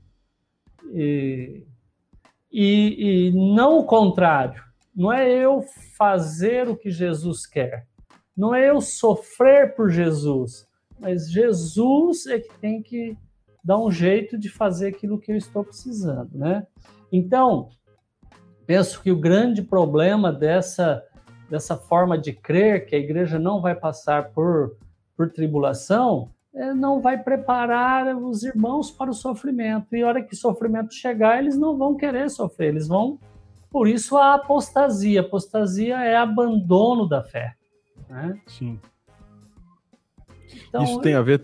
E, 0.94 1.64
e, 2.52 3.30
e 3.30 3.32
não 3.32 3.80
o 3.80 3.86
contrário. 3.86 4.62
Não 4.96 5.12
é 5.12 5.30
eu 5.30 5.64
fazer 5.98 6.68
o 6.68 6.76
que 6.76 6.90
Jesus 6.90 7.46
quer. 7.46 7.88
Não 8.36 8.54
é 8.54 8.70
eu 8.70 8.82
sofrer 8.82 9.76
por 9.76 9.90
Jesus. 9.90 10.68
Mas 11.00 11.32
Jesus 11.32 12.28
é 12.28 12.40
que 12.40 12.54
tem 12.60 12.82
que 12.82 13.18
dar 13.64 13.78
um 13.78 13.92
jeito 13.92 14.38
de 14.38 14.50
fazer 14.50 14.88
aquilo 14.88 15.20
que 15.20 15.32
eu 15.32 15.38
estou 15.38 15.64
precisando, 15.64 16.38
né? 16.38 16.66
Então, 17.12 17.70
penso 18.66 19.02
que 19.02 19.12
o 19.12 19.20
grande 19.20 19.62
problema 19.62 20.32
dessa, 20.32 21.04
dessa 21.50 21.78
forma 21.78 22.18
de 22.18 22.34
crer 22.34 22.86
que 22.86 22.96
a 22.96 23.00
igreja 23.00 23.38
não 23.38 23.62
vai 23.62 23.76
passar 23.76 24.30
por, 24.30 24.78
por 25.16 25.32
tribulação 25.32 26.30
não 26.54 27.00
vai 27.00 27.18
preparar 27.18 28.16
os 28.16 28.44
irmãos 28.44 28.92
para 28.92 29.10
o 29.10 29.14
sofrimento. 29.14 29.96
E 29.96 30.04
a 30.04 30.08
hora 30.08 30.24
que 30.24 30.34
o 30.34 30.38
sofrimento 30.38 30.94
chegar, 30.94 31.40
eles 31.40 31.58
não 31.58 31.78
vão 31.78 31.96
querer 31.96 32.30
sofrer, 32.30 32.70
eles 32.70 32.88
vão. 32.88 33.20
Por 33.70 33.88
isso 33.88 34.18
a 34.18 34.36
apostasia. 34.36 35.22
Apostasia 35.22 35.98
é 36.04 36.16
abandono 36.16 37.08
da 37.08 37.24
fé. 37.24 37.56
Né? 38.10 38.38
Sim. 38.48 38.80
Então, 40.68 40.84
isso 40.84 41.00
tem 41.00 41.16
a 41.16 41.22
ver. 41.22 41.42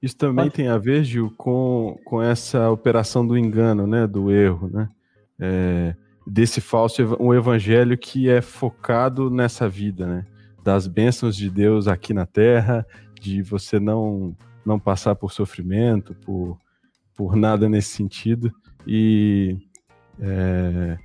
Isso 0.00 0.16
também 0.16 0.46
pode... 0.46 0.54
tem 0.54 0.68
a 0.68 0.76
ver, 0.76 1.04
Gil, 1.04 1.32
com, 1.36 1.98
com 2.04 2.20
essa 2.20 2.70
operação 2.70 3.26
do 3.26 3.38
engano, 3.38 3.86
né? 3.86 4.06
Do 4.06 4.30
erro, 4.30 4.68
né? 4.68 4.88
É, 5.40 5.94
desse 6.26 6.60
falso 6.60 7.16
um 7.18 7.32
evangelho 7.32 7.96
que 7.96 8.28
é 8.28 8.42
focado 8.42 9.30
nessa 9.30 9.68
vida, 9.68 10.06
né? 10.06 10.26
Das 10.62 10.86
bênçãos 10.86 11.36
de 11.36 11.48
Deus 11.48 11.88
aqui 11.88 12.12
na 12.12 12.26
Terra, 12.26 12.86
de 13.22 13.42
você 13.42 13.78
não 13.78 14.36
não 14.64 14.78
passar 14.78 15.14
por 15.14 15.32
sofrimento, 15.32 16.14
por, 16.24 16.56
por 17.14 17.36
nada 17.36 17.68
nesse 17.68 17.90
sentido. 17.90 18.52
E 18.86 19.56
é, 20.20 20.96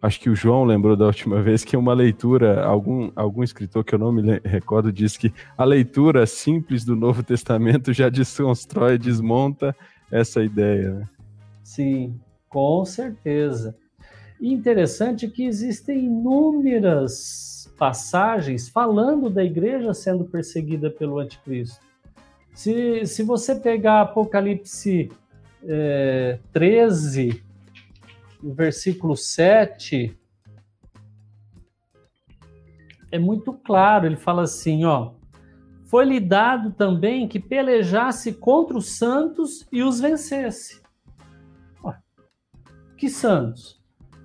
acho 0.00 0.20
que 0.20 0.30
o 0.30 0.34
João 0.34 0.64
lembrou 0.64 0.96
da 0.96 1.06
última 1.06 1.40
vez 1.42 1.64
que 1.64 1.76
uma 1.76 1.94
leitura, 1.94 2.64
algum, 2.64 3.10
algum 3.14 3.42
escritor 3.42 3.84
que 3.84 3.94
eu 3.94 3.98
não 3.98 4.12
me 4.12 4.40
recordo, 4.44 4.92
disse 4.92 5.18
que 5.18 5.32
a 5.56 5.64
leitura 5.64 6.26
simples 6.26 6.84
do 6.84 6.96
Novo 6.96 7.22
Testamento 7.22 7.92
já 7.92 8.08
desconstrói, 8.08 8.98
desmonta 8.98 9.74
essa 10.10 10.42
ideia. 10.42 10.92
Né? 10.92 11.08
Sim, 11.62 12.20
com 12.48 12.84
certeza. 12.84 13.76
E 14.40 14.52
interessante 14.52 15.28
que 15.28 15.44
existem 15.44 16.06
inúmeras 16.06 17.61
passagens 17.78 18.68
falando 18.68 19.28
da 19.28 19.44
igreja 19.44 19.92
sendo 19.94 20.24
perseguida 20.24 20.90
pelo 20.90 21.18
anticristo. 21.18 21.84
Se, 22.54 23.06
se 23.06 23.22
você 23.22 23.54
pegar 23.54 24.02
Apocalipse 24.02 25.10
é, 25.64 26.38
13, 26.52 27.42
versículo 28.42 29.16
7, 29.16 30.16
é 33.10 33.18
muito 33.18 33.52
claro, 33.52 34.06
ele 34.06 34.16
fala 34.16 34.42
assim, 34.42 34.84
ó, 34.84 35.12
foi-lhe 35.86 36.20
dado 36.20 36.72
também 36.72 37.28
que 37.28 37.38
pelejasse 37.38 38.32
contra 38.32 38.76
os 38.76 38.96
santos 38.96 39.66
e 39.70 39.82
os 39.82 40.00
vencesse. 40.00 40.80
Que 42.96 43.08
santos? 43.08 43.82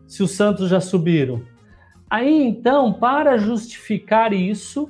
se 0.07 0.23
os 0.23 0.31
santos 0.31 0.69
já 0.69 0.79
subiram. 0.79 1.43
Aí 2.09 2.43
então, 2.43 2.93
para 2.93 3.37
justificar 3.37 4.31
isso, 4.31 4.89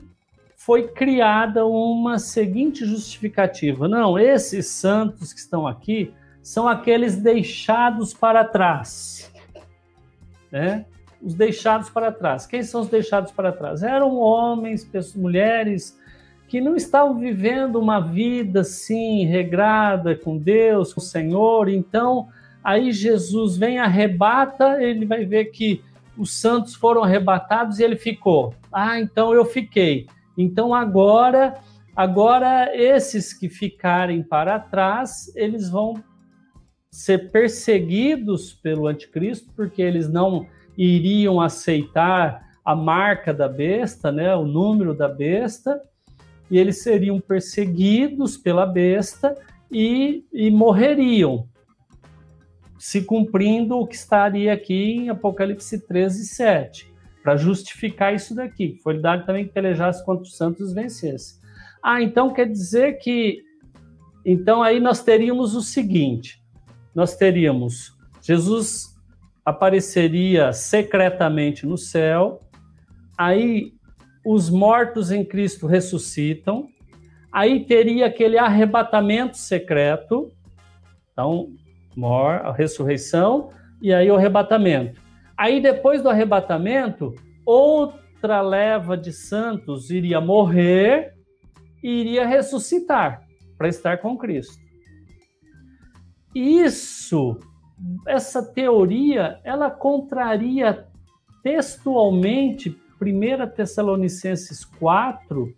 foi 0.56 0.88
criada 0.90 1.66
uma 1.66 2.20
seguinte 2.20 2.86
justificativa: 2.86 3.88
não, 3.88 4.18
esses 4.20 4.68
santos 4.68 5.34
que 5.34 5.40
estão 5.40 5.66
aqui 5.66 6.14
são 6.42 6.68
aqueles 6.68 7.16
deixados 7.16 8.14
para 8.14 8.44
trás. 8.44 9.32
Né? 10.52 10.86
Os 11.22 11.34
deixados 11.34 11.90
para 11.90 12.12
trás. 12.12 12.46
Quem 12.46 12.64
são 12.64 12.82
os 12.82 12.88
deixados 12.88 13.32
para 13.32 13.52
trás? 13.52 13.82
Eram 13.82 14.18
homens, 14.18 14.86
pessoas, 14.86 15.16
mulheres 15.16 15.98
que 16.48 16.62
não 16.62 16.76
estavam 16.76 17.18
vivendo 17.18 17.78
uma 17.78 18.00
vida 18.00 18.62
assim 18.62 19.26
regrada 19.26 20.16
com 20.16 20.38
Deus, 20.38 20.94
com 20.94 21.02
o 21.02 21.04
Senhor, 21.04 21.68
então 21.68 22.30
Aí 22.68 22.92
Jesus 22.92 23.56
vem, 23.56 23.80
arrebata, 23.80 24.84
ele 24.84 25.06
vai 25.06 25.24
ver 25.24 25.46
que 25.46 25.82
os 26.18 26.34
santos 26.34 26.76
foram 26.76 27.04
arrebatados 27.04 27.80
e 27.80 27.84
ele 27.84 27.96
ficou. 27.96 28.54
Ah, 28.72 29.00
então 29.00 29.34
eu 29.34 29.46
fiquei. 29.46 30.08
Então 30.38 30.74
agora, 30.74 31.56
agora 31.96 32.76
esses 32.76 33.34
que 33.34 33.50
ficarem 33.50 34.24
para 34.24 34.60
trás, 34.60 35.32
eles 35.36 35.70
vão 35.70 35.96
ser 36.92 37.32
perseguidos 37.32 38.54
pelo 38.54 38.88
anticristo, 38.88 39.52
porque 39.56 39.82
eles 39.82 40.10
não 40.10 40.48
iriam 40.78 41.40
aceitar 41.40 42.48
a 42.64 42.76
marca 42.76 43.34
da 43.34 43.48
besta, 43.48 44.12
né, 44.12 44.36
o 44.36 44.46
número 44.46 44.94
da 44.94 45.08
besta, 45.08 45.82
e 46.50 46.58
eles 46.58 46.82
seriam 46.82 47.20
perseguidos 47.20 48.38
pela 48.38 48.66
besta 48.66 49.36
e, 49.72 50.26
e 50.32 50.50
morreriam 50.50 51.48
se 52.78 53.02
cumprindo 53.02 53.78
o 53.78 53.88
que 53.88 53.96
estaria 53.96 54.54
aqui 54.54 54.94
em 54.94 55.10
Apocalipse 55.10 55.86
13, 55.88 56.26
7, 56.26 56.94
para 57.24 57.36
justificar 57.36 58.14
isso 58.14 58.36
daqui. 58.36 58.80
Foi 58.84 59.00
dado 59.00 59.26
também 59.26 59.46
que 59.46 59.54
pelejasse 59.54 60.06
contra 60.06 60.24
os 60.24 60.36
santos 60.38 60.74
vencesse. 60.74 61.40
Ah, 61.84 62.02
então 62.02 62.34
quer 62.34 62.48
dizer 62.48 63.00
que. 63.00 63.44
Então 64.26 64.62
aí 64.62 64.80
nós 64.80 65.04
teríamos 65.04 65.56
o 65.56 65.62
seguinte: 65.62 66.42
nós 66.94 67.16
teríamos 67.16 67.98
Jesus 68.28 68.94
apareceria 69.46 70.52
secretamente 70.52 71.66
no 71.66 71.78
céu, 71.78 72.42
aí 73.18 73.72
os 74.26 74.50
mortos 74.50 75.10
em 75.10 75.24
Cristo 75.24 75.66
ressuscitam, 75.66 76.68
aí 77.32 77.64
teria 77.64 78.08
aquele 78.08 78.38
arrebatamento 78.38 79.38
secreto. 79.38 80.34
Então, 81.14 81.48
mor, 81.98 82.36
a 82.46 82.54
ressurreição 82.54 83.50
e 83.82 83.92
aí 83.92 84.10
o 84.12 84.16
arrebatamento. 84.16 85.02
Aí 85.36 85.60
depois 85.60 86.02
do 86.02 86.10
arrebatamento, 86.10 87.16
outra 87.46 88.42
leva 88.42 88.96
de 88.96 89.12
santos 89.12 89.90
iria 89.90 90.22
morrer 90.22 91.14
e 91.84 91.90
iria 91.90 92.26
ressuscitar 92.26 93.24
para 93.58 93.68
estar 93.68 93.98
com 93.98 94.18
Cristo. 94.18 94.62
Isso, 96.36 97.40
essa 98.08 98.44
teoria, 98.44 99.40
ela 99.44 99.72
contraria 99.72 100.86
textualmente 101.42 102.78
1 103.02 103.56
Tessalonicenses 103.56 104.64
4. 104.66 105.56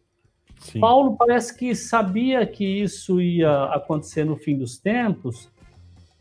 Sim. 0.59 0.79
Paulo 0.79 1.15
parece 1.17 1.57
que 1.57 1.73
sabia 1.73 2.45
que 2.45 2.65
isso 2.65 3.21
ia 3.21 3.65
acontecer 3.65 4.25
no 4.25 4.35
fim 4.35 4.57
dos 4.57 4.77
tempos, 4.77 5.49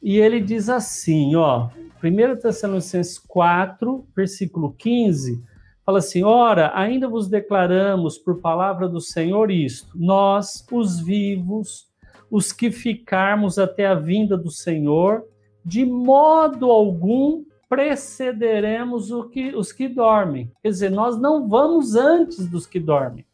e 0.03 0.19
ele 0.19 0.41
diz 0.41 0.69
assim, 0.69 1.35
ó, 1.35 1.69
1 2.03 2.41
Tessalonicenses 2.41 3.19
4, 3.19 4.07
versículo 4.15 4.73
15, 4.73 5.43
fala 5.85 5.99
assim: 5.99 6.23
Ora, 6.23 6.71
ainda 6.75 7.09
vos 7.09 7.29
declaramos 7.29 8.19
por 8.19 8.41
palavra 8.41 8.89
do 8.89 9.01
Senhor 9.01 9.51
isto: 9.51 9.91
nós, 9.97 10.65
os 10.71 11.01
vivos, 11.01 11.89
os 12.31 12.53
que 12.53 12.71
ficarmos 12.71 13.59
até 13.59 13.87
a 13.87 13.95
vinda 13.95 14.37
do 14.37 14.51
Senhor, 14.51 15.25
de 15.65 15.85
modo 15.85 16.71
algum 16.71 17.45
precederemos 17.69 19.11
que, 19.31 19.55
os 19.55 19.73
que 19.73 19.89
dormem. 19.89 20.51
Quer 20.63 20.69
dizer, 20.71 20.91
nós 20.91 21.21
não 21.21 21.49
vamos 21.49 21.95
antes 21.95 22.49
dos 22.49 22.67
que 22.67 22.81
dormem. 22.81 23.27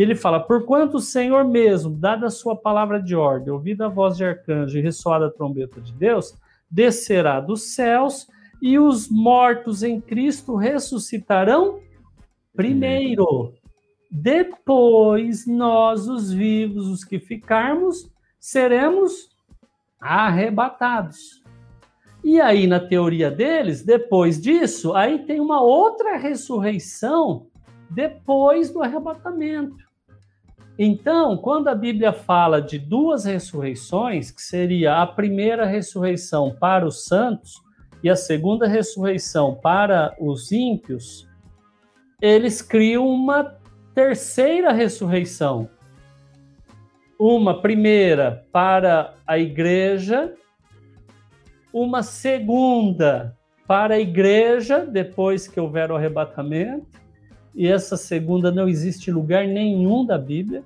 Ele 0.00 0.14
fala: 0.14 0.40
Porquanto 0.40 0.96
o 0.96 1.00
Senhor 1.00 1.44
mesmo, 1.44 1.94
dada 1.94 2.28
a 2.28 2.30
sua 2.30 2.56
palavra 2.56 3.02
de 3.02 3.14
ordem, 3.14 3.52
ouvida 3.52 3.84
a 3.84 3.88
voz 3.90 4.16
de 4.16 4.24
arcanjo 4.24 4.78
e 4.78 4.80
ressoada 4.80 5.26
a 5.26 5.30
trombeta 5.30 5.78
de 5.78 5.92
Deus, 5.92 6.34
descerá 6.70 7.38
dos 7.38 7.74
céus 7.74 8.26
e 8.62 8.78
os 8.78 9.10
mortos 9.10 9.82
em 9.82 10.00
Cristo 10.00 10.56
ressuscitarão 10.56 11.80
primeiro. 12.56 13.52
Depois 14.10 15.46
nós, 15.46 16.08
os 16.08 16.32
vivos, 16.32 16.86
os 16.86 17.04
que 17.04 17.18
ficarmos, 17.18 18.10
seremos 18.38 19.28
arrebatados. 20.00 21.42
E 22.24 22.40
aí, 22.40 22.66
na 22.66 22.80
teoria 22.80 23.30
deles, 23.30 23.82
depois 23.82 24.40
disso, 24.40 24.94
aí 24.94 25.26
tem 25.26 25.40
uma 25.40 25.60
outra 25.60 26.16
ressurreição 26.16 27.46
depois 27.90 28.70
do 28.70 28.82
arrebatamento. 28.82 29.89
Então, 30.82 31.36
quando 31.36 31.68
a 31.68 31.74
Bíblia 31.74 32.10
fala 32.10 32.58
de 32.62 32.78
duas 32.78 33.26
ressurreições, 33.26 34.30
que 34.30 34.40
seria 34.40 35.02
a 35.02 35.06
primeira 35.06 35.66
ressurreição 35.66 36.56
para 36.58 36.86
os 36.86 37.04
santos 37.04 37.62
e 38.02 38.08
a 38.08 38.16
segunda 38.16 38.66
ressurreição 38.66 39.54
para 39.54 40.16
os 40.18 40.50
ímpios, 40.50 41.28
eles 42.18 42.62
criam 42.62 43.06
uma 43.06 43.58
terceira 43.94 44.72
ressurreição. 44.72 45.68
Uma 47.18 47.60
primeira 47.60 48.46
para 48.50 49.12
a 49.26 49.38
igreja, 49.38 50.32
uma 51.70 52.02
segunda 52.02 53.36
para 53.66 53.96
a 53.96 54.00
igreja, 54.00 54.86
depois 54.86 55.46
que 55.46 55.60
houver 55.60 55.92
o 55.92 55.96
arrebatamento, 55.96 56.98
e 57.54 57.66
essa 57.66 57.96
segunda 57.96 58.50
não 58.50 58.68
existe 58.68 59.10
em 59.10 59.12
lugar 59.12 59.46
nenhum 59.46 60.06
da 60.06 60.16
Bíblia. 60.16 60.64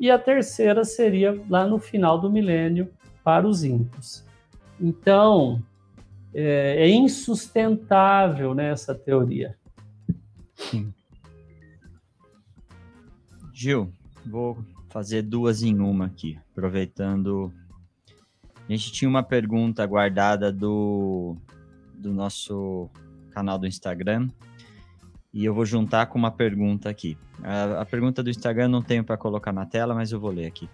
E 0.00 0.10
a 0.10 0.18
terceira 0.18 0.82
seria 0.82 1.38
lá 1.46 1.66
no 1.66 1.78
final 1.78 2.18
do 2.18 2.30
milênio 2.30 2.90
para 3.22 3.46
os 3.46 3.62
ímpios. 3.62 4.24
Então, 4.80 5.62
é, 6.32 6.86
é 6.86 6.88
insustentável 6.88 8.54
né, 8.54 8.70
essa 8.70 8.94
teoria. 8.94 9.58
Sim. 10.54 10.90
Gil, 13.52 13.92
vou 14.24 14.56
fazer 14.88 15.20
duas 15.20 15.62
em 15.62 15.78
uma 15.78 16.06
aqui, 16.06 16.38
aproveitando. 16.50 17.52
A 18.66 18.72
gente 18.72 18.90
tinha 18.92 19.08
uma 19.08 19.22
pergunta 19.22 19.84
guardada 19.84 20.50
do, 20.50 21.36
do 21.92 22.10
nosso 22.10 22.88
canal 23.32 23.58
do 23.58 23.66
Instagram 23.66 24.30
e 25.32 25.44
eu 25.44 25.54
vou 25.54 25.64
juntar 25.64 26.06
com 26.06 26.18
uma 26.18 26.30
pergunta 26.30 26.88
aqui. 26.88 27.16
A, 27.42 27.82
a 27.82 27.86
pergunta 27.86 28.22
do 28.22 28.30
Instagram 28.30 28.68
não 28.68 28.82
tenho 28.82 29.04
para 29.04 29.16
colocar 29.16 29.52
na 29.52 29.64
tela, 29.64 29.94
mas 29.94 30.12
eu 30.12 30.20
vou 30.20 30.30
ler 30.30 30.46
aqui. 30.46 30.68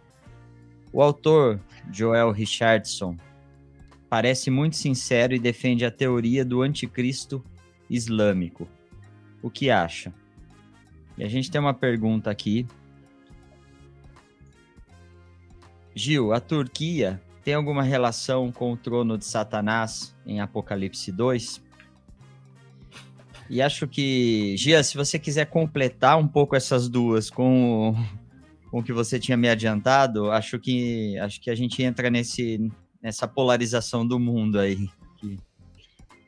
O 0.93 1.03
autor 1.03 1.61
Joel 1.93 2.31
Richardson 2.31 3.16
parece 4.09 4.51
muito 4.51 4.77
sincero 4.77 5.35
e 5.35 5.39
defende 5.39 5.85
a 5.85 5.91
teoria 5.91 6.45
do 6.45 6.62
anticristo 6.62 7.45
islâmico. 7.91 8.69
O 9.43 9.51
que 9.51 9.70
acha? 9.70 10.12
E 11.19 11.24
a 11.24 11.28
gente 11.28 11.51
tem 11.51 11.61
uma 11.61 11.74
pergunta 11.74 12.31
aqui. 12.31 12.66
Gil, 15.95 16.33
a 16.33 16.41
Turquia 16.41 17.20
tem 17.43 17.55
alguma 17.55 17.83
relação 17.83 18.51
com 18.51 18.73
o 18.73 18.77
trono 18.77 19.16
de 19.16 19.24
Satanás 19.24 20.15
em 20.27 20.41
Apocalipse 20.41 21.12
2? 21.12 21.66
E 23.48 23.62
acho 23.62 23.86
que, 23.86 24.56
Gia, 24.56 24.82
se 24.82 24.97
você 24.97 25.18
quiser 25.18 25.47
completar 25.47 26.18
um 26.18 26.27
pouco 26.27 26.56
essas 26.56 26.89
duas 26.89 27.31
com, 27.31 27.94
com 28.70 28.81
o 28.81 28.82
que 28.82 28.93
você 28.93 29.18
tinha 29.18 29.36
me 29.36 29.48
adiantado, 29.48 30.31
acho 30.31 30.59
que 30.59 31.16
acho 31.18 31.40
que 31.40 31.51
a 31.51 31.55
gente 31.55 31.82
entra 31.82 32.10
nesse, 32.10 32.70
nessa 33.02 33.28
polarização 33.28 34.06
do 34.06 34.18
mundo 34.18 34.59
aí. 34.59 34.89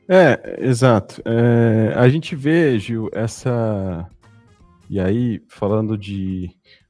É, 0.07 0.57
exato. 0.59 1.21
É, 1.23 1.93
a 1.95 2.09
gente 2.09 2.35
vê, 2.35 2.79
Gil, 2.79 3.09
essa. 3.13 4.09
E 4.89 4.99
aí, 4.99 5.39
falando 5.47 5.95
de 5.95 6.49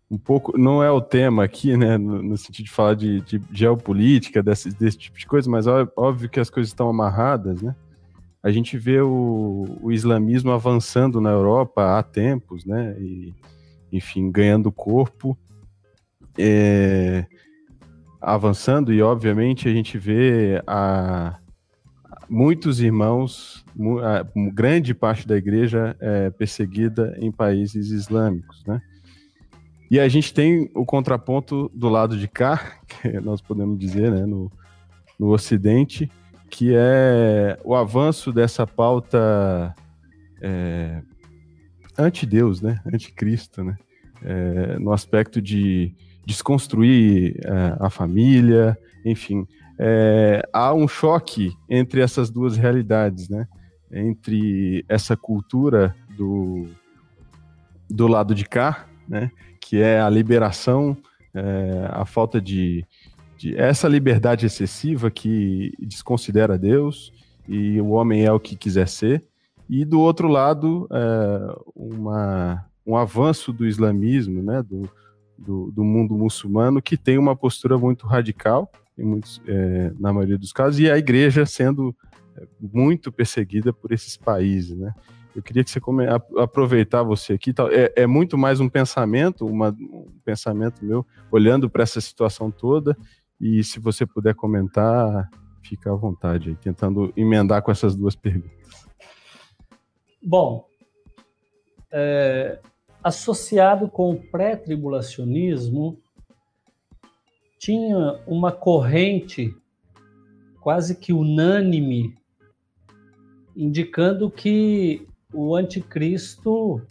um 0.09 0.17
pouco, 0.17 0.57
não 0.57 0.81
é 0.81 0.89
o 0.89 1.01
tema 1.01 1.43
aqui, 1.43 1.75
né, 1.75 1.97
no, 1.97 2.23
no 2.23 2.37
sentido 2.37 2.65
de 2.65 2.71
falar 2.71 2.95
de, 2.95 3.21
de 3.21 3.41
geopolítica, 3.51 4.41
desse, 4.41 4.69
desse, 4.69 4.97
tipo 4.97 5.19
de 5.19 5.27
coisa, 5.27 5.49
mas 5.49 5.67
óbvio 5.67 6.29
que 6.29 6.39
as 6.39 6.49
coisas 6.49 6.69
estão 6.69 6.89
amarradas, 6.89 7.61
né? 7.61 7.75
A 8.41 8.51
gente 8.51 8.77
vê 8.77 9.01
o, 9.01 9.65
o 9.81 9.91
islamismo 9.91 10.51
avançando 10.51 11.19
na 11.19 11.29
Europa 11.29 11.97
há 11.97 12.03
tempos, 12.03 12.65
né? 12.65 12.95
E, 12.99 13.33
enfim, 13.91 14.31
ganhando 14.31 14.71
corpo. 14.71 15.37
É, 16.37 17.25
avançando 18.21 18.93
e 18.93 19.01
obviamente 19.01 19.67
a 19.67 19.71
gente 19.73 19.97
vê 19.97 20.61
a, 20.67 21.37
muitos 22.29 22.79
irmãos, 22.79 23.65
a, 24.03 24.25
grande 24.53 24.93
parte 24.93 25.27
da 25.27 25.35
igreja 25.35 25.95
é 25.99 26.29
perseguida 26.29 27.15
em 27.19 27.31
países 27.31 27.89
islâmicos, 27.91 28.63
né? 28.65 28.81
E 29.91 29.99
a 29.99 30.07
gente 30.07 30.31
tem 30.31 30.69
o 30.75 30.85
contraponto 30.85 31.71
do 31.73 31.89
lado 31.89 32.15
de 32.15 32.27
cá, 32.27 32.77
que 32.87 33.19
nós 33.19 33.41
podemos 33.41 33.79
dizer, 33.79 34.11
né, 34.11 34.25
no, 34.25 34.51
no 35.17 35.29
Ocidente, 35.33 36.09
que 36.49 36.73
é 36.75 37.59
o 37.63 37.75
avanço 37.75 38.31
dessa 38.31 38.65
pauta 38.65 39.73
é, 40.41 41.01
anti-Deus, 41.97 42.61
né, 42.61 42.81
anticristo, 42.85 43.63
né, 43.63 43.77
é, 44.23 44.79
no 44.79 44.91
aspecto 44.91 45.41
de 45.41 45.93
desconstruir 46.25 47.39
é, 47.43 47.77
a 47.79 47.89
família, 47.89 48.77
enfim, 49.05 49.47
é, 49.77 50.41
há 50.51 50.73
um 50.73 50.87
choque 50.87 51.53
entre 51.69 52.01
essas 52.01 52.29
duas 52.29 52.57
realidades, 52.57 53.29
né, 53.29 53.47
entre 53.91 54.83
essa 54.87 55.15
cultura 55.15 55.95
do, 56.17 56.67
do 57.89 58.07
lado 58.07 58.35
de 58.35 58.45
cá, 58.45 58.87
né, 59.07 59.31
que 59.61 59.81
é 59.81 60.01
a 60.01 60.09
liberação, 60.09 60.97
é, 61.33 61.87
a 61.91 62.05
falta 62.05 62.41
de, 62.41 62.85
de, 63.39 63.55
essa 63.55 63.87
liberdade 63.87 64.45
excessiva 64.45 65.09
que 65.09 65.73
desconsidera 65.79 66.57
Deus 66.57 67.13
e 67.47 67.79
o 67.79 67.91
homem 67.91 68.25
é 68.25 68.31
o 68.31 68.39
que 68.39 68.55
quiser 68.55 68.87
ser, 68.87 69.23
e 69.69 69.85
do 69.85 70.01
outro 70.01 70.27
lado 70.27 70.87
é, 70.91 71.55
uma, 71.73 72.65
um 72.85 72.97
avanço 72.97 73.53
do 73.53 73.65
islamismo, 73.65 74.43
né, 74.43 74.61
do, 74.61 74.89
do, 75.37 75.71
do, 75.71 75.83
mundo 75.83 76.15
muçulmano 76.15 76.81
que 76.81 76.97
tem 76.97 77.17
uma 77.17 77.35
postura 77.35 77.77
muito 77.77 78.05
radical, 78.05 78.69
muitos, 78.97 79.41
é, 79.47 79.93
na 79.97 80.11
maioria 80.11 80.37
dos 80.37 80.51
casos, 80.51 80.79
e 80.79 80.91
a 80.91 80.97
igreja 80.97 81.45
sendo 81.45 81.95
é, 82.35 82.45
muito 82.59 83.09
perseguida 83.09 83.71
por 83.71 83.93
esses 83.93 84.17
países, 84.17 84.77
né? 84.77 84.93
Eu 85.35 85.43
queria 85.43 85.63
que 85.63 85.69
você 85.69 85.79
come... 85.79 86.05
aproveitar 86.37 87.03
você 87.03 87.33
aqui. 87.33 87.53
É, 87.71 88.03
é, 88.03 88.07
muito 88.07 88.37
mais 88.37 88.59
um 88.59 88.67
pensamento, 88.67 89.45
uma, 89.45 89.69
um 89.69 90.07
pensamento 90.25 90.83
meu, 90.83 91.05
olhando 91.31 91.69
para 91.69 91.83
essa 91.83 92.01
situação 92.01 92.51
toda. 92.51 92.97
E 93.39 93.63
se 93.63 93.79
você 93.79 94.05
puder 94.05 94.35
comentar, 94.35 95.29
fica 95.63 95.91
à 95.91 95.95
vontade 95.95 96.49
aí, 96.49 96.55
tentando 96.55 97.13
emendar 97.15 97.61
com 97.61 97.71
essas 97.71 97.95
duas 97.95 98.15
perguntas. 98.15 98.87
Bom, 100.21 100.65
é, 101.91 102.59
associado 103.03 103.87
com 103.87 104.11
o 104.11 104.21
pré-tribulacionismo, 104.21 105.97
tinha 107.57 108.21
uma 108.27 108.51
corrente 108.51 109.55
quase 110.59 110.95
que 110.95 111.13
unânime 111.13 112.17
indicando 113.55 114.29
que 114.31 115.07
o 115.33 115.55
anticristo 115.55 116.81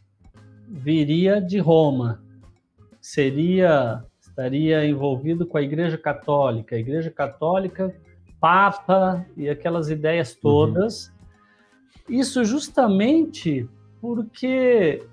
viria 0.68 1.40
de 1.40 1.58
Roma, 1.58 2.22
seria 3.00 4.04
estaria 4.38 4.86
envolvido 4.86 5.44
com 5.44 5.58
a 5.58 5.62
Igreja 5.62 5.98
Católica, 5.98 6.76
a 6.76 6.78
Igreja 6.78 7.10
Católica, 7.10 7.92
Papa 8.40 9.26
e 9.36 9.48
aquelas 9.48 9.90
ideias 9.90 10.32
uhum. 10.34 10.40
todas. 10.40 11.08
Uhum. 12.08 12.14
Isso 12.20 12.44
justamente 12.44 13.68
porque 14.00 15.04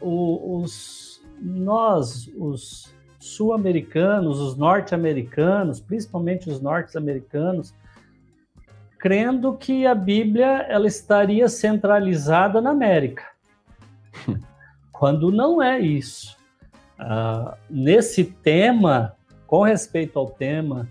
os, 0.00 1.22
nós, 1.38 2.32
os 2.34 2.94
sul-americanos, 3.18 4.40
os 4.40 4.56
norte-americanos, 4.56 5.78
principalmente 5.78 6.48
os 6.48 6.58
norte-americanos, 6.58 7.74
crendo 8.98 9.54
que 9.54 9.86
a 9.86 9.94
Bíblia 9.94 10.62
ela 10.66 10.86
estaria 10.86 11.46
centralizada 11.46 12.62
na 12.62 12.70
América, 12.70 13.24
quando 14.90 15.30
não 15.30 15.62
é 15.62 15.78
isso. 15.78 16.35
Uh, 16.98 17.56
nesse 17.68 18.24
tema, 18.24 19.14
com 19.46 19.62
respeito 19.62 20.18
ao 20.18 20.30
tema 20.30 20.88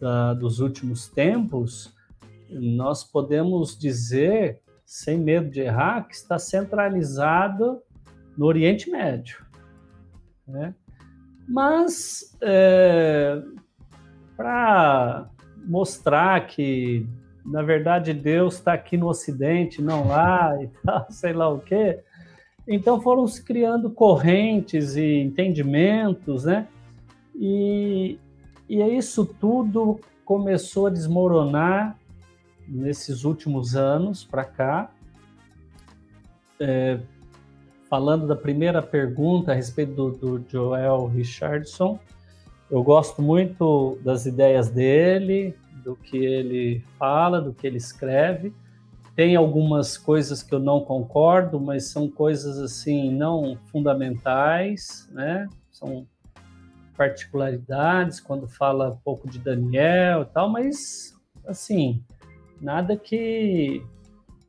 da, 0.00 0.34
dos 0.34 0.60
últimos 0.60 1.08
tempos, 1.08 1.94
nós 2.50 3.04
podemos 3.04 3.78
dizer, 3.78 4.60
sem 4.84 5.18
medo 5.18 5.50
de 5.50 5.60
errar, 5.60 6.06
que 6.06 6.14
está 6.14 6.38
centralizado 6.38 7.82
no 8.36 8.46
Oriente 8.46 8.90
Médio. 8.90 9.44
Né? 10.46 10.74
Mas, 11.48 12.36
é, 12.40 13.42
para 14.36 15.28
mostrar 15.64 16.46
que, 16.46 17.06
na 17.44 17.62
verdade, 17.62 18.12
Deus 18.12 18.54
está 18.54 18.72
aqui 18.72 18.96
no 18.96 19.08
Ocidente, 19.08 19.80
não 19.80 20.08
lá, 20.08 20.56
e 20.62 20.68
tal, 20.84 21.06
sei 21.10 21.32
lá 21.32 21.48
o 21.48 21.60
quê. 21.60 22.00
Então 22.66 23.00
foram 23.00 23.26
se 23.26 23.42
criando 23.42 23.90
correntes 23.90 24.96
e 24.96 25.20
entendimentos, 25.20 26.44
né? 26.44 26.68
E, 27.34 28.18
e 28.68 28.80
isso 28.82 29.24
tudo 29.24 30.00
começou 30.24 30.86
a 30.86 30.90
desmoronar 30.90 31.98
nesses 32.68 33.24
últimos 33.24 33.74
anos 33.74 34.24
para 34.24 34.44
cá. 34.44 34.90
É, 36.60 37.00
falando 37.90 38.26
da 38.26 38.36
primeira 38.36 38.80
pergunta 38.80 39.52
a 39.52 39.54
respeito 39.54 39.92
do, 39.92 40.10
do 40.38 40.44
Joel 40.48 41.06
Richardson, 41.06 41.98
eu 42.70 42.82
gosto 42.82 43.20
muito 43.20 43.98
das 44.02 44.24
ideias 44.24 44.70
dele, 44.70 45.54
do 45.84 45.96
que 45.96 46.16
ele 46.16 46.82
fala, 46.98 47.40
do 47.40 47.52
que 47.52 47.66
ele 47.66 47.76
escreve, 47.76 48.54
tem 49.14 49.36
algumas 49.36 49.98
coisas 49.98 50.42
que 50.42 50.54
eu 50.54 50.58
não 50.58 50.80
concordo, 50.80 51.60
mas 51.60 51.90
são 51.90 52.08
coisas 52.08 52.58
assim 52.58 53.10
não 53.10 53.58
fundamentais, 53.66 55.08
né? 55.12 55.48
São 55.70 56.06
particularidades 56.96 58.20
quando 58.20 58.48
fala 58.48 58.90
um 58.90 58.96
pouco 58.98 59.28
de 59.28 59.38
Daniel 59.38 60.22
e 60.22 60.26
tal, 60.26 60.48
mas 60.48 61.14
assim, 61.46 62.02
nada 62.60 62.96
que, 62.96 63.82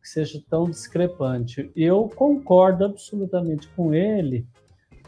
que 0.02 0.10
seja 0.10 0.42
tão 0.50 0.70
discrepante. 0.70 1.72
Eu 1.76 2.10
concordo 2.16 2.86
absolutamente 2.86 3.68
com 3.70 3.94
ele, 3.94 4.48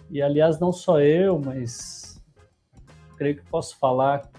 e 0.09 0.21
aliás, 0.21 0.59
não 0.59 0.71
só 0.71 0.99
eu, 0.99 1.39
mas 1.39 2.21
creio 3.17 3.37
que 3.37 3.49
posso 3.49 3.77
falar 3.77 4.29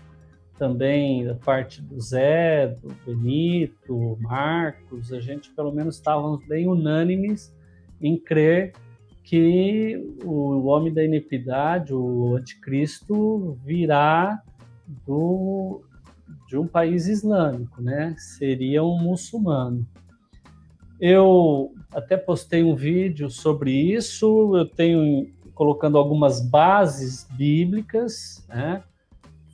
também 0.59 1.25
da 1.25 1.35
parte 1.35 1.83
do 1.83 2.01
Zé, 2.01 2.69
do 2.69 2.95
Benito, 3.05 4.19
Marcos, 4.21 5.13
a 5.13 5.21
gente 5.21 5.51
pelo 5.53 5.73
menos 5.73 5.97
estávamos 5.97 6.45
bem 6.47 6.69
unânimes 6.69 7.55
em 8.01 8.19
crer 8.19 8.73
que 9.23 10.01
o 10.25 10.67
homem 10.67 10.93
da 10.93 11.05
iniquidade, 11.05 11.93
o 11.93 12.37
anticristo, 12.37 13.59
virá 13.65 14.41
do, 15.05 15.83
de 16.47 16.57
um 16.57 16.67
país 16.67 17.09
islâmico, 17.09 17.83
né? 17.83 18.15
Seria 18.17 18.85
um 18.85 18.97
muçulmano. 18.97 19.85
Eu 21.01 21.75
até 21.93 22.17
postei 22.17 22.63
um 22.63 22.77
vídeo 22.77 23.29
sobre 23.29 23.73
isso, 23.73 24.57
eu 24.57 24.65
tenho 24.65 25.29
colocando 25.55 25.99
algumas 25.99 26.41
bases 26.41 27.27
bíblicas, 27.37 28.47
né? 28.49 28.83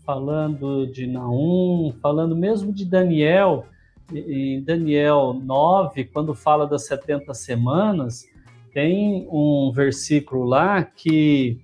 Falando 0.04 0.86
de 0.86 1.06
Naum, 1.06 1.92
falando 2.00 2.36
mesmo 2.36 2.72
de 2.72 2.84
Daniel, 2.84 3.66
em 4.12 4.62
Daniel 4.62 5.32
9, 5.32 6.04
quando 6.06 6.34
fala 6.34 6.66
das 6.66 6.86
70 6.86 7.32
semanas, 7.34 8.26
tem 8.72 9.26
um 9.30 9.72
versículo 9.74 10.44
lá 10.44 10.82
que 10.82 11.60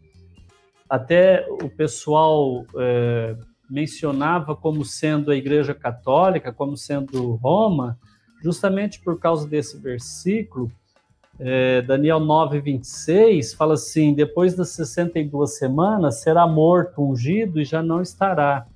até 0.89 1.47
o 1.62 1.69
pessoal 1.69 2.65
é, 2.77 3.36
mencionava 3.69 4.56
como 4.56 4.85
sendo 4.85 5.31
a 5.31 5.36
Igreja 5.36 5.74
Católica, 5.74 6.52
como 6.52 6.77
sendo 6.77 7.35
Roma, 7.35 7.98
justamente 8.43 9.01
por 9.01 9.19
causa 9.19 9.47
desse 9.47 9.78
versículo, 9.78 10.70
é, 11.40 11.82
Daniel 11.82 12.19
9, 12.20 12.60
26, 12.60 13.55
fala 13.55 13.74
assim: 13.74 14.12
depois 14.12 14.55
das 14.55 14.70
62 14.70 15.56
semanas 15.56 16.20
será 16.20 16.47
morto, 16.47 17.02
ungido 17.02 17.60
e 17.60 17.65
já 17.65 17.82
não 17.82 18.02
estará. 18.02 18.66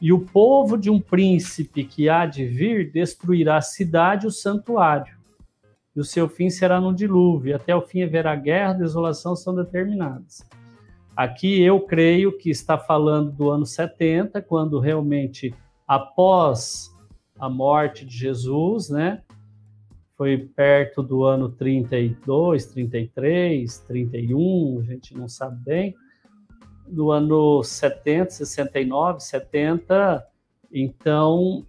E 0.00 0.12
o 0.12 0.20
povo 0.20 0.76
de 0.76 0.90
um 0.90 1.00
príncipe 1.00 1.84
que 1.84 2.08
há 2.08 2.26
de 2.26 2.44
vir 2.44 2.90
destruirá 2.90 3.56
a 3.56 3.62
cidade 3.62 4.24
e 4.24 4.28
o 4.28 4.32
santuário. 4.32 5.16
E 5.94 6.00
o 6.00 6.04
seu 6.04 6.28
fim 6.28 6.50
será 6.50 6.80
no 6.80 6.94
dilúvio. 6.94 7.54
Até 7.54 7.74
o 7.74 7.82
fim 7.82 8.02
haverá 8.02 8.34
guerra, 8.34 8.72
desolação 8.72 9.36
são 9.36 9.54
determinadas. 9.54 10.44
Aqui 11.14 11.62
eu 11.62 11.78
creio 11.80 12.36
que 12.36 12.50
está 12.50 12.78
falando 12.78 13.30
do 13.30 13.50
ano 13.50 13.66
70, 13.66 14.40
quando 14.42 14.78
realmente 14.78 15.54
após 15.86 16.90
a 17.38 17.48
morte 17.48 18.06
de 18.06 18.16
Jesus, 18.16 18.88
né? 18.88 19.22
Foi 20.22 20.38
perto 20.38 21.02
do 21.02 21.24
ano 21.24 21.48
32, 21.48 22.66
33, 22.66 23.78
31, 23.80 24.78
a 24.78 24.84
gente 24.84 25.16
não 25.16 25.28
sabe 25.28 25.56
bem. 25.64 25.94
No 26.86 27.10
ano 27.10 27.60
70, 27.60 28.30
69, 28.30 29.18
70, 29.18 30.24
então 30.72 31.66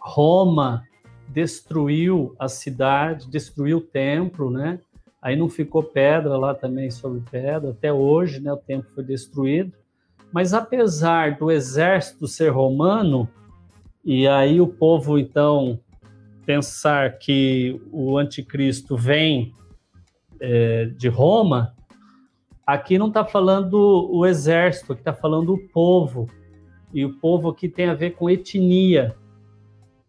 Roma 0.00 0.82
destruiu 1.28 2.34
a 2.40 2.48
cidade, 2.48 3.30
destruiu 3.30 3.78
o 3.78 3.80
templo, 3.80 4.50
né? 4.50 4.80
Aí 5.22 5.36
não 5.36 5.48
ficou 5.48 5.84
pedra 5.84 6.36
lá 6.36 6.52
também 6.52 6.90
sobre 6.90 7.22
pedra, 7.30 7.70
até 7.70 7.92
hoje, 7.92 8.40
né? 8.40 8.52
O 8.52 8.56
templo 8.56 8.90
foi 8.92 9.04
destruído. 9.04 9.72
Mas 10.32 10.52
apesar 10.52 11.38
do 11.38 11.52
exército 11.52 12.26
ser 12.26 12.48
romano, 12.48 13.28
e 14.04 14.26
aí 14.26 14.60
o 14.60 14.66
povo 14.66 15.16
então 15.20 15.78
pensar 16.50 17.16
que 17.16 17.80
o 17.92 18.18
anticristo 18.18 18.96
vem 18.96 19.54
é, 20.40 20.86
de 20.86 21.06
Roma, 21.06 21.76
aqui 22.66 22.98
não 22.98 23.06
está 23.06 23.24
falando 23.24 24.08
o 24.10 24.26
exército, 24.26 24.92
aqui 24.92 25.00
está 25.00 25.14
falando 25.14 25.54
o 25.54 25.68
povo. 25.68 26.28
E 26.92 27.04
o 27.04 27.14
povo 27.20 27.50
aqui 27.50 27.68
tem 27.68 27.88
a 27.88 27.94
ver 27.94 28.16
com 28.16 28.28
etnia. 28.28 29.14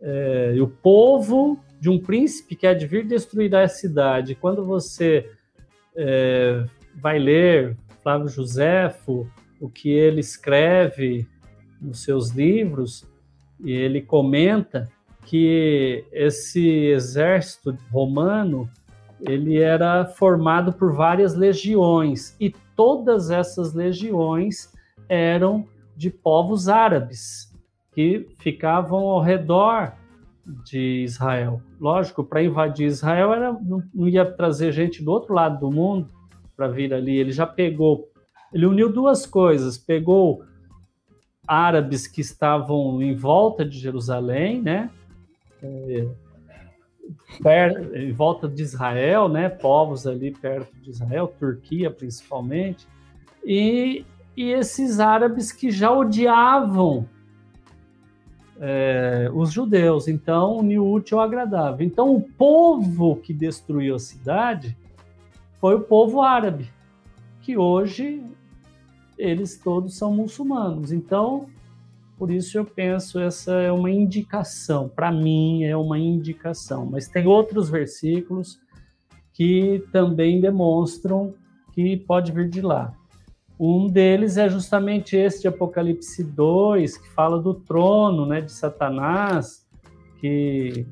É, 0.01 0.53
e 0.55 0.61
o 0.61 0.67
povo 0.67 1.59
de 1.79 1.91
um 1.91 1.99
príncipe 1.99 2.55
que 2.55 2.65
há 2.65 2.73
de 2.73 2.87
vir 2.87 3.05
destruir 3.05 3.55
a 3.55 3.67
cidade. 3.67 4.33
Quando 4.33 4.65
você 4.65 5.29
é, 5.95 6.65
vai 6.95 7.19
ler 7.19 7.77
Flávio 8.01 8.29
Josefo, 8.29 9.29
o 9.59 9.69
que 9.69 9.91
ele 9.91 10.21
escreve 10.21 11.27
nos 11.79 12.01
seus 12.01 12.31
livros, 12.31 13.07
e 13.63 13.71
ele 13.71 14.01
comenta 14.01 14.89
que 15.31 16.03
esse 16.11 16.87
exército 16.87 17.77
romano 17.89 18.69
ele 19.21 19.59
era 19.59 20.03
formado 20.03 20.73
por 20.73 20.91
várias 20.91 21.35
legiões 21.35 22.35
e 22.37 22.53
todas 22.75 23.31
essas 23.31 23.73
legiões 23.73 24.73
eram 25.07 25.65
de 25.95 26.09
povos 26.09 26.67
árabes 26.67 27.49
que 27.93 28.27
ficavam 28.39 29.07
ao 29.07 29.21
redor 29.21 29.93
de 30.65 31.05
Israel. 31.05 31.61
Lógico, 31.79 32.25
para 32.25 32.43
invadir 32.43 32.87
Israel 32.87 33.31
era, 33.31 33.53
não, 33.53 33.81
ia 34.09 34.25
trazer 34.25 34.73
gente 34.73 35.01
do 35.01 35.11
outro 35.11 35.33
lado 35.33 35.61
do 35.61 35.71
mundo 35.71 36.09
para 36.57 36.67
vir 36.67 36.93
ali. 36.93 37.15
Ele 37.15 37.31
já 37.31 37.47
pegou, 37.47 38.09
ele 38.53 38.65
uniu 38.65 38.91
duas 38.91 39.25
coisas: 39.25 39.77
pegou 39.77 40.43
árabes 41.47 42.05
que 42.05 42.19
estavam 42.19 43.01
em 43.01 43.15
volta 43.15 43.63
de 43.63 43.79
Jerusalém, 43.79 44.61
né? 44.61 44.89
É, 45.63 46.07
per, 47.41 47.95
em 47.95 48.11
volta 48.11 48.47
de 48.47 48.61
Israel, 48.61 49.27
né, 49.27 49.49
povos 49.49 50.07
ali 50.07 50.31
perto 50.31 50.73
de 50.81 50.89
Israel, 50.89 51.33
Turquia 51.39 51.89
principalmente, 51.89 52.87
e, 53.43 54.05
e 54.35 54.51
esses 54.51 54.99
árabes 54.99 55.51
que 55.51 55.71
já 55.71 55.91
odiavam 55.91 57.07
é, 58.59 59.29
os 59.33 59.51
judeus, 59.51 60.07
então 60.07 60.57
uniu 60.57 60.87
útil 60.87 61.19
ao 61.19 61.25
agradável. 61.25 61.85
Então 61.85 62.15
o 62.15 62.21
povo 62.21 63.15
que 63.15 63.33
destruiu 63.33 63.95
a 63.95 63.99
cidade 63.99 64.77
foi 65.59 65.75
o 65.75 65.81
povo 65.81 66.21
árabe, 66.21 66.69
que 67.41 67.57
hoje 67.57 68.23
eles 69.17 69.57
todos 69.57 69.97
são 69.97 70.13
muçulmanos. 70.13 70.91
Então 70.91 71.47
por 72.21 72.29
isso 72.29 72.55
eu 72.55 72.63
penso 72.63 73.19
essa 73.19 73.51
é 73.53 73.71
uma 73.71 73.89
indicação, 73.89 74.87
para 74.87 75.11
mim 75.11 75.63
é 75.63 75.75
uma 75.75 75.97
indicação, 75.97 76.85
mas 76.85 77.07
tem 77.07 77.25
outros 77.25 77.67
versículos 77.67 78.59
que 79.33 79.83
também 79.91 80.39
demonstram 80.39 81.33
que 81.73 81.97
pode 81.97 82.31
vir 82.31 82.47
de 82.47 82.61
lá. 82.61 82.93
Um 83.59 83.87
deles 83.87 84.37
é 84.37 84.47
justamente 84.47 85.17
esse 85.17 85.41
de 85.41 85.47
Apocalipse 85.47 86.23
2, 86.23 86.95
que 86.95 87.09
fala 87.09 87.41
do 87.41 87.55
trono, 87.55 88.27
né, 88.27 88.39
de 88.39 88.51
Satanás, 88.51 89.65
que 90.19 90.85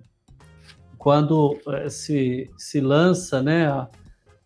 quando 0.97 1.59
eh, 1.67 1.89
se, 1.91 2.49
se 2.57 2.81
lança, 2.81 3.39
né, 3.39 3.87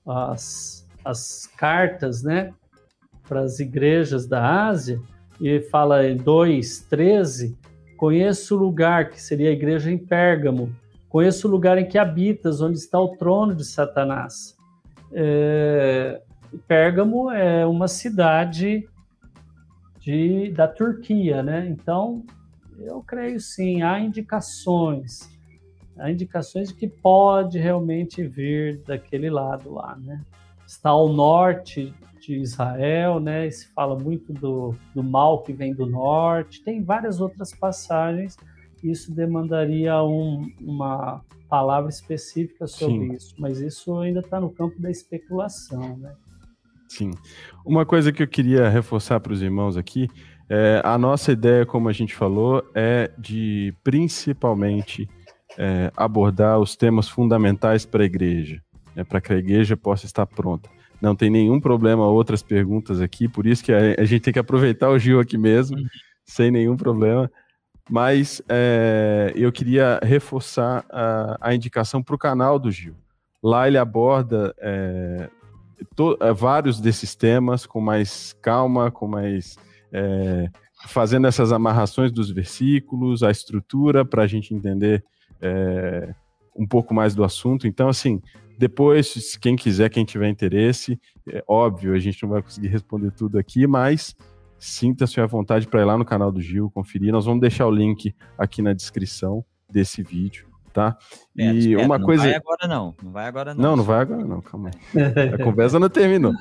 as, 0.05 0.85
as 1.05 1.47
cartas, 1.55 2.23
né, 2.23 2.53
para 3.26 3.39
as 3.39 3.61
igrejas 3.61 4.27
da 4.27 4.68
Ásia, 4.68 4.99
e 5.43 5.59
fala 5.59 6.07
em 6.07 6.15
2:13, 6.15 7.57
conheço 7.97 8.55
o 8.55 8.57
lugar 8.57 9.09
que 9.09 9.21
seria 9.21 9.49
a 9.49 9.51
igreja 9.53 9.91
em 9.91 9.97
Pérgamo, 9.97 10.73
conheço 11.09 11.49
o 11.49 11.51
lugar 11.51 11.77
em 11.77 11.85
que 11.85 11.97
habitas, 11.97 12.61
onde 12.61 12.77
está 12.77 12.97
o 12.97 13.17
trono 13.17 13.53
de 13.53 13.65
Satanás. 13.65 14.55
É, 15.11 16.21
Pérgamo 16.65 17.29
é 17.29 17.65
uma 17.65 17.89
cidade 17.89 18.87
de, 19.99 20.49
da 20.51 20.65
Turquia, 20.65 21.43
né? 21.43 21.67
Então, 21.67 22.23
eu 22.79 23.01
creio 23.01 23.37
sim, 23.41 23.81
há 23.81 23.99
indicações, 23.99 25.29
há 25.97 26.09
indicações 26.09 26.69
de 26.69 26.75
que 26.75 26.87
pode 26.87 27.59
realmente 27.59 28.25
vir 28.25 28.81
daquele 28.87 29.29
lado 29.29 29.73
lá, 29.73 29.97
né? 29.97 30.21
Está 30.65 30.91
ao 30.91 31.11
norte 31.11 31.93
de 32.25 32.39
Israel, 32.39 33.19
né? 33.19 33.47
E 33.47 33.51
se 33.51 33.67
fala 33.73 33.97
muito 33.97 34.31
do, 34.31 34.73
do 34.95 35.03
mal 35.03 35.43
que 35.43 35.51
vem 35.51 35.73
do 35.73 35.85
norte. 35.85 36.63
Tem 36.63 36.81
várias 36.81 37.19
outras 37.19 37.53
passagens. 37.53 38.37
Isso 38.83 39.13
demandaria 39.13 40.01
um, 40.03 40.49
uma 40.61 41.21
palavra 41.49 41.89
específica 41.89 42.65
sobre 42.65 43.07
Sim. 43.07 43.13
isso, 43.13 43.35
mas 43.37 43.59
isso 43.59 43.97
ainda 43.99 44.21
está 44.21 44.39
no 44.39 44.49
campo 44.49 44.81
da 44.81 44.89
especulação, 44.89 45.97
né? 45.97 46.13
Sim. 46.89 47.11
Uma 47.65 47.85
coisa 47.85 48.11
que 48.11 48.21
eu 48.21 48.27
queria 48.27 48.69
reforçar 48.69 49.19
para 49.19 49.33
os 49.33 49.41
irmãos 49.41 49.77
aqui 49.77 50.07
é 50.49 50.81
a 50.83 50.97
nossa 50.97 51.31
ideia, 51.31 51.65
como 51.65 51.89
a 51.89 51.93
gente 51.93 52.13
falou, 52.13 52.63
é 52.75 53.11
de 53.17 53.73
principalmente 53.83 55.07
é, 55.57 55.91
abordar 55.95 56.59
os 56.59 56.75
temas 56.75 57.07
fundamentais 57.07 57.85
para 57.85 58.03
a 58.03 58.05
igreja, 58.05 58.61
né, 58.95 59.03
para 59.03 59.21
que 59.21 59.33
a 59.33 59.37
igreja 59.37 59.77
possa 59.77 60.05
estar 60.05 60.25
pronta. 60.25 60.69
Não 61.03 61.17
tem 61.17 61.30
nenhum 61.30 61.59
problema 61.59 62.07
outras 62.07 62.41
perguntas 62.41 63.01
aqui, 63.01 63.27
por 63.27 63.45
isso 63.45 63.61
que 63.61 63.73
a, 63.73 63.95
a 63.99 64.05
gente 64.05 64.21
tem 64.21 64.31
que 64.31 64.39
aproveitar 64.39 64.89
o 64.89 64.97
Gil 64.97 65.19
aqui 65.19 65.38
mesmo, 65.38 65.77
uhum. 65.77 65.85
sem 66.25 66.49
nenhum 66.49 66.77
problema. 66.77 67.30
Mas 67.89 68.41
é, 68.47 69.34
eu 69.35 69.51
queria 69.51 69.99
reforçar 70.01 70.85
a, 70.89 71.38
a 71.41 71.53
indicação 71.53 72.01
para 72.01 72.15
o 72.15 72.17
canal 72.17 72.57
do 72.57 72.71
Gil. 72.71 72.95
Lá 73.43 73.67
ele 73.67 73.77
aborda 73.77 74.55
é, 74.57 75.30
to, 75.93 76.17
é, 76.21 76.31
vários 76.31 76.80
desses 76.80 77.13
temas 77.15 77.65
com 77.65 77.81
mais 77.81 78.31
calma, 78.41 78.89
com 78.89 79.05
mais. 79.05 79.57
É, 79.91 80.49
fazendo 80.88 81.27
essas 81.27 81.51
amarrações 81.51 82.13
dos 82.13 82.31
versículos, 82.31 83.23
a 83.23 83.30
estrutura 83.30 84.05
para 84.05 84.23
a 84.23 84.27
gente 84.27 84.53
entender 84.53 85.03
é, 85.41 86.15
um 86.55 86.65
pouco 86.65 86.93
mais 86.93 87.13
do 87.13 87.25
assunto. 87.25 87.67
Então, 87.67 87.89
assim, 87.89 88.21
depois, 88.64 89.35
quem 89.41 89.57
quiser, 89.57 89.90
quem 89.90 90.06
tiver 90.06 90.30
interesse, 90.30 90.98
é 91.30 91.44
óbvio, 91.45 91.94
a 91.94 91.99
gente 91.99 92.23
não 92.23 92.30
vai 92.30 92.41
conseguir 92.41 92.69
responder 92.69 93.11
tudo 93.11 93.38
aqui, 93.38 93.68
mas 93.68 94.15
sinta-se 94.57 95.19
à 95.19 95.26
vontade 95.26 95.68
para 95.68 95.81
ir 95.81 95.84
lá 95.84 95.98
no 95.98 96.06
canal 96.06 96.31
do 96.31 96.40
Gil, 96.40 96.72
conferir. 96.72 97.11
Nós 97.11 97.26
vamos 97.26 97.41
deixar 97.41 97.68
o 97.68 97.72
link 97.72 98.15
aqui 98.38 98.61
na 98.61 98.72
descrição 98.72 99.44
desse 99.69 100.02
vídeo, 100.02 100.48
tá? 100.72 100.98
É, 101.38 101.44
e 101.44 101.76
uma 101.76 101.98
não 101.98 102.06
coisa. 102.06 102.23
Não 102.23 102.31
vai 102.31 102.40
agora, 102.40 102.68
não. 102.69 102.95
Não 103.03 103.11
vai 103.11 103.27
agora, 103.27 103.53
não. 103.53 103.64
Não, 103.64 103.76
não 103.76 103.84
vai 103.84 103.99
agora, 103.99 104.23
não. 104.23 104.41
Calma 104.41 104.69
aí. 104.69 105.34
A 105.35 105.44
conversa 105.44 105.77
não 105.77 105.90
terminou. 105.90 106.31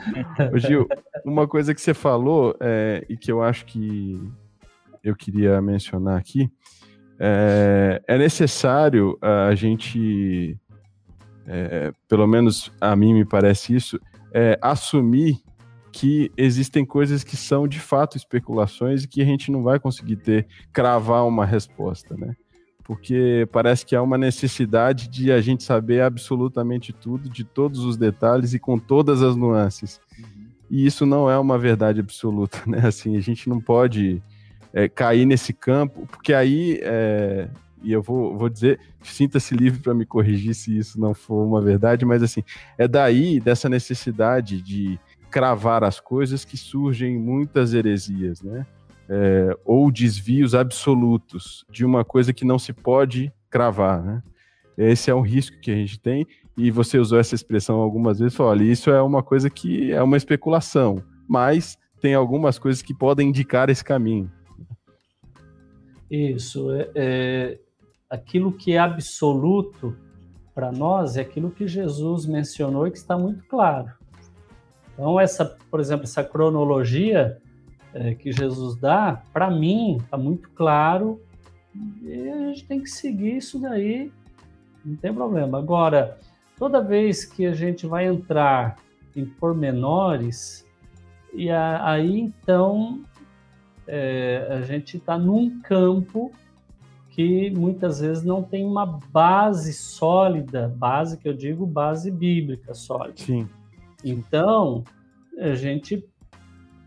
Ô, 0.54 0.58
Gil, 0.58 0.86
uma 1.24 1.48
coisa 1.48 1.74
que 1.74 1.80
você 1.80 1.92
falou 1.92 2.54
é, 2.60 3.04
e 3.08 3.16
que 3.16 3.32
eu 3.32 3.42
acho 3.42 3.66
que 3.66 4.22
eu 5.02 5.16
queria 5.16 5.60
mencionar 5.60 6.16
aqui 6.16 6.48
é, 7.24 8.02
é 8.08 8.18
necessário 8.18 9.16
a 9.20 9.54
gente, 9.54 10.58
é, 11.46 11.92
pelo 12.08 12.26
menos 12.26 12.72
a 12.80 12.94
mim 12.94 13.14
me 13.14 13.24
parece 13.24 13.74
isso, 13.74 14.00
é, 14.32 14.58
assumir 14.60 15.40
que 15.92 16.32
existem 16.36 16.84
coisas 16.86 17.22
que 17.22 17.36
são 17.36 17.68
de 17.68 17.78
fato 17.78 18.16
especulações 18.16 19.04
e 19.04 19.08
que 19.08 19.20
a 19.20 19.24
gente 19.24 19.52
não 19.52 19.62
vai 19.62 19.78
conseguir 19.78 20.16
ter, 20.16 20.46
cravar 20.72 21.26
uma 21.26 21.44
resposta, 21.44 22.16
né? 22.16 22.34
Porque 22.82 23.46
parece 23.52 23.86
que 23.86 23.94
há 23.94 24.02
uma 24.02 24.18
necessidade 24.18 25.08
de 25.08 25.30
a 25.30 25.40
gente 25.40 25.62
saber 25.62 26.00
absolutamente 26.00 26.92
tudo, 26.92 27.28
de 27.28 27.44
todos 27.44 27.84
os 27.84 27.96
detalhes 27.96 28.54
e 28.54 28.58
com 28.58 28.78
todas 28.78 29.22
as 29.22 29.36
nuances. 29.36 30.00
E 30.70 30.86
isso 30.86 31.04
não 31.04 31.30
é 31.30 31.38
uma 31.38 31.58
verdade 31.58 32.00
absoluta, 32.00 32.58
né? 32.66 32.80
Assim, 32.86 33.16
a 33.16 33.20
gente 33.20 33.48
não 33.48 33.60
pode 33.60 34.22
é, 34.72 34.88
cair 34.88 35.26
nesse 35.26 35.52
campo, 35.52 36.06
porque 36.06 36.32
aí, 36.32 36.80
é, 36.82 37.48
e 37.82 37.92
eu 37.92 38.02
vou, 38.02 38.36
vou 38.36 38.48
dizer, 38.48 38.80
sinta-se 39.02 39.54
livre 39.54 39.80
para 39.80 39.94
me 39.94 40.06
corrigir 40.06 40.54
se 40.54 40.76
isso 40.76 41.00
não 41.00 41.14
for 41.14 41.44
uma 41.44 41.60
verdade, 41.60 42.04
mas 42.04 42.22
assim, 42.22 42.42
é 42.78 42.86
daí, 42.86 43.40
dessa 43.40 43.68
necessidade 43.68 44.60
de 44.60 44.98
cravar 45.30 45.82
as 45.82 45.98
coisas 45.98 46.44
que 46.44 46.56
surgem 46.56 47.18
muitas 47.18 47.72
heresias, 47.74 48.42
né? 48.42 48.66
É, 49.08 49.56
ou 49.64 49.90
desvios 49.90 50.54
absolutos 50.54 51.64
de 51.70 51.84
uma 51.84 52.04
coisa 52.04 52.32
que 52.32 52.44
não 52.44 52.58
se 52.58 52.72
pode 52.72 53.32
cravar, 53.50 54.02
né? 54.02 54.22
Esse 54.76 55.10
é 55.10 55.14
um 55.14 55.20
risco 55.20 55.58
que 55.60 55.70
a 55.70 55.74
gente 55.74 55.98
tem, 55.98 56.26
e 56.56 56.70
você 56.70 56.98
usou 56.98 57.18
essa 57.18 57.34
expressão 57.34 57.76
algumas 57.76 58.18
vezes, 58.18 58.34
falou, 58.34 58.52
olha, 58.52 58.64
isso 58.64 58.90
é 58.90 59.02
uma 59.02 59.22
coisa 59.22 59.50
que 59.50 59.92
é 59.92 60.02
uma 60.02 60.16
especulação, 60.16 61.02
mas 61.28 61.78
tem 62.00 62.14
algumas 62.14 62.58
coisas 62.58 62.82
que 62.82 62.94
podem 62.94 63.28
indicar 63.28 63.70
esse 63.70 63.84
caminho. 63.84 64.30
Isso. 66.10 66.70
É, 66.72 66.90
é, 66.94 67.58
aquilo 68.12 68.52
que 68.52 68.72
é 68.72 68.78
absoluto 68.78 69.96
para 70.54 70.70
nós 70.70 71.16
é 71.16 71.22
aquilo 71.22 71.50
que 71.50 71.66
Jesus 71.66 72.26
mencionou 72.26 72.86
e 72.86 72.90
que 72.90 72.98
está 72.98 73.16
muito 73.16 73.42
claro. 73.46 73.90
Então, 74.92 75.18
essa, 75.18 75.56
por 75.70 75.80
exemplo, 75.80 76.04
essa 76.04 76.22
cronologia 76.22 77.38
é, 77.94 78.14
que 78.14 78.30
Jesus 78.30 78.76
dá, 78.76 79.22
para 79.32 79.50
mim, 79.50 79.96
está 79.96 80.18
muito 80.18 80.50
claro 80.50 81.22
e 82.02 82.28
a 82.28 82.36
gente 82.48 82.66
tem 82.66 82.80
que 82.82 82.90
seguir 82.90 83.38
isso 83.38 83.58
daí, 83.58 84.12
não 84.84 84.94
tem 84.96 85.14
problema. 85.14 85.56
Agora, 85.56 86.18
toda 86.58 86.82
vez 86.82 87.24
que 87.24 87.46
a 87.46 87.54
gente 87.54 87.86
vai 87.86 88.04
entrar 88.04 88.76
em 89.16 89.24
pormenores, 89.24 90.66
e 91.32 91.50
aí 91.50 92.20
então 92.20 93.02
é, 93.86 94.48
a 94.50 94.60
gente 94.60 94.98
está 94.98 95.16
num 95.16 95.60
campo 95.60 96.30
que 97.12 97.50
muitas 97.50 98.00
vezes 98.00 98.24
não 98.24 98.42
tem 98.42 98.64
uma 98.64 98.86
base 98.86 99.74
sólida, 99.74 100.74
base 100.76 101.18
que 101.18 101.28
eu 101.28 101.34
digo 101.34 101.66
base 101.66 102.10
bíblica 102.10 102.72
sólida. 102.72 103.18
Sim. 103.18 103.46
Então, 104.02 104.82
a 105.38 105.54
gente 105.54 106.02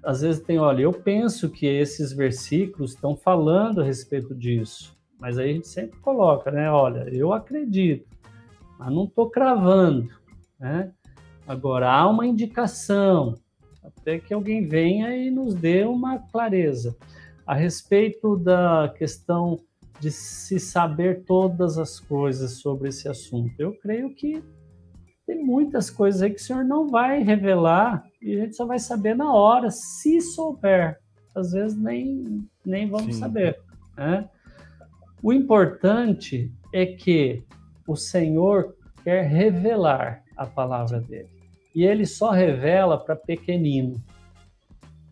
às 0.04 0.22
vezes 0.22 0.42
tem, 0.42 0.58
olha, 0.60 0.82
eu 0.82 0.92
penso 0.92 1.50
que 1.50 1.68
esses 1.68 2.12
versículos 2.12 2.94
estão 2.94 3.16
falando 3.16 3.82
a 3.82 3.84
respeito 3.84 4.34
disso, 4.34 4.98
mas 5.20 5.38
aí 5.38 5.52
a 5.52 5.54
gente 5.54 5.68
sempre 5.68 6.00
coloca, 6.00 6.52
né? 6.52 6.72
Olha, 6.72 7.08
eu 7.10 7.32
acredito, 7.32 8.08
mas 8.80 8.92
não 8.92 9.06
estou 9.06 9.30
cravando, 9.30 10.10
né? 10.60 10.92
Agora 11.48 11.92
há 11.92 12.08
uma 12.08 12.26
indicação, 12.26 13.36
até 13.84 14.18
que 14.18 14.34
alguém 14.34 14.68
venha 14.68 15.16
e 15.16 15.30
nos 15.30 15.54
dê 15.54 15.84
uma 15.84 16.18
clareza. 16.18 16.98
A 17.46 17.54
respeito 17.54 18.36
da 18.38 18.92
questão 18.98 19.60
de 20.00 20.12
se 20.12 20.60
saber 20.60 21.24
todas 21.24 21.78
as 21.78 22.00
coisas 22.00 22.60
sobre 22.60 22.90
esse 22.90 23.08
assunto, 23.08 23.54
eu 23.60 23.74
creio 23.80 24.14
que 24.14 24.44
tem 25.26 25.44
muitas 25.44 25.90
coisas 25.90 26.22
aí 26.22 26.30
que 26.30 26.40
o 26.40 26.44
senhor 26.44 26.64
não 26.64 26.88
vai 26.88 27.24
revelar 27.24 28.06
e 28.22 28.36
a 28.36 28.42
gente 28.42 28.56
só 28.56 28.66
vai 28.66 28.78
saber 28.78 29.16
na 29.16 29.34
hora, 29.34 29.72
se 29.72 30.22
souber. 30.22 31.00
Às 31.34 31.52
vezes 31.52 31.78
nem, 31.78 32.48
nem 32.66 32.88
vamos 32.90 33.16
Sim. 33.16 33.22
saber. 33.22 33.60
Né? 33.98 34.30
O 35.22 35.34
importante 35.34 36.52
é 36.72 36.86
que 36.86 37.44
o 37.88 37.96
Senhor 37.96 38.76
quer 39.04 39.24
revelar 39.24 40.24
a 40.38 40.46
palavra 40.46 41.00
dele 41.00 41.30
e 41.74 41.84
ele 41.84 42.06
só 42.06 42.32
revela 42.32 42.98
para 42.98 43.16
pequenino. 43.16 44.02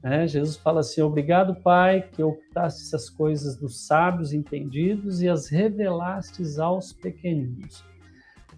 Né? 0.04 0.28
Jesus 0.28 0.58
fala 0.58 0.82
assim: 0.82 1.02
Obrigado, 1.02 1.56
Pai, 1.56 2.10
que 2.12 2.22
ocultaste 2.22 2.82
essas 2.82 3.10
coisas 3.10 3.58
dos 3.58 3.88
sábios 3.88 4.34
entendidos 4.34 5.22
e 5.22 5.30
as 5.30 5.48
revelastes 5.48 6.60
aos 6.60 6.92
pequeninos. 6.92 7.86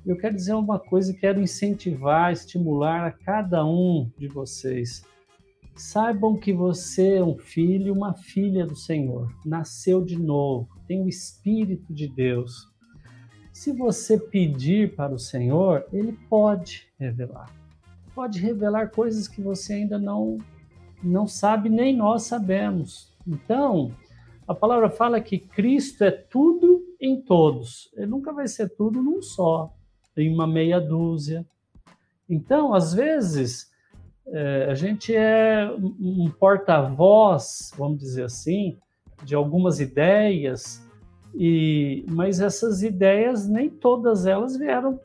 Eu 0.03 0.17
quero 0.17 0.35
dizer 0.35 0.53
uma 0.53 0.79
coisa 0.79 1.11
e 1.11 1.15
quero 1.15 1.39
incentivar, 1.39 2.31
estimular 2.31 3.05
a 3.05 3.11
cada 3.11 3.63
um 3.65 4.11
de 4.17 4.27
vocês. 4.27 5.03
Saibam 5.75 6.37
que 6.37 6.53
você 6.53 7.17
é 7.17 7.23
um 7.23 7.37
filho, 7.37 7.93
uma 7.93 8.13
filha 8.13 8.65
do 8.65 8.75
Senhor, 8.75 9.29
nasceu 9.45 10.03
de 10.03 10.17
novo, 10.17 10.69
tem 10.87 11.03
o 11.03 11.09
Espírito 11.09 11.93
de 11.93 12.07
Deus. 12.07 12.71
Se 13.51 13.71
você 13.71 14.17
pedir 14.17 14.95
para 14.95 15.13
o 15.13 15.19
Senhor, 15.19 15.85
Ele 15.91 16.13
pode 16.29 16.87
revelar 16.97 17.51
pode 18.15 18.39
revelar 18.39 18.89
coisas 18.91 19.27
que 19.27 19.41
você 19.41 19.73
ainda 19.73 19.99
não, 19.99 20.37
não 21.03 21.27
sabe, 21.27 21.69
nem 21.69 21.95
nós 21.95 22.23
sabemos. 22.23 23.13
Então, 23.27 23.91
a 24.47 24.53
palavra 24.53 24.89
fala 24.89 25.21
que 25.21 25.37
Cristo 25.39 26.03
é 26.03 26.11
tudo 26.11 26.83
em 26.99 27.21
todos. 27.21 27.91
Ele 27.95 28.07
nunca 28.07 28.31
vai 28.31 28.47
ser 28.47 28.69
tudo 28.69 29.01
num 29.01 29.21
só, 29.21 29.73
em 30.15 30.33
uma 30.33 30.47
meia 30.47 30.79
dúzia. 30.79 31.45
Então, 32.29 32.73
às 32.73 32.93
vezes, 32.93 33.71
é, 34.27 34.67
a 34.69 34.73
gente 34.73 35.15
é 35.15 35.69
um 35.79 36.29
porta-voz, 36.29 37.71
vamos 37.77 37.99
dizer 37.99 38.23
assim, 38.23 38.77
de 39.23 39.35
algumas 39.35 39.79
ideias, 39.79 40.83
e 41.33 42.05
mas 42.07 42.39
essas 42.39 42.81
ideias 42.81 43.47
nem 43.47 43.69
todas 43.69 44.25
elas 44.25 44.57
vieram 44.57 44.99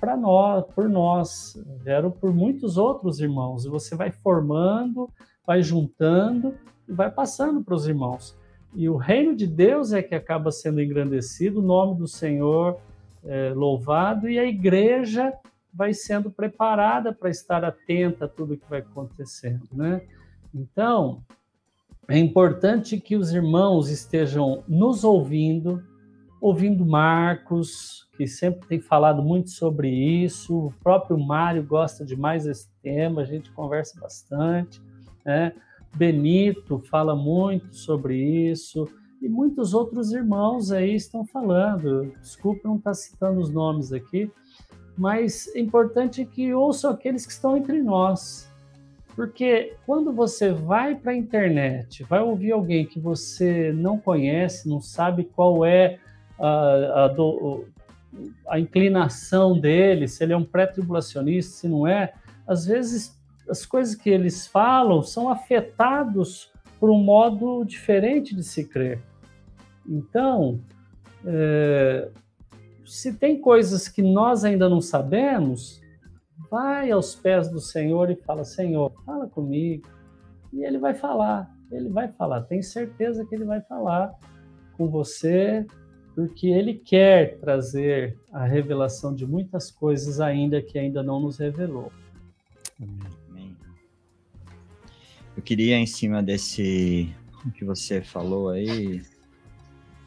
para 0.00 0.16
nós, 0.16 0.64
por 0.74 0.88
nós, 0.88 1.62
vieram 1.82 2.10
por 2.10 2.32
muitos 2.32 2.76
outros 2.76 3.20
irmãos. 3.20 3.64
E 3.64 3.68
você 3.68 3.94
vai 3.94 4.10
formando, 4.10 5.08
vai 5.46 5.62
juntando 5.62 6.54
e 6.88 6.92
vai 6.92 7.10
passando 7.10 7.62
para 7.62 7.74
os 7.74 7.86
irmãos. 7.86 8.36
E 8.74 8.88
o 8.88 8.96
reino 8.96 9.34
de 9.34 9.46
Deus 9.46 9.92
é 9.92 10.02
que 10.02 10.14
acaba 10.14 10.52
sendo 10.52 10.82
engrandecido, 10.82 11.60
o 11.60 11.66
nome 11.66 11.98
do 11.98 12.06
Senhor 12.06 12.78
é, 13.24 13.52
louvado 13.54 14.28
e 14.28 14.38
a 14.38 14.44
igreja 14.44 15.32
vai 15.72 15.92
sendo 15.92 16.30
preparada 16.30 17.12
para 17.12 17.28
estar 17.28 17.64
atenta 17.64 18.24
a 18.24 18.28
tudo 18.28 18.56
que 18.56 18.68
vai 18.68 18.80
acontecendo, 18.80 19.68
né? 19.72 20.00
Então, 20.54 21.22
é 22.08 22.18
importante 22.18 22.98
que 22.98 23.16
os 23.16 23.32
irmãos 23.32 23.90
estejam 23.90 24.62
nos 24.66 25.04
ouvindo, 25.04 25.82
ouvindo 26.46 26.86
Marcos, 26.86 28.08
que 28.16 28.24
sempre 28.24 28.68
tem 28.68 28.80
falado 28.80 29.20
muito 29.20 29.50
sobre 29.50 29.90
isso, 29.90 30.66
o 30.66 30.72
próprio 30.80 31.18
Mário 31.18 31.64
gosta 31.64 32.04
demais 32.04 32.44
desse 32.44 32.68
tema, 32.80 33.22
a 33.22 33.24
gente 33.24 33.50
conversa 33.50 33.98
bastante, 33.98 34.80
né? 35.24 35.52
Benito 35.96 36.78
fala 36.88 37.16
muito 37.16 37.74
sobre 37.74 38.16
isso, 38.48 38.88
e 39.20 39.28
muitos 39.28 39.74
outros 39.74 40.12
irmãos 40.12 40.70
aí 40.70 40.94
estão 40.94 41.24
falando. 41.24 42.12
Desculpa 42.20 42.68
não 42.68 42.76
estar 42.76 42.90
tá 42.90 42.94
citando 42.94 43.40
os 43.40 43.50
nomes 43.50 43.92
aqui, 43.92 44.30
mas 44.96 45.52
é 45.52 45.58
importante 45.58 46.24
que 46.24 46.54
ouçam 46.54 46.92
aqueles 46.92 47.26
que 47.26 47.32
estão 47.32 47.56
entre 47.56 47.82
nós. 47.82 48.48
Porque 49.16 49.74
quando 49.84 50.12
você 50.12 50.52
vai 50.52 50.94
para 50.94 51.10
a 51.10 51.16
internet, 51.16 52.04
vai 52.04 52.20
ouvir 52.20 52.52
alguém 52.52 52.86
que 52.86 53.00
você 53.00 53.72
não 53.72 53.98
conhece, 53.98 54.68
não 54.68 54.80
sabe 54.80 55.24
qual 55.24 55.64
é 55.64 55.98
a, 56.38 57.04
a, 57.04 57.08
do, 57.08 57.66
a 58.48 58.58
inclinação 58.58 59.58
dele, 59.58 60.08
se 60.08 60.22
ele 60.22 60.32
é 60.32 60.36
um 60.36 60.44
pré-tribulacionista, 60.44 61.52
se 61.52 61.68
não 61.68 61.86
é, 61.86 62.12
às 62.46 62.66
vezes 62.66 63.16
as 63.48 63.64
coisas 63.64 63.94
que 63.94 64.10
eles 64.10 64.46
falam 64.46 65.02
são 65.02 65.28
afetados 65.28 66.50
por 66.78 66.90
um 66.90 66.98
modo 66.98 67.64
diferente 67.64 68.34
de 68.34 68.42
se 68.42 68.64
crer. 68.64 69.00
Então, 69.86 70.60
é, 71.24 72.10
se 72.84 73.14
tem 73.14 73.40
coisas 73.40 73.88
que 73.88 74.02
nós 74.02 74.44
ainda 74.44 74.68
não 74.68 74.80
sabemos, 74.80 75.80
vai 76.50 76.90
aos 76.90 77.14
pés 77.14 77.48
do 77.48 77.60
Senhor 77.60 78.10
e 78.10 78.16
fala: 78.16 78.44
Senhor, 78.44 78.92
fala 79.04 79.26
comigo. 79.26 79.88
E 80.52 80.64
ele 80.64 80.78
vai 80.78 80.94
falar, 80.94 81.50
ele 81.70 81.88
vai 81.88 82.08
falar. 82.08 82.42
Tem 82.42 82.62
certeza 82.62 83.24
que 83.26 83.34
ele 83.34 83.44
vai 83.44 83.60
falar 83.62 84.14
com 84.76 84.88
você, 84.88 85.66
porque 86.16 86.46
ele 86.46 86.72
quer 86.72 87.38
trazer 87.40 88.18
a 88.32 88.46
revelação 88.46 89.14
de 89.14 89.26
muitas 89.26 89.70
coisas 89.70 90.18
ainda 90.18 90.62
que 90.62 90.78
ainda 90.78 91.02
não 91.02 91.20
nos 91.20 91.36
revelou. 91.36 91.92
Amém. 92.80 93.54
Eu 95.36 95.42
queria, 95.42 95.76
em 95.76 95.84
cima 95.84 96.22
desse 96.22 97.14
que 97.54 97.66
você 97.66 98.00
falou 98.00 98.48
aí, 98.48 99.02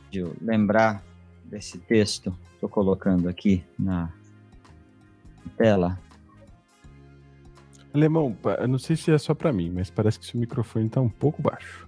de 0.10 0.24
lembrar 0.42 1.04
desse 1.46 1.78
texto, 1.78 2.36
estou 2.56 2.68
colocando 2.68 3.30
aqui 3.30 3.64
na 3.78 4.12
tela. 5.56 5.98
Alemão, 7.94 8.36
eu 8.60 8.68
não 8.68 8.80
sei 8.80 8.96
se 8.96 9.12
é 9.12 9.18
só 9.20 9.36
para 9.36 9.54
mim, 9.54 9.70
mas 9.70 9.92
parece 9.92 10.20
que 10.20 10.26
seu 10.26 10.40
microfone 10.40 10.88
está 10.88 11.00
um 11.00 11.10
pouco 11.10 11.40
baixo. 11.40 11.88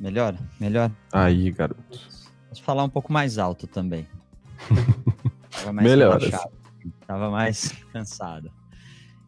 Melhor? 0.00 0.36
Melhor? 0.60 0.90
Aí, 1.12 1.50
garoto. 1.52 2.25
Posso 2.56 2.62
falar 2.64 2.84
um 2.84 2.88
pouco 2.88 3.12
mais 3.12 3.36
alto 3.36 3.66
também. 3.66 4.06
Tava 5.50 5.74
mais 5.74 5.88
Melhor. 5.88 6.18
Tava 7.06 7.30
mais 7.30 7.72
cansado. 7.92 8.50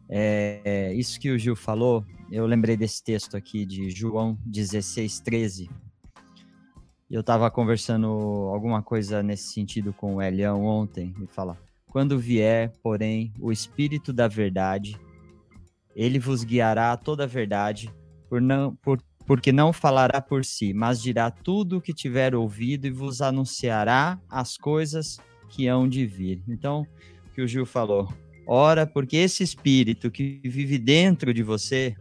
É, 0.09 0.91
isso 0.95 1.19
que 1.19 1.29
o 1.29 1.37
Gil 1.37 1.55
falou, 1.55 2.03
eu 2.31 2.47
lembrei 2.47 2.75
desse 2.75 3.03
texto 3.03 3.37
aqui 3.37 3.67
de 3.67 3.91
João 3.91 4.35
16, 4.47 5.19
13. 5.19 5.69
Eu 7.09 7.21
estava 7.21 7.51
conversando 7.51 8.07
alguma 8.51 8.81
coisa 8.81 9.21
nesse 9.21 9.53
sentido 9.53 9.93
com 9.93 10.15
o 10.15 10.21
Elião 10.21 10.65
ontem, 10.65 11.13
e 11.21 11.27
fala: 11.27 11.55
Quando 11.85 12.17
vier, 12.17 12.73
porém, 12.81 13.31
o 13.39 13.51
Espírito 13.51 14.11
da 14.11 14.27
Verdade, 14.27 14.99
ele 15.95 16.17
vos 16.17 16.43
guiará 16.43 16.93
a 16.93 16.97
toda 16.97 17.25
a 17.25 17.27
verdade, 17.27 17.93
por 18.27 18.41
não, 18.41 18.75
por, 18.77 18.99
porque 19.29 19.51
não 19.51 19.71
falará 19.71 20.19
por 20.19 20.43
si, 20.43 20.73
mas 20.73 20.99
dirá 20.99 21.29
tudo 21.29 21.77
o 21.77 21.81
que 21.81 21.93
tiver 21.93 22.33
ouvido 22.33 22.87
e 22.87 22.89
vos 22.89 23.21
anunciará 23.21 24.19
as 24.27 24.57
coisas 24.57 25.19
que 25.49 25.67
hão 25.67 25.87
de 25.87 26.03
vir. 26.03 26.41
Então, 26.47 26.81
o 27.27 27.35
que 27.35 27.41
o 27.43 27.47
Gil 27.47 27.63
falou, 27.63 28.11
ora, 28.47 28.87
porque 28.87 29.17
esse 29.17 29.43
espírito 29.43 30.09
que 30.09 30.41
vive 30.43 30.79
dentro 30.79 31.31
de 31.31 31.43
você, 31.43 31.95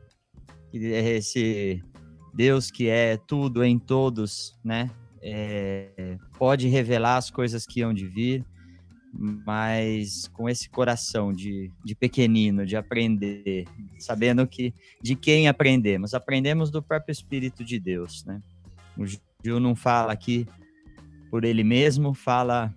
esse 0.73 1.85
Deus 2.33 2.71
que 2.71 2.89
é 2.89 3.19
tudo 3.19 3.63
em 3.63 3.79
todos, 3.79 4.59
né? 4.65 4.91
É, 5.21 6.17
pode 6.39 6.67
revelar 6.67 7.19
as 7.19 7.31
coisas 7.31 7.67
que 7.67 7.83
hão 7.83 7.93
de 7.93 8.07
vir, 8.07 8.43
mas 9.21 10.29
com 10.29 10.49
esse 10.49 10.71
coração 10.71 11.33
de, 11.33 11.73
de 11.85 11.97
pequenino, 11.97 12.65
de 12.65 12.77
aprender, 12.77 13.65
sabendo 13.99 14.47
que 14.47 14.73
de 15.03 15.17
quem 15.17 15.49
aprendemos? 15.49 16.15
Aprendemos 16.15 16.71
do 16.71 16.81
próprio 16.81 17.11
Espírito 17.11 17.65
de 17.65 17.81
Deus, 17.81 18.25
né? 18.25 18.41
O 18.97 19.05
Gil 19.05 19.59
não 19.59 19.75
fala 19.75 20.13
aqui 20.13 20.47
por 21.33 21.45
ele 21.45 21.65
mesmo, 21.65 22.15
fala, 22.15 22.73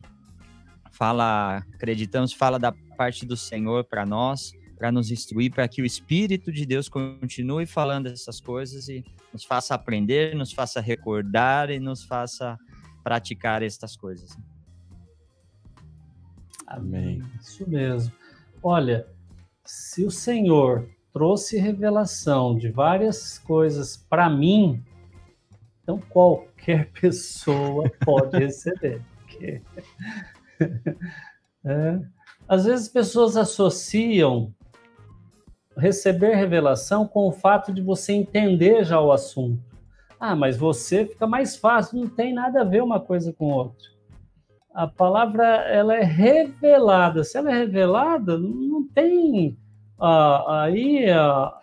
fala, 0.92 1.58
acreditamos, 1.76 2.34
fala 2.34 2.58
da 2.58 2.72
parte 2.98 3.24
do 3.24 3.38
Senhor 3.38 3.84
para 3.84 4.04
nós, 4.04 4.52
para 4.80 4.92
nos 4.92 5.12
instruir, 5.12 5.52
para 5.52 5.68
que 5.68 5.80
o 5.80 5.86
Espírito 5.86 6.52
de 6.52 6.66
Deus 6.66 6.90
continue 6.90 7.68
falando 7.68 8.08
essas 8.08 8.42
coisas 8.42 8.90
e 8.90 9.04
nos 9.32 9.44
faça 9.44 9.76
aprender, 9.76 10.36
nos 10.36 10.52
faça 10.52 10.82
recordar 10.82 11.70
e 11.70 11.80
nos 11.80 12.04
faça 12.04 12.58
praticar 13.04 13.62
estas 13.62 13.96
coisas. 13.96 14.36
Amém. 16.72 17.22
Isso 17.42 17.70
mesmo. 17.70 18.14
Olha, 18.64 19.06
se 19.66 20.06
o 20.06 20.12
Senhor 20.12 20.88
trouxe 21.12 21.58
revelação 21.58 22.58
de 22.58 22.70
várias 22.70 23.38
coisas 23.40 23.98
para 23.98 24.30
mim, 24.30 24.82
então 25.84 26.00
qualquer 26.00 26.90
pessoa 27.00 27.92
pode 28.06 28.38
receber. 28.38 29.02
Porque... 29.20 29.62
é. 31.66 32.00
Às 32.48 32.66
vezes 32.66 32.88
pessoas 32.88 33.36
associam 33.36 34.54
receber 35.76 36.36
revelação 36.36 37.06
com 37.06 37.28
o 37.28 37.32
fato 37.34 37.74
de 37.74 37.82
você 37.82 38.14
entender 38.14 38.86
já 38.86 39.00
o 39.02 39.12
assunto. 39.12 39.62
Ah, 40.18 40.36
mas 40.36 40.56
você 40.56 41.06
fica 41.06 41.28
mais 41.28 41.58
fácil, 41.58 42.00
não 42.00 42.08
tem 42.08 42.34
nada 42.34 42.62
a 42.62 42.66
ver 42.66 42.82
uma 42.82 43.00
coisa 43.00 43.34
com 43.34 43.46
outra 43.52 43.92
a 44.74 44.88
palavra 44.88 45.46
ela 45.68 45.96
é 45.96 46.04
revelada. 46.04 47.24
Se 47.24 47.38
ela 47.38 47.52
é 47.52 47.60
revelada, 47.60 48.38
não 48.38 48.88
tem 48.88 49.58
ah, 50.00 50.64
aí 50.64 51.10
ah, 51.10 51.54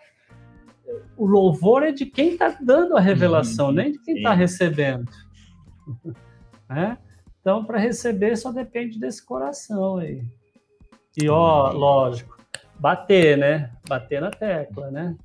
o 1.17 1.25
louvor 1.25 1.83
é 1.83 1.91
de 1.91 2.05
quem 2.05 2.29
está 2.29 2.55
dando 2.61 2.95
a 2.95 3.01
revelação, 3.01 3.67
uhum, 3.67 3.73
nem 3.73 3.91
de 3.91 3.99
quem 3.99 4.17
está 4.17 4.33
recebendo. 4.33 5.11
é? 6.69 6.97
Então, 7.41 7.65
para 7.65 7.77
receber 7.77 8.35
só 8.37 8.51
depende 8.51 8.99
desse 8.99 9.25
coração 9.25 9.97
aí. 9.97 10.23
E 11.21 11.27
ó, 11.27 11.71
lógico, 11.71 12.37
bater, 12.79 13.37
né? 13.37 13.71
Bater 13.87 14.21
na 14.21 14.29
tecla, 14.29 14.91
né? 14.91 15.17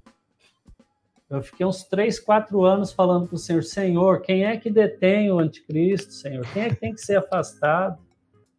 Eu 1.30 1.42
fiquei 1.42 1.64
uns 1.64 1.84
três, 1.84 2.20
quatro 2.20 2.64
anos 2.64 2.92
falando 2.92 3.26
para 3.26 3.36
o 3.36 3.38
Senhor, 3.38 3.62
Senhor, 3.62 4.20
quem 4.20 4.44
é 4.44 4.56
que 4.56 4.70
detém 4.70 5.30
o 5.30 5.38
anticristo, 5.38 6.12
Senhor? 6.12 6.46
Quem 6.52 6.64
é 6.64 6.68
que 6.68 6.76
tem 6.76 6.92
que 6.92 7.00
ser 7.00 7.16
afastado? 7.16 7.98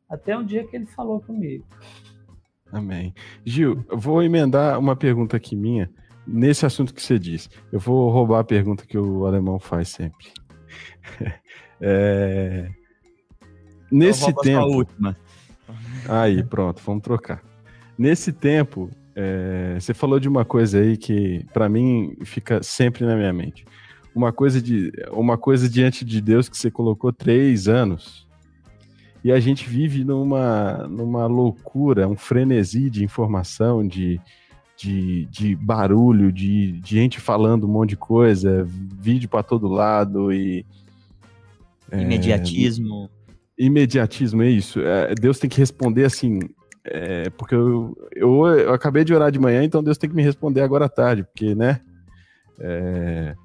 Até 0.10 0.38
um 0.38 0.44
dia 0.44 0.66
que 0.68 0.76
ele 0.76 0.86
falou 0.88 1.22
comigo. 1.22 1.66
Amém. 2.72 3.14
Gil, 3.46 3.86
eu 3.90 3.98
vou 3.98 4.22
emendar 4.22 4.80
uma 4.80 4.96
pergunta 4.96 5.38
aqui 5.38 5.56
minha 5.56 5.90
nesse 6.28 6.66
assunto 6.66 6.94
que 6.94 7.02
você 7.02 7.20
disse. 7.20 7.50
Eu 7.72 7.80
vou 7.80 8.10
roubar 8.10 8.40
a 8.40 8.44
pergunta 8.44 8.86
que 8.86 8.98
o 8.98 9.26
alemão 9.26 9.60
faz 9.60 9.90
sempre. 9.90 10.28
é... 11.80 12.70
Nesse 13.92 14.34
tempo. 14.42 14.60
A 14.60 14.66
última. 14.66 15.18
Aí, 16.10 16.44
pronto, 16.44 16.82
vamos 16.84 17.04
trocar. 17.04 17.42
Nesse 17.98 18.34
tempo, 18.34 18.90
é, 19.16 19.78
você 19.80 19.94
falou 19.94 20.20
de 20.20 20.28
uma 20.28 20.44
coisa 20.44 20.80
aí 20.80 20.98
que, 20.98 21.46
para 21.54 21.70
mim, 21.70 22.18
fica 22.26 22.62
sempre 22.62 23.06
na 23.06 23.16
minha 23.16 23.32
mente. 23.32 23.66
Uma 24.14 24.34
coisa, 24.34 24.62
de, 24.62 24.92
uma 25.12 25.38
coisa 25.38 25.70
diante 25.70 26.04
de 26.04 26.20
Deus 26.20 26.50
que 26.50 26.58
você 26.58 26.70
colocou 26.70 27.14
três 27.14 27.68
anos. 27.68 28.28
E 29.24 29.32
a 29.32 29.40
gente 29.40 29.68
vive 29.68 30.04
numa, 30.04 30.86
numa 30.88 31.26
loucura, 31.28 32.08
um 32.08 32.16
frenesi 32.16 32.90
de 32.90 33.04
informação, 33.04 33.88
de, 33.88 34.20
de, 34.78 35.26
de 35.28 35.56
barulho, 35.56 36.32
de, 36.32 36.74
de 36.74 36.96
gente 36.96 37.20
falando 37.20 37.66
um 37.66 37.72
monte 37.72 37.92
de 37.92 37.98
coisa, 37.98 38.68
vídeo 39.00 39.30
para 39.30 39.42
todo 39.42 39.68
lado 39.68 40.32
e. 40.32 40.66
Imediatismo. 41.92 43.10
É, 43.58 43.66
imediatismo, 43.66 44.44
é 44.44 44.50
isso. 44.50 44.82
É, 44.82 45.16
Deus 45.16 45.40
tem 45.40 45.50
que 45.50 45.58
responder 45.58 46.04
assim: 46.04 46.40
é, 46.86 47.30
porque 47.32 47.56
eu, 47.56 47.98
eu, 48.12 48.46
eu, 48.46 48.74
acabei 48.74 49.04
de 49.04 49.14
orar 49.14 49.32
de 49.32 49.40
manhã, 49.40 49.64
então 49.64 49.84
Deus 49.84 49.98
tem 49.98 50.10
que 50.10 50.16
me 50.16 50.22
responder 50.24 50.62
agora 50.62 50.86
à 50.86 50.90
tarde, 50.90 51.24
porque, 51.24 51.56
né? 51.56 51.82
É, 52.60 53.36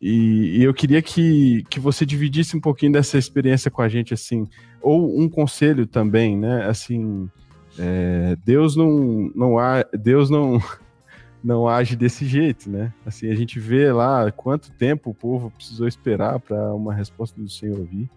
e, 0.00 0.58
e, 0.58 0.62
eu 0.62 0.72
queria 0.72 1.02
que, 1.02 1.62
que 1.68 1.78
você 1.78 2.04
dividisse 2.06 2.56
um 2.56 2.60
pouquinho 2.60 2.92
dessa 2.92 3.18
experiência 3.18 3.70
com 3.70 3.82
a 3.82 3.88
gente, 3.88 4.14
assim, 4.14 4.46
ou 4.80 5.18
um 5.18 5.28
conselho 5.28 5.86
também, 5.86 6.36
né? 6.38 6.66
Assim, 6.66 7.28
é, 7.78 8.36
Deus 8.44 8.76
não, 8.76 9.30
não 9.34 9.58
há, 9.58 9.84
Deus 9.92 10.30
não, 10.30 10.60
não 11.44 11.68
age 11.68 11.96
desse 11.96 12.24
jeito, 12.26 12.70
né? 12.70 12.92
Assim, 13.04 13.30
a 13.30 13.34
gente 13.34 13.58
vê 13.60 13.92
lá 13.92 14.30
quanto 14.32 14.72
tempo 14.72 15.10
o 15.10 15.14
povo 15.14 15.50
precisou 15.50 15.86
esperar 15.86 16.40
para 16.40 16.74
uma 16.74 16.94
resposta 16.94 17.38
do 17.40 17.48
Senhor 17.48 17.84
vir. 17.84 18.08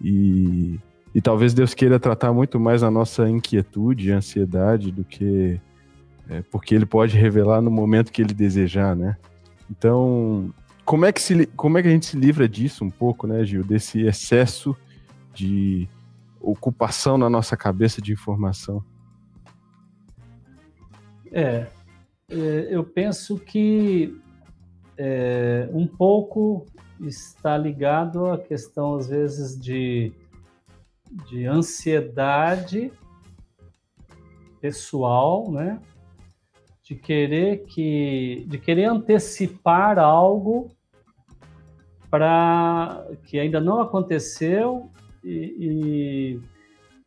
E, 0.00 0.78
e 1.18 1.20
talvez 1.20 1.52
Deus 1.52 1.74
queira 1.74 1.98
tratar 1.98 2.32
muito 2.32 2.60
mais 2.60 2.84
a 2.84 2.92
nossa 2.92 3.28
inquietude 3.28 4.08
e 4.08 4.12
ansiedade 4.12 4.92
do 4.92 5.02
que. 5.02 5.60
É, 6.30 6.42
porque 6.42 6.76
Ele 6.76 6.86
pode 6.86 7.16
revelar 7.16 7.60
no 7.60 7.72
momento 7.72 8.12
que 8.12 8.22
Ele 8.22 8.32
desejar, 8.32 8.94
né? 8.94 9.16
Então, 9.68 10.54
como 10.84 11.04
é, 11.04 11.12
que 11.12 11.20
se, 11.20 11.44
como 11.56 11.76
é 11.76 11.82
que 11.82 11.88
a 11.88 11.90
gente 11.90 12.06
se 12.06 12.16
livra 12.16 12.48
disso 12.48 12.84
um 12.84 12.90
pouco, 12.90 13.26
né, 13.26 13.44
Gil? 13.44 13.64
Desse 13.64 14.02
excesso 14.02 14.76
de 15.34 15.88
ocupação 16.40 17.18
na 17.18 17.28
nossa 17.28 17.56
cabeça 17.56 18.00
de 18.00 18.12
informação? 18.12 18.80
É, 21.32 21.66
é 22.30 22.68
eu 22.70 22.84
penso 22.84 23.40
que 23.40 24.16
é, 24.96 25.68
um 25.72 25.84
pouco 25.84 26.64
está 27.00 27.58
ligado 27.58 28.26
à 28.26 28.38
questão, 28.38 28.94
às 28.94 29.08
vezes, 29.08 29.58
de, 29.58 30.12
de 31.10 31.46
ansiedade 31.46 32.92
pessoal, 34.60 35.50
né? 35.50 35.80
De 36.82 36.94
querer 36.94 37.64
que, 37.66 38.44
de 38.48 38.58
querer 38.58 38.84
antecipar 38.84 39.98
algo 39.98 40.70
para 42.10 43.06
que 43.24 43.38
ainda 43.38 43.60
não 43.60 43.80
aconteceu 43.80 44.90
e, 45.22 45.54
e 45.60 46.40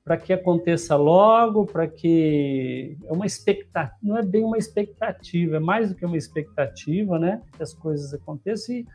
para 0.03 0.17
que 0.17 0.33
aconteça 0.33 0.95
logo, 0.95 1.65
para 1.65 1.87
que 1.87 2.97
é 3.05 3.13
uma 3.13 3.25
expectativa, 3.25 3.97
não 4.01 4.17
é 4.17 4.23
bem 4.23 4.43
uma 4.43 4.57
expectativa, 4.57 5.57
é 5.57 5.59
mais 5.59 5.89
do 5.89 5.95
que 5.95 6.05
uma 6.05 6.17
expectativa, 6.17 7.17
né? 7.17 7.41
Que 7.55 7.63
as 7.63 7.73
coisas 7.73 8.13
aconteçam 8.13 8.75
e, 8.75 8.85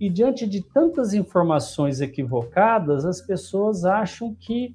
e 0.00 0.08
diante 0.08 0.46
de 0.46 0.62
tantas 0.62 1.12
informações 1.12 2.00
equivocadas, 2.00 3.04
as 3.04 3.20
pessoas 3.20 3.84
acham 3.84 4.34
que, 4.34 4.74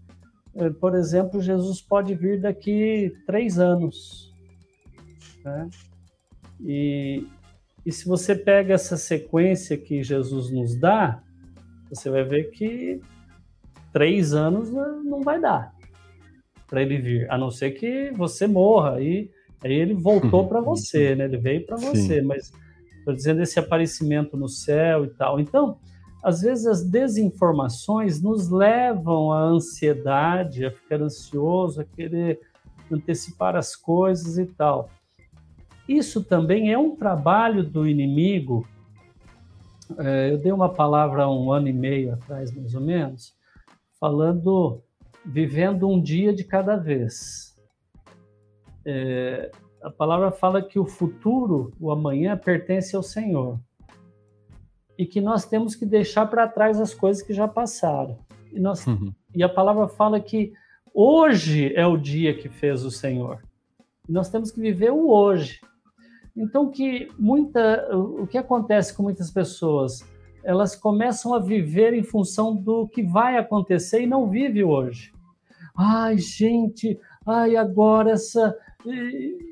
eh, 0.55 0.69
por 0.69 0.93
exemplo, 0.93 1.41
Jesus 1.41 1.81
pode 1.81 2.13
vir 2.13 2.39
daqui 2.39 3.11
três 3.25 3.57
anos, 3.57 4.31
né? 5.43 5.67
E, 6.63 7.25
e 7.83 7.91
se 7.91 8.07
você 8.07 8.35
pega 8.35 8.75
essa 8.75 8.97
sequência 8.97 9.75
que 9.75 10.03
Jesus 10.03 10.51
nos 10.51 10.75
dá, 10.75 11.23
você 11.89 12.07
vai 12.09 12.23
ver 12.23 12.51
que 12.51 13.01
três 13.91 14.31
anos 14.33 14.71
não 14.71 15.21
vai 15.21 15.41
dar 15.41 15.73
para 16.67 16.81
ele 16.81 16.99
vir, 16.99 17.31
a 17.31 17.37
não 17.37 17.49
ser 17.49 17.71
que 17.71 18.11
você 18.11 18.45
morra. 18.47 19.01
E 19.01 19.31
aí 19.63 19.73
ele 19.73 19.95
voltou 19.95 20.45
para 20.49 20.61
você, 20.61 21.15
né? 21.15 21.25
Ele 21.25 21.37
veio 21.37 21.65
para 21.65 21.77
você, 21.77 22.21
mas 22.21 22.51
estou 23.05 23.13
dizendo 23.13 23.43
esse 23.43 23.59
aparecimento 23.59 24.35
no 24.35 24.49
céu 24.49 25.05
e 25.05 25.09
tal. 25.09 25.39
Então, 25.39 25.77
às 26.23 26.41
vezes 26.41 26.65
as 26.65 26.83
desinformações 26.83 28.19
nos 28.19 28.49
levam 28.49 29.31
à 29.31 29.41
ansiedade, 29.41 30.65
a 30.65 30.71
ficar 30.71 30.99
ansioso, 31.03 31.81
a 31.81 31.85
querer 31.85 32.39
antecipar 32.91 33.55
as 33.55 33.75
coisas 33.75 34.39
e 34.39 34.45
tal. 34.47 34.89
Isso 35.87 36.23
também 36.23 36.73
é 36.73 36.77
um 36.77 36.95
trabalho 36.95 37.63
do 37.63 37.87
inimigo. 37.87 38.67
É, 39.99 40.31
eu 40.31 40.39
dei 40.39 40.51
uma 40.51 40.69
palavra 40.69 41.25
há 41.25 41.31
um 41.31 41.51
ano 41.51 41.67
e 41.67 41.73
meio 41.73 42.13
atrás, 42.13 42.51
mais 42.51 42.73
ou 42.73 42.81
menos, 42.81 43.35
falando 43.99 44.81
vivendo 45.23 45.87
um 45.87 46.01
dia 46.01 46.33
de 46.33 46.43
cada 46.43 46.75
vez. 46.75 47.55
É, 48.83 49.51
a 49.85 49.91
palavra 49.91 50.31
fala 50.31 50.63
que 50.63 50.79
o 50.79 50.85
futuro, 50.85 51.71
o 51.79 51.91
amanhã, 51.91 52.35
pertence 52.35 52.95
ao 52.95 53.03
Senhor. 53.03 53.59
E 54.97 55.05
que 55.05 55.21
nós 55.21 55.45
temos 55.45 55.75
que 55.75 55.85
deixar 55.85 56.25
para 56.25 56.47
trás 56.47 56.81
as 56.81 56.91
coisas 56.91 57.21
que 57.21 57.33
já 57.33 57.47
passaram. 57.47 58.17
E, 58.51 58.59
nós, 58.59 58.85
uhum. 58.87 59.13
e 59.35 59.43
a 59.43 59.49
palavra 59.49 59.87
fala 59.87 60.19
que 60.19 60.53
hoje 60.91 61.71
é 61.75 61.85
o 61.85 61.97
dia 61.97 62.33
que 62.33 62.49
fez 62.49 62.83
o 62.83 62.89
Senhor. 62.89 63.43
E 64.09 64.11
nós 64.11 64.27
temos 64.27 64.51
que 64.51 64.59
viver 64.59 64.91
o 64.91 65.09
hoje. 65.09 65.61
Então, 66.35 66.71
que 66.71 67.07
muita, 67.19 67.87
o 67.95 68.25
que 68.25 68.39
acontece 68.39 68.91
com 68.91 69.03
muitas 69.03 69.29
pessoas? 69.29 70.03
Elas 70.43 70.75
começam 70.75 71.33
a 71.35 71.39
viver 71.39 71.93
em 71.93 72.03
função 72.03 72.55
do 72.55 72.87
que 72.87 73.03
vai 73.03 73.37
acontecer 73.37 74.01
e 74.01 74.07
não 74.07 74.27
vive 74.29 74.63
hoje. 74.63 75.13
Ai, 75.77 76.17
gente, 76.17 76.99
ai, 77.23 77.55
agora 77.55 78.11
essa. 78.11 78.57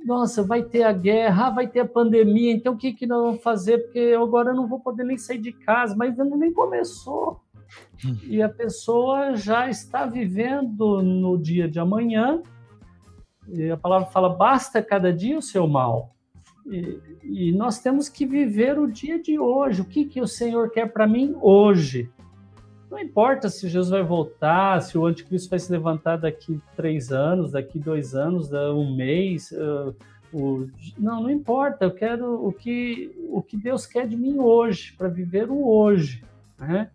Nossa, 0.06 0.44
vai 0.44 0.64
ter 0.64 0.84
a 0.84 0.92
guerra, 0.92 1.50
vai 1.50 1.68
ter 1.68 1.82
a 1.82 1.88
pandemia, 1.88 2.52
então 2.52 2.74
o 2.74 2.78
que, 2.78 2.94
que 2.94 3.08
nós 3.08 3.22
vamos 3.22 3.44
fazer? 3.44 3.80
Porque 3.80 4.16
agora 4.18 4.52
eu 4.52 4.56
não 4.56 4.68
vou 4.68 4.80
poder 4.80 5.04
nem 5.04 5.18
sair 5.18 5.40
de 5.40 5.52
casa, 5.52 5.96
mas 5.96 6.20
ainda 6.20 6.36
nem 6.36 6.54
começou. 6.54 7.42
E 8.28 8.42
a 8.42 8.50
pessoa 8.50 9.36
já 9.36 9.70
está 9.70 10.06
vivendo 10.06 11.02
no 11.02 11.38
dia 11.38 11.68
de 11.68 11.80
amanhã, 11.80 12.42
e 13.48 13.70
a 13.70 13.78
palavra 13.78 14.08
fala: 14.08 14.30
basta 14.30 14.82
cada 14.82 15.12
dia 15.12 15.38
o 15.38 15.42
seu 15.42 15.68
mal. 15.68 16.14
E, 16.66 17.00
e, 17.24 17.52
nós 17.52 17.80
temos 17.80 18.08
que 18.08 18.26
viver 18.26 18.80
o 18.80 18.90
dia 18.90 19.22
de 19.22 19.38
hoje. 19.38 19.82
O 19.82 19.86
que, 19.86 20.06
que 20.06 20.22
o 20.22 20.28
Senhor 20.28 20.72
quer 20.72 20.92
para 20.94 21.06
mim 21.06 21.36
hoje? 21.42 22.10
Não 22.94 23.00
importa 23.00 23.50
se 23.50 23.68
Jesus 23.68 23.90
vai 23.90 24.04
voltar, 24.04 24.80
se 24.84 24.96
o 24.96 25.08
anticristo 25.08 25.50
vai 25.50 25.58
se 25.58 25.72
levantar 25.72 26.16
daqui 26.16 26.62
três 26.76 27.12
anos, 27.12 27.52
daqui 27.52 27.80
dois 27.80 28.14
anos, 28.14 28.52
um 28.54 28.96
mês. 28.96 29.52
Uh, 29.52 29.96
o... 30.32 30.68
Não, 30.96 31.24
não 31.24 31.30
importa. 31.32 31.86
Eu 31.86 31.92
quero 31.92 32.46
o 32.46 32.54
que, 32.54 33.12
o 33.30 33.42
que 33.42 33.58
Deus 33.58 33.88
quer 33.88 34.08
de 34.08 34.16
mim 34.16 34.38
hoje, 34.38 34.94
para 34.96 35.08
viver 35.08 35.50
o 35.50 35.68
hoje. 35.68 36.24
Né? 36.60 36.88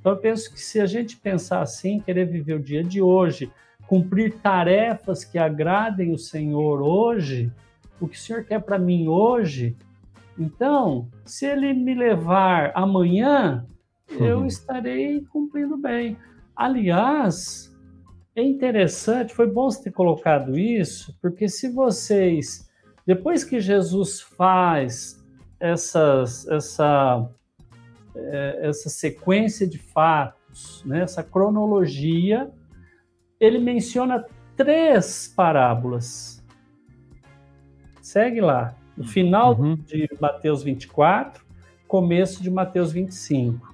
Então, 0.00 0.12
eu 0.12 0.16
penso 0.16 0.50
que 0.50 0.58
se 0.58 0.80
a 0.80 0.86
gente 0.86 1.18
pensar 1.18 1.60
assim, 1.60 2.00
querer 2.00 2.24
viver 2.24 2.54
o 2.54 2.62
dia 2.62 2.82
de 2.82 3.02
hoje, 3.02 3.52
cumprir 3.86 4.38
tarefas 4.38 5.22
que 5.22 5.36
agradem 5.36 6.14
o 6.14 6.18
Senhor 6.18 6.80
hoje, 6.80 7.52
o 8.00 8.08
que 8.08 8.16
o 8.16 8.20
Senhor 8.20 8.42
quer 8.42 8.62
para 8.62 8.78
mim 8.78 9.06
hoje, 9.06 9.76
então, 10.38 11.08
se 11.26 11.44
Ele 11.44 11.74
me 11.74 11.94
levar 11.94 12.72
amanhã, 12.74 13.66
eu 14.18 14.38
uhum. 14.38 14.46
estarei 14.46 15.20
cumprindo 15.22 15.76
bem. 15.76 16.16
Aliás, 16.54 17.74
é 18.34 18.42
interessante, 18.42 19.34
foi 19.34 19.46
bom 19.46 19.70
você 19.70 19.84
ter 19.84 19.92
colocado 19.92 20.58
isso, 20.58 21.16
porque 21.20 21.48
se 21.48 21.68
vocês, 21.70 22.70
depois 23.06 23.44
que 23.44 23.60
Jesus 23.60 24.20
faz 24.20 25.22
essas, 25.60 26.46
essa, 26.48 27.28
é, 28.14 28.68
essa 28.68 28.88
sequência 28.88 29.66
de 29.66 29.78
fatos, 29.78 30.82
né, 30.84 31.02
essa 31.02 31.22
cronologia, 31.22 32.50
ele 33.40 33.58
menciona 33.58 34.24
três 34.56 35.32
parábolas. 35.34 36.44
Segue 38.00 38.40
lá. 38.40 38.74
No 38.96 39.04
final 39.04 39.58
uhum. 39.58 39.74
de 39.74 40.08
Mateus 40.20 40.62
24, 40.62 41.44
começo 41.88 42.42
de 42.42 42.50
Mateus 42.50 42.92
25 42.92 43.71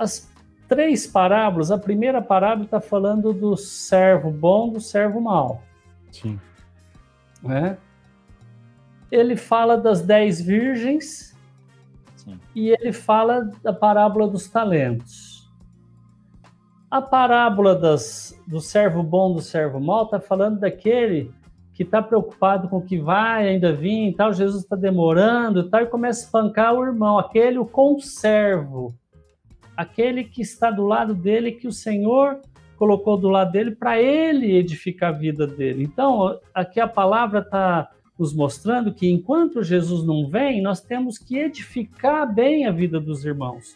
as 0.00 0.32
três 0.66 1.06
parábolas, 1.06 1.70
a 1.70 1.76
primeira 1.76 2.22
parábola 2.22 2.64
está 2.64 2.80
falando 2.80 3.34
do 3.34 3.54
servo 3.54 4.30
bom, 4.30 4.70
do 4.72 4.80
servo 4.80 5.20
mau. 5.20 5.62
Sim. 6.10 6.40
Né? 7.42 7.76
Ele 9.12 9.36
fala 9.36 9.76
das 9.76 10.00
dez 10.00 10.40
virgens 10.40 11.36
Sim. 12.16 12.40
e 12.54 12.70
ele 12.70 12.92
fala 12.92 13.50
da 13.62 13.74
parábola 13.74 14.26
dos 14.26 14.48
talentos. 14.48 15.50
A 16.90 17.02
parábola 17.02 17.74
das, 17.74 18.34
do 18.46 18.60
servo 18.60 19.02
bom, 19.02 19.34
do 19.34 19.42
servo 19.42 19.78
mau, 19.78 20.04
está 20.04 20.18
falando 20.18 20.60
daquele 20.60 21.30
que 21.74 21.82
está 21.82 22.00
preocupado 22.00 22.68
com 22.68 22.78
o 22.78 22.84
que 22.84 22.98
vai 22.98 23.48
ainda 23.48 23.72
vir 23.72 24.08
e 24.08 24.14
tal, 24.14 24.32
Jesus 24.32 24.62
está 24.62 24.76
demorando 24.76 25.60
e 25.60 25.68
tal, 25.68 25.82
e 25.82 25.86
começa 25.86 26.22
a 26.22 26.24
espancar 26.24 26.74
o 26.74 26.84
irmão, 26.84 27.18
aquele, 27.18 27.58
o 27.58 27.66
conservo 27.66 28.94
aquele 29.80 30.24
que 30.24 30.42
está 30.42 30.70
do 30.70 30.86
lado 30.86 31.14
dele, 31.14 31.52
que 31.52 31.66
o 31.66 31.72
Senhor 31.72 32.38
colocou 32.76 33.16
do 33.16 33.30
lado 33.30 33.52
dele 33.52 33.70
para 33.70 33.98
ele 33.98 34.54
edificar 34.54 35.08
a 35.08 35.16
vida 35.16 35.46
dele. 35.46 35.84
Então, 35.84 36.38
aqui 36.52 36.78
a 36.78 36.86
palavra 36.86 37.38
está 37.40 37.90
nos 38.18 38.34
mostrando 38.34 38.92
que 38.92 39.10
enquanto 39.10 39.62
Jesus 39.62 40.04
não 40.04 40.28
vem, 40.28 40.60
nós 40.60 40.82
temos 40.82 41.16
que 41.16 41.38
edificar 41.38 42.30
bem 42.30 42.66
a 42.66 42.70
vida 42.70 43.00
dos 43.00 43.24
irmãos, 43.24 43.74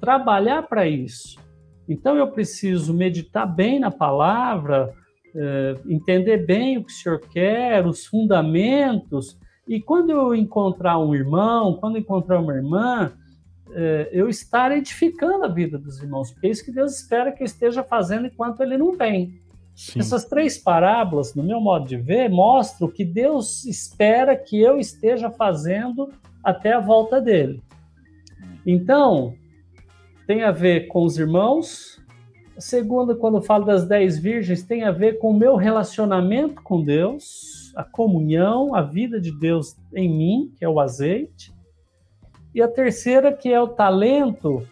trabalhar 0.00 0.62
para 0.62 0.86
isso. 0.86 1.38
Então, 1.86 2.16
eu 2.16 2.28
preciso 2.28 2.94
meditar 2.94 3.46
bem 3.46 3.78
na 3.78 3.90
palavra, 3.90 4.94
eh, 5.34 5.76
entender 5.86 6.46
bem 6.46 6.78
o 6.78 6.84
que 6.84 6.90
o 6.90 6.94
Senhor 6.94 7.20
quer, 7.20 7.86
os 7.86 8.06
fundamentos. 8.06 9.38
E 9.68 9.78
quando 9.78 10.08
eu 10.08 10.34
encontrar 10.34 10.98
um 10.98 11.14
irmão, 11.14 11.74
quando 11.74 11.98
encontrar 11.98 12.40
uma 12.40 12.54
irmã, 12.54 13.12
é, 13.74 14.08
eu 14.12 14.28
estar 14.28 14.70
edificando 14.70 15.44
a 15.44 15.48
vida 15.48 15.76
dos 15.76 16.00
irmãos, 16.00 16.30
porque 16.30 16.46
é 16.46 16.50
isso 16.50 16.64
que 16.64 16.72
Deus 16.72 16.96
espera 16.96 17.32
que 17.32 17.42
eu 17.42 17.46
esteja 17.46 17.82
fazendo 17.82 18.26
enquanto 18.26 18.62
ele 18.62 18.78
não 18.78 18.92
vem. 18.92 19.42
Sim. 19.74 19.98
Essas 19.98 20.24
três 20.24 20.56
parábolas, 20.56 21.34
no 21.34 21.42
meu 21.42 21.60
modo 21.60 21.86
de 21.86 21.96
ver, 21.96 22.30
mostram 22.30 22.88
o 22.88 22.92
que 22.92 23.04
Deus 23.04 23.64
espera 23.64 24.36
que 24.36 24.60
eu 24.60 24.78
esteja 24.78 25.30
fazendo 25.30 26.12
até 26.42 26.72
a 26.72 26.80
volta 26.80 27.20
dele. 27.20 27.60
Então, 28.64 29.34
tem 30.26 30.42
a 30.42 30.52
ver 30.52 30.86
com 30.86 31.04
os 31.04 31.18
irmãos. 31.18 32.00
A 32.56 32.60
segunda, 32.60 33.14
quando 33.16 33.38
eu 33.38 33.42
falo 33.42 33.64
das 33.64 33.86
dez 33.86 34.16
virgens, 34.16 34.62
tem 34.62 34.84
a 34.84 34.92
ver 34.92 35.18
com 35.18 35.30
o 35.30 35.36
meu 35.36 35.56
relacionamento 35.56 36.62
com 36.62 36.82
Deus, 36.82 37.72
a 37.74 37.82
comunhão, 37.82 38.74
a 38.74 38.82
vida 38.82 39.20
de 39.20 39.32
Deus 39.36 39.76
em 39.94 40.08
mim, 40.08 40.52
que 40.56 40.64
é 40.64 40.68
o 40.68 40.78
azeite. 40.78 41.53
E 42.54 42.62
a 42.62 42.68
terceira, 42.68 43.32
que 43.32 43.52
é 43.52 43.60
o 43.60 43.68
talento 43.68 44.66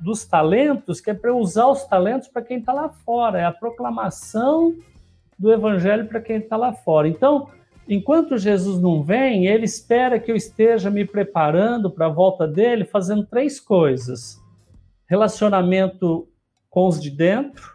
dos 0.00 0.24
talentos, 0.24 1.00
que 1.00 1.10
é 1.10 1.14
para 1.14 1.34
usar 1.34 1.66
os 1.66 1.84
talentos 1.84 2.28
para 2.28 2.42
quem 2.42 2.58
está 2.58 2.72
lá 2.72 2.88
fora, 2.88 3.40
é 3.40 3.44
a 3.44 3.52
proclamação 3.52 4.74
do 5.38 5.52
evangelho 5.52 6.06
para 6.06 6.20
quem 6.20 6.36
está 6.36 6.56
lá 6.56 6.72
fora. 6.72 7.08
Então, 7.08 7.48
enquanto 7.88 8.38
Jesus 8.38 8.80
não 8.80 9.02
vem, 9.02 9.46
ele 9.46 9.64
espera 9.64 10.20
que 10.20 10.30
eu 10.30 10.36
esteja 10.36 10.90
me 10.90 11.04
preparando 11.04 11.90
para 11.90 12.06
a 12.06 12.10
volta 12.10 12.46
dele, 12.46 12.84
fazendo 12.84 13.26
três 13.26 13.58
coisas: 13.58 14.40
relacionamento 15.06 16.28
com 16.68 16.86
os 16.86 17.02
de 17.02 17.10
dentro, 17.10 17.74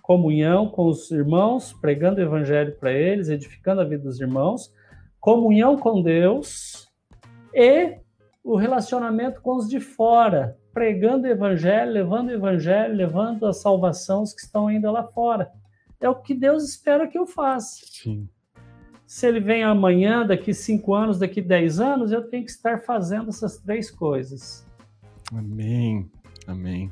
comunhão 0.00 0.68
com 0.68 0.86
os 0.86 1.10
irmãos, 1.10 1.72
pregando 1.72 2.20
o 2.20 2.24
evangelho 2.24 2.76
para 2.78 2.92
eles, 2.92 3.28
edificando 3.28 3.80
a 3.80 3.84
vida 3.84 4.04
dos 4.04 4.20
irmãos, 4.20 4.72
comunhão 5.18 5.76
com 5.76 6.02
Deus 6.02 6.88
e 7.54 7.96
o 8.42 8.56
relacionamento 8.56 9.40
com 9.40 9.56
os 9.56 9.68
de 9.68 9.80
fora, 9.80 10.56
pregando 10.72 11.26
o 11.26 11.30
evangelho, 11.30 11.92
levando 11.92 12.28
o 12.28 12.32
evangelho, 12.32 12.94
levando 12.94 13.46
a 13.46 13.52
salvação 13.52 14.22
os 14.22 14.32
que 14.32 14.40
estão 14.40 14.66
ainda 14.66 14.90
lá 14.90 15.04
fora. 15.04 15.50
É 16.00 16.08
o 16.08 16.16
que 16.16 16.34
Deus 16.34 16.64
espera 16.64 17.06
que 17.06 17.16
eu 17.16 17.26
faça. 17.26 17.84
Sim. 17.86 18.28
Se 19.06 19.28
ele 19.28 19.40
vem 19.40 19.62
amanhã, 19.62 20.26
daqui 20.26 20.52
cinco 20.54 20.94
anos, 20.94 21.18
daqui 21.18 21.40
dez 21.40 21.78
anos, 21.78 22.10
eu 22.10 22.28
tenho 22.28 22.44
que 22.44 22.50
estar 22.50 22.80
fazendo 22.80 23.28
essas 23.28 23.58
três 23.58 23.90
coisas. 23.90 24.66
Amém. 25.30 26.10
Amém. 26.46 26.90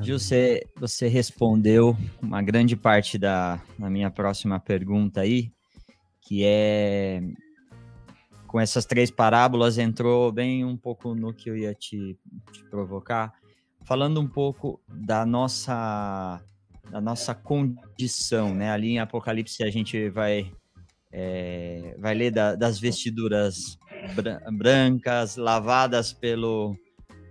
Gil, 0.00 0.18
você, 0.18 0.66
você 0.76 1.08
respondeu 1.08 1.94
uma 2.22 2.40
grande 2.40 2.74
parte 2.74 3.18
da, 3.18 3.60
da 3.78 3.90
minha 3.90 4.10
próxima 4.10 4.58
pergunta 4.58 5.20
aí, 5.20 5.52
que 6.22 6.42
é 6.44 7.20
com 8.50 8.58
essas 8.58 8.84
três 8.84 9.12
parábolas 9.12 9.78
entrou 9.78 10.32
bem 10.32 10.64
um 10.64 10.76
pouco 10.76 11.14
no 11.14 11.32
que 11.32 11.48
eu 11.48 11.56
ia 11.56 11.72
te, 11.72 12.18
te 12.50 12.64
provocar, 12.64 13.32
falando 13.84 14.20
um 14.20 14.26
pouco 14.26 14.80
da 14.88 15.24
nossa 15.24 16.42
da 16.90 17.00
nossa 17.00 17.32
condição, 17.32 18.52
né? 18.52 18.72
Ali 18.72 18.88
em 18.88 18.98
Apocalipse 18.98 19.62
a 19.62 19.70
gente 19.70 20.10
vai 20.10 20.52
é, 21.12 21.94
vai 22.00 22.12
ler 22.12 22.32
da, 22.32 22.56
das 22.56 22.80
vestiduras 22.80 23.78
brancas 24.52 25.36
lavadas 25.36 26.12
pelo 26.12 26.76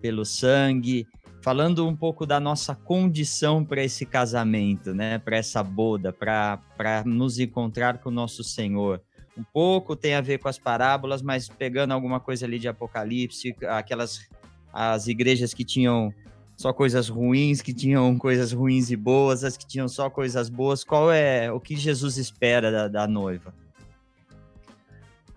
pelo 0.02 0.24
sangue, 0.24 1.06
falando 1.44 1.86
um 1.86 1.98
pouco 1.98 2.26
da 2.26 2.40
nossa 2.40 2.74
condição 2.74 3.66
para 3.66 3.84
esse 3.84 4.06
casamento, 4.06 4.94
né? 4.94 5.20
Para 5.20 5.36
essa 5.36 5.62
boda, 5.62 6.14
para 6.14 6.64
para 6.78 7.04
nos 7.04 7.40
encontrar 7.40 7.98
com 7.98 8.08
o 8.08 8.14
nosso 8.14 8.42
Senhor 8.42 9.02
um 9.40 9.44
pouco 9.54 9.96
tem 9.96 10.16
a 10.16 10.22
ver 10.22 10.38
com 10.40 10.50
as 10.50 10.60
parábolas, 10.60 11.22
mas 11.22 11.48
pegando 11.48 11.94
alguma 11.94 12.20
coisa 12.20 12.46
ali 12.46 12.60
de 12.60 12.68
Apocalipse, 12.68 13.56
aquelas 13.68 14.28
as 14.72 15.08
igrejas 15.08 15.54
que 15.54 15.64
tinham 15.64 16.14
só 16.58 16.74
coisas 16.74 17.08
ruins, 17.08 17.62
que 17.62 17.74
tinham 17.74 18.18
coisas 18.18 18.52
ruins 18.52 18.92
e 18.92 18.96
boas, 18.96 19.44
as 19.44 19.56
que 19.56 19.66
tinham 19.66 19.88
só 19.88 20.10
coisas 20.10 20.50
boas. 20.50 20.84
Qual 20.84 21.12
é 21.12 21.52
o 21.52 21.60
que 21.60 21.76
Jesus 21.76 22.18
espera 22.18 22.70
da, 22.70 22.88
da 22.88 23.08
noiva? 23.08 23.54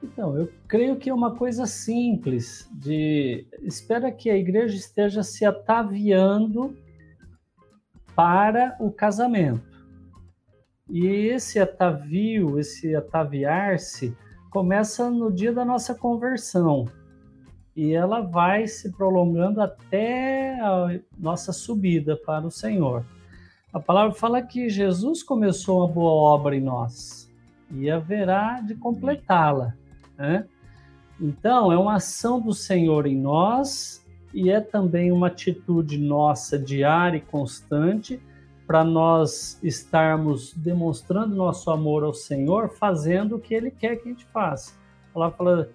Então, 0.02 0.36
eu 0.36 0.52
creio 0.66 0.96
que 0.96 1.08
é 1.08 1.14
uma 1.14 1.36
coisa 1.36 1.64
simples 1.64 2.68
de 2.72 3.46
espera 3.62 4.10
que 4.10 4.28
a 4.28 4.36
igreja 4.36 4.74
esteja 4.74 5.22
se 5.22 5.44
ataviando 5.44 6.76
para 8.16 8.76
o 8.80 8.90
casamento. 8.90 9.71
E 10.92 11.06
esse 11.06 11.58
atavio, 11.58 12.58
esse 12.58 12.94
ataviar-se, 12.94 14.14
começa 14.50 15.10
no 15.10 15.32
dia 15.32 15.50
da 15.50 15.64
nossa 15.64 15.94
conversão. 15.94 16.86
E 17.74 17.94
ela 17.94 18.20
vai 18.20 18.66
se 18.66 18.92
prolongando 18.92 19.62
até 19.62 20.60
a 20.60 21.00
nossa 21.18 21.50
subida 21.50 22.14
para 22.14 22.46
o 22.46 22.50
Senhor. 22.50 23.06
A 23.72 23.80
palavra 23.80 24.14
fala 24.14 24.42
que 24.42 24.68
Jesus 24.68 25.22
começou 25.22 25.78
uma 25.78 25.88
boa 25.88 26.10
obra 26.10 26.54
em 26.54 26.60
nós 26.60 27.32
e 27.70 27.90
haverá 27.90 28.60
de 28.60 28.74
completá-la. 28.74 29.72
Né? 30.18 30.44
Então, 31.18 31.72
é 31.72 31.78
uma 31.78 31.94
ação 31.94 32.38
do 32.38 32.52
Senhor 32.52 33.06
em 33.06 33.16
nós 33.16 34.04
e 34.34 34.50
é 34.50 34.60
também 34.60 35.10
uma 35.10 35.28
atitude 35.28 35.96
nossa 35.96 36.58
diária 36.58 37.16
e 37.16 37.22
constante 37.22 38.20
para 38.72 38.84
nós 38.84 39.58
estarmos 39.62 40.54
demonstrando 40.54 41.36
nosso 41.36 41.70
amor 41.70 42.04
ao 42.04 42.14
Senhor, 42.14 42.70
fazendo 42.70 43.36
o 43.36 43.38
que 43.38 43.52
Ele 43.52 43.70
quer 43.70 43.96
que 43.96 44.08
a 44.08 44.12
gente 44.12 44.24
faça. 44.32 44.72
Ela 45.14 45.30
fala 45.30 45.68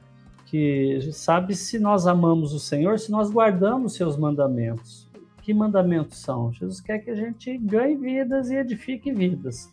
que 0.48 0.98
sabe 1.14 1.56
se 1.56 1.78
nós 1.78 2.08
amamos 2.08 2.54
o 2.54 2.60
Senhor, 2.60 2.98
se 2.98 3.12
nós 3.12 3.30
guardamos 3.30 3.94
seus 3.94 4.18
mandamentos. 4.18 5.08
Que 5.44 5.54
mandamentos 5.54 6.18
são? 6.18 6.52
Jesus 6.52 6.82
quer 6.82 6.98
que 6.98 7.12
a 7.12 7.16
gente 7.16 7.56
ganhe 7.60 7.96
vidas 7.96 8.50
e 8.50 8.56
edifique 8.56 9.12
vidas. 9.12 9.72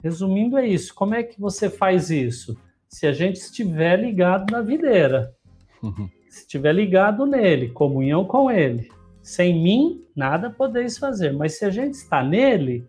Resumindo, 0.00 0.56
é 0.56 0.68
isso. 0.68 0.94
Como 0.94 1.16
é 1.16 1.24
que 1.24 1.40
você 1.40 1.68
faz 1.68 2.10
isso? 2.10 2.56
Se 2.88 3.08
a 3.08 3.12
gente 3.12 3.40
estiver 3.40 3.98
ligado 3.98 4.52
na 4.52 4.60
videira, 4.60 5.34
uhum. 5.82 6.08
se 6.30 6.42
estiver 6.42 6.72
ligado 6.72 7.26
nele, 7.26 7.70
comunhão 7.70 8.24
com 8.24 8.48
ele, 8.48 8.88
sem 9.26 9.60
mim, 9.60 10.04
nada 10.14 10.48
podeis 10.48 10.96
fazer. 10.96 11.32
Mas 11.32 11.58
se 11.58 11.64
a 11.64 11.70
gente 11.70 11.94
está 11.94 12.22
nele, 12.22 12.86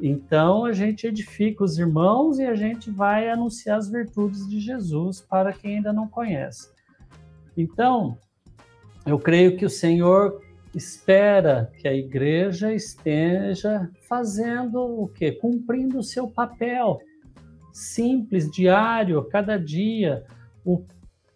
então 0.00 0.64
a 0.64 0.72
gente 0.72 1.06
edifica 1.06 1.62
os 1.62 1.78
irmãos 1.78 2.40
e 2.40 2.44
a 2.44 2.56
gente 2.56 2.90
vai 2.90 3.30
anunciar 3.30 3.78
as 3.78 3.88
virtudes 3.88 4.48
de 4.48 4.58
Jesus 4.58 5.20
para 5.20 5.52
quem 5.52 5.76
ainda 5.76 5.92
não 5.92 6.08
conhece. 6.08 6.68
Então, 7.56 8.18
eu 9.06 9.20
creio 9.20 9.56
que 9.56 9.64
o 9.64 9.70
Senhor 9.70 10.42
espera 10.74 11.70
que 11.78 11.86
a 11.86 11.94
igreja 11.94 12.74
esteja 12.74 13.88
fazendo 14.08 14.80
o 14.80 15.06
quê? 15.06 15.30
Cumprindo 15.30 16.00
o 16.00 16.02
seu 16.02 16.28
papel 16.28 16.98
simples, 17.72 18.50
diário, 18.50 19.22
cada 19.28 19.56
dia. 19.56 20.24
O, 20.64 20.84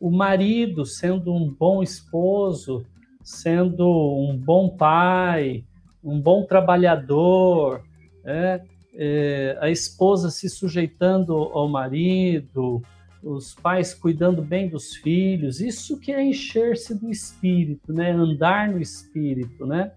o 0.00 0.10
marido 0.10 0.84
sendo 0.84 1.32
um 1.32 1.48
bom 1.48 1.80
esposo, 1.80 2.84
sendo 3.22 3.86
um 3.88 4.36
bom 4.36 4.68
pai, 4.68 5.64
um 6.02 6.20
bom 6.20 6.44
trabalhador, 6.44 7.82
é, 8.24 8.60
é, 8.94 9.58
a 9.60 9.70
esposa 9.70 10.30
se 10.30 10.48
sujeitando 10.48 11.34
ao 11.34 11.68
marido, 11.68 12.82
os 13.22 13.54
pais 13.54 13.94
cuidando 13.94 14.42
bem 14.42 14.68
dos 14.68 14.96
filhos, 14.96 15.60
isso 15.60 15.98
que 15.98 16.12
é 16.12 16.22
encher-se 16.22 16.94
do 16.94 17.10
espírito, 17.10 17.92
né? 17.92 18.10
Andar 18.10 18.68
no 18.68 18.80
espírito, 18.80 19.64
né? 19.64 19.92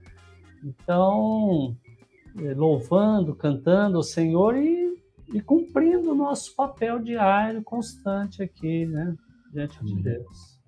Então, 0.64 1.76
é, 2.40 2.54
louvando, 2.54 3.36
cantando 3.36 3.98
ao 3.98 4.04
Senhor 4.04 4.56
e, 4.56 4.96
e 5.34 5.42
cumprindo 5.42 6.12
o 6.12 6.16
nosso 6.16 6.56
papel 6.56 7.00
diário, 7.00 7.64
constante 7.64 8.44
aqui, 8.44 8.86
né? 8.86 9.16
Diante 9.52 9.84
de 9.84 9.96
Deus. 9.96 10.60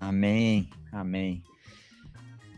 Amém. 0.00 0.68
Amém. 0.94 1.42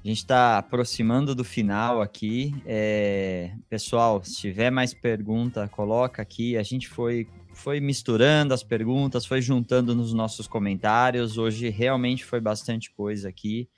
A 0.04 0.08
gente 0.08 0.18
está 0.18 0.58
aproximando 0.58 1.34
do 1.34 1.42
final 1.42 2.02
aqui. 2.02 2.54
É... 2.66 3.50
Pessoal, 3.68 4.22
se 4.22 4.36
tiver 4.36 4.70
mais 4.70 4.92
pergunta, 4.92 5.66
coloca 5.68 6.20
aqui. 6.20 6.56
A 6.56 6.62
gente 6.62 6.86
foi, 6.86 7.26
foi 7.54 7.80
misturando 7.80 8.52
as 8.52 8.62
perguntas, 8.62 9.24
foi 9.24 9.40
juntando 9.40 9.94
nos 9.94 10.12
nossos 10.12 10.46
comentários. 10.46 11.38
Hoje 11.38 11.70
realmente 11.70 12.24
foi 12.24 12.40
bastante 12.40 12.92
coisa 12.94 13.28
aqui. 13.28 13.68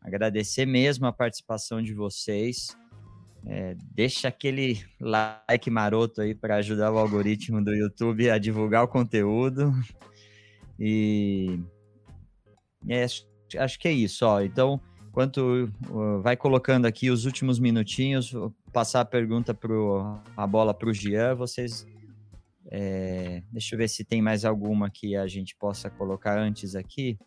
Agradecer 0.00 0.66
mesmo 0.66 1.04
a 1.06 1.12
participação 1.12 1.82
de 1.82 1.92
vocês. 1.92 2.68
É, 3.44 3.76
deixa 3.92 4.28
aquele 4.28 4.82
like 5.00 5.68
maroto 5.68 6.20
aí 6.20 6.34
para 6.34 6.56
ajudar 6.56 6.92
o 6.92 6.98
algoritmo 6.98 7.62
do 7.62 7.74
YouTube 7.74 8.30
a 8.30 8.38
divulgar 8.38 8.84
o 8.84 8.88
conteúdo. 8.88 9.72
E 10.78 11.60
é 12.88 13.04
acho 13.58 13.78
que 13.78 13.88
é 13.88 13.92
isso, 13.92 14.26
ó. 14.26 14.40
Então, 14.40 14.80
enquanto 15.08 15.70
uh, 15.90 16.20
vai 16.20 16.36
colocando 16.36 16.86
aqui 16.86 17.10
os 17.10 17.24
últimos 17.24 17.58
minutinhos, 17.58 18.32
vou 18.32 18.54
passar 18.72 19.00
a 19.00 19.04
pergunta 19.04 19.54
pro 19.54 20.18
a 20.36 20.46
bola 20.46 20.74
para 20.74 20.88
o 20.88 20.92
Gian, 20.92 21.34
vocês 21.34 21.86
é, 22.70 23.42
deixa 23.50 23.74
eu 23.74 23.78
ver 23.78 23.88
se 23.88 24.04
tem 24.04 24.20
mais 24.20 24.44
alguma 24.44 24.90
que 24.90 25.16
a 25.16 25.26
gente 25.26 25.54
possa 25.56 25.88
colocar 25.88 26.38
antes 26.38 26.74
aqui. 26.74 27.18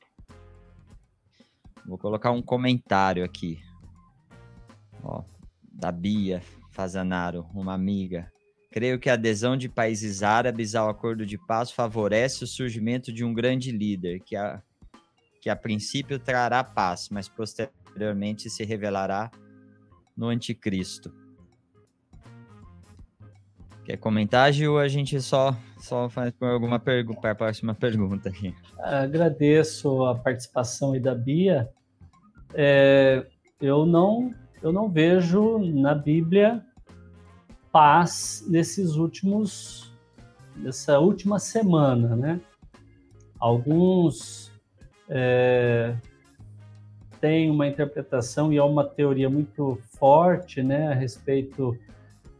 Vou 1.85 1.97
colocar 1.97 2.31
um 2.31 2.41
comentário 2.41 3.23
aqui. 3.23 3.59
Ó, 5.01 5.23
da 5.71 5.91
Bia 5.91 6.41
Fazanaro, 6.71 7.47
uma 7.53 7.73
amiga. 7.73 8.31
Creio 8.71 8.99
que 8.99 9.09
a 9.09 9.13
adesão 9.13 9.57
de 9.57 9.67
países 9.67 10.21
árabes 10.21 10.75
ao 10.75 10.89
acordo 10.89 11.25
de 11.25 11.37
paz 11.37 11.71
favorece 11.71 12.43
o 12.43 12.47
surgimento 12.47 13.11
de 13.11 13.23
um 13.23 13.33
grande 13.33 13.71
líder, 13.71 14.19
que 14.19 14.35
a, 14.35 14.61
que 15.41 15.49
a 15.49 15.55
princípio 15.55 16.19
trará 16.19 16.63
paz, 16.63 17.09
mas 17.09 17.27
posteriormente 17.29 18.49
se 18.49 18.63
revelará 18.63 19.31
no 20.15 20.27
anticristo. 20.27 21.13
Quer 23.85 23.97
comentar, 23.97 24.51
Gil? 24.53 24.77
A 24.77 24.87
gente 24.87 25.19
só, 25.19 25.55
só 25.79 26.09
faz 26.09 26.31
alguma 26.41 26.77
pergunta 26.77 27.21
para 27.21 27.31
a 27.31 27.35
próxima 27.35 27.73
pergunta 27.73 28.29
aqui. 28.29 28.53
Agradeço 28.79 30.05
a 30.05 30.13
participação 30.13 30.93
aí 30.93 30.99
da 30.99 31.15
Bia. 31.15 31.67
É, 32.53 33.25
eu 33.59 33.85
não 33.85 34.33
eu 34.61 34.71
não 34.71 34.89
vejo 34.89 35.57
na 35.57 35.95
Bíblia 35.95 36.63
paz 37.71 38.45
nesses 38.47 38.95
últimos 38.95 39.91
nessa 40.55 40.99
última 40.99 41.39
semana, 41.39 42.15
né? 42.15 42.41
Alguns 43.39 44.48
é, 45.09 45.95
têm 47.19 47.49
uma 47.49 47.67
interpretação 47.67 48.53
e 48.53 48.57
é 48.57 48.63
uma 48.63 48.85
teoria 48.85 49.29
muito 49.29 49.79
forte, 49.97 50.61
né, 50.61 50.89
a 50.89 50.93
respeito 50.93 51.77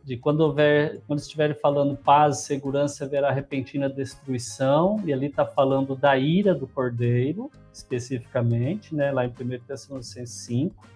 de 0.03 0.17
quando 0.17 0.41
houver, 0.41 1.01
quando 1.05 1.19
estiverem 1.19 1.55
falando 1.55 1.95
paz, 1.95 2.39
segurança, 2.39 3.05
haverá 3.05 3.31
repentina 3.31 3.89
destruição, 3.89 4.99
e 5.05 5.13
ali 5.13 5.27
está 5.27 5.45
falando 5.45 5.95
da 5.95 6.17
ira 6.17 6.55
do 6.55 6.67
cordeiro, 6.67 7.51
especificamente, 7.71 8.95
né, 8.95 9.11
lá 9.11 9.25
em 9.25 9.29
1 9.29 9.59
Tessalonicenses 9.67 10.45
5. 10.45 10.87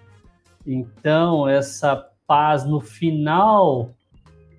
Então, 0.65 1.47
essa 1.47 2.09
paz 2.25 2.65
no 2.65 2.79
final, 2.79 3.91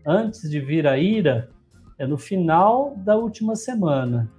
antes 0.06 0.48
de 0.48 0.60
vir 0.60 0.86
a 0.86 0.98
ira, 0.98 1.48
é 1.98 2.06
no 2.06 2.18
final 2.18 2.94
da 2.98 3.16
última 3.16 3.56
semana. 3.56 4.30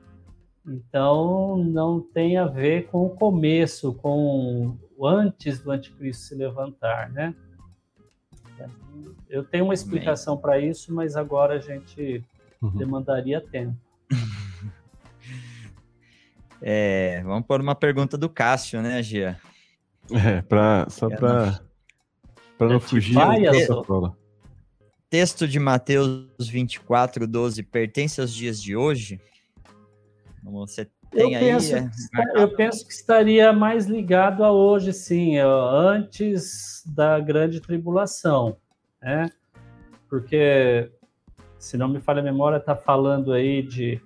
Então, 0.68 1.58
não 1.58 2.02
tem 2.02 2.38
a 2.38 2.46
ver 2.46 2.88
com 2.88 3.06
o 3.06 3.10
começo, 3.10 3.94
com 3.94 4.76
o 4.98 5.08
antes 5.08 5.60
do 5.60 5.72
anticristo 5.72 6.24
se 6.24 6.36
levantar, 6.36 7.12
né? 7.12 7.36
Eu 9.30 9.44
tenho 9.44 9.66
uma 9.66 9.74
explicação 9.74 10.38
para 10.38 10.60
isso, 10.60 10.94
mas 10.94 11.16
agora 11.16 11.56
a 11.56 11.60
gente 11.60 12.24
uhum. 12.62 12.72
demandaria 12.72 13.42
tempo. 13.42 13.76
É, 16.68 17.22
vamos 17.24 17.46
por 17.46 17.62
uma 17.62 17.76
pergunta 17.76 18.18
do 18.18 18.28
Cássio, 18.28 18.82
né, 18.82 19.04
Gia? 19.04 19.40
É, 20.12 20.42
pra, 20.42 20.88
só 20.90 21.08
é, 21.08 21.16
para 21.16 21.60
não, 22.60 22.70
não 22.70 22.80
fugir 22.80 23.14
da 23.14 23.36
protocolo. 23.36 24.18
Texto 25.08 25.48
de 25.48 25.60
Mateus 25.60 26.26
24, 26.40 27.28
12 27.28 27.62
pertence 27.62 28.20
aos 28.20 28.34
dias 28.34 28.60
de 28.60 28.76
hoje? 28.76 29.22
Você 30.52 30.90
tem 31.12 31.34
eu 31.34 31.38
aí. 31.38 31.46
Penso, 31.46 31.76
é... 31.76 31.90
Eu 32.36 32.56
penso 32.56 32.86
que 32.88 32.94
estaria 32.94 33.52
mais 33.52 33.86
ligado 33.86 34.44
a 34.44 34.52
hoje, 34.52 34.94
sim, 34.94 35.38
antes 35.38 36.84
da 36.86 37.20
grande 37.20 37.60
tribulação 37.60 38.58
né? 39.06 39.32
Porque, 40.10 40.92
se 41.60 41.78
não 41.78 41.88
me 41.88 42.02
falha 42.02 42.22
a 42.22 42.24
memória, 42.24 42.58
está 42.58 42.76
falando 42.76 43.32
aí 43.32 43.62
de. 43.62 44.02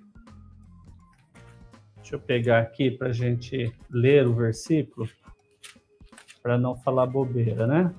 Deixa 1.96 2.16
eu 2.16 2.20
pegar 2.20 2.58
aqui 2.60 2.90
para 2.90 3.08
a 3.08 3.12
gente 3.12 3.72
ler 3.88 4.26
o 4.26 4.34
versículo, 4.34 5.08
para 6.42 6.58
não 6.58 6.76
falar 6.76 7.06
bobeira, 7.06 7.66
né? 7.66 7.94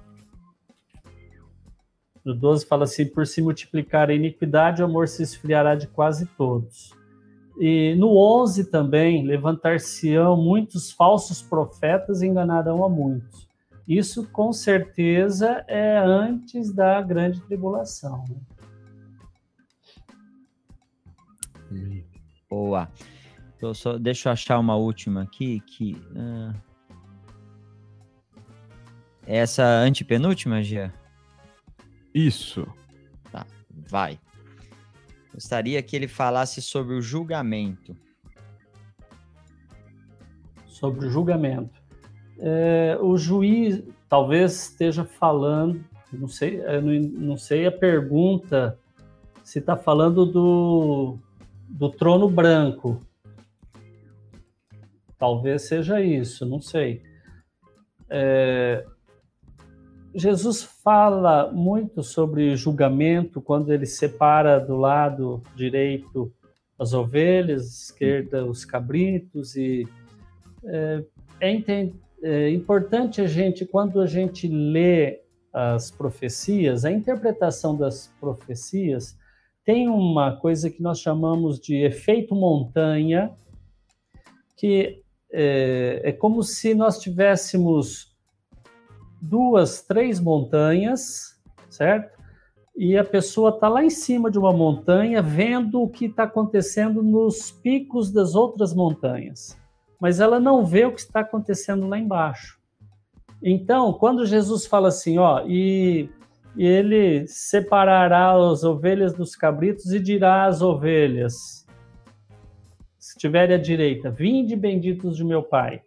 No 2.23 2.35
12 2.35 2.67
fala 2.67 2.83
assim: 2.83 3.07
por 3.07 3.25
se 3.25 3.41
multiplicar 3.41 4.11
a 4.11 4.13
iniquidade, 4.13 4.83
o 4.83 4.85
amor 4.85 5.07
se 5.07 5.23
esfriará 5.23 5.73
de 5.73 5.87
quase 5.87 6.27
todos. 6.37 6.91
E 7.59 7.95
no 7.95 8.17
11 8.17 8.71
também, 8.71 9.25
levantar-se-ão 9.25 10.37
muitos 10.37 10.91
falsos 10.91 11.41
profetas 11.41 12.21
e 12.21 12.27
enganarão 12.27 12.83
a 12.83 12.89
muitos. 12.89 13.47
Isso 13.87 14.27
com 14.29 14.53
certeza 14.53 15.65
é 15.67 15.97
antes 15.97 16.71
da 16.71 17.01
grande 17.01 17.41
tribulação. 17.41 18.23
Né? 21.69 22.03
Boa. 22.49 22.89
Então, 23.55 23.73
só, 23.73 23.97
deixa 23.97 24.29
eu 24.29 24.33
achar 24.33 24.59
uma 24.59 24.75
última 24.75 25.23
aqui. 25.23 25.59
Que, 25.61 25.93
uh... 25.93 26.53
Essa 29.25 29.63
antepenúltima, 29.63 30.63
Gia? 30.63 30.93
Isso. 32.13 32.67
Tá, 33.31 33.45
vai. 33.69 34.19
Gostaria 35.33 35.81
que 35.81 35.95
ele 35.95 36.07
falasse 36.07 36.61
sobre 36.61 36.93
o 36.95 37.01
julgamento. 37.01 37.95
Sobre 40.67 41.07
o 41.07 41.09
julgamento 41.09 41.81
é, 42.41 42.97
o 42.99 43.15
juiz 43.17 43.83
talvez 44.09 44.69
esteja 44.69 45.05
falando, 45.05 45.85
não 46.11 46.27
sei, 46.27 46.57
não, 46.81 46.93
não 47.27 47.37
sei 47.37 47.67
a 47.67 47.71
pergunta, 47.71 48.77
se 49.43 49.59
está 49.59 49.77
falando 49.77 50.25
do, 50.25 51.17
do 51.69 51.89
trono 51.89 52.27
branco. 52.27 53.05
Talvez 55.19 55.67
seja 55.67 56.01
isso, 56.01 56.47
não 56.47 56.59
sei. 56.59 57.03
É, 58.09 58.83
Jesus 60.13 60.63
fala 60.63 61.51
muito 61.51 62.03
sobre 62.03 62.55
julgamento 62.55 63.41
quando 63.41 63.71
ele 63.73 63.85
separa 63.85 64.59
do 64.59 64.75
lado 64.75 65.41
direito 65.55 66.31
as 66.77 66.93
ovelhas, 66.93 67.83
esquerda 67.83 68.45
os 68.45 68.65
cabritos 68.65 69.55
e 69.55 69.87
é, 70.65 71.03
é 71.39 71.91
é 72.23 72.49
importante 72.51 73.19
a 73.19 73.27
gente, 73.27 73.65
quando 73.65 73.99
a 73.99 74.05
gente 74.05 74.47
lê 74.47 75.21
as 75.51 75.89
profecias, 75.89 76.85
a 76.85 76.91
interpretação 76.91 77.75
das 77.75 78.07
profecias 78.19 79.17
tem 79.65 79.87
uma 79.87 80.35
coisa 80.37 80.69
que 80.69 80.81
nós 80.81 80.99
chamamos 80.99 81.59
de 81.59 81.75
efeito 81.83 82.35
montanha, 82.35 83.31
que 84.57 85.03
é, 85.31 86.01
é 86.03 86.11
como 86.11 86.43
se 86.43 86.73
nós 86.73 86.99
tivéssemos 86.99 88.10
duas, 89.21 89.83
três 89.83 90.19
montanhas, 90.19 91.39
certo? 91.69 92.19
E 92.75 92.97
a 92.97 93.03
pessoa 93.03 93.51
está 93.51 93.67
lá 93.69 93.83
em 93.83 93.89
cima 93.89 94.31
de 94.31 94.39
uma 94.39 94.51
montanha 94.51 95.21
vendo 95.21 95.81
o 95.81 95.89
que 95.89 96.05
está 96.05 96.23
acontecendo 96.23 97.03
nos 97.03 97.51
picos 97.51 98.11
das 98.11 98.33
outras 98.33 98.73
montanhas 98.73 99.61
mas 100.01 100.19
ela 100.19 100.39
não 100.39 100.65
vê 100.65 100.83
o 100.83 100.91
que 100.91 100.99
está 100.99 101.19
acontecendo 101.19 101.87
lá 101.87 101.99
embaixo. 101.99 102.59
Então, 103.41 103.93
quando 103.93 104.25
Jesus 104.25 104.65
fala 104.65 104.87
assim, 104.87 105.19
ó, 105.19 105.45
e, 105.45 106.09
e 106.57 106.65
ele 106.65 107.27
separará 107.27 108.31
as 108.31 108.63
ovelhas 108.63 109.13
dos 109.13 109.35
cabritos 109.35 109.93
e 109.93 109.99
dirá 109.99 110.47
às 110.47 110.59
ovelhas, 110.59 111.67
se 112.97 113.15
estiverem 113.15 113.55
à 113.55 113.59
direita, 113.59 114.09
vinde 114.09 114.55
benditos 114.55 115.15
de 115.15 115.23
meu 115.23 115.43
Pai. 115.43 115.83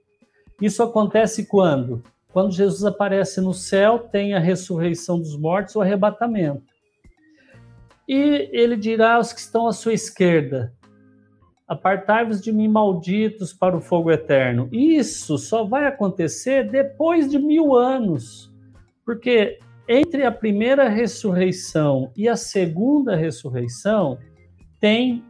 Isso 0.62 0.80
acontece 0.80 1.46
quando? 1.46 2.00
Quando 2.34 2.50
Jesus 2.50 2.84
aparece 2.84 3.40
no 3.40 3.54
céu, 3.54 3.96
tem 3.96 4.34
a 4.34 4.40
ressurreição 4.40 5.20
dos 5.20 5.38
mortos, 5.38 5.76
o 5.76 5.80
arrebatamento. 5.80 6.64
E 8.08 8.50
ele 8.52 8.76
dirá 8.76 9.14
aos 9.14 9.32
que 9.32 9.38
estão 9.38 9.68
à 9.68 9.72
sua 9.72 9.92
esquerda: 9.92 10.74
Apartai-vos 11.68 12.40
de 12.40 12.52
mim, 12.52 12.66
malditos, 12.66 13.52
para 13.52 13.76
o 13.76 13.80
fogo 13.80 14.10
eterno. 14.10 14.68
Isso 14.72 15.38
só 15.38 15.62
vai 15.62 15.86
acontecer 15.86 16.68
depois 16.68 17.30
de 17.30 17.38
mil 17.38 17.72
anos, 17.72 18.52
porque 19.06 19.60
entre 19.88 20.24
a 20.24 20.32
primeira 20.32 20.88
ressurreição 20.88 22.10
e 22.16 22.28
a 22.28 22.34
segunda 22.34 23.14
ressurreição 23.14 24.18
tem 24.80 25.22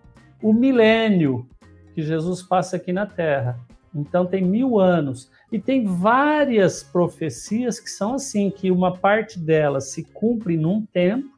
o 0.43 0.55
milênio 0.55 1.47
que 1.95 2.01
Jesus 2.01 2.43
passa 2.43 2.77
aqui 2.77 2.95
na 2.95 3.05
Terra. 3.05 3.61
Então 3.95 4.27
tem 4.27 4.43
mil 4.43 4.81
anos 4.81 5.31
e 5.53 5.59
tem 5.59 5.87
várias 5.87 6.83
profecias 6.83 7.79
que 7.79 7.89
são 7.89 8.15
assim, 8.15 8.51
que 8.51 8.71
uma 8.71 8.97
parte 8.97 9.39
delas 9.39 9.91
se 9.91 10.03
cumpre 10.03 10.57
num 10.57 10.85
tempo 10.85 11.33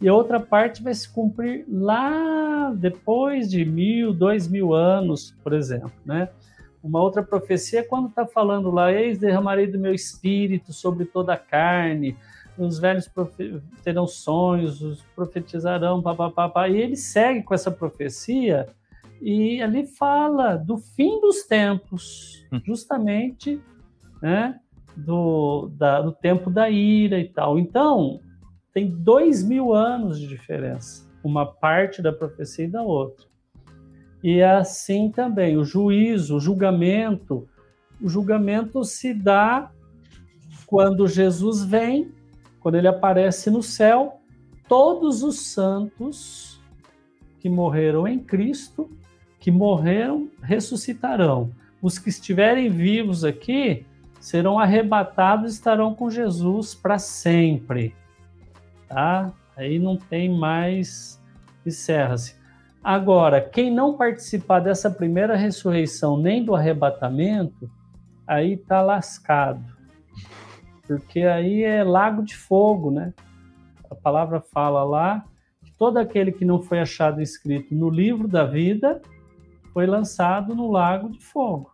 e 0.00 0.08
a 0.08 0.14
outra 0.14 0.40
parte 0.40 0.82
vai 0.82 0.94
se 0.94 1.08
cumprir 1.12 1.64
lá 1.68 2.72
depois 2.74 3.50
de 3.50 3.64
mil, 3.64 4.12
dois 4.12 4.48
mil 4.48 4.72
anos, 4.72 5.34
por 5.42 5.52
exemplo, 5.52 5.92
né? 6.06 6.28
Uma 6.82 7.02
outra 7.02 7.22
profecia 7.22 7.80
é 7.80 7.82
quando 7.82 8.08
está 8.08 8.24
falando 8.24 8.70
lá, 8.70 8.92
eis 8.92 9.18
derramarei 9.18 9.66
do 9.66 9.78
meu 9.78 9.92
espírito 9.92 10.72
sobre 10.72 11.04
toda 11.04 11.34
a 11.34 11.36
carne, 11.36 12.16
os 12.56 12.78
velhos 12.78 13.10
terão 13.82 14.06
sonhos, 14.06 14.80
os 14.80 15.02
profetizarão, 15.14 16.00
papapá, 16.00 16.68
e 16.68 16.80
ele 16.80 16.96
segue 16.96 17.42
com 17.42 17.54
essa 17.54 17.70
profecia 17.70 18.68
e 19.20 19.60
ali 19.60 19.86
fala 19.86 20.56
do 20.56 20.78
fim 20.78 21.20
dos 21.20 21.42
tempos, 21.42 22.46
hum. 22.52 22.60
justamente, 22.64 23.60
né, 24.22 24.58
do, 24.96 25.70
da, 25.76 26.00
do 26.00 26.12
tempo 26.12 26.50
da 26.50 26.68
ira 26.68 27.18
e 27.18 27.28
tal. 27.28 27.58
Então, 27.58 28.20
tem 28.72 28.90
dois 28.90 29.42
mil 29.42 29.72
anos 29.72 30.20
de 30.20 30.26
diferença, 30.26 31.08
uma 31.22 31.46
parte 31.46 32.02
da 32.02 32.12
profecia 32.12 32.64
e 32.64 32.70
da 32.70 32.82
outra. 32.82 33.26
E 34.22 34.38
é 34.38 34.50
assim 34.50 35.10
também, 35.10 35.56
o 35.56 35.64
juízo, 35.64 36.36
o 36.36 36.40
julgamento, 36.40 37.48
o 38.00 38.08
julgamento 38.08 38.84
se 38.84 39.14
dá 39.14 39.70
quando 40.66 41.06
Jesus 41.06 41.64
vem, 41.64 42.12
quando 42.60 42.74
ele 42.74 42.88
aparece 42.88 43.50
no 43.50 43.62
céu, 43.62 44.20
todos 44.68 45.22
os 45.22 45.40
santos 45.40 46.60
que 47.40 47.48
morreram 47.48 48.06
em 48.06 48.18
Cristo, 48.18 48.90
que 49.48 49.50
morreram, 49.50 50.28
ressuscitarão. 50.42 51.50
Os 51.80 51.98
que 51.98 52.10
estiverem 52.10 52.68
vivos 52.68 53.24
aqui 53.24 53.86
serão 54.20 54.58
arrebatados 54.58 55.52
e 55.52 55.54
estarão 55.54 55.94
com 55.94 56.10
Jesus 56.10 56.74
para 56.74 56.98
sempre. 56.98 57.94
Tá? 58.86 59.32
Aí 59.56 59.78
não 59.78 59.96
tem 59.96 60.28
mais 60.28 61.18
encerra-se. 61.64 62.36
Agora, 62.84 63.40
quem 63.40 63.72
não 63.72 63.96
participar 63.96 64.60
dessa 64.60 64.90
primeira 64.90 65.34
ressurreição 65.34 66.18
nem 66.18 66.44
do 66.44 66.54
arrebatamento, 66.54 67.70
aí 68.26 68.54
tá 68.54 68.82
lascado. 68.82 69.64
Porque 70.86 71.20
aí 71.20 71.62
é 71.62 71.82
lago 71.82 72.22
de 72.22 72.36
fogo, 72.36 72.90
né? 72.90 73.14
A 73.90 73.94
palavra 73.94 74.42
fala 74.42 74.84
lá 74.84 75.24
que 75.64 75.72
todo 75.72 75.96
aquele 75.96 76.32
que 76.32 76.44
não 76.44 76.60
foi 76.60 76.80
achado 76.80 77.22
escrito 77.22 77.74
no 77.74 77.88
livro 77.88 78.28
da 78.28 78.44
vida 78.44 79.00
foi 79.78 79.86
lançado 79.86 80.56
no 80.56 80.72
lago 80.72 81.08
de 81.08 81.20
fogo. 81.20 81.70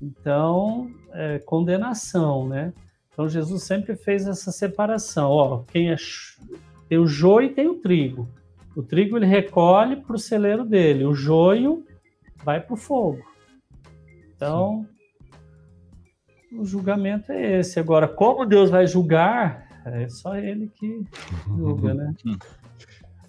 Então, 0.00 0.90
é, 1.12 1.38
condenação, 1.38 2.48
né? 2.48 2.72
Então, 3.12 3.28
Jesus 3.28 3.62
sempre 3.64 3.94
fez 3.94 4.26
essa 4.26 4.50
separação. 4.50 5.30
Ó, 5.30 5.58
quem 5.64 5.92
é, 5.92 5.96
tem 6.88 6.96
o 6.96 7.06
joio 7.06 7.48
e 7.48 7.52
tem 7.52 7.68
o 7.68 7.74
trigo. 7.74 8.26
O 8.74 8.82
trigo 8.82 9.18
ele 9.18 9.26
recolhe 9.26 9.96
para 9.96 10.16
o 10.16 10.18
celeiro 10.18 10.64
dele, 10.64 11.04
o 11.04 11.12
joio 11.12 11.84
vai 12.42 12.58
para 12.58 12.72
o 12.72 12.78
fogo. 12.78 13.22
Então, 14.34 14.86
Sim. 16.48 16.58
o 16.58 16.64
julgamento 16.64 17.32
é 17.32 17.58
esse. 17.60 17.78
Agora, 17.78 18.08
como 18.08 18.46
Deus 18.46 18.70
vai 18.70 18.86
julgar, 18.86 19.68
é 19.84 20.08
só 20.08 20.36
ele 20.36 20.68
que 20.68 21.06
julga, 21.54 21.92
né? 21.92 22.14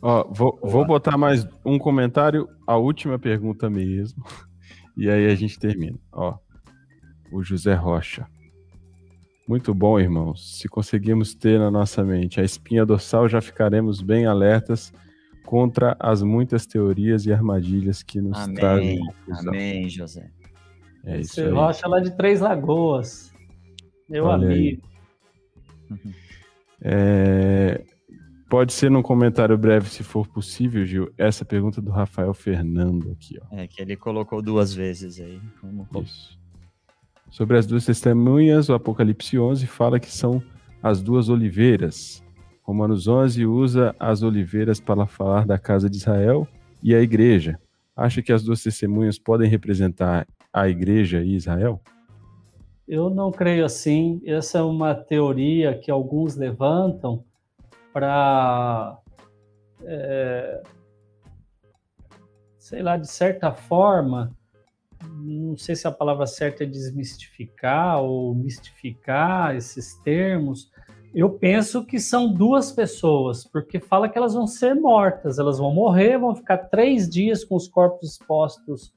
Ó, 0.07 0.23
vou, 0.29 0.59
vou 0.61 0.85
botar 0.85 1.17
mais 1.17 1.47
um 1.65 1.79
comentário, 1.79 2.47
a 2.67 2.77
última 2.77 3.17
pergunta 3.17 3.71
mesmo, 3.71 4.23
e 4.95 5.09
aí 5.09 5.25
a 5.25 5.33
gente 5.33 5.57
termina. 5.57 5.97
Ó, 6.11 6.37
o 7.31 7.41
José 7.41 7.73
Rocha. 7.73 8.27
Muito 9.47 9.73
bom, 9.73 9.99
irmãos. 9.99 10.59
Se 10.59 10.69
conseguirmos 10.69 11.33
ter 11.33 11.57
na 11.57 11.71
nossa 11.71 12.03
mente 12.03 12.39
a 12.39 12.43
espinha 12.43 12.85
dorsal, 12.85 13.27
já 13.27 13.41
ficaremos 13.41 13.99
bem 13.99 14.27
alertas 14.27 14.93
contra 15.43 15.97
as 15.99 16.21
muitas 16.21 16.67
teorias 16.67 17.25
e 17.25 17.33
armadilhas 17.33 18.03
que 18.03 18.21
nos 18.21 18.37
amém, 18.37 18.55
trazem 18.55 18.99
confusão. 18.99 19.53
Amém, 19.53 19.89
José. 19.89 20.29
É 21.03 21.19
isso 21.19 21.41
aí. 21.41 21.49
Rocha 21.49 21.87
lá 21.87 21.99
de 21.99 22.15
Três 22.15 22.41
Lagoas. 22.41 23.33
Meu 24.07 24.25
Olha 24.25 24.45
amigo. 24.45 24.83
É, 26.79 27.83
pode 28.49 28.73
ser 28.73 28.89
num 28.89 29.01
comentário 29.01 29.57
breve, 29.57 29.89
se 29.89 30.03
for 30.03 30.27
possível, 30.27 30.85
Gil, 30.85 31.11
essa 31.17 31.43
pergunta 31.43 31.81
do 31.81 31.91
Rafael 31.91 32.33
Fernando 32.33 33.11
aqui. 33.11 33.37
Ó. 33.41 33.55
É, 33.55 33.67
que 33.67 33.81
ele 33.81 33.95
colocou 33.95 34.41
duas 34.41 34.73
vezes 34.73 35.19
aí. 35.19 35.39
Como... 35.59 35.87
Isso. 36.01 36.37
Sobre 37.29 37.57
as 37.57 37.65
duas 37.65 37.85
testemunhas, 37.85 38.69
o 38.69 38.73
Apocalipse 38.73 39.37
11 39.37 39.67
fala 39.67 39.99
que 39.99 40.11
são 40.11 40.41
as 40.81 41.01
duas 41.01 41.29
oliveiras. 41.29 42.23
Romanos 42.63 43.07
11 43.07 43.45
usa 43.45 43.95
as 43.99 44.23
oliveiras 44.23 44.79
para 44.79 45.05
falar 45.05 45.45
da 45.45 45.57
casa 45.57 45.89
de 45.89 45.97
Israel 45.97 46.47
e 46.81 46.95
a 46.95 47.01
igreja. 47.01 47.59
Acha 47.95 48.21
que 48.21 48.31
as 48.31 48.43
duas 48.43 48.61
testemunhas 48.61 49.17
podem 49.17 49.49
representar 49.49 50.27
a 50.53 50.69
igreja 50.69 51.21
e 51.21 51.35
Israel? 51.35 51.81
Eu 52.87 53.09
não 53.09 53.31
creio 53.31 53.65
assim. 53.65 54.21
Essa 54.25 54.59
é 54.59 54.61
uma 54.61 54.93
teoria 54.93 55.77
que 55.77 55.89
alguns 55.89 56.35
levantam 56.35 57.23
para, 57.95 58.99
é, 59.85 60.61
sei 62.59 62.83
lá, 62.83 62.97
de 62.97 63.09
certa 63.09 63.53
forma, 63.53 64.35
não 65.21 65.55
sei 65.55 65.77
se 65.77 65.87
a 65.87 65.91
palavra 65.93 66.27
certa 66.27 66.65
é 66.65 66.67
desmistificar 66.67 68.01
ou 68.01 68.35
mistificar 68.35 69.55
esses 69.55 69.95
termos, 70.03 70.69
eu 71.13 71.29
penso 71.29 71.85
que 71.85 71.97
são 71.97 72.33
duas 72.33 72.69
pessoas, 72.69 73.45
porque 73.45 73.79
fala 73.79 74.09
que 74.09 74.17
elas 74.17 74.33
vão 74.33 74.45
ser 74.45 74.75
mortas, 74.75 75.39
elas 75.39 75.57
vão 75.57 75.73
morrer, 75.73 76.17
vão 76.17 76.35
ficar 76.35 76.57
três 76.57 77.09
dias 77.09 77.45
com 77.45 77.55
os 77.55 77.69
corpos 77.69 78.11
expostos 78.11 78.93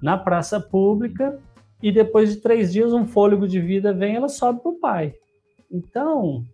na 0.00 0.16
praça 0.16 0.60
pública, 0.60 1.42
e 1.82 1.90
depois 1.90 2.32
de 2.32 2.40
três 2.40 2.72
dias 2.72 2.92
um 2.92 3.04
fôlego 3.04 3.48
de 3.48 3.60
vida 3.60 3.92
vem, 3.92 4.14
ela 4.14 4.28
sobe 4.28 4.60
para 4.60 4.70
o 4.70 4.78
pai. 4.78 5.14
Então, 5.68 6.46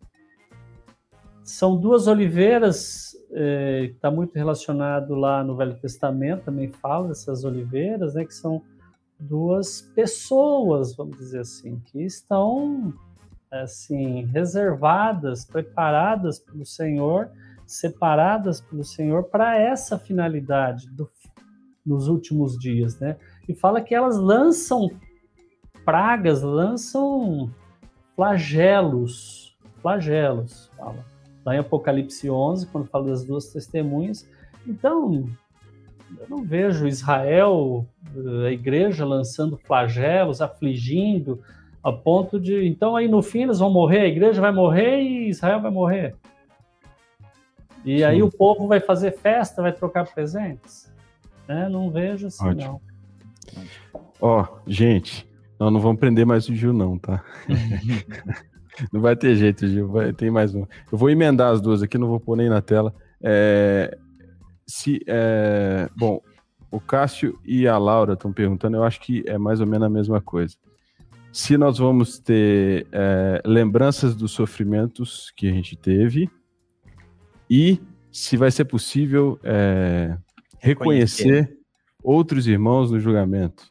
são 1.44 1.76
duas 1.76 2.06
oliveiras, 2.06 3.14
está 3.30 4.08
é, 4.08 4.10
muito 4.10 4.34
relacionado 4.34 5.14
lá 5.14 5.44
no 5.44 5.54
Velho 5.54 5.74
Testamento, 5.74 6.44
também 6.44 6.72
fala 6.72 7.08
dessas 7.08 7.44
oliveiras, 7.44 8.14
né, 8.14 8.24
que 8.24 8.34
são 8.34 8.62
duas 9.20 9.82
pessoas, 9.94 10.96
vamos 10.96 11.18
dizer 11.18 11.40
assim, 11.40 11.80
que 11.84 12.02
estão 12.02 12.92
assim, 13.50 14.24
reservadas, 14.24 15.44
preparadas 15.44 16.38
pelo 16.38 16.64
Senhor, 16.64 17.30
separadas 17.66 18.60
pelo 18.60 18.82
Senhor 18.82 19.24
para 19.24 19.56
essa 19.58 19.98
finalidade 19.98 20.90
do, 20.90 21.08
nos 21.84 22.08
últimos 22.08 22.58
dias, 22.58 22.98
né? 22.98 23.16
E 23.48 23.54
fala 23.54 23.80
que 23.80 23.94
elas 23.94 24.16
lançam 24.16 24.90
pragas, 25.84 26.42
lançam 26.42 27.50
flagelos, 28.16 29.56
flagelos, 29.80 30.70
fala. 30.76 31.13
Lá 31.44 31.54
em 31.54 31.58
Apocalipse 31.58 32.30
11, 32.30 32.66
quando 32.68 32.86
fala 32.86 33.06
das 33.06 33.24
duas 33.24 33.48
testemunhas. 33.48 34.28
Então, 34.66 35.28
eu 36.18 36.28
não 36.28 36.42
vejo 36.42 36.86
Israel, 36.86 37.86
a 38.46 38.50
igreja 38.50 39.04
lançando 39.04 39.58
flagelos, 39.58 40.40
afligindo, 40.40 41.40
a 41.82 41.92
ponto 41.92 42.40
de. 42.40 42.66
Então, 42.66 42.96
aí 42.96 43.08
no 43.08 43.22
fim 43.22 43.42
eles 43.42 43.58
vão 43.58 43.70
morrer, 43.70 44.00
a 44.00 44.08
igreja 44.08 44.40
vai 44.40 44.52
morrer 44.52 45.02
e 45.02 45.28
Israel 45.28 45.60
vai 45.60 45.70
morrer. 45.70 46.14
E 47.84 47.98
Sim. 47.98 48.04
aí 48.04 48.22
o 48.22 48.30
povo 48.30 48.66
vai 48.66 48.80
fazer 48.80 49.12
festa, 49.12 49.60
vai 49.60 49.72
trocar 49.72 50.06
presentes. 50.06 50.90
É, 51.46 51.68
não 51.68 51.90
vejo 51.90 52.28
assim, 52.28 52.48
Ótimo. 52.48 52.80
não. 53.54 53.64
Ó, 54.18 54.46
gente, 54.66 55.28
nós 55.58 55.70
não 55.70 55.80
vamos 55.80 56.00
prender 56.00 56.24
mais 56.24 56.48
o 56.48 56.54
Gil, 56.54 56.72
não, 56.72 56.98
tá? 56.98 57.22
não 58.92 59.00
vai 59.00 59.16
ter 59.16 59.36
jeito, 59.36 59.66
Gil. 59.66 59.88
Vai, 59.88 60.12
tem 60.12 60.30
mais 60.30 60.54
um. 60.54 60.66
Eu 60.90 60.98
vou 60.98 61.10
emendar 61.10 61.52
as 61.52 61.60
duas 61.60 61.82
aqui, 61.82 61.98
não 61.98 62.08
vou 62.08 62.20
pôr 62.20 62.36
nem 62.36 62.48
na 62.48 62.60
tela. 62.60 62.94
É, 63.22 63.96
se, 64.66 65.00
é, 65.06 65.88
bom, 65.96 66.20
o 66.70 66.80
Cássio 66.80 67.38
e 67.44 67.66
a 67.68 67.78
Laura 67.78 68.14
estão 68.14 68.32
perguntando, 68.32 68.76
eu 68.76 68.84
acho 68.84 69.00
que 69.00 69.22
é 69.26 69.38
mais 69.38 69.60
ou 69.60 69.66
menos 69.66 69.86
a 69.86 69.90
mesma 69.90 70.20
coisa 70.20 70.56
se 71.34 71.58
nós 71.58 71.78
vamos 71.78 72.20
ter 72.20 72.86
é, 72.92 73.42
lembranças 73.44 74.14
dos 74.14 74.30
sofrimentos 74.30 75.32
que 75.32 75.48
a 75.48 75.52
gente 75.52 75.74
teve 75.76 76.30
e 77.50 77.80
se 78.12 78.36
vai 78.36 78.52
ser 78.52 78.66
possível 78.66 79.36
é, 79.42 80.16
reconhecer 80.60 81.58
outros 82.04 82.46
irmãos 82.46 82.92
no 82.92 83.00
julgamento. 83.00 83.68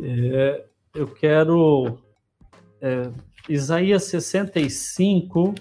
É, 0.00 0.64
eu 0.94 1.08
quero. 1.08 1.98
É, 2.80 3.10
Isaías 3.48 4.04
65. 4.04 5.54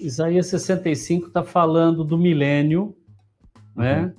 Isaías 0.00 0.46
65 0.48 1.28
está 1.28 1.44
falando 1.44 2.02
do 2.02 2.18
milênio, 2.18 2.96
né? 3.76 4.00
uhum. 4.00 4.06
né? 4.06 4.14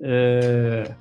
é, 0.00 0.94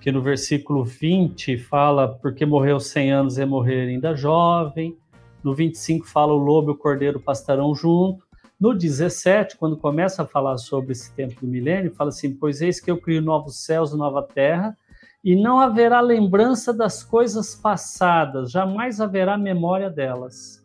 que 0.00 0.10
no 0.10 0.22
versículo 0.22 0.84
20 0.84 1.58
fala 1.58 2.08
porque 2.08 2.46
morreu 2.46 2.80
100 2.80 3.12
anos 3.12 3.38
e 3.38 3.44
morrer 3.44 3.88
ainda 3.88 4.14
jovem. 4.14 4.96
No 5.44 5.54
25 5.54 6.06
fala 6.06 6.32
o 6.32 6.38
lobo 6.38 6.70
e 6.70 6.74
o 6.74 6.76
cordeiro 6.76 7.20
pastarão 7.20 7.74
junto. 7.74 8.24
No 8.58 8.74
17, 8.74 9.56
quando 9.56 9.76
começa 9.76 10.22
a 10.22 10.26
falar 10.26 10.58
sobre 10.58 10.92
esse 10.92 11.14
tempo 11.14 11.40
do 11.40 11.46
milênio, 11.46 11.94
fala 11.94 12.10
assim: 12.10 12.34
Pois 12.34 12.60
eis 12.60 12.78
que 12.78 12.90
eu 12.90 12.98
crio 12.98 13.22
novos 13.22 13.64
céus 13.64 13.92
e 13.92 13.96
nova 13.96 14.22
terra, 14.22 14.76
e 15.22 15.36
não 15.36 15.60
haverá 15.60 16.00
lembrança 16.00 16.72
das 16.72 17.02
coisas 17.02 17.54
passadas, 17.54 18.50
jamais 18.50 19.00
haverá 19.00 19.36
memória 19.36 19.90
delas. 19.90 20.64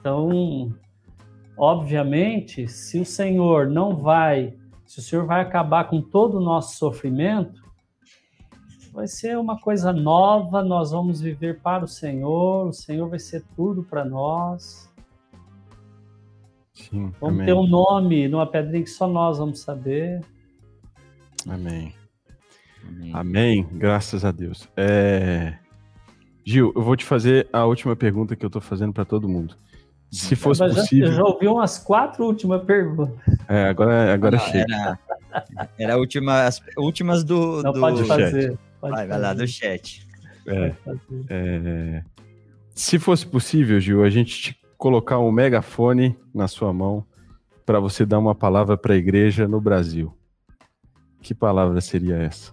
Então, 0.00 0.72
obviamente, 1.56 2.68
se 2.68 3.00
o 3.00 3.04
Senhor 3.04 3.68
não 3.68 3.96
vai 3.96 4.56
se 4.86 5.00
o 5.00 5.02
Senhor 5.02 5.26
vai 5.26 5.40
acabar 5.40 5.88
com 5.88 6.00
todo 6.00 6.38
o 6.38 6.40
nosso 6.40 6.76
sofrimento, 6.76 7.60
vai 8.92 9.08
ser 9.08 9.36
uma 9.36 9.60
coisa 9.60 9.92
nova, 9.92 10.62
nós 10.62 10.92
vamos 10.92 11.20
viver 11.20 11.60
para 11.60 11.84
o 11.84 11.88
Senhor, 11.88 12.68
o 12.68 12.72
Senhor 12.72 13.08
vai 13.08 13.18
ser 13.18 13.44
tudo 13.56 13.82
para 13.82 14.04
nós. 14.04 14.90
Sim, 16.72 17.12
vamos 17.20 17.36
amém. 17.36 17.46
ter 17.46 17.52
um 17.52 17.66
nome 17.66 18.28
numa 18.28 18.46
pedrinha 18.46 18.84
que 18.84 18.90
só 18.90 19.08
nós 19.08 19.38
vamos 19.38 19.60
saber. 19.60 20.24
Amém. 21.48 21.94
Amém. 22.86 23.10
amém. 23.14 23.68
Graças 23.72 24.24
a 24.24 24.30
Deus. 24.30 24.68
É... 24.76 25.54
Gil, 26.44 26.72
eu 26.76 26.82
vou 26.82 26.96
te 26.96 27.04
fazer 27.04 27.48
a 27.52 27.64
última 27.64 27.96
pergunta 27.96 28.36
que 28.36 28.44
eu 28.44 28.48
estou 28.48 28.62
fazendo 28.62 28.92
para 28.92 29.04
todo 29.04 29.28
mundo. 29.28 29.56
Se 30.10 30.36
fosse 30.36 30.60
possível. 30.64 31.08
Eu 31.08 31.12
já 31.12 31.24
ouvi 31.24 31.48
umas 31.48 31.78
quatro 31.78 32.24
últimas 32.24 32.62
perguntas. 32.62 33.14
É, 33.48 33.64
agora, 33.64 34.14
agora 34.14 34.36
Não, 34.36 34.44
chega. 34.44 34.74
Era, 34.74 34.98
era 35.78 35.94
a 35.94 35.96
última, 35.96 36.44
as 36.44 36.62
últimas 36.76 37.24
do. 37.24 37.62
Não, 37.62 37.72
do 37.72 37.80
pode 37.80 37.98
chat. 37.98 38.06
fazer. 38.06 38.58
Pode 38.80 38.94
vai, 38.94 39.06
vai 39.06 39.20
lá, 39.20 39.34
do 39.34 39.46
chat. 39.46 40.06
É, 40.46 40.70
fazer. 40.84 41.00
é, 41.28 42.02
se 42.74 42.98
fosse 42.98 43.26
possível, 43.26 43.80
Gil, 43.80 44.04
a 44.04 44.10
gente 44.10 44.40
te 44.40 44.60
colocar 44.78 45.18
um 45.18 45.32
megafone 45.32 46.16
na 46.32 46.46
sua 46.46 46.72
mão 46.72 47.04
para 47.64 47.80
você 47.80 48.06
dar 48.06 48.18
uma 48.18 48.34
palavra 48.34 48.76
para 48.76 48.94
a 48.94 48.96
igreja 48.96 49.48
no 49.48 49.60
Brasil. 49.60 50.16
Que 51.26 51.34
palavra 51.34 51.80
seria 51.80 52.18
essa? 52.18 52.52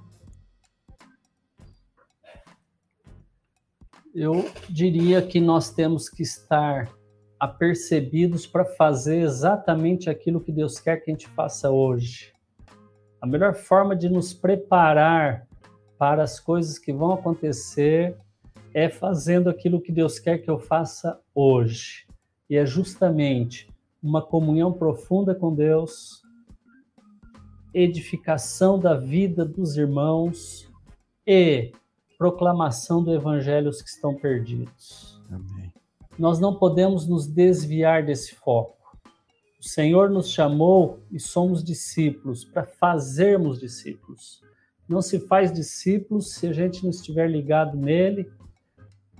Eu 4.16 4.50
diria 4.68 5.22
que 5.22 5.40
nós 5.40 5.70
temos 5.70 6.10
que 6.10 6.24
estar 6.24 6.92
apercebidos 7.40 8.48
para 8.48 8.66
fazer 8.66 9.20
exatamente 9.20 10.10
aquilo 10.10 10.42
que 10.42 10.52
Deus 10.52 10.80
quer 10.80 10.98
que 10.98 11.12
a 11.12 11.14
gente 11.14 11.28
faça 11.28 11.70
hoje. 11.70 12.34
A 13.22 13.28
melhor 13.28 13.54
forma 13.54 13.96
de 13.96 14.10
nos 14.10 14.34
preparar 14.34 15.48
para 16.00 16.24
as 16.24 16.40
coisas 16.40 16.80
que 16.80 16.92
vão 16.92 17.14
acontecer 17.14 18.18
é 18.74 18.90
fazendo 18.90 19.52
aquilo 19.52 19.80
que 19.80 19.92
Deus 19.92 20.18
quer 20.18 20.40
que 20.40 20.50
eu 20.50 20.58
faça 20.58 21.22
hoje. 21.36 22.08
E 22.50 22.58
é 22.58 22.66
justamente 22.66 23.70
uma 24.02 24.24
comunhão 24.24 24.74
profunda 24.74 25.36
com 25.36 25.54
Deus, 25.54 26.23
edificação 27.74 28.78
da 28.78 28.94
vida 28.96 29.44
dos 29.44 29.78
irmãos 29.78 30.70
e 31.26 31.72
proclamação 32.18 33.04
do 33.04 33.14
evangelho 33.14 33.68
aos 33.68 33.82
que 33.82 33.90
estão 33.90 34.16
perdidos. 34.16 35.22
Amém. 35.30 35.74
Nós 36.18 36.40
não 36.40 36.56
podemos 36.56 37.08
nos 37.08 37.26
desviar 37.26 38.06
desse 38.06 38.36
foco. 38.36 38.78
O 39.60 39.68
Senhor 39.68 40.10
nos 40.10 40.30
chamou 40.30 41.00
e 41.12 41.20
somos 41.20 41.64
discípulos 41.64 42.46
para 42.46 42.66
fazermos 42.66 43.60
discípulos. 43.60 44.42
Não 44.88 45.02
se 45.02 45.20
faz 45.20 45.52
discípulos 45.52 46.34
se 46.34 46.48
a 46.48 46.54
gente 46.54 46.84
não 46.84 46.90
estiver 46.90 47.30
ligado 47.30 47.78
nele 47.78 48.30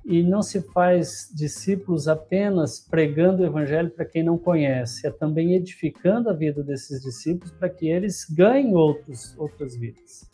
e 0.06 0.22
não 0.22 0.42
se 0.42 0.62
faz 0.74 1.32
discípulos 1.34 2.08
apenas 2.08 2.80
pregando 2.80 3.42
o 3.42 3.46
evangelho 3.46 3.90
para 3.90 4.06
quem 4.06 4.22
não 4.22 4.38
conhece, 4.38 5.08
é 5.08 5.12
também 5.12 5.54
edificando 5.54 6.30
a 6.30 6.34
vida 6.34 6.62
desses 6.62 7.02
discípulos 7.02 7.52
para 7.52 7.70
que 7.70 7.88
eles 7.88 8.26
ganhem 8.30 8.76
outros, 8.76 9.34
outras 9.38 9.76
vidas. 9.78 10.30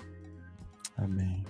Amém. 0.98 1.44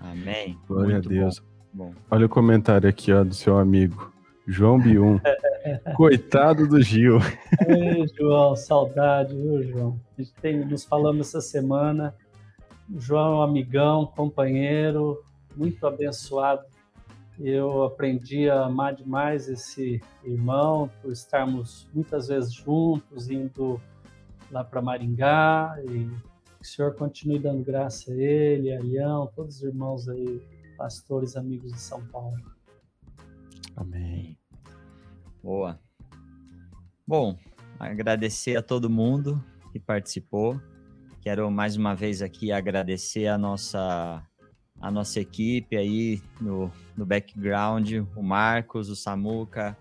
Amém. 0.00 0.58
Glória 0.66 0.94
Muito 0.94 1.08
a 1.08 1.10
Deus. 1.10 1.42
Bom. 1.72 1.92
Olha 2.10 2.26
o 2.26 2.28
comentário 2.28 2.88
aqui 2.88 3.12
ó, 3.12 3.22
do 3.22 3.34
seu 3.34 3.58
amigo, 3.58 4.10
João 4.46 4.80
Bium. 4.80 5.20
Coitado 5.96 6.66
do 6.66 6.80
Gil. 6.80 7.18
Ei, 7.68 8.06
João, 8.16 8.56
saudade, 8.56 9.34
viu, 9.34 9.62
João? 9.64 10.00
A 10.16 10.22
gente 10.22 10.32
tem, 10.34 10.64
nos 10.64 10.84
falamos 10.84 11.28
essa 11.28 11.40
semana. 11.40 12.14
O 12.88 13.00
João 13.00 13.34
é 13.34 13.36
um 13.38 13.42
amigão, 13.42 14.06
companheiro, 14.06 15.22
muito 15.56 15.86
abençoado. 15.86 16.64
Eu 17.38 17.84
aprendi 17.84 18.48
a 18.48 18.64
amar 18.64 18.94
demais 18.94 19.48
esse 19.48 20.00
irmão 20.24 20.90
por 21.02 21.12
estarmos 21.12 21.86
muitas 21.92 22.28
vezes 22.28 22.54
juntos, 22.54 23.28
indo 23.28 23.80
lá 24.50 24.64
para 24.64 24.80
Maringá. 24.80 25.76
E 25.84 26.08
que 26.58 26.62
o 26.62 26.64
Senhor 26.64 26.94
continue 26.94 27.38
dando 27.38 27.62
graça 27.62 28.10
a 28.10 28.14
ele, 28.14 28.74
a 28.74 28.80
Leão, 28.80 29.30
todos 29.34 29.56
os 29.56 29.62
irmãos 29.62 30.08
aí, 30.08 30.40
pastores, 30.78 31.36
amigos 31.36 31.72
de 31.72 31.80
São 31.80 32.04
Paulo. 32.06 32.36
Amém. 33.76 34.38
Boa. 35.42 35.78
Bom, 37.06 37.38
agradecer 37.78 38.56
a 38.56 38.62
todo 38.62 38.88
mundo 38.88 39.44
que 39.72 39.78
participou. 39.78 40.58
Quero 41.20 41.50
mais 41.50 41.76
uma 41.76 41.94
vez 41.94 42.22
aqui 42.22 42.50
agradecer 42.50 43.26
a 43.26 43.36
nossa 43.36 44.26
a 44.80 44.90
nossa 44.90 45.20
equipe 45.20 45.76
aí 45.76 46.22
no, 46.40 46.70
no 46.96 47.04
background, 47.04 47.92
o 48.14 48.22
Marcos, 48.22 48.88
o 48.88 48.96
Samuca 48.96 49.76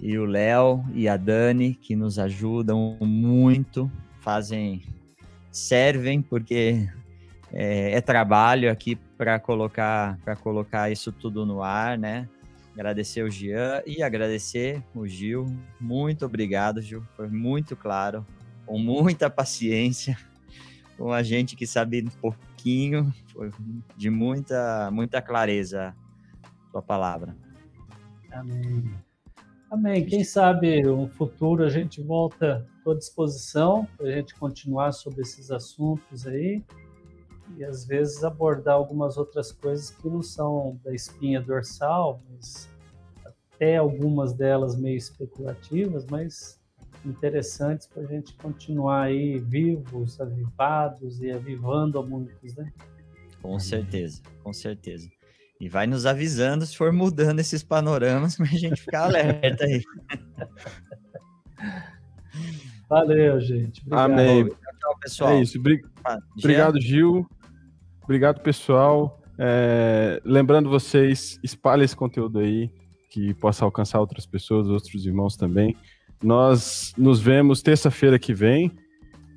e 0.00 0.18
o 0.18 0.24
Léo 0.24 0.84
e 0.94 1.08
a 1.08 1.16
Dani, 1.16 1.74
que 1.74 1.94
nos 1.94 2.18
ajudam 2.18 2.98
muito, 3.00 3.90
fazem, 4.20 4.82
servem, 5.50 6.20
porque 6.20 6.88
é, 7.52 7.92
é 7.92 8.00
trabalho 8.00 8.70
aqui 8.70 8.96
para 9.16 9.38
colocar, 9.38 10.18
para 10.24 10.34
colocar 10.34 10.90
isso 10.90 11.12
tudo 11.12 11.46
no 11.46 11.62
ar, 11.62 11.98
né? 11.98 12.28
Agradecer 12.74 13.22
o 13.22 13.30
Jean 13.30 13.82
e 13.86 14.02
agradecer 14.02 14.82
o 14.94 15.06
Gil. 15.06 15.46
Muito 15.78 16.24
obrigado, 16.24 16.80
Gil. 16.80 17.02
Foi 17.14 17.28
muito 17.28 17.76
claro, 17.76 18.26
com 18.64 18.78
muita 18.78 19.28
paciência, 19.28 20.16
com 20.96 21.12
a 21.12 21.22
gente 21.22 21.54
que 21.54 21.66
sabe 21.66 22.06
um 22.22 22.32
pouquinho, 22.62 23.12
foi 23.32 23.50
de 23.96 24.08
muita, 24.08 24.88
muita 24.92 25.20
clareza 25.20 25.94
sua 26.70 26.80
palavra. 26.80 27.36
Amém. 28.30 28.94
Amém. 29.70 30.06
Quem 30.06 30.22
sabe 30.22 30.82
no 30.82 31.08
futuro 31.08 31.64
a 31.64 31.68
gente 31.68 32.00
volta 32.00 32.64
à 32.86 32.94
disposição 32.94 33.86
para 33.96 34.06
a 34.06 34.12
gente 34.12 34.34
continuar 34.36 34.92
sobre 34.92 35.22
esses 35.22 35.50
assuntos 35.50 36.26
aí 36.26 36.62
e 37.56 37.64
às 37.64 37.84
vezes 37.84 38.22
abordar 38.22 38.74
algumas 38.74 39.16
outras 39.16 39.50
coisas 39.50 39.90
que 39.90 40.08
não 40.08 40.22
são 40.22 40.78
da 40.84 40.94
espinha 40.94 41.40
dorsal, 41.40 42.22
mas 42.30 42.70
até 43.24 43.76
algumas 43.76 44.32
delas 44.32 44.76
meio 44.76 44.96
especulativas, 44.96 46.06
mas 46.06 46.60
interessantes 47.04 47.86
para 47.86 48.02
a 48.02 48.06
gente 48.06 48.32
continuar 48.34 49.02
aí 49.04 49.38
vivos, 49.38 50.20
avivados 50.20 51.20
e 51.20 51.30
avivando 51.30 51.98
a 51.98 52.02
muitos, 52.02 52.54
né? 52.56 52.72
Com 53.40 53.58
certeza, 53.58 54.22
com 54.42 54.52
certeza. 54.52 55.08
E 55.60 55.68
vai 55.68 55.86
nos 55.86 56.06
avisando 56.06 56.64
se 56.66 56.76
for 56.76 56.92
mudando 56.92 57.38
esses 57.40 57.62
panoramas 57.62 58.36
para 58.36 58.46
a 58.46 58.50
gente 58.50 58.80
ficar 58.80 59.04
alerta 59.04 59.64
aí. 59.64 59.82
Valeu, 62.88 63.40
gente. 63.40 63.80
Obrigado. 63.86 64.10
Amém. 64.12 64.48
Tchau, 64.48 64.98
pessoal. 65.00 65.30
É 65.32 65.42
isso. 65.42 65.60
Bri- 65.60 65.82
Obrigado, 66.38 66.80
Gil. 66.80 67.26
Obrigado, 68.02 68.40
pessoal. 68.40 69.20
É, 69.38 70.20
lembrando 70.24 70.68
vocês, 70.68 71.38
espalhe 71.42 71.84
esse 71.84 71.96
conteúdo 71.96 72.38
aí, 72.40 72.70
que 73.08 73.32
possa 73.34 73.64
alcançar 73.64 74.00
outras 74.00 74.26
pessoas, 74.26 74.68
outros 74.68 75.06
irmãos 75.06 75.36
também. 75.36 75.76
Nós 76.22 76.92
nos 76.96 77.20
vemos 77.20 77.62
terça-feira 77.62 78.18
que 78.18 78.32
vem. 78.32 78.72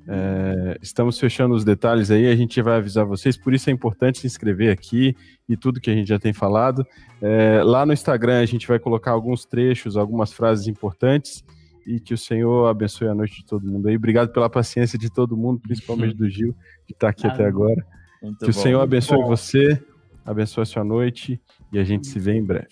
É, 0.08 0.78
estamos 0.80 1.18
fechando 1.18 1.54
os 1.54 1.64
detalhes 1.64 2.12
aí, 2.12 2.28
a 2.28 2.36
gente 2.36 2.62
vai 2.62 2.76
avisar 2.76 3.04
vocês, 3.04 3.36
por 3.36 3.52
isso 3.52 3.68
é 3.68 3.72
importante 3.72 4.20
se 4.20 4.26
inscrever 4.26 4.72
aqui 4.72 5.16
e 5.48 5.56
tudo 5.56 5.80
que 5.80 5.90
a 5.90 5.94
gente 5.94 6.08
já 6.08 6.18
tem 6.18 6.32
falado. 6.32 6.86
É, 7.20 7.60
lá 7.64 7.84
no 7.84 7.92
Instagram 7.92 8.40
a 8.40 8.46
gente 8.46 8.68
vai 8.68 8.78
colocar 8.78 9.10
alguns 9.10 9.44
trechos, 9.44 9.96
algumas 9.96 10.32
frases 10.32 10.68
importantes 10.68 11.44
e 11.86 11.98
que 11.98 12.14
o 12.14 12.18
Senhor 12.18 12.66
abençoe 12.68 13.08
a 13.08 13.14
noite 13.14 13.36
de 13.36 13.46
todo 13.46 13.66
mundo 13.66 13.88
aí. 13.88 13.96
Obrigado 13.96 14.32
pela 14.32 14.48
paciência 14.50 14.98
de 14.98 15.10
todo 15.10 15.36
mundo, 15.36 15.60
principalmente 15.60 16.14
do 16.14 16.28
Gil, 16.28 16.54
que 16.86 16.92
está 16.92 17.08
aqui 17.08 17.26
até 17.26 17.42
Amém. 17.42 17.48
agora. 17.48 17.86
Que 18.20 18.44
o 18.44 18.46
bom. 18.46 18.52
Senhor 18.52 18.80
abençoe 18.80 19.18
bom. 19.18 19.28
você, 19.28 19.80
abençoe 20.24 20.62
a 20.62 20.66
sua 20.66 20.84
noite 20.84 21.40
e 21.72 21.78
a 21.78 21.84
gente 21.84 22.06
se 22.06 22.18
vê 22.18 22.34
em 22.34 22.44
breve. 22.44 22.68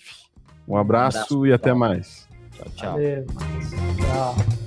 Um 0.67 0.75
abraço, 0.75 1.17
abraço, 1.17 1.45
e 1.45 1.53
até 1.53 1.73
mais. 1.73 2.24
Tchau, 2.55 2.67
tchau. 2.75 2.93
Valeu. 2.93 3.25
Tchau. 3.97 4.64